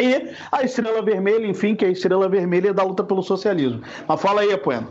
E 0.00 0.32
a 0.50 0.62
estrela 0.62 1.02
vermelha, 1.02 1.46
enfim, 1.46 1.74
que 1.74 1.84
é 1.84 1.88
a 1.88 1.92
estrela 1.92 2.28
vermelha 2.28 2.74
da 2.74 2.82
luta 2.82 3.04
pelo 3.04 3.22
socialismo. 3.22 3.82
Mas 4.06 4.20
fala 4.20 4.40
aí, 4.40 4.52
Apueno. 4.52 4.88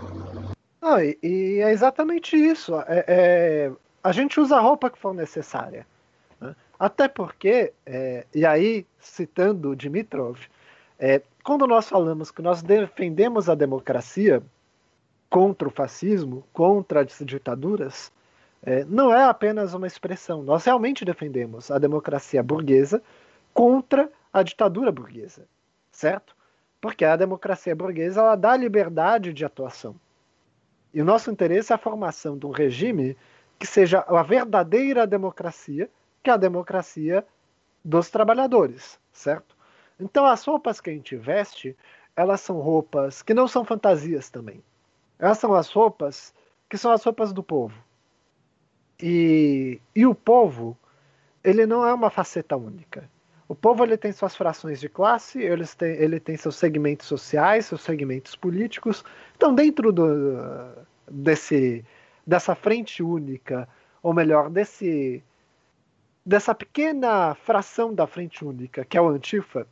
Ah, 0.81 1.03
e 1.03 1.59
é 1.59 1.71
exatamente 1.71 2.35
isso. 2.35 2.75
É, 2.87 3.05
é, 3.07 3.71
a 4.03 4.11
gente 4.11 4.39
usa 4.39 4.57
a 4.57 4.61
roupa 4.61 4.89
que 4.89 4.97
for 4.97 5.13
necessária. 5.13 5.85
Né? 6.41 6.55
Até 6.77 7.07
porque, 7.07 7.71
é, 7.85 8.25
e 8.35 8.45
aí, 8.45 8.85
citando 8.99 9.75
Dimitrov, 9.75 10.37
é, 10.99 11.21
quando 11.43 11.65
nós 11.65 11.87
falamos 11.87 12.31
que 12.31 12.41
nós 12.41 12.61
defendemos 12.61 13.47
a 13.47 13.55
democracia, 13.55 14.43
contra 15.31 15.65
o 15.65 15.71
fascismo, 15.71 16.43
contra 16.51 17.01
as 17.01 17.17
ditaduras, 17.23 18.11
é, 18.61 18.83
não 18.83 19.13
é 19.13 19.23
apenas 19.23 19.73
uma 19.73 19.87
expressão. 19.87 20.43
Nós 20.43 20.65
realmente 20.65 21.05
defendemos 21.05 21.71
a 21.71 21.79
democracia 21.79 22.43
burguesa 22.43 23.01
contra 23.53 24.11
a 24.33 24.43
ditadura 24.43 24.91
burguesa, 24.91 25.47
certo? 25.89 26.35
Porque 26.81 27.05
a 27.05 27.15
democracia 27.15 27.73
burguesa 27.73 28.19
ela 28.19 28.35
dá 28.35 28.57
liberdade 28.57 29.31
de 29.31 29.45
atuação. 29.45 29.95
E 30.93 31.01
o 31.01 31.05
nosso 31.05 31.31
interesse 31.31 31.71
é 31.71 31.75
a 31.75 31.79
formação 31.79 32.37
de 32.37 32.45
um 32.45 32.51
regime 32.51 33.15
que 33.57 33.65
seja 33.65 34.03
a 34.05 34.23
verdadeira 34.23 35.07
democracia, 35.07 35.89
que 36.23 36.29
é 36.29 36.33
a 36.33 36.37
democracia 36.37 37.25
dos 37.83 38.09
trabalhadores, 38.09 38.99
certo? 39.11 39.55
Então 39.99 40.25
as 40.25 40.43
roupas 40.43 40.79
que 40.79 40.89
a 40.89 40.93
gente 40.93 41.15
veste, 41.15 41.75
elas 42.15 42.41
são 42.41 42.59
roupas 42.59 43.21
que 43.21 43.33
não 43.33 43.47
são 43.47 43.63
fantasias 43.63 44.29
também. 44.29 44.63
Essas 45.19 45.39
são 45.39 45.53
as 45.53 45.71
roupas 45.71 46.33
que 46.69 46.77
são 46.77 46.91
as 46.91 47.03
roupas 47.03 47.33
do 47.33 47.43
povo. 47.43 47.75
E, 49.01 49.79
e 49.95 50.05
o 50.05 50.13
povo, 50.13 50.77
ele 51.43 51.65
não 51.65 51.85
é 51.85 51.93
uma 51.93 52.09
faceta 52.09 52.55
única. 52.55 53.09
O 53.47 53.55
povo 53.55 53.83
ele 53.83 53.97
tem 53.97 54.13
suas 54.13 54.35
frações 54.35 54.79
de 54.79 54.87
classe, 54.87 55.41
ele 55.41 55.67
tem, 55.67 55.91
ele 55.95 56.19
tem 56.19 56.37
seus 56.37 56.55
segmentos 56.55 57.07
sociais, 57.07 57.65
seus 57.65 57.81
segmentos 57.81 58.35
políticos. 58.35 59.03
Então, 59.35 59.53
dentro 59.53 59.91
do, 59.91 60.07
desse, 61.09 61.83
dessa 62.25 62.55
frente 62.55 63.03
única, 63.03 63.67
ou 64.01 64.13
melhor, 64.13 64.49
desse, 64.49 65.21
dessa 66.25 66.53
pequena 66.53 67.35
fração 67.35 67.93
da 67.93 68.07
frente 68.07 68.43
única, 68.43 68.85
que 68.85 68.97
é 68.97 69.01
o 69.01 69.09
Antifa, 69.09 69.67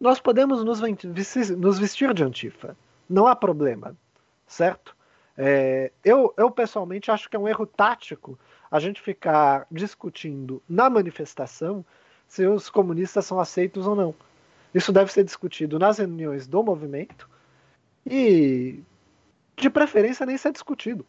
nós 0.00 0.20
podemos 0.20 0.62
nos 0.62 0.80
vestir, 1.78 2.12
de 2.14 2.22
Antifa. 2.22 2.76
Não 3.08 3.26
há 3.26 3.34
problema 3.34 3.96
certo? 4.46 4.96
É, 5.36 5.90
eu, 6.04 6.32
eu 6.36 6.50
pessoalmente 6.50 7.10
acho 7.10 7.28
que 7.28 7.36
é 7.36 7.38
um 7.38 7.48
erro 7.48 7.66
tático 7.66 8.38
a 8.70 8.80
gente 8.80 9.00
ficar 9.00 9.66
discutindo 9.70 10.62
na 10.68 10.88
manifestação 10.88 11.84
se 12.26 12.46
os 12.46 12.70
comunistas 12.70 13.26
são 13.26 13.38
aceitos 13.38 13.86
ou 13.86 13.94
não. 13.94 14.14
Isso 14.74 14.92
deve 14.92 15.12
ser 15.12 15.24
discutido 15.24 15.78
nas 15.78 15.98
reuniões 15.98 16.46
do 16.46 16.62
movimento 16.62 17.28
e, 18.04 18.80
de 19.56 19.70
preferência, 19.70 20.26
nem 20.26 20.36
ser 20.36 20.52
discutido. 20.52 21.06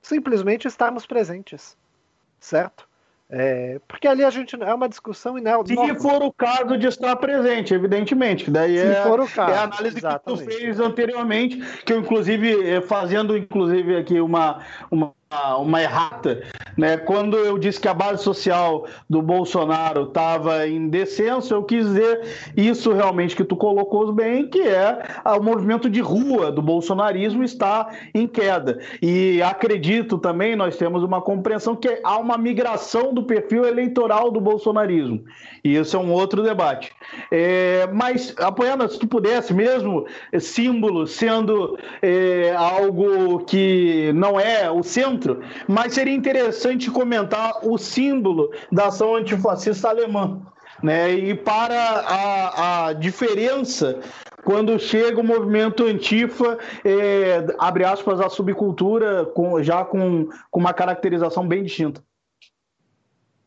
Simplesmente 0.00 0.66
estarmos 0.68 1.06
presentes, 1.06 1.76
certo? 2.40 2.88
É, 3.36 3.80
porque 3.88 4.06
ali 4.06 4.24
a 4.24 4.30
gente 4.30 4.54
é 4.54 4.72
uma 4.72 4.88
discussão 4.88 5.36
inel... 5.36 5.64
Se 5.66 5.74
for 5.96 6.22
o 6.22 6.32
caso 6.32 6.78
de 6.78 6.86
estar 6.86 7.16
presente, 7.16 7.74
evidentemente, 7.74 8.48
daí 8.48 8.78
Se 8.78 8.86
é, 8.86 9.02
for 9.02 9.18
o 9.18 9.26
caso, 9.28 9.50
é 9.50 9.56
a 9.56 9.62
análise 9.64 9.98
exatamente. 9.98 10.44
que 10.44 10.54
tu 10.54 10.60
fez 10.60 10.78
anteriormente, 10.78 11.56
que 11.84 11.92
eu 11.92 11.98
inclusive 11.98 12.70
eh, 12.70 12.80
fazendo 12.80 13.36
inclusive 13.36 13.96
aqui 13.96 14.20
uma, 14.20 14.60
uma 14.88 15.12
uma 15.58 15.82
errata, 15.82 16.42
né? 16.76 16.96
Quando 16.96 17.36
eu 17.36 17.58
disse 17.58 17.80
que 17.80 17.88
a 17.88 17.94
base 17.94 18.22
social 18.22 18.86
do 19.08 19.22
Bolsonaro 19.22 20.04
estava 20.04 20.66
em 20.66 20.88
descenso, 20.88 21.54
eu 21.54 21.62
quis 21.62 21.86
dizer 21.86 22.20
isso 22.56 22.92
realmente 22.92 23.36
que 23.36 23.44
tu 23.44 23.56
colocou 23.56 24.12
bem, 24.12 24.48
que 24.48 24.60
é 24.60 25.02
o 25.24 25.42
movimento 25.42 25.88
de 25.88 26.00
rua 26.00 26.50
do 26.52 26.60
bolsonarismo 26.60 27.42
está 27.42 27.90
em 28.14 28.26
queda. 28.26 28.80
E 29.00 29.40
acredito 29.42 30.18
também, 30.18 30.56
nós 30.56 30.76
temos 30.76 31.02
uma 31.02 31.20
compreensão 31.20 31.74
que 31.74 32.00
há 32.02 32.18
uma 32.18 32.36
migração 32.36 33.14
do 33.14 33.22
perfil 33.22 33.64
eleitoral 33.64 34.30
do 34.30 34.40
bolsonarismo. 34.40 35.24
E 35.62 35.76
isso 35.76 35.96
é 35.96 36.00
um 36.00 36.12
outro 36.12 36.42
debate. 36.42 36.92
É, 37.30 37.88
mas, 37.92 38.34
apoiando, 38.38 38.86
se 38.88 38.98
tu 38.98 39.06
pudesse 39.06 39.54
mesmo, 39.54 40.06
símbolo 40.38 41.06
sendo 41.06 41.78
é, 42.02 42.54
algo 42.56 43.44
que 43.44 44.12
não 44.14 44.38
é 44.38 44.70
o 44.70 44.82
centro 44.82 45.23
mas 45.68 45.94
seria 45.94 46.14
interessante 46.14 46.90
comentar 46.90 47.66
o 47.66 47.78
símbolo 47.78 48.50
da 48.70 48.86
ação 48.86 49.14
antifascista 49.16 49.88
alemã. 49.88 50.40
né? 50.82 51.12
E 51.12 51.34
para 51.34 51.74
a, 51.76 52.86
a 52.86 52.92
diferença 52.92 54.00
quando 54.44 54.78
chega 54.78 55.18
o 55.18 55.24
movimento 55.24 55.84
antifa, 55.84 56.58
é, 56.84 57.46
abre 57.58 57.84
aspas, 57.84 58.20
a 58.20 58.28
subcultura, 58.28 59.24
com, 59.24 59.62
já 59.62 59.84
com, 59.84 60.28
com 60.50 60.60
uma 60.60 60.74
caracterização 60.74 61.48
bem 61.48 61.64
distinta. 61.64 62.04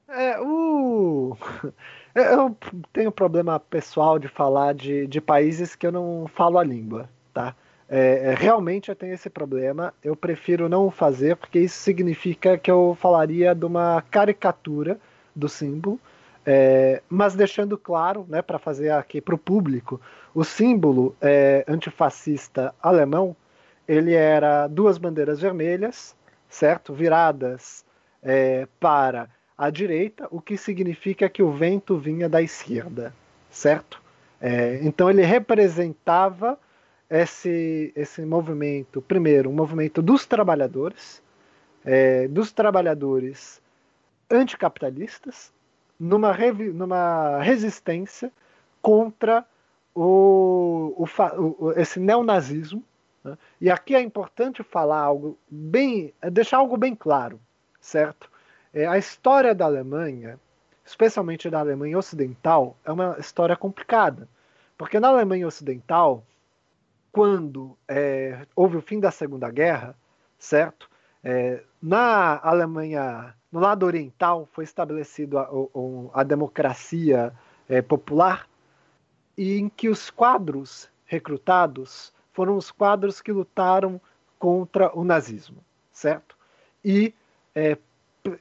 É, 0.10 0.40
o... 0.42 1.38
Eu 2.16 2.58
tenho 2.92 3.12
problema 3.12 3.60
pessoal 3.60 4.18
de 4.18 4.28
falar 4.28 4.74
de, 4.74 5.06
de 5.06 5.22
países 5.22 5.76
que 5.76 5.86
eu 5.86 5.92
não 5.92 6.26
falo 6.34 6.58
a 6.58 6.64
língua, 6.64 7.08
tá? 7.32 7.56
É, 7.90 8.32
é, 8.32 8.36
realmente 8.36 8.90
eu 8.90 8.96
tenho 8.96 9.14
esse 9.14 9.30
problema. 9.30 9.94
Eu 10.04 10.16
prefiro 10.16 10.68
não 10.68 10.92
fazer, 10.92 11.36
porque 11.36 11.60
isso 11.60 11.78
significa 11.80 12.58
que 12.58 12.70
eu 12.70 12.98
falaria 13.00 13.56
de 13.56 13.66
uma 13.66 14.04
caricatura 14.12 15.00
do 15.36 15.48
símbolo, 15.48 16.00
é, 16.46 17.02
mas 17.10 17.36
deixando 17.36 17.78
claro, 17.78 18.26
né, 18.28 18.42
para 18.42 18.58
fazer 18.58 18.90
aqui 18.90 19.22
para 19.22 19.36
o 19.36 19.38
público, 19.38 20.02
o 20.34 20.44
símbolo 20.44 21.16
é, 21.22 21.64
antifascista 21.68 22.74
alemão 22.82 23.36
ele 23.88 24.14
era 24.14 24.68
duas 24.68 24.98
bandeiras 24.98 25.40
vermelhas, 25.40 26.16
certo, 26.50 26.94
viradas 26.94 27.86
é, 28.22 28.68
para 28.80 29.30
a 29.58 29.70
direita, 29.70 30.28
o 30.30 30.42
que 30.42 30.58
significa 30.58 31.30
que 31.30 31.42
o 31.42 31.52
vento 31.52 31.98
vinha 31.98 32.28
da 32.28 32.42
esquerda, 32.42 33.14
certo? 33.50 34.02
É, 34.40 34.80
então 34.84 35.10
ele 35.10 35.24
representava 35.24 36.60
esse, 37.10 37.92
esse 37.96 38.22
movimento, 38.26 39.02
primeiro, 39.02 39.50
um 39.50 39.54
movimento 39.54 40.02
dos 40.02 40.26
trabalhadores, 40.26 41.22
é, 41.86 42.28
dos 42.28 42.52
trabalhadores 42.52 43.62
anticapitalistas, 44.30 45.54
numa, 46.00 46.36
numa 46.74 47.40
resistência 47.42 48.32
contra 48.82 49.46
o, 49.96 50.94
o, 50.98 51.66
o 51.66 51.72
esse 51.74 52.00
neonazismo. 52.00 52.84
Né? 53.24 53.38
E 53.60 53.70
aqui 53.70 53.96
é 53.96 54.02
importante 54.02 54.62
falar 54.62 55.00
algo 55.00 55.38
bem, 55.50 56.14
deixar 56.32 56.58
algo 56.58 56.78
bem 56.78 56.94
claro, 56.94 57.40
certo? 57.80 58.30
É, 58.74 58.86
a 58.86 58.98
história 58.98 59.56
da 59.56 59.66
Alemanha, 59.66 60.40
especialmente 60.86 61.50
da 61.50 61.60
Alemanha 61.60 61.98
Ocidental, 61.98 62.78
é 62.86 62.92
uma 62.92 63.16
história 63.18 63.56
complicada, 63.56 64.28
porque 64.78 65.00
na 65.00 65.08
Alemanha 65.08 65.48
Ocidental 65.48 66.24
quando 67.18 67.76
é, 67.88 68.46
houve 68.56 68.78
o 68.78 68.82
fim 68.82 69.00
da 69.00 69.10
Segunda 69.10 69.50
Guerra, 69.50 69.96
certo? 70.38 70.88
É, 71.24 71.64
na 71.82 72.40
Alemanha, 72.44 73.34
no 73.52 73.60
lado 73.60 73.88
oriental, 73.88 74.48
foi 74.52 74.64
estabelecida 74.64 75.42
a, 75.42 75.50
a, 76.14 76.24
democracia 76.24 77.34
é, 77.68 77.82
popular, 77.82 78.48
e 79.36 79.58
em 79.58 79.68
que 79.68 79.90
os 79.90 80.12
quadros 80.12 80.88
recrutados 81.06 82.14
foram 82.34 82.56
os 82.56 82.70
quadros 82.70 83.20
que 83.20 83.32
lutaram 83.32 84.00
contra 84.38 84.96
o 84.96 85.04
nazismo, 85.04 85.58
certo? 85.92 86.38
E 86.86 87.16
é, 87.56 87.80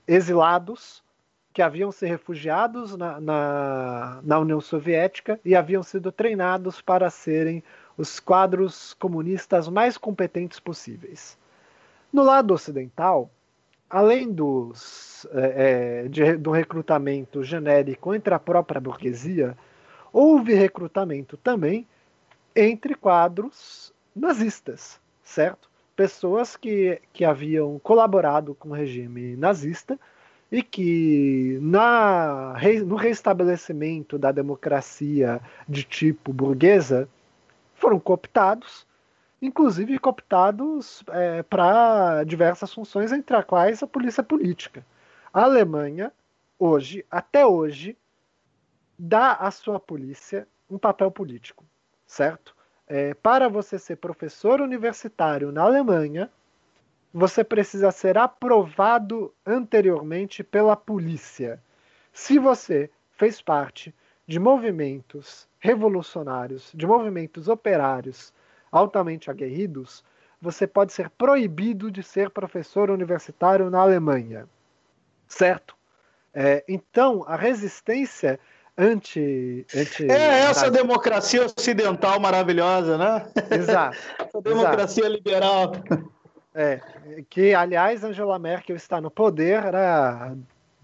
exilados 0.07 1.03
que 1.51 1.62
haviam 1.62 1.90
se 1.90 2.05
refugiados 2.05 2.94
na, 2.94 3.19
na, 3.19 4.20
na 4.23 4.39
União 4.39 4.61
Soviética 4.61 5.40
e 5.43 5.57
haviam 5.57 5.82
sido 5.82 6.12
treinados 6.12 6.82
para 6.82 7.09
serem 7.09 7.65
os 7.97 8.20
quadros 8.20 8.94
comunistas 8.94 9.68
mais 9.68 9.97
competentes 9.97 10.60
possíveis. 10.60 11.39
No 12.12 12.23
lado 12.23 12.52
ocidental, 12.52 13.31
além 13.89 14.32
dos, 14.32 15.27
é, 15.32 16.05
é, 16.05 16.09
de, 16.09 16.36
do 16.36 16.51
recrutamento 16.51 17.43
genérico 17.43 18.14
entre 18.14 18.35
a 18.35 18.39
própria 18.39 18.81
burguesia, 18.81 19.56
houve 20.12 20.55
recrutamento 20.55 21.36
também 21.36 21.86
entre 22.55 22.94
quadros 22.94 23.93
nazistas, 24.14 25.01
certo? 25.23 25.68
Pessoas 25.94 26.56
que, 26.56 27.01
que 27.12 27.24
haviam 27.24 27.78
colaborado 27.78 28.55
com 28.55 28.70
o 28.70 28.73
regime 28.73 29.36
nazista 29.36 29.98
e 30.51 30.62
que 30.62 31.59
na, 31.60 32.55
no 32.85 32.97
restabelecimento 32.97 34.18
da 34.18 34.31
democracia 34.31 35.40
de 35.68 35.82
tipo 35.82 36.32
burguesa 36.32 37.09
foram 37.77 38.01
cooptados, 38.01 38.86
inclusive 39.40 39.98
cooptados 39.98 41.05
é, 41.09 41.43
para 41.43 42.24
diversas 42.24 42.73
funções, 42.73 43.12
entre 43.12 43.36
as 43.36 43.44
quais 43.44 43.82
a 43.82 43.86
polícia 43.86 44.23
política. 44.23 44.85
A 45.32 45.43
Alemanha, 45.43 46.12
hoje, 46.59 47.05
até 47.11 47.47
hoje, 47.47 47.97
dá 48.98 49.32
à 49.35 49.51
sua 49.51 49.78
polícia 49.78 50.48
um 50.69 50.78
papel 50.78 51.11
político, 51.11 51.65
certo? 52.07 52.57
É, 52.89 53.15
para 53.15 53.48
você 53.48 53.78
ser 53.78 53.97
professor 53.97 54.61
universitário 54.61 55.53
na 55.53 55.62
Alemanha, 55.62 56.31
você 57.12 57.43
precisa 57.43 57.90
ser 57.90 58.16
aprovado 58.16 59.35
anteriormente 59.44 60.43
pela 60.43 60.77
polícia. 60.77 61.62
Se 62.12 62.39
você 62.39 62.90
fez 63.16 63.40
parte 63.43 63.94
de 64.27 64.39
movimentos 64.39 65.48
revolucionários, 65.59 66.70
de 66.74 66.86
movimentos 66.86 67.48
operários 67.48 68.32
altamente 68.70 69.31
aguerridos, 69.31 70.05
você 70.40 70.66
pode 70.66 70.93
ser 70.93 71.09
proibido 71.11 71.90
de 71.90 72.03
ser 72.03 72.31
professor 72.31 72.90
universitário 72.90 73.70
na 73.70 73.81
Alemanha. 73.81 74.48
Certo? 75.27 75.74
É, 76.35 76.65
então, 76.69 77.24
a 77.27 77.36
resistência 77.36 78.39
anti. 78.77 79.65
anti 79.74 80.11
é 80.11 80.40
essa 80.40 80.70
democracia 80.70 81.47
ocidental 81.47 82.20
maravilhosa, 82.20 82.98
né? 82.98 83.27
Exato. 83.51 83.97
essa 84.20 84.43
democracia 84.43 85.07
exato. 85.07 85.16
liberal. 85.16 85.73
É, 86.55 86.81
que, 87.28 87.55
aliás, 87.55 88.05
Angela 88.05 88.39
Merkel 88.39 88.77
está 88.77 89.01
no 89.01 89.11
poder 89.11 89.74
há 89.74 90.35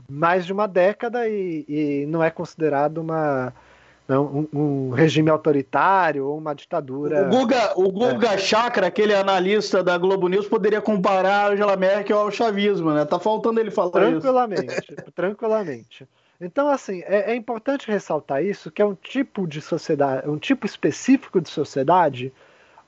mais 0.08 0.44
de 0.46 0.52
uma 0.52 0.66
década 0.66 1.28
e, 1.28 1.64
e 1.68 2.06
não 2.06 2.22
é 2.22 2.30
considerado 2.30 2.98
uma 2.98 3.52
né, 4.06 4.18
um, 4.18 4.48
um, 4.52 4.90
regime 4.90 5.30
autoritário 5.30 6.26
ou 6.26 6.36
uma 6.36 6.54
ditadura. 6.54 7.26
O 7.26 7.30
Guga, 7.30 7.72
o 7.76 7.90
Guga 7.90 8.34
é. 8.34 8.38
Chakra, 8.38 8.86
aquele 8.88 9.14
analista 9.14 9.82
da 9.82 9.96
Globo 9.96 10.28
News, 10.28 10.46
poderia 10.46 10.80
comparar 10.80 11.46
a 11.46 11.48
Angela 11.52 11.76
Merkel 11.76 12.18
ao 12.18 12.30
chavismo, 12.30 12.92
né? 12.92 13.04
Tá 13.04 13.18
faltando 13.18 13.60
ele 13.60 13.70
falar 13.70 13.90
tranquilamente, 13.90 14.66
isso. 14.66 15.02
Tranquilamente. 15.14 16.08
Então, 16.40 16.68
assim, 16.68 17.02
é, 17.06 17.32
é, 17.32 17.36
importante 17.36 17.88
ressaltar 17.88 18.44
isso, 18.44 18.70
que 18.70 18.82
é 18.82 18.84
um 18.84 18.96
tipo 18.96 19.46
de 19.46 19.60
sociedade, 19.60 20.28
um 20.28 20.38
tipo 20.38 20.66
específico 20.66 21.40
de 21.40 21.48
sociedade 21.48 22.32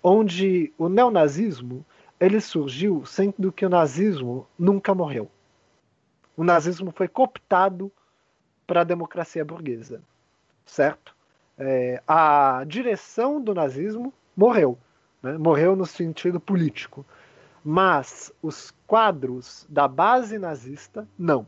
onde 0.02 0.72
o 0.76 0.88
neonazismo 0.88 1.86
ele 2.20 2.40
surgiu 2.40 3.04
sendo 3.06 3.52
que 3.52 3.64
o 3.64 3.68
nazismo 3.68 4.46
nunca 4.58 4.94
morreu. 4.94 5.30
O 6.36 6.44
nazismo 6.44 6.90
foi 6.90 7.08
cooptado 7.08 7.90
para 8.66 8.80
a 8.80 8.84
democracia 8.84 9.44
burguesa 9.44 10.02
certo? 10.66 11.14
É, 11.56 12.02
a 12.06 12.64
direção 12.66 13.40
do 13.40 13.54
nazismo 13.54 14.12
morreu, 14.36 14.78
né? 15.22 15.38
morreu 15.38 15.76
no 15.76 15.86
sentido 15.86 16.40
político, 16.40 17.06
mas 17.64 18.32
os 18.42 18.72
quadros 18.86 19.66
da 19.68 19.86
base 19.86 20.38
nazista 20.38 21.06
não. 21.18 21.46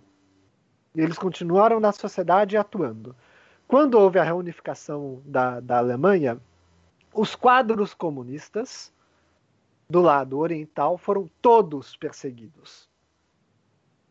Eles 0.95 1.19
continuaram 1.19 1.81
na 1.81 1.93
sociedade 1.93 2.57
atuando. 2.57 3.15
Quando 3.69 3.99
houve 3.99 4.19
a 4.19 4.23
reunificação 4.23 5.21
da, 5.25 5.61
da 5.61 5.79
Alemanha, 5.79 6.41
os 7.13 7.35
quadros 7.35 7.93
comunistas 7.93 8.93
do 9.91 10.01
lado 10.01 10.39
oriental 10.39 10.97
foram 10.97 11.29
todos 11.43 11.97
perseguidos. 11.97 12.89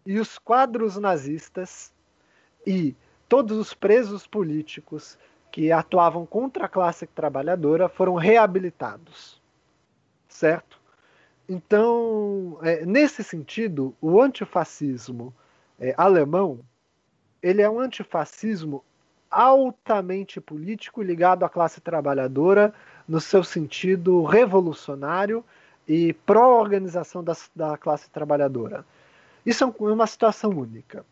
E 0.06 0.20
os 0.20 0.38
quadros 0.38 0.98
nazistas 0.98 1.92
e 2.66 2.96
todos 3.28 3.58
os 3.58 3.74
presos 3.74 4.28
políticos 4.28 5.18
que 5.52 5.72
atuavam 5.72 6.26
contra 6.26 6.66
a 6.66 6.70
classe 6.70 7.08
trabalhadora 7.08 7.88
foram 7.90 8.16
reabilitados. 8.16 9.42
Certo? 10.28 10.80
Então, 11.48 12.58
é, 12.62 12.86
nesse 12.86 13.24
sentido, 13.24 13.96
o 14.02 14.22
antifascismo 14.22 15.34
é, 15.80 15.94
alemão 15.98 16.60
ele 17.46 17.62
é 17.62 17.70
um 17.70 17.80
antifascismo 17.80 18.84
altamente 19.30 20.42
político 20.42 21.04
ligado 21.04 21.44
à 21.44 21.50
classe 21.50 21.80
trabalhadora 21.80 22.74
no 23.08 23.22
seu 23.22 23.44
sentido 23.44 24.24
revolucionário 24.24 25.46
e 25.88 26.12
pró-organização 26.14 27.24
da, 27.24 27.34
da 27.56 27.78
classe 27.78 28.10
trabalhadora. 28.10 28.84
Isso 29.46 29.64
é 29.64 29.68
uma 29.68 30.08
situação 30.08 30.52
única. 30.52 31.06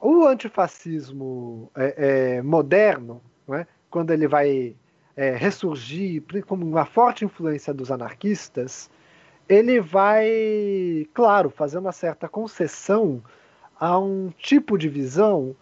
O 0.00 0.26
antifascismo 0.26 1.70
é, 1.74 1.94
é, 2.36 2.42
moderno, 2.42 3.22
é, 3.50 3.66
quando 3.90 4.10
ele 4.10 4.28
vai 4.28 4.76
é, 5.16 5.30
ressurgir 5.30 6.22
como 6.46 6.66
uma 6.66 6.84
forte 6.84 7.24
influência 7.24 7.72
dos 7.72 7.90
anarquistas, 7.90 8.90
ele 9.48 9.80
vai, 9.80 11.06
claro, 11.12 11.50
fazer 11.50 11.78
uma 11.78 11.92
certa 11.92 12.28
concessão 12.28 13.22
a 13.78 13.98
um 13.98 14.30
tipo 14.38 14.78
de 14.78 14.88
visão 14.88 15.54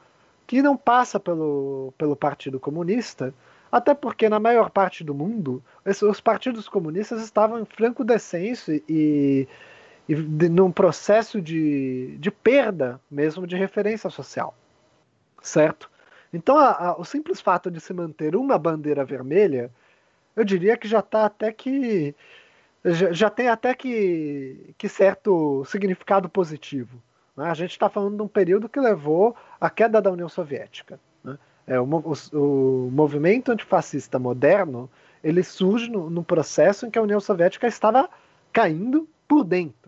que 0.47 0.61
não 0.62 0.77
passa 0.77 1.19
pelo, 1.19 1.93
pelo 1.97 2.15
Partido 2.15 2.61
Comunista, 2.61 3.35
até 3.70 3.94
porque 3.94 4.28
na 4.28 4.39
maior 4.39 4.70
parte 4.70 5.03
do 5.03 5.15
mundo 5.15 5.62
os 5.85 6.20
partidos 6.20 6.69
comunistas 6.69 7.23
estavam 7.23 7.59
em 7.59 7.65
franco 7.65 8.05
descenso 8.05 8.70
e, 8.89 9.49
e 10.09 10.15
de, 10.15 10.49
num 10.49 10.70
processo 10.73 11.41
de, 11.41 12.16
de 12.19 12.31
perda 12.31 13.01
mesmo 13.11 13.47
de 13.47 13.57
referência 13.57 14.11
social, 14.11 14.55
certo? 15.43 15.91
Então 16.33 16.57
a, 16.59 16.89
a, 16.89 16.97
o 16.99 17.05
simples 17.05 17.41
fato 17.41 17.70
de 17.70 17.81
se 17.81 17.93
manter 17.93 18.35
uma 18.35 18.59
bandeira 18.59 19.05
vermelha, 19.05 19.70
eu 20.35 20.45
diria 20.45 20.77
que 20.77 20.89
já 20.89 21.01
está 21.01 21.27
até 21.27 21.53
que 21.53 22.15
já, 22.85 23.12
já, 23.12 23.31
tem 23.31 23.49
até 23.49 23.74
que, 23.74 24.74
que 24.77 24.89
certo 24.89 25.65
significado 25.66 26.29
positivo. 26.29 27.01
Né? 27.37 27.49
A 27.49 27.55
gente 27.55 27.70
está 27.70 27.89
falando 27.89 28.16
de 28.16 28.23
um 28.23 28.29
período 28.29 28.69
que 28.69 28.81
levou 28.81 29.37
à 29.61 29.70
queda 29.70 30.01
da 30.01 30.11
União 30.11 30.29
Soviética. 30.29 30.99
Né? 31.23 31.39
É, 31.66 31.81
o, 31.81 31.85
o, 31.85 32.12
o, 32.33 32.91
movimento 32.91 33.53
antifascista 33.53 34.19
moderno 34.19 34.91
ele 35.23 35.45
surge 35.45 35.89
no, 35.89 36.24
processo 36.24 36.85
em 36.85 36.91
que 36.91 36.99
a 36.99 37.03
União 37.03 37.20
Soviética 37.20 37.69
estava 37.69 38.11
caindo 38.53 39.09
por 39.29 39.45
dentro, 39.45 39.82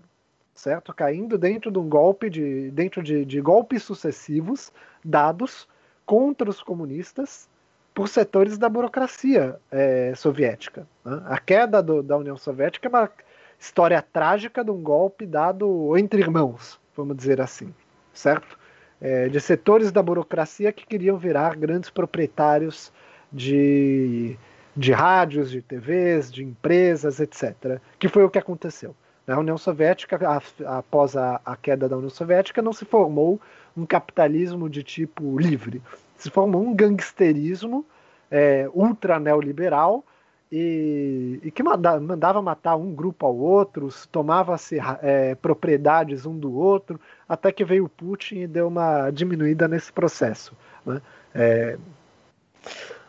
certo? 0.54 0.92
Caindo 0.94 1.36
dentro 1.36 1.70
de 1.70 1.78
um 1.78 1.88
golpe 1.88 2.30
de 2.30 2.70
dentro 2.70 3.02
de, 3.02 3.24
de 3.24 3.40
golpes 3.40 3.82
sucessivos 3.82 4.72
dados 5.04 5.68
contra 6.06 6.48
os 6.48 6.62
comunistas 6.62 7.48
por 7.94 8.08
setores 8.08 8.58
da 8.58 8.68
burocracia 8.68 9.56
é, 9.70 10.14
soviética. 10.14 10.86
Né? 11.04 11.22
A 11.26 11.38
queda 11.38 11.82
do, 11.82 12.02
da 12.02 12.16
União 12.16 12.36
Soviética 12.36 12.88
é 12.88 12.90
uma 12.90 13.10
história 13.58 14.02
trágica 14.02 14.64
de 14.64 14.70
um 14.70 14.82
golpe 14.82 15.24
dado 15.26 15.96
entre 15.96 16.20
irmãos, 16.20 16.80
vamos 16.96 17.16
dizer 17.16 17.40
assim, 17.40 17.72
certo? 18.12 18.58
é, 19.04 19.28
de 19.28 19.38
setores 19.38 19.92
da 19.92 20.02
burocracia 20.02 20.72
que 20.72 20.86
queriam 20.86 21.18
virar 21.18 21.56
grandes 21.56 21.90
proprietários 21.90 22.90
de, 23.30 24.34
de 24.74 24.92
rádios, 24.92 25.50
de 25.50 25.60
TVs, 25.60 26.32
de 26.32 26.42
empresas, 26.42 27.20
etc. 27.20 27.80
Que 27.98 28.08
foi 28.08 28.24
o 28.24 28.30
que 28.30 28.38
aconteceu. 28.38 28.96
Na 29.26 29.38
União 29.38 29.56
Soviética, 29.56 30.18
após 30.66 31.16
a, 31.16 31.40
a 31.44 31.56
queda 31.56 31.88
da 31.88 31.96
União 31.96 32.10
Soviética, 32.10 32.60
não 32.60 32.72
se 32.72 32.84
formou 32.84 33.40
um 33.76 33.86
capitalismo 33.86 34.68
de 34.68 34.82
tipo 34.82 35.38
livre. 35.38 35.82
Se 36.16 36.30
formou 36.30 36.62
um 36.62 36.74
gangsterismo 36.74 37.84
é, 38.30 38.68
ultra 38.72 39.18
neoliberal 39.18 40.04
e, 40.52 41.40
e 41.42 41.50
que 41.50 41.62
mandava, 41.62 42.00
mandava, 42.00 42.42
matar 42.42 42.76
um 42.76 42.94
grupo 42.94 43.26
ao 43.26 43.36
outro, 43.36 43.88
tomava-se 44.12 44.78
é, 45.02 45.34
propriedades 45.34 46.26
um 46.26 46.38
do 46.38 46.52
outro, 46.54 47.00
até 47.28 47.50
que 47.50 47.64
veio 47.64 47.86
o 47.86 47.88
Putin 47.88 48.40
e 48.40 48.46
deu 48.46 48.68
uma 48.68 49.10
diminuída 49.10 49.66
nesse 49.66 49.92
processo. 49.92 50.56
Né? 50.84 51.00
É, 51.34 51.78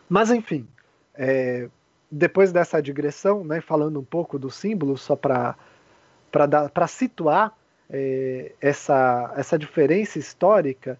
mas, 0.08 0.30
enfim, 0.30 0.66
é, 1.14 1.68
depois 2.10 2.52
dessa 2.52 2.80
digressão, 2.80 3.44
né, 3.44 3.60
falando 3.60 4.00
um 4.00 4.04
pouco 4.04 4.38
do 4.38 4.50
símbolo, 4.50 4.96
só 4.96 5.14
para 5.14 5.54
situar 6.86 7.52
é, 7.90 8.52
essa, 8.60 9.32
essa 9.36 9.58
diferença 9.58 10.18
histórica, 10.18 10.98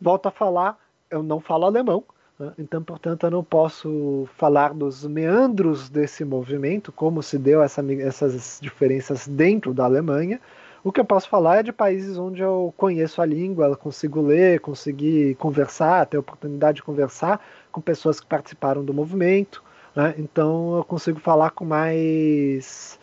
volto 0.00 0.26
a 0.26 0.30
falar, 0.30 0.78
eu 1.10 1.22
não 1.22 1.40
falo 1.40 1.66
alemão, 1.66 2.04
né? 2.38 2.52
Então, 2.58 2.82
portanto, 2.82 3.24
eu 3.26 3.30
não 3.30 3.42
posso 3.42 4.28
falar 4.36 4.72
dos 4.72 5.04
meandros 5.04 5.90
desse 5.90 6.24
movimento, 6.24 6.92
como 6.92 7.22
se 7.22 7.36
deu 7.38 7.62
essa, 7.62 7.84
essas 8.00 8.58
diferenças 8.62 9.26
dentro 9.26 9.74
da 9.74 9.84
Alemanha. 9.84 10.40
O 10.84 10.92
que 10.92 11.00
eu 11.00 11.04
posso 11.04 11.28
falar 11.28 11.58
é 11.58 11.62
de 11.64 11.72
países 11.72 12.16
onde 12.16 12.40
eu 12.40 12.72
conheço 12.76 13.20
a 13.20 13.26
língua, 13.26 13.76
consigo 13.76 14.22
ler, 14.22 14.60
consegui 14.60 15.34
conversar, 15.34 16.06
ter 16.06 16.16
a 16.16 16.20
oportunidade 16.20 16.76
de 16.76 16.82
conversar 16.82 17.44
com 17.72 17.80
pessoas 17.80 18.20
que 18.20 18.26
participaram 18.26 18.84
do 18.84 18.94
movimento. 18.94 19.62
Né? 19.94 20.14
Então, 20.18 20.76
eu 20.76 20.84
consigo 20.84 21.18
falar 21.18 21.50
com 21.50 21.64
mais. 21.64 22.97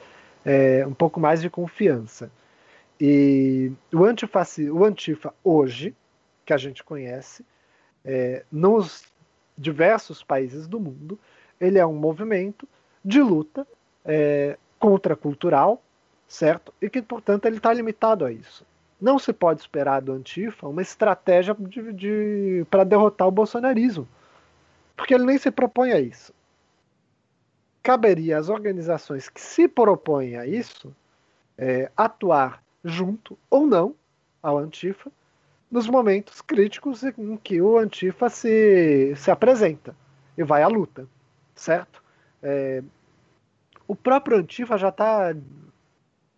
É, 0.46 0.86
um 0.86 0.94
pouco 0.94 1.20
mais 1.20 1.42
de 1.42 1.50
confiança. 1.50 2.32
E 3.00 3.72
o, 3.94 4.06
antifaci, 4.06 4.70
o 4.70 4.86
Antifa 4.86 5.34
hoje, 5.44 5.96
que 6.46 6.54
a 6.54 6.58
gente 6.58 6.84
conhece, 6.84 7.44
é, 8.06 8.46
nos 8.52 9.04
diversos 9.58 10.24
países 10.24 10.68
do 10.68 10.80
mundo. 10.80 11.20
Ele 11.60 11.80
é 11.80 11.86
um 11.86 11.96
movimento 11.96 12.68
de 13.04 13.22
luta 13.22 13.68
é, 14.04 14.58
contracultural, 14.78 15.82
certo? 16.28 16.74
E 16.82 16.90
que, 16.90 17.02
portanto, 17.02 17.46
ele 17.46 17.58
está 17.58 17.74
limitado 17.74 18.26
a 18.26 18.32
isso. 18.32 18.66
Não 19.00 19.20
se 19.20 19.34
pode 19.34 19.62
esperar 19.62 20.02
do 20.02 20.14
Antifa 20.14 20.68
uma 20.68 20.82
estratégia 20.82 21.56
de, 21.58 21.94
de 21.94 22.66
para 22.70 22.84
derrotar 22.84 23.28
o 23.28 23.32
bolsonarismo, 23.32 24.08
porque 24.96 25.14
ele 25.14 25.26
nem 25.26 25.38
se 25.38 25.52
propõe 25.52 25.92
a 25.92 26.00
isso. 26.00 26.34
Caberia 27.86 28.40
às 28.40 28.50
organizações 28.50 29.30
que 29.30 29.40
se 29.40 29.68
propõem 29.68 30.38
a 30.38 30.48
isso 30.48 30.92
é, 31.56 31.92
atuar 31.96 32.64
junto 32.84 33.38
ou 33.48 33.68
não 33.68 33.94
ao 34.42 34.58
Antifa 34.58 35.12
nos 35.70 35.88
momentos 35.88 36.42
críticos 36.42 37.04
em 37.04 37.38
que 37.38 37.62
o 37.62 37.78
Antifa 37.78 38.28
se, 38.28 39.14
se 39.16 39.30
apresenta 39.30 39.96
e 40.36 40.44
vai 40.44 40.64
à 40.64 40.68
luta, 40.68 41.08
certo? 41.54 42.02
É, 42.42 42.82
o 43.88 43.96
próprio 43.96 44.40
Antifa 44.40 44.80
já 44.80 44.90
está 44.90 45.36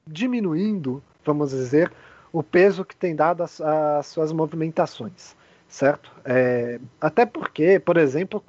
diminuindo, 0.06 1.02
vamos 1.24 1.52
dizer, 1.52 1.90
o 2.34 2.44
peso 2.44 2.84
que 2.84 2.94
tem 2.96 3.16
dado 3.16 3.42
às 3.42 4.06
suas 4.08 4.34
movimentações, 4.34 5.34
certo? 5.66 6.12
É, 6.26 6.78
até 7.00 7.26
porque, 7.26 7.80
por 7.80 7.96
exemplo, 7.96 8.44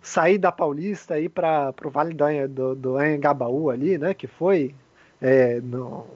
sair 0.00 0.38
da 0.38 0.50
Paulista 0.50 1.18
e 1.18 1.24
ir 1.24 1.28
para 1.28 1.74
o 1.84 1.90
Vale 1.90 2.14
do, 2.48 2.74
do, 2.74 2.96
Anhangabaú 2.96 3.70
ali, 3.70 3.98
né, 3.98 4.14
que 4.14 4.26
foi 4.26 4.74
é, 5.20 5.60
no, 5.60 6.06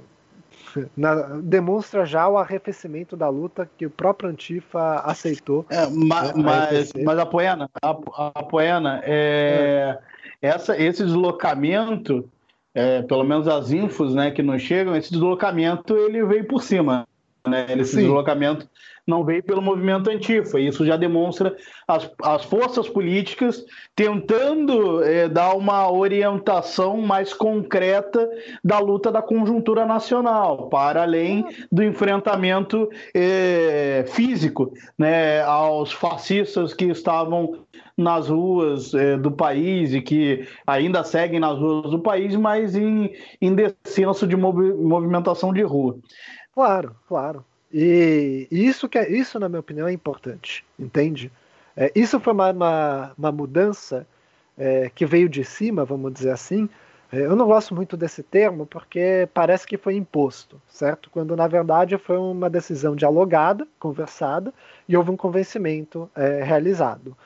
na, 0.96 1.14
demonstra 1.42 2.04
já 2.06 2.26
o 2.28 2.38
arrefecimento 2.38 3.16
da 3.16 3.28
luta 3.28 3.68
que 3.76 3.86
o 3.86 3.90
próprio 3.90 4.30
Antifa 4.30 5.00
aceitou. 5.04 5.66
É, 5.68 5.86
ma, 5.86 6.22
né, 6.22 6.32
mas, 6.36 6.92
mas 7.04 7.18
a 7.18 7.26
Poena, 7.26 7.70
a, 7.82 7.90
a 7.90 8.42
Poena 8.42 9.00
é, 9.04 9.98
é. 10.40 10.48
Essa, 10.48 10.76
esse 10.80 11.02
deslocamento, 11.02 12.28
é, 12.74 13.00
pelo 13.02 13.24
menos 13.24 13.48
as 13.48 13.70
infos 13.70 14.14
né, 14.14 14.30
que 14.30 14.42
nos 14.42 14.60
chegam, 14.60 14.94
esse 14.94 15.10
deslocamento 15.10 15.96
ele 15.96 16.24
veio 16.24 16.46
por 16.46 16.62
cima. 16.62 17.06
Né? 17.46 17.66
Esse 17.78 17.92
Sim. 17.92 18.00
deslocamento 18.02 18.68
não 19.06 19.24
veio 19.24 19.42
pelo 19.42 19.60
movimento 19.60 20.10
antifa. 20.10 20.58
Isso 20.58 20.84
já 20.84 20.96
demonstra 20.96 21.56
as, 21.86 22.10
as 22.22 22.44
forças 22.44 22.88
políticas 22.88 23.64
tentando 23.94 25.02
é, 25.02 25.28
dar 25.28 25.54
uma 25.54 25.90
orientação 25.90 26.98
mais 26.98 27.32
concreta 27.32 28.28
da 28.62 28.78
luta 28.78 29.12
da 29.12 29.22
conjuntura 29.22 29.84
nacional, 29.84 30.68
para 30.68 31.02
além 31.02 31.46
do 31.70 31.82
enfrentamento 31.82 32.88
é, 33.14 34.04
físico 34.08 34.72
né, 34.98 35.42
aos 35.42 35.92
fascistas 35.92 36.72
que 36.72 36.86
estavam 36.86 37.64
nas 37.96 38.28
ruas 38.28 38.92
é, 38.94 39.16
do 39.16 39.30
país 39.30 39.92
e 39.92 40.00
que 40.00 40.48
ainda 40.66 41.04
seguem 41.04 41.38
nas 41.38 41.58
ruas 41.58 41.90
do 41.90 41.98
país, 41.98 42.34
mas 42.34 42.74
em, 42.74 43.12
em 43.40 43.54
descenso 43.54 44.26
de 44.26 44.36
movimentação 44.36 45.52
de 45.52 45.62
rua. 45.62 45.96
Claro, 46.52 46.96
claro. 47.06 47.44
E 47.76 48.46
isso 48.52 48.88
que 48.88 48.96
é, 48.96 49.10
isso 49.10 49.36
na 49.40 49.48
minha 49.48 49.58
opinião 49.58 49.88
é 49.88 49.92
importante, 49.92 50.64
entende? 50.78 51.32
É, 51.76 51.90
isso 51.92 52.20
foi 52.20 52.32
uma, 52.32 52.52
uma, 52.52 53.12
uma 53.18 53.32
mudança 53.32 54.06
é, 54.56 54.88
que 54.94 55.04
veio 55.04 55.28
de 55.28 55.44
cima, 55.44 55.84
vamos 55.84 56.12
dizer 56.12 56.30
assim. 56.30 56.68
É, 57.10 57.22
eu 57.26 57.34
não 57.34 57.46
gosto 57.46 57.74
muito 57.74 57.96
desse 57.96 58.22
termo 58.22 58.64
porque 58.64 59.28
parece 59.34 59.66
que 59.66 59.76
foi 59.76 59.96
imposto, 59.96 60.62
certo? 60.68 61.10
Quando 61.10 61.34
na 61.34 61.48
verdade 61.48 61.98
foi 61.98 62.16
uma 62.16 62.48
decisão 62.48 62.94
dialogada, 62.94 63.66
conversada 63.80 64.54
e 64.88 64.96
houve 64.96 65.10
um 65.10 65.16
convencimento 65.16 66.08
é, 66.14 66.44
realizado. 66.44 67.16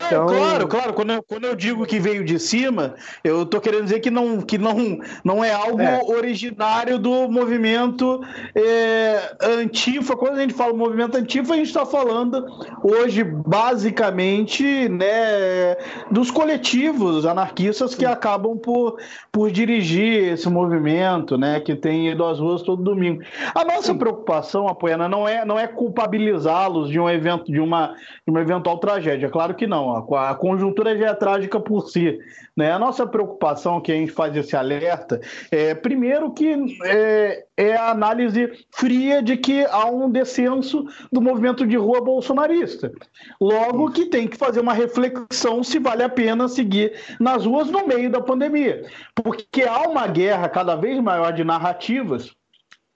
É, 0.00 0.06
então... 0.06 0.26
Claro, 0.26 0.68
claro. 0.68 0.92
Quando 0.92 1.12
eu, 1.12 1.22
quando 1.22 1.44
eu 1.44 1.54
digo 1.54 1.86
que 1.86 2.00
veio 2.00 2.24
de 2.24 2.38
cima, 2.38 2.94
eu 3.22 3.42
estou 3.42 3.60
querendo 3.60 3.84
dizer 3.84 4.00
que 4.00 4.10
não, 4.10 4.40
que 4.40 4.58
não, 4.58 4.98
não 5.22 5.44
é 5.44 5.52
algo 5.52 5.80
é. 5.80 6.02
originário 6.04 6.98
do 6.98 7.28
movimento 7.28 8.20
é, 8.54 9.36
antifa. 9.40 10.16
Quando 10.16 10.36
a 10.36 10.40
gente 10.40 10.54
fala 10.54 10.72
movimento 10.72 11.16
antifa, 11.16 11.54
a 11.54 11.56
gente 11.56 11.68
está 11.68 11.86
falando 11.86 12.44
hoje 12.82 13.22
basicamente 13.22 14.88
né, 14.88 15.76
dos 16.10 16.30
coletivos 16.30 17.24
anarquistas 17.24 17.94
que 17.94 18.04
acabam 18.04 18.58
por, 18.58 18.98
por 19.30 19.50
dirigir 19.50 20.32
esse 20.32 20.48
movimento, 20.48 21.38
né, 21.38 21.60
que 21.60 21.76
tem 21.76 22.10
ido 22.10 22.24
às 22.24 22.40
ruas 22.40 22.62
todo 22.62 22.82
domingo. 22.82 23.22
A 23.54 23.64
nossa 23.64 23.92
Sim. 23.92 23.98
preocupação, 23.98 24.66
Apoiana, 24.66 25.08
não 25.08 25.28
é, 25.28 25.44
não 25.44 25.58
é 25.58 25.68
culpabilizá-los 25.68 26.88
de 26.90 26.98
um 26.98 27.08
evento, 27.08 27.44
de 27.50 27.60
uma, 27.60 27.94
de 28.26 28.30
uma 28.30 28.40
eventual 28.40 28.78
tragédia. 28.78 29.28
Claro 29.28 29.54
que 29.54 29.66
não 29.66 29.83
não. 29.84 30.16
A, 30.16 30.34
conjuntura 30.34 30.96
já 30.96 31.08
é 31.08 31.14
trágica 31.14 31.60
por 31.60 31.88
si. 31.88 32.18
Né? 32.56 32.72
A 32.72 32.78
nossa 32.78 33.06
preocupação, 33.06 33.80
que 33.80 33.92
a 33.92 33.94
gente 33.94 34.12
faz 34.12 34.36
esse 34.36 34.56
alerta, 34.56 35.20
é 35.50 35.74
primeiro 35.74 36.32
que 36.32 36.78
é, 36.84 37.44
é 37.56 37.76
a 37.76 37.90
análise 37.90 38.50
fria 38.70 39.22
de 39.22 39.36
que 39.36 39.64
há 39.66 39.86
um 39.86 40.10
descenso 40.10 40.86
do 41.12 41.20
movimento 41.20 41.66
de 41.66 41.76
rua 41.76 42.00
bolsonarista. 42.00 42.92
Logo 43.40 43.90
que 43.90 44.06
tem 44.06 44.28
que 44.28 44.36
fazer 44.36 44.60
uma 44.60 44.72
reflexão 44.72 45.62
se 45.62 45.78
vale 45.78 46.02
a 46.02 46.08
pena 46.08 46.48
seguir 46.48 46.92
nas 47.20 47.44
ruas 47.44 47.70
no 47.70 47.86
meio 47.86 48.10
da 48.10 48.20
pandemia. 48.20 48.82
Porque 49.14 49.62
há 49.62 49.82
uma 49.88 50.06
guerra 50.06 50.48
cada 50.48 50.76
vez 50.76 51.00
maior 51.00 51.32
de 51.32 51.44
narrativas 51.44 52.34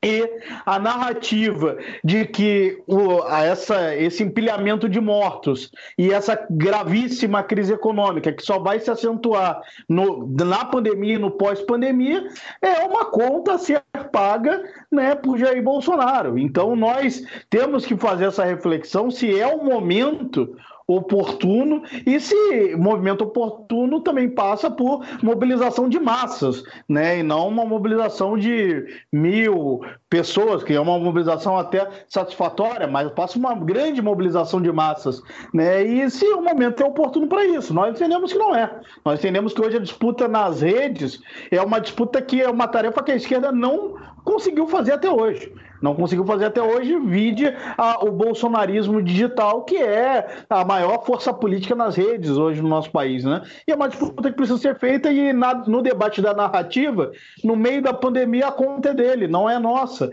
e 0.04 0.30
a 0.64 0.78
narrativa 0.78 1.76
de 2.04 2.24
que 2.24 2.80
o, 2.86 3.24
essa, 3.26 3.96
esse 3.96 4.22
empilhamento 4.22 4.88
de 4.88 5.00
mortos 5.00 5.72
e 5.98 6.12
essa 6.12 6.38
gravíssima 6.48 7.42
crise 7.42 7.72
econômica 7.72 8.32
que 8.32 8.44
só 8.44 8.60
vai 8.60 8.78
se 8.78 8.90
acentuar 8.90 9.60
no, 9.88 10.28
na 10.28 10.64
pandemia 10.64 11.14
e 11.14 11.18
no 11.18 11.32
pós-pandemia 11.32 12.28
é 12.62 12.84
uma 12.84 13.06
conta 13.06 13.54
a 13.54 13.58
ser 13.58 13.82
paga 14.12 14.62
né, 14.90 15.16
por 15.16 15.36
Jair 15.36 15.62
Bolsonaro. 15.62 16.38
Então 16.38 16.76
nós 16.76 17.24
temos 17.50 17.84
que 17.84 17.96
fazer 17.96 18.26
essa 18.26 18.44
reflexão 18.44 19.10
se 19.10 19.38
é 19.38 19.46
o 19.48 19.64
momento 19.64 20.56
oportuno, 20.89 21.82
e 22.06 22.19
se 22.19 22.74
movimento 22.74 23.23
oportuno 23.23 24.01
também 24.01 24.31
passa 24.31 24.70
por 24.70 25.05
mobilização 25.23 25.86
de 25.86 26.01
massas, 26.01 26.62
né? 26.89 27.19
E 27.19 27.23
não 27.23 27.47
uma 27.48 27.66
mobilização 27.66 28.39
de 28.39 28.86
mil 29.12 29.82
pessoas, 30.09 30.65
que 30.65 30.73
é 30.73 30.81
uma 30.81 30.98
mobilização 30.98 31.59
até 31.59 31.86
satisfatória, 32.09 32.86
mas 32.86 33.10
passa 33.12 33.39
uma 33.39 33.55
grande 33.55 34.01
mobilização 34.01 34.62
de 34.62 34.73
massas, 34.73 35.20
né? 35.52 35.82
E 35.82 36.10
se 36.10 36.24
o 36.24 36.40
momento 36.40 36.82
é 36.82 36.86
oportuno 36.86 37.27
para 37.27 37.44
isso, 37.44 37.74
nós 37.74 37.94
entendemos 37.94 38.32
que 38.32 38.39
não 38.39 38.56
é. 38.56 38.81
Nós 39.05 39.19
entendemos 39.19 39.52
que 39.52 39.60
hoje 39.60 39.77
a 39.77 39.81
disputa 39.81 40.27
nas 40.27 40.62
redes 40.62 41.20
é 41.51 41.60
uma 41.60 41.81
disputa 41.81 42.23
que 42.23 42.40
é 42.40 42.48
uma 42.48 42.66
tarefa 42.66 43.02
que 43.02 43.12
a 43.12 43.16
esquerda 43.16 43.52
não 43.52 43.97
conseguiu 44.24 44.66
fazer 44.66 44.93
até 44.93 45.10
hoje. 45.10 45.52
Não 45.80 45.94
conseguiu 45.94 46.24
fazer 46.24 46.46
até 46.46 46.62
hoje, 46.62 46.98
vide 46.98 47.46
a, 47.76 48.05
o 48.05 48.10
bolsonarismo 48.10 49.02
digital, 49.02 49.62
que 49.64 49.76
é 49.76 50.44
a 50.48 50.64
maior 50.64 51.05
força 51.05 51.32
política 51.32 51.74
nas 51.74 51.96
redes 51.96 52.30
hoje 52.30 52.60
no 52.60 52.68
nosso 52.68 52.90
país, 52.90 53.24
né? 53.24 53.42
E 53.66 53.72
é 53.72 53.74
uma 53.74 53.88
disputa 53.88 54.30
que 54.30 54.36
precisa 54.36 54.59
ser 54.59 54.78
feita 54.78 55.10
e 55.10 55.32
na, 55.32 55.55
no 55.55 55.82
debate 55.82 56.20
da 56.20 56.34
narrativa, 56.34 57.12
no 57.44 57.56
meio 57.56 57.82
da 57.82 57.92
pandemia, 57.92 58.48
a 58.48 58.52
conta 58.52 58.90
é 58.90 58.94
dele, 58.94 59.28
não 59.28 59.48
é 59.48 59.59
nossa. 59.59 60.10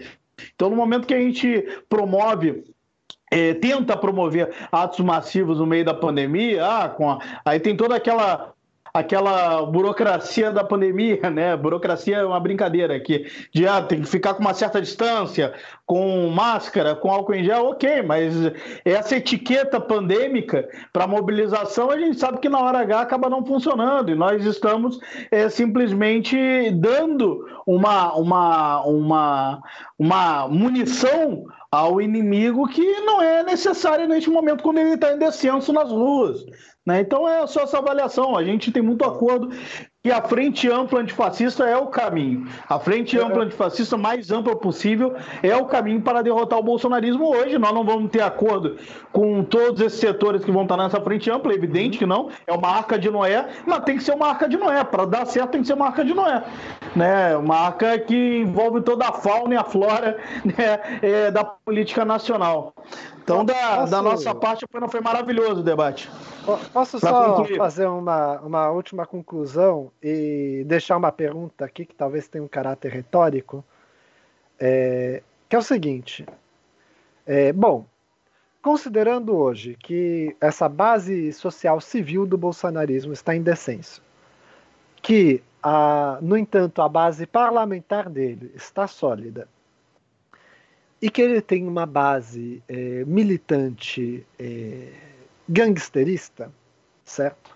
Então, 0.54 0.70
no 0.70 0.76
momento 0.76 1.08
que 1.08 1.14
a 1.14 1.20
gente 1.20 1.66
promove 1.90 2.64
é, 3.32 3.54
tenta 3.56 3.98
promover 3.98 4.54
atos 4.72 5.00
massivos 5.00 5.60
no 5.60 5.66
meio 5.66 5.84
da 5.84 5.94
pandemia, 5.94 6.64
ah, 6.66 6.86
a, 6.86 7.20
aí 7.46 7.60
tem 7.60 7.76
toda 7.76 7.96
aquela 7.96 8.55
aquela 8.96 9.66
burocracia 9.66 10.54
da 10.54 10.64
pandemia, 10.64 11.30
né? 11.30 11.58
Burocracia 11.58 12.16
é 12.16 12.26
uma 12.26 12.40
brincadeira 12.40 12.96
aqui, 12.96 13.26
de 13.54 13.68
ah, 13.68 13.82
tem 13.82 14.00
que 14.00 14.08
ficar 14.08 14.34
com 14.36 14.40
uma 14.40 14.54
certa 14.54 14.82
distância, 14.82 15.54
com 15.86 16.30
máscara, 16.30 16.96
com 16.96 17.12
álcool 17.12 17.34
em 17.34 17.44
gel, 17.44 17.66
ok, 17.66 18.02
mas 18.04 18.34
essa 18.86 19.18
etiqueta 19.18 19.82
pandêmica 19.82 20.66
para 20.94 21.06
mobilização 21.06 21.92
a 21.92 22.00
gente 22.00 22.18
sabe 22.18 22.40
que 22.40 22.48
na 22.48 22.62
hora 22.62 22.80
H 22.80 23.02
acaba 23.02 23.30
não 23.30 23.46
funcionando 23.46 24.10
e 24.12 24.16
nós 24.16 24.46
estamos 24.46 24.98
é, 25.30 25.50
simplesmente 25.50 26.72
dando 26.72 27.46
uma, 27.68 28.14
uma, 28.14 28.82
uma, 28.86 29.62
uma 30.00 30.48
munição 30.48 31.44
ao 31.70 32.00
inimigo 32.00 32.66
que 32.70 33.02
não 33.02 33.22
é 33.22 33.44
necessária 33.44 34.08
neste 34.08 34.30
momento 34.30 34.64
quando 34.64 34.78
ele 34.78 34.94
está 34.94 35.12
em 35.12 35.20
descenso 35.20 35.74
nas 35.74 35.92
ruas. 35.92 36.46
Né? 36.86 37.02
Então 37.02 37.28
é 37.28 37.46
só 37.48 37.62
essa 37.62 37.80
avaliação. 37.80 38.38
A 38.38 38.44
gente 38.44 38.72
tem 38.72 38.84
muito 38.84 39.04
acordo 39.04 39.50
que 40.06 40.12
a 40.12 40.22
frente 40.22 40.70
ampla 40.70 41.00
antifascista 41.00 41.64
é 41.64 41.76
o 41.76 41.88
caminho. 41.88 42.48
A 42.70 42.78
frente 42.78 43.18
ampla 43.18 43.42
antifascista 43.44 43.98
mais 43.98 44.30
ampla 44.30 44.56
possível 44.56 45.16
é 45.42 45.56
o 45.56 45.66
caminho 45.66 46.00
para 46.00 46.22
derrotar 46.22 46.60
o 46.60 46.62
bolsonarismo 46.62 47.36
hoje. 47.36 47.58
Nós 47.58 47.74
não 47.74 47.84
vamos 47.84 48.12
ter 48.12 48.22
acordo 48.22 48.78
com 49.12 49.44
todos 49.44 49.82
esses 49.82 50.00
setores 50.00 50.46
que 50.46 50.52
vão 50.52 50.62
estar 50.62 50.78
nessa 50.78 51.02
frente 51.02 51.32
ampla, 51.32 51.54
é 51.54 51.56
evidente 51.56 51.98
que 51.98 52.06
não. 52.06 52.30
É 52.46 52.54
uma 52.54 52.68
arca 52.68 53.00
de 53.00 53.10
Noé, 53.10 53.48
mas 53.66 53.84
tem 53.84 53.98
que 53.98 54.04
ser 54.04 54.14
uma 54.14 54.28
arca 54.28 54.48
de 54.48 54.58
Noé. 54.58 54.84
Para 54.84 55.06
dar 55.06 55.26
certo 55.26 55.54
tem 55.54 55.62
que 55.62 55.68
ser 55.68 55.74
uma 55.74 55.88
arca 55.88 56.06
de 56.06 56.14
Noé. 56.14 56.44
Né? 56.96 57.36
Uma 57.36 57.56
arca 57.62 57.98
que 57.98 58.42
envolve 58.42 58.82
toda 58.82 59.08
a 59.08 59.12
fauna 59.12 59.56
e 59.56 59.58
a 59.58 59.64
flora 59.64 60.20
né? 60.46 61.00
é, 61.02 61.32
da 61.32 61.44
política 61.44 62.06
nacional. 62.06 62.76
Então, 63.26 63.44
da, 63.44 63.78
Posso... 63.78 63.92
da 63.92 64.02
nossa 64.04 64.36
parte, 64.36 64.68
não 64.80 64.88
foi 64.88 65.02
maravilhoso 65.02 65.62
o 65.62 65.64
debate. 65.64 66.12
Posso 66.72 67.00
pra 67.00 67.10
só 67.10 67.36
concluir. 67.38 67.58
fazer 67.58 67.88
uma, 67.88 68.40
uma 68.42 68.70
última 68.70 69.04
conclusão 69.04 69.92
e 70.02 70.64
deixar 70.66 70.98
uma 70.98 71.12
pergunta 71.12 71.66
aqui 71.66 71.86
que 71.86 71.96
talvez 71.96 72.28
tenha 72.28 72.44
um 72.44 72.48
caráter 72.48 72.92
retórico? 72.92 73.64
É, 74.60 75.22
que 75.50 75.56
é 75.56 75.60
o 75.60 75.64
seguinte: 75.64 76.26
é, 77.26 77.52
bom, 77.52 77.86
considerando 78.62 79.36
hoje 79.36 79.76
que 79.80 80.36
essa 80.40 80.70
base 80.70 81.32
social 81.34 81.80
civil 81.82 82.26
do 82.26 82.38
bolsonarismo 82.38 83.14
está 83.14 83.36
em 83.36 83.42
descenso, 83.42 84.02
que, 85.02 85.44
a, 85.62 86.18
no 86.22 86.38
entanto, 86.38 86.82
a 86.82 86.90
base 86.90 87.26
parlamentar 87.26 88.10
dele 88.10 88.52
está 88.56 88.88
sólida 88.88 89.48
e 91.02 91.10
que 91.10 91.22
ele 91.22 91.42
tem 91.42 91.68
uma 91.68 91.86
base 91.86 92.64
é, 92.68 93.06
militante 93.06 94.26
é, 94.40 94.92
gangsterista, 95.48 96.52
certo? 97.04 97.55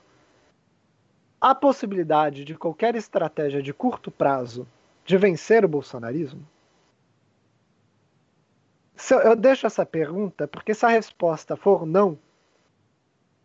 Há 1.41 1.55
possibilidade 1.55 2.43
de 2.43 2.55
qualquer 2.55 2.95
estratégia 2.95 3.61
de 3.61 3.73
curto 3.73 4.11
prazo 4.11 4.67
de 5.05 5.17
vencer 5.17 5.63
o 5.63 5.69
bolsonarismo? 5.69 6.45
Eu 9.23 9.35
deixo 9.35 9.65
essa 9.65 9.85
pergunta 9.85 10.47
porque 10.47 10.73
se 10.73 10.85
a 10.85 10.89
resposta 10.89 11.55
for 11.55 11.85
não, 11.85 12.17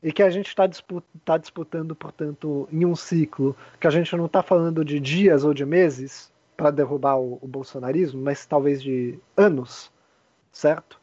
e 0.02 0.12
que 0.12 0.22
a 0.22 0.28
gente 0.28 0.48
está 0.48 0.66
disputa, 0.66 1.06
tá 1.24 1.38
disputando, 1.38 1.94
portanto, 1.94 2.68
em 2.70 2.84
um 2.84 2.94
ciclo, 2.94 3.56
que 3.80 3.86
a 3.86 3.90
gente 3.90 4.14
não 4.16 4.26
está 4.26 4.42
falando 4.42 4.84
de 4.84 5.00
dias 5.00 5.44
ou 5.44 5.54
de 5.54 5.64
meses 5.64 6.30
para 6.56 6.70
derrubar 6.70 7.16
o, 7.18 7.38
o 7.40 7.48
bolsonarismo, 7.48 8.20
mas 8.20 8.44
talvez 8.44 8.82
de 8.82 9.18
anos, 9.34 9.90
certo? 10.52 11.00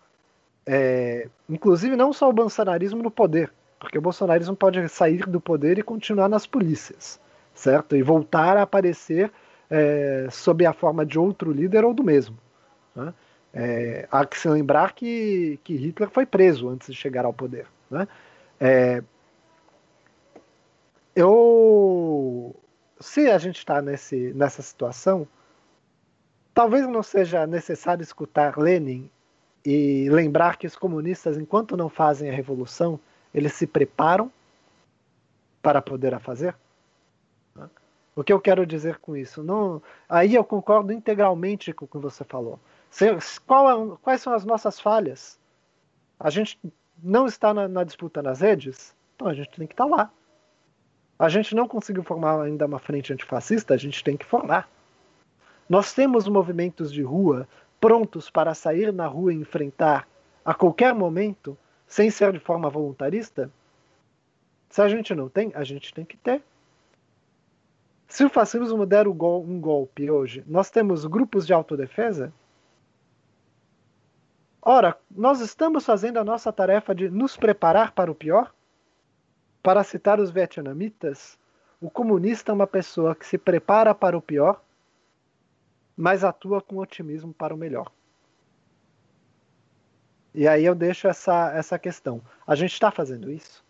É, 0.65 1.27
inclusive 1.49 1.95
não 1.95 2.13
só 2.13 2.30
o 2.30 2.34
bolsonarismo 2.34 3.01
no 3.01 3.09
poder, 3.09 3.51
porque 3.81 3.97
o 3.97 4.01
bolsonarismo 4.01 4.55
pode 4.55 4.87
sair 4.89 5.25
do 5.25 5.41
poder 5.41 5.79
e 5.79 5.81
continuar 5.81 6.29
nas 6.29 6.45
polícias, 6.45 7.19
certo? 7.51 7.95
E 7.95 8.03
voltar 8.03 8.55
a 8.55 8.61
aparecer 8.61 9.31
é, 9.71 10.27
sob 10.29 10.63
a 10.67 10.71
forma 10.71 11.03
de 11.03 11.17
outro 11.17 11.51
líder 11.51 11.83
ou 11.83 11.91
do 11.91 12.03
mesmo. 12.03 12.37
Né? 12.95 13.11
É, 13.51 14.07
há 14.11 14.23
que 14.23 14.37
se 14.37 14.47
lembrar 14.47 14.93
que, 14.93 15.59
que 15.63 15.75
Hitler 15.75 16.11
foi 16.11 16.27
preso 16.27 16.69
antes 16.69 16.89
de 16.89 16.93
chegar 16.93 17.25
ao 17.25 17.33
poder. 17.33 17.65
Né? 17.89 18.07
É, 18.59 19.03
eu, 21.15 22.55
se 22.99 23.31
a 23.31 23.39
gente 23.39 23.57
está 23.57 23.81
nessa 23.81 24.61
situação, 24.61 25.27
talvez 26.53 26.87
não 26.87 27.01
seja 27.01 27.47
necessário 27.47 28.03
escutar 28.03 28.59
Lenin 28.59 29.09
e 29.65 30.07
lembrar 30.07 30.57
que 30.57 30.67
os 30.67 30.75
comunistas, 30.75 31.35
enquanto 31.35 31.75
não 31.75 31.89
fazem 31.89 32.29
a 32.29 32.33
revolução, 32.33 32.99
eles 33.33 33.53
se 33.53 33.65
preparam 33.65 34.31
para 35.61 35.81
poder 35.81 36.13
a 36.13 36.19
fazer? 36.19 36.55
O 38.15 38.23
que 38.23 38.33
eu 38.33 38.41
quero 38.41 38.65
dizer 38.65 38.97
com 38.97 39.15
isso? 39.15 39.41
Não, 39.41 39.81
aí 40.09 40.35
eu 40.35 40.43
concordo 40.43 40.91
integralmente 40.91 41.71
com 41.71 41.85
o 41.85 41.87
que 41.87 41.97
você 41.97 42.23
falou. 42.23 42.59
Qual, 43.47 43.93
é 43.93 43.97
quais 44.01 44.21
são 44.21 44.33
as 44.33 44.43
nossas 44.43 44.79
falhas? 44.79 45.39
A 46.19 46.29
gente 46.29 46.59
não 47.01 47.25
está 47.25 47.53
na, 47.53 47.67
na, 47.67 47.83
disputa 47.83 48.21
nas 48.21 48.41
redes? 48.41 48.93
Então 49.15 49.27
a 49.27 49.33
gente 49.33 49.49
tem 49.51 49.65
que 49.65 49.73
estar 49.73 49.85
lá. 49.85 50.11
A 51.17 51.29
gente 51.29 51.55
não 51.55 51.67
conseguiu 51.67 52.03
formar 52.03 52.41
ainda 52.41 52.65
uma 52.65 52.79
frente 52.79 53.13
antifascista? 53.13 53.73
A 53.73 53.77
gente 53.77 54.03
tem 54.03 54.17
que 54.17 54.25
formar. 54.25 54.69
Nós 55.69 55.93
temos 55.93 56.27
movimentos 56.27 56.91
de 56.91 57.01
rua 57.01 57.47
prontos 57.79 58.29
para 58.29 58.53
sair 58.53 58.91
na 58.91 59.07
rua 59.07 59.33
e 59.33 59.37
enfrentar 59.37 60.07
a 60.43 60.53
qualquer 60.53 60.93
momento, 60.93 61.57
sem 61.91 62.09
ser 62.09 62.31
de 62.31 62.39
forma 62.39 62.69
voluntarista? 62.69 63.51
Se 64.69 64.81
a 64.81 64.88
gente 64.88 65.13
não 65.13 65.27
tem, 65.27 65.51
a 65.53 65.63
gente 65.63 65.93
tem 65.93 66.05
que 66.05 66.15
ter. 66.15 66.41
Se 68.07 68.23
o 68.23 68.30
fascismo 68.30 68.85
der 68.85 69.07
um 69.07 69.59
golpe 69.59 70.09
hoje, 70.09 70.43
nós 70.47 70.69
temos 70.69 71.05
grupos 71.05 71.45
de 71.45 71.53
autodefesa? 71.53 72.31
Ora, 74.61 74.97
nós 75.09 75.41
estamos 75.41 75.85
fazendo 75.85 76.18
a 76.18 76.23
nossa 76.23 76.53
tarefa 76.53 76.95
de 76.95 77.09
nos 77.09 77.35
preparar 77.35 77.91
para 77.91 78.09
o 78.09 78.15
pior? 78.15 78.53
Para 79.61 79.84
citar 79.84 80.19
os 80.19 80.31
vietnamitas, 80.31 81.38
o 81.81 81.89
comunista 81.89 82.51
é 82.51 82.55
uma 82.55 82.68
pessoa 82.68 83.13
que 83.13 83.26
se 83.26 83.38
prepara 83.38 83.93
para 83.93 84.18
o 84.18 84.22
pior 84.22 84.61
mas 86.01 86.23
atua 86.23 86.61
com 86.61 86.77
otimismo 86.77 87.34
para 87.34 87.53
o 87.53 87.57
melhor. 87.57 87.91
E 90.33 90.47
aí 90.47 90.65
eu 90.65 90.73
deixo 90.73 91.07
essa, 91.07 91.51
essa 91.53 91.77
questão. 91.77 92.21
A 92.47 92.55
gente 92.55 92.73
está 92.73 92.89
fazendo 92.89 93.29
isso? 93.29 93.63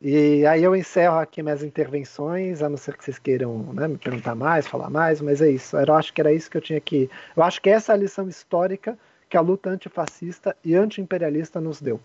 E 0.00 0.44
aí 0.46 0.62
eu 0.62 0.76
encerro 0.76 1.18
aqui 1.18 1.42
minhas 1.42 1.62
intervenções, 1.62 2.62
a 2.62 2.68
não 2.68 2.76
ser 2.76 2.96
que 2.96 3.04
vocês 3.04 3.18
queiram 3.18 3.72
né, 3.72 3.88
me 3.88 3.96
perguntar 3.96 4.34
mais, 4.34 4.66
falar 4.66 4.90
mais, 4.90 5.20
mas 5.20 5.40
é 5.40 5.50
isso. 5.50 5.76
Eu 5.76 5.94
acho 5.94 6.12
que 6.12 6.20
era 6.20 6.32
isso 6.32 6.50
que 6.50 6.58
eu 6.58 6.60
tinha 6.60 6.78
que. 6.78 7.08
Eu 7.34 7.42
acho 7.42 7.60
que 7.60 7.70
essa 7.70 7.92
é 7.92 7.94
a 7.94 7.98
lição 7.98 8.28
histórica 8.28 8.98
que 9.30 9.36
a 9.36 9.40
luta 9.40 9.70
antifascista 9.70 10.54
e 10.62 10.74
antiimperialista 10.74 11.60
nos 11.60 11.80
deu, 11.80 11.98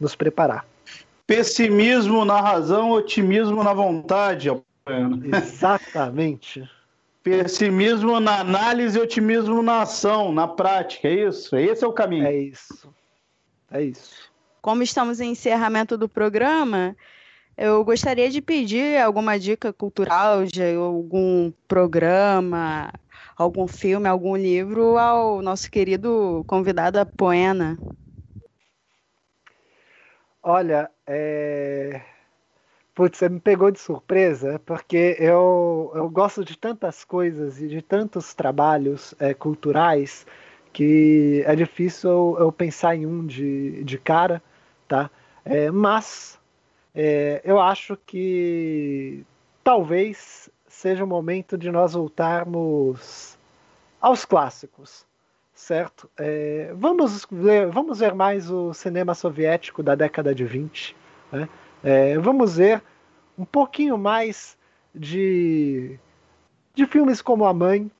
nos 0.00 0.16
preparar. 0.16 0.66
Pessimismo 1.26 2.24
na 2.24 2.40
razão, 2.40 2.90
otimismo 2.90 3.62
na 3.62 3.74
vontade. 3.74 4.48
Exatamente. 5.36 6.68
Pessimismo 7.22 8.18
na 8.18 8.40
análise, 8.40 8.98
otimismo 8.98 9.62
na 9.62 9.82
ação, 9.82 10.32
na 10.32 10.48
prática, 10.48 11.06
é 11.06 11.28
isso? 11.28 11.56
Esse 11.56 11.84
é 11.84 11.86
o 11.86 11.92
caminho. 11.92 12.26
É 12.26 12.34
isso. 12.34 12.92
É 13.70 13.80
isso. 13.82 14.30
Como 14.60 14.82
estamos 14.82 15.20
em 15.20 15.30
encerramento 15.30 15.96
do 15.96 16.08
programa, 16.08 16.96
eu 17.56 17.84
gostaria 17.84 18.28
de 18.28 18.42
pedir 18.42 19.00
alguma 19.00 19.38
dica 19.38 19.72
cultural 19.72 20.44
de 20.44 20.74
algum 20.74 21.52
programa, 21.68 22.92
algum 23.36 23.68
filme, 23.68 24.08
algum 24.08 24.36
livro 24.36 24.98
ao 24.98 25.40
nosso 25.42 25.70
querido 25.70 26.44
convidado 26.46 27.04
Poena. 27.16 27.78
Olha, 30.42 30.90
é... 31.06 32.00
Putz, 32.94 33.18
você 33.18 33.28
me 33.28 33.40
pegou 33.40 33.70
de 33.70 33.80
surpresa, 33.80 34.60
porque 34.66 35.16
eu, 35.18 35.90
eu 35.94 36.10
gosto 36.10 36.44
de 36.44 36.58
tantas 36.58 37.04
coisas 37.04 37.60
e 37.60 37.66
de 37.66 37.80
tantos 37.80 38.34
trabalhos 38.34 39.14
é, 39.18 39.32
culturais 39.32 40.26
que 40.74 41.42
é 41.46 41.56
difícil 41.56 42.10
eu, 42.10 42.36
eu, 42.40 42.52
pensar 42.52 42.94
em 42.94 43.06
um 43.06 43.26
de, 43.26 43.82
de 43.84 43.98
cara, 43.98 44.42
tá? 44.86 45.10
É, 45.44 45.70
mas 45.70 46.38
é, 46.94 47.40
eu 47.44 47.58
acho 47.58 47.96
que 47.96 49.24
talvez 49.64 50.50
seja 50.68 51.04
o 51.04 51.06
momento 51.06 51.56
de 51.56 51.70
nós 51.70 51.94
voltarmos 51.94 53.38
aos 54.00 54.24
clássicos, 54.26 55.06
certo? 55.54 56.10
É, 56.18 56.72
vamos, 56.74 57.26
ver, 57.30 57.68
vamos 57.68 58.00
ver 58.00 58.14
mais 58.14 58.50
o 58.50 58.74
cinema 58.74 59.14
soviético 59.14 59.82
da 59.82 59.94
década 59.94 60.34
de 60.34 60.44
20, 60.44 60.94
né? 61.30 61.48
É, 61.82 62.16
vamos 62.18 62.56
ver 62.56 62.82
um 63.36 63.44
pouquinho 63.44 63.98
mais 63.98 64.56
de, 64.94 65.98
de 66.74 66.86
filmes 66.86 67.20
como 67.20 67.44
A 67.44 67.52
Mãe. 67.52 67.90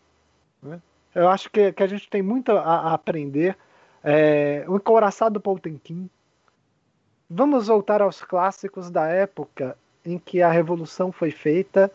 Né? 0.63 0.81
Eu 1.15 1.29
acho 1.29 1.51
que, 1.51 1.73
que 1.73 1.83
a 1.83 1.87
gente 1.87 2.09
tem 2.09 2.23
muito 2.23 2.53
a, 2.53 2.61
a 2.61 2.95
aprender. 2.95 3.57
É, 4.05 4.65
o 4.69 4.77
Encouraçado 4.77 5.41
Potemkin. 5.41 6.09
Vamos 7.31 7.69
voltar 7.69 8.03
aos 8.03 8.23
clássicos 8.23 8.91
da 8.91 9.07
época 9.09 9.77
em 10.05 10.19
que 10.19 10.43
a 10.43 10.51
revolução 10.51 11.13
foi 11.13 11.31
feita 11.31 11.91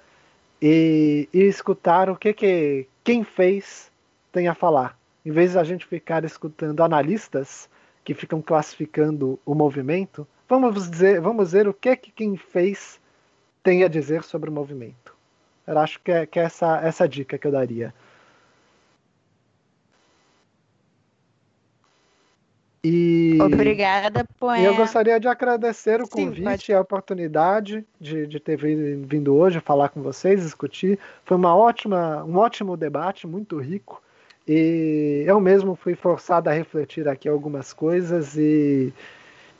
e, 0.61 1.27
e 1.33 1.43
escutar 1.43 2.09
o 2.09 2.15
que, 2.15 2.33
que 2.33 2.87
quem 3.03 3.23
fez 3.23 3.91
tem 4.31 4.47
a 4.47 4.55
falar. 4.55 4.97
Em 5.25 5.31
vez 5.31 5.51
de 5.51 5.59
a 5.59 5.63
gente 5.63 5.85
ficar 5.85 6.23
escutando 6.23 6.81
analistas 6.81 7.69
que 8.03 8.13
ficam 8.13 8.41
classificando 8.41 9.37
o 9.45 9.53
movimento, 9.53 10.25
Vamos 10.47 10.89
dizer, 10.89 11.19
vamos 11.19 11.51
ver 11.51 11.67
o 11.67 11.73
que, 11.73 11.95
que 11.95 12.11
quem 12.11 12.37
fez 12.37 12.99
tem 13.61 13.83
a 13.83 13.87
dizer 13.87 14.23
sobre 14.23 14.49
o 14.49 14.53
movimento. 14.53 15.13
Eu 15.65 15.77
acho 15.77 15.99
que 15.99 16.11
é, 16.11 16.25
que 16.25 16.39
é 16.39 16.43
essa, 16.43 16.79
essa 16.81 17.07
dica 17.07 17.37
que 17.37 17.45
eu 17.45 17.51
daria. 17.51 17.93
E, 22.89 23.37
Obrigada, 23.41 24.25
Poema. 24.39 24.63
E 24.63 24.65
eu 24.65 24.73
gostaria 24.73 25.19
de 25.19 25.27
agradecer 25.27 26.01
o 26.01 26.07
convite 26.07 26.71
e 26.71 26.73
a 26.73 26.79
oportunidade 26.79 27.85
de, 27.99 28.25
de 28.25 28.39
ter 28.39 28.57
vindo 28.57 29.35
hoje 29.35 29.59
falar 29.59 29.89
com 29.89 30.01
vocês, 30.01 30.41
discutir. 30.41 30.97
Foi 31.25 31.35
uma 31.35 31.53
ótima, 31.53 32.23
um 32.23 32.37
ótimo 32.37 32.77
debate, 32.77 33.27
muito 33.27 33.59
rico. 33.59 34.01
E 34.47 35.25
eu 35.27 35.41
mesmo 35.41 35.75
fui 35.75 35.95
forçado 35.95 36.49
a 36.49 36.53
refletir 36.53 37.09
aqui 37.09 37.27
algumas 37.27 37.73
coisas 37.73 38.37
e 38.37 38.93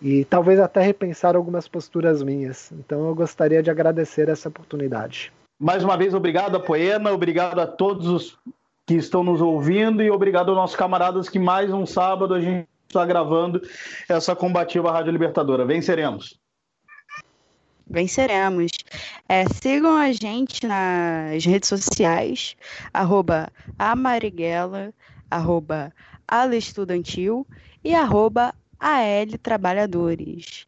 e 0.02 0.26
talvez 0.26 0.60
até 0.60 0.82
repensar 0.82 1.36
algumas 1.36 1.68
posturas 1.68 2.22
minhas. 2.22 2.72
Então 2.72 3.08
eu 3.08 3.16
gostaria 3.16 3.62
de 3.64 3.70
agradecer 3.70 4.30
essa 4.30 4.50
oportunidade. 4.50 5.32
Mais 5.60 5.84
uma 5.84 5.98
vez, 5.98 6.14
obrigado 6.14 6.56
a 6.56 6.60
Poena, 6.60 7.12
obrigado 7.12 7.60
a 7.60 7.68
todos 7.68 8.08
os 8.08 8.38
que 8.86 8.96
estão 8.96 9.24
nos 9.24 9.42
ouvindo 9.42 10.02
e 10.04 10.10
obrigado 10.10 10.50
aos 10.50 10.58
nossos 10.58 10.76
camaradas 10.76 11.28
que 11.28 11.40
mais 11.40 11.74
um 11.74 11.86
sábado 11.86 12.34
a 12.34 12.40
gente 12.40 12.68
está 12.88 13.06
gravando 13.06 13.62
essa 14.08 14.36
combativa 14.36 14.92
Rádio 14.92 15.12
Libertadora. 15.12 15.66
Venceremos! 15.66 16.40
Venceremos. 17.90 18.72
É, 19.28 19.46
sigam 19.46 19.98
a 19.98 20.12
gente 20.12 20.68
nas 20.68 21.44
redes 21.44 21.70
sociais, 21.70 22.56
arroba 22.94 23.50
amariguela, 23.80 24.94
arroba 25.32 25.92
estudantil 26.54 27.48
e 27.84 27.96
arroba 27.96 28.54
AL 28.80 29.38
Trabalhadores. 29.42 30.68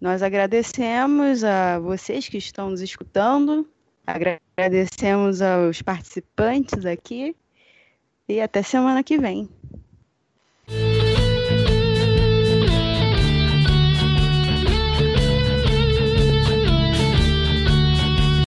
Nós 0.00 0.22
agradecemos 0.22 1.44
a 1.44 1.78
vocês 1.78 2.28
que 2.28 2.36
estão 2.36 2.70
nos 2.70 2.80
escutando, 2.80 3.68
agradecemos 4.06 5.40
aos 5.40 5.80
participantes 5.80 6.84
aqui 6.84 7.34
e 8.28 8.40
até 8.40 8.62
semana 8.62 9.02
que 9.02 9.16
vem. 9.18 9.48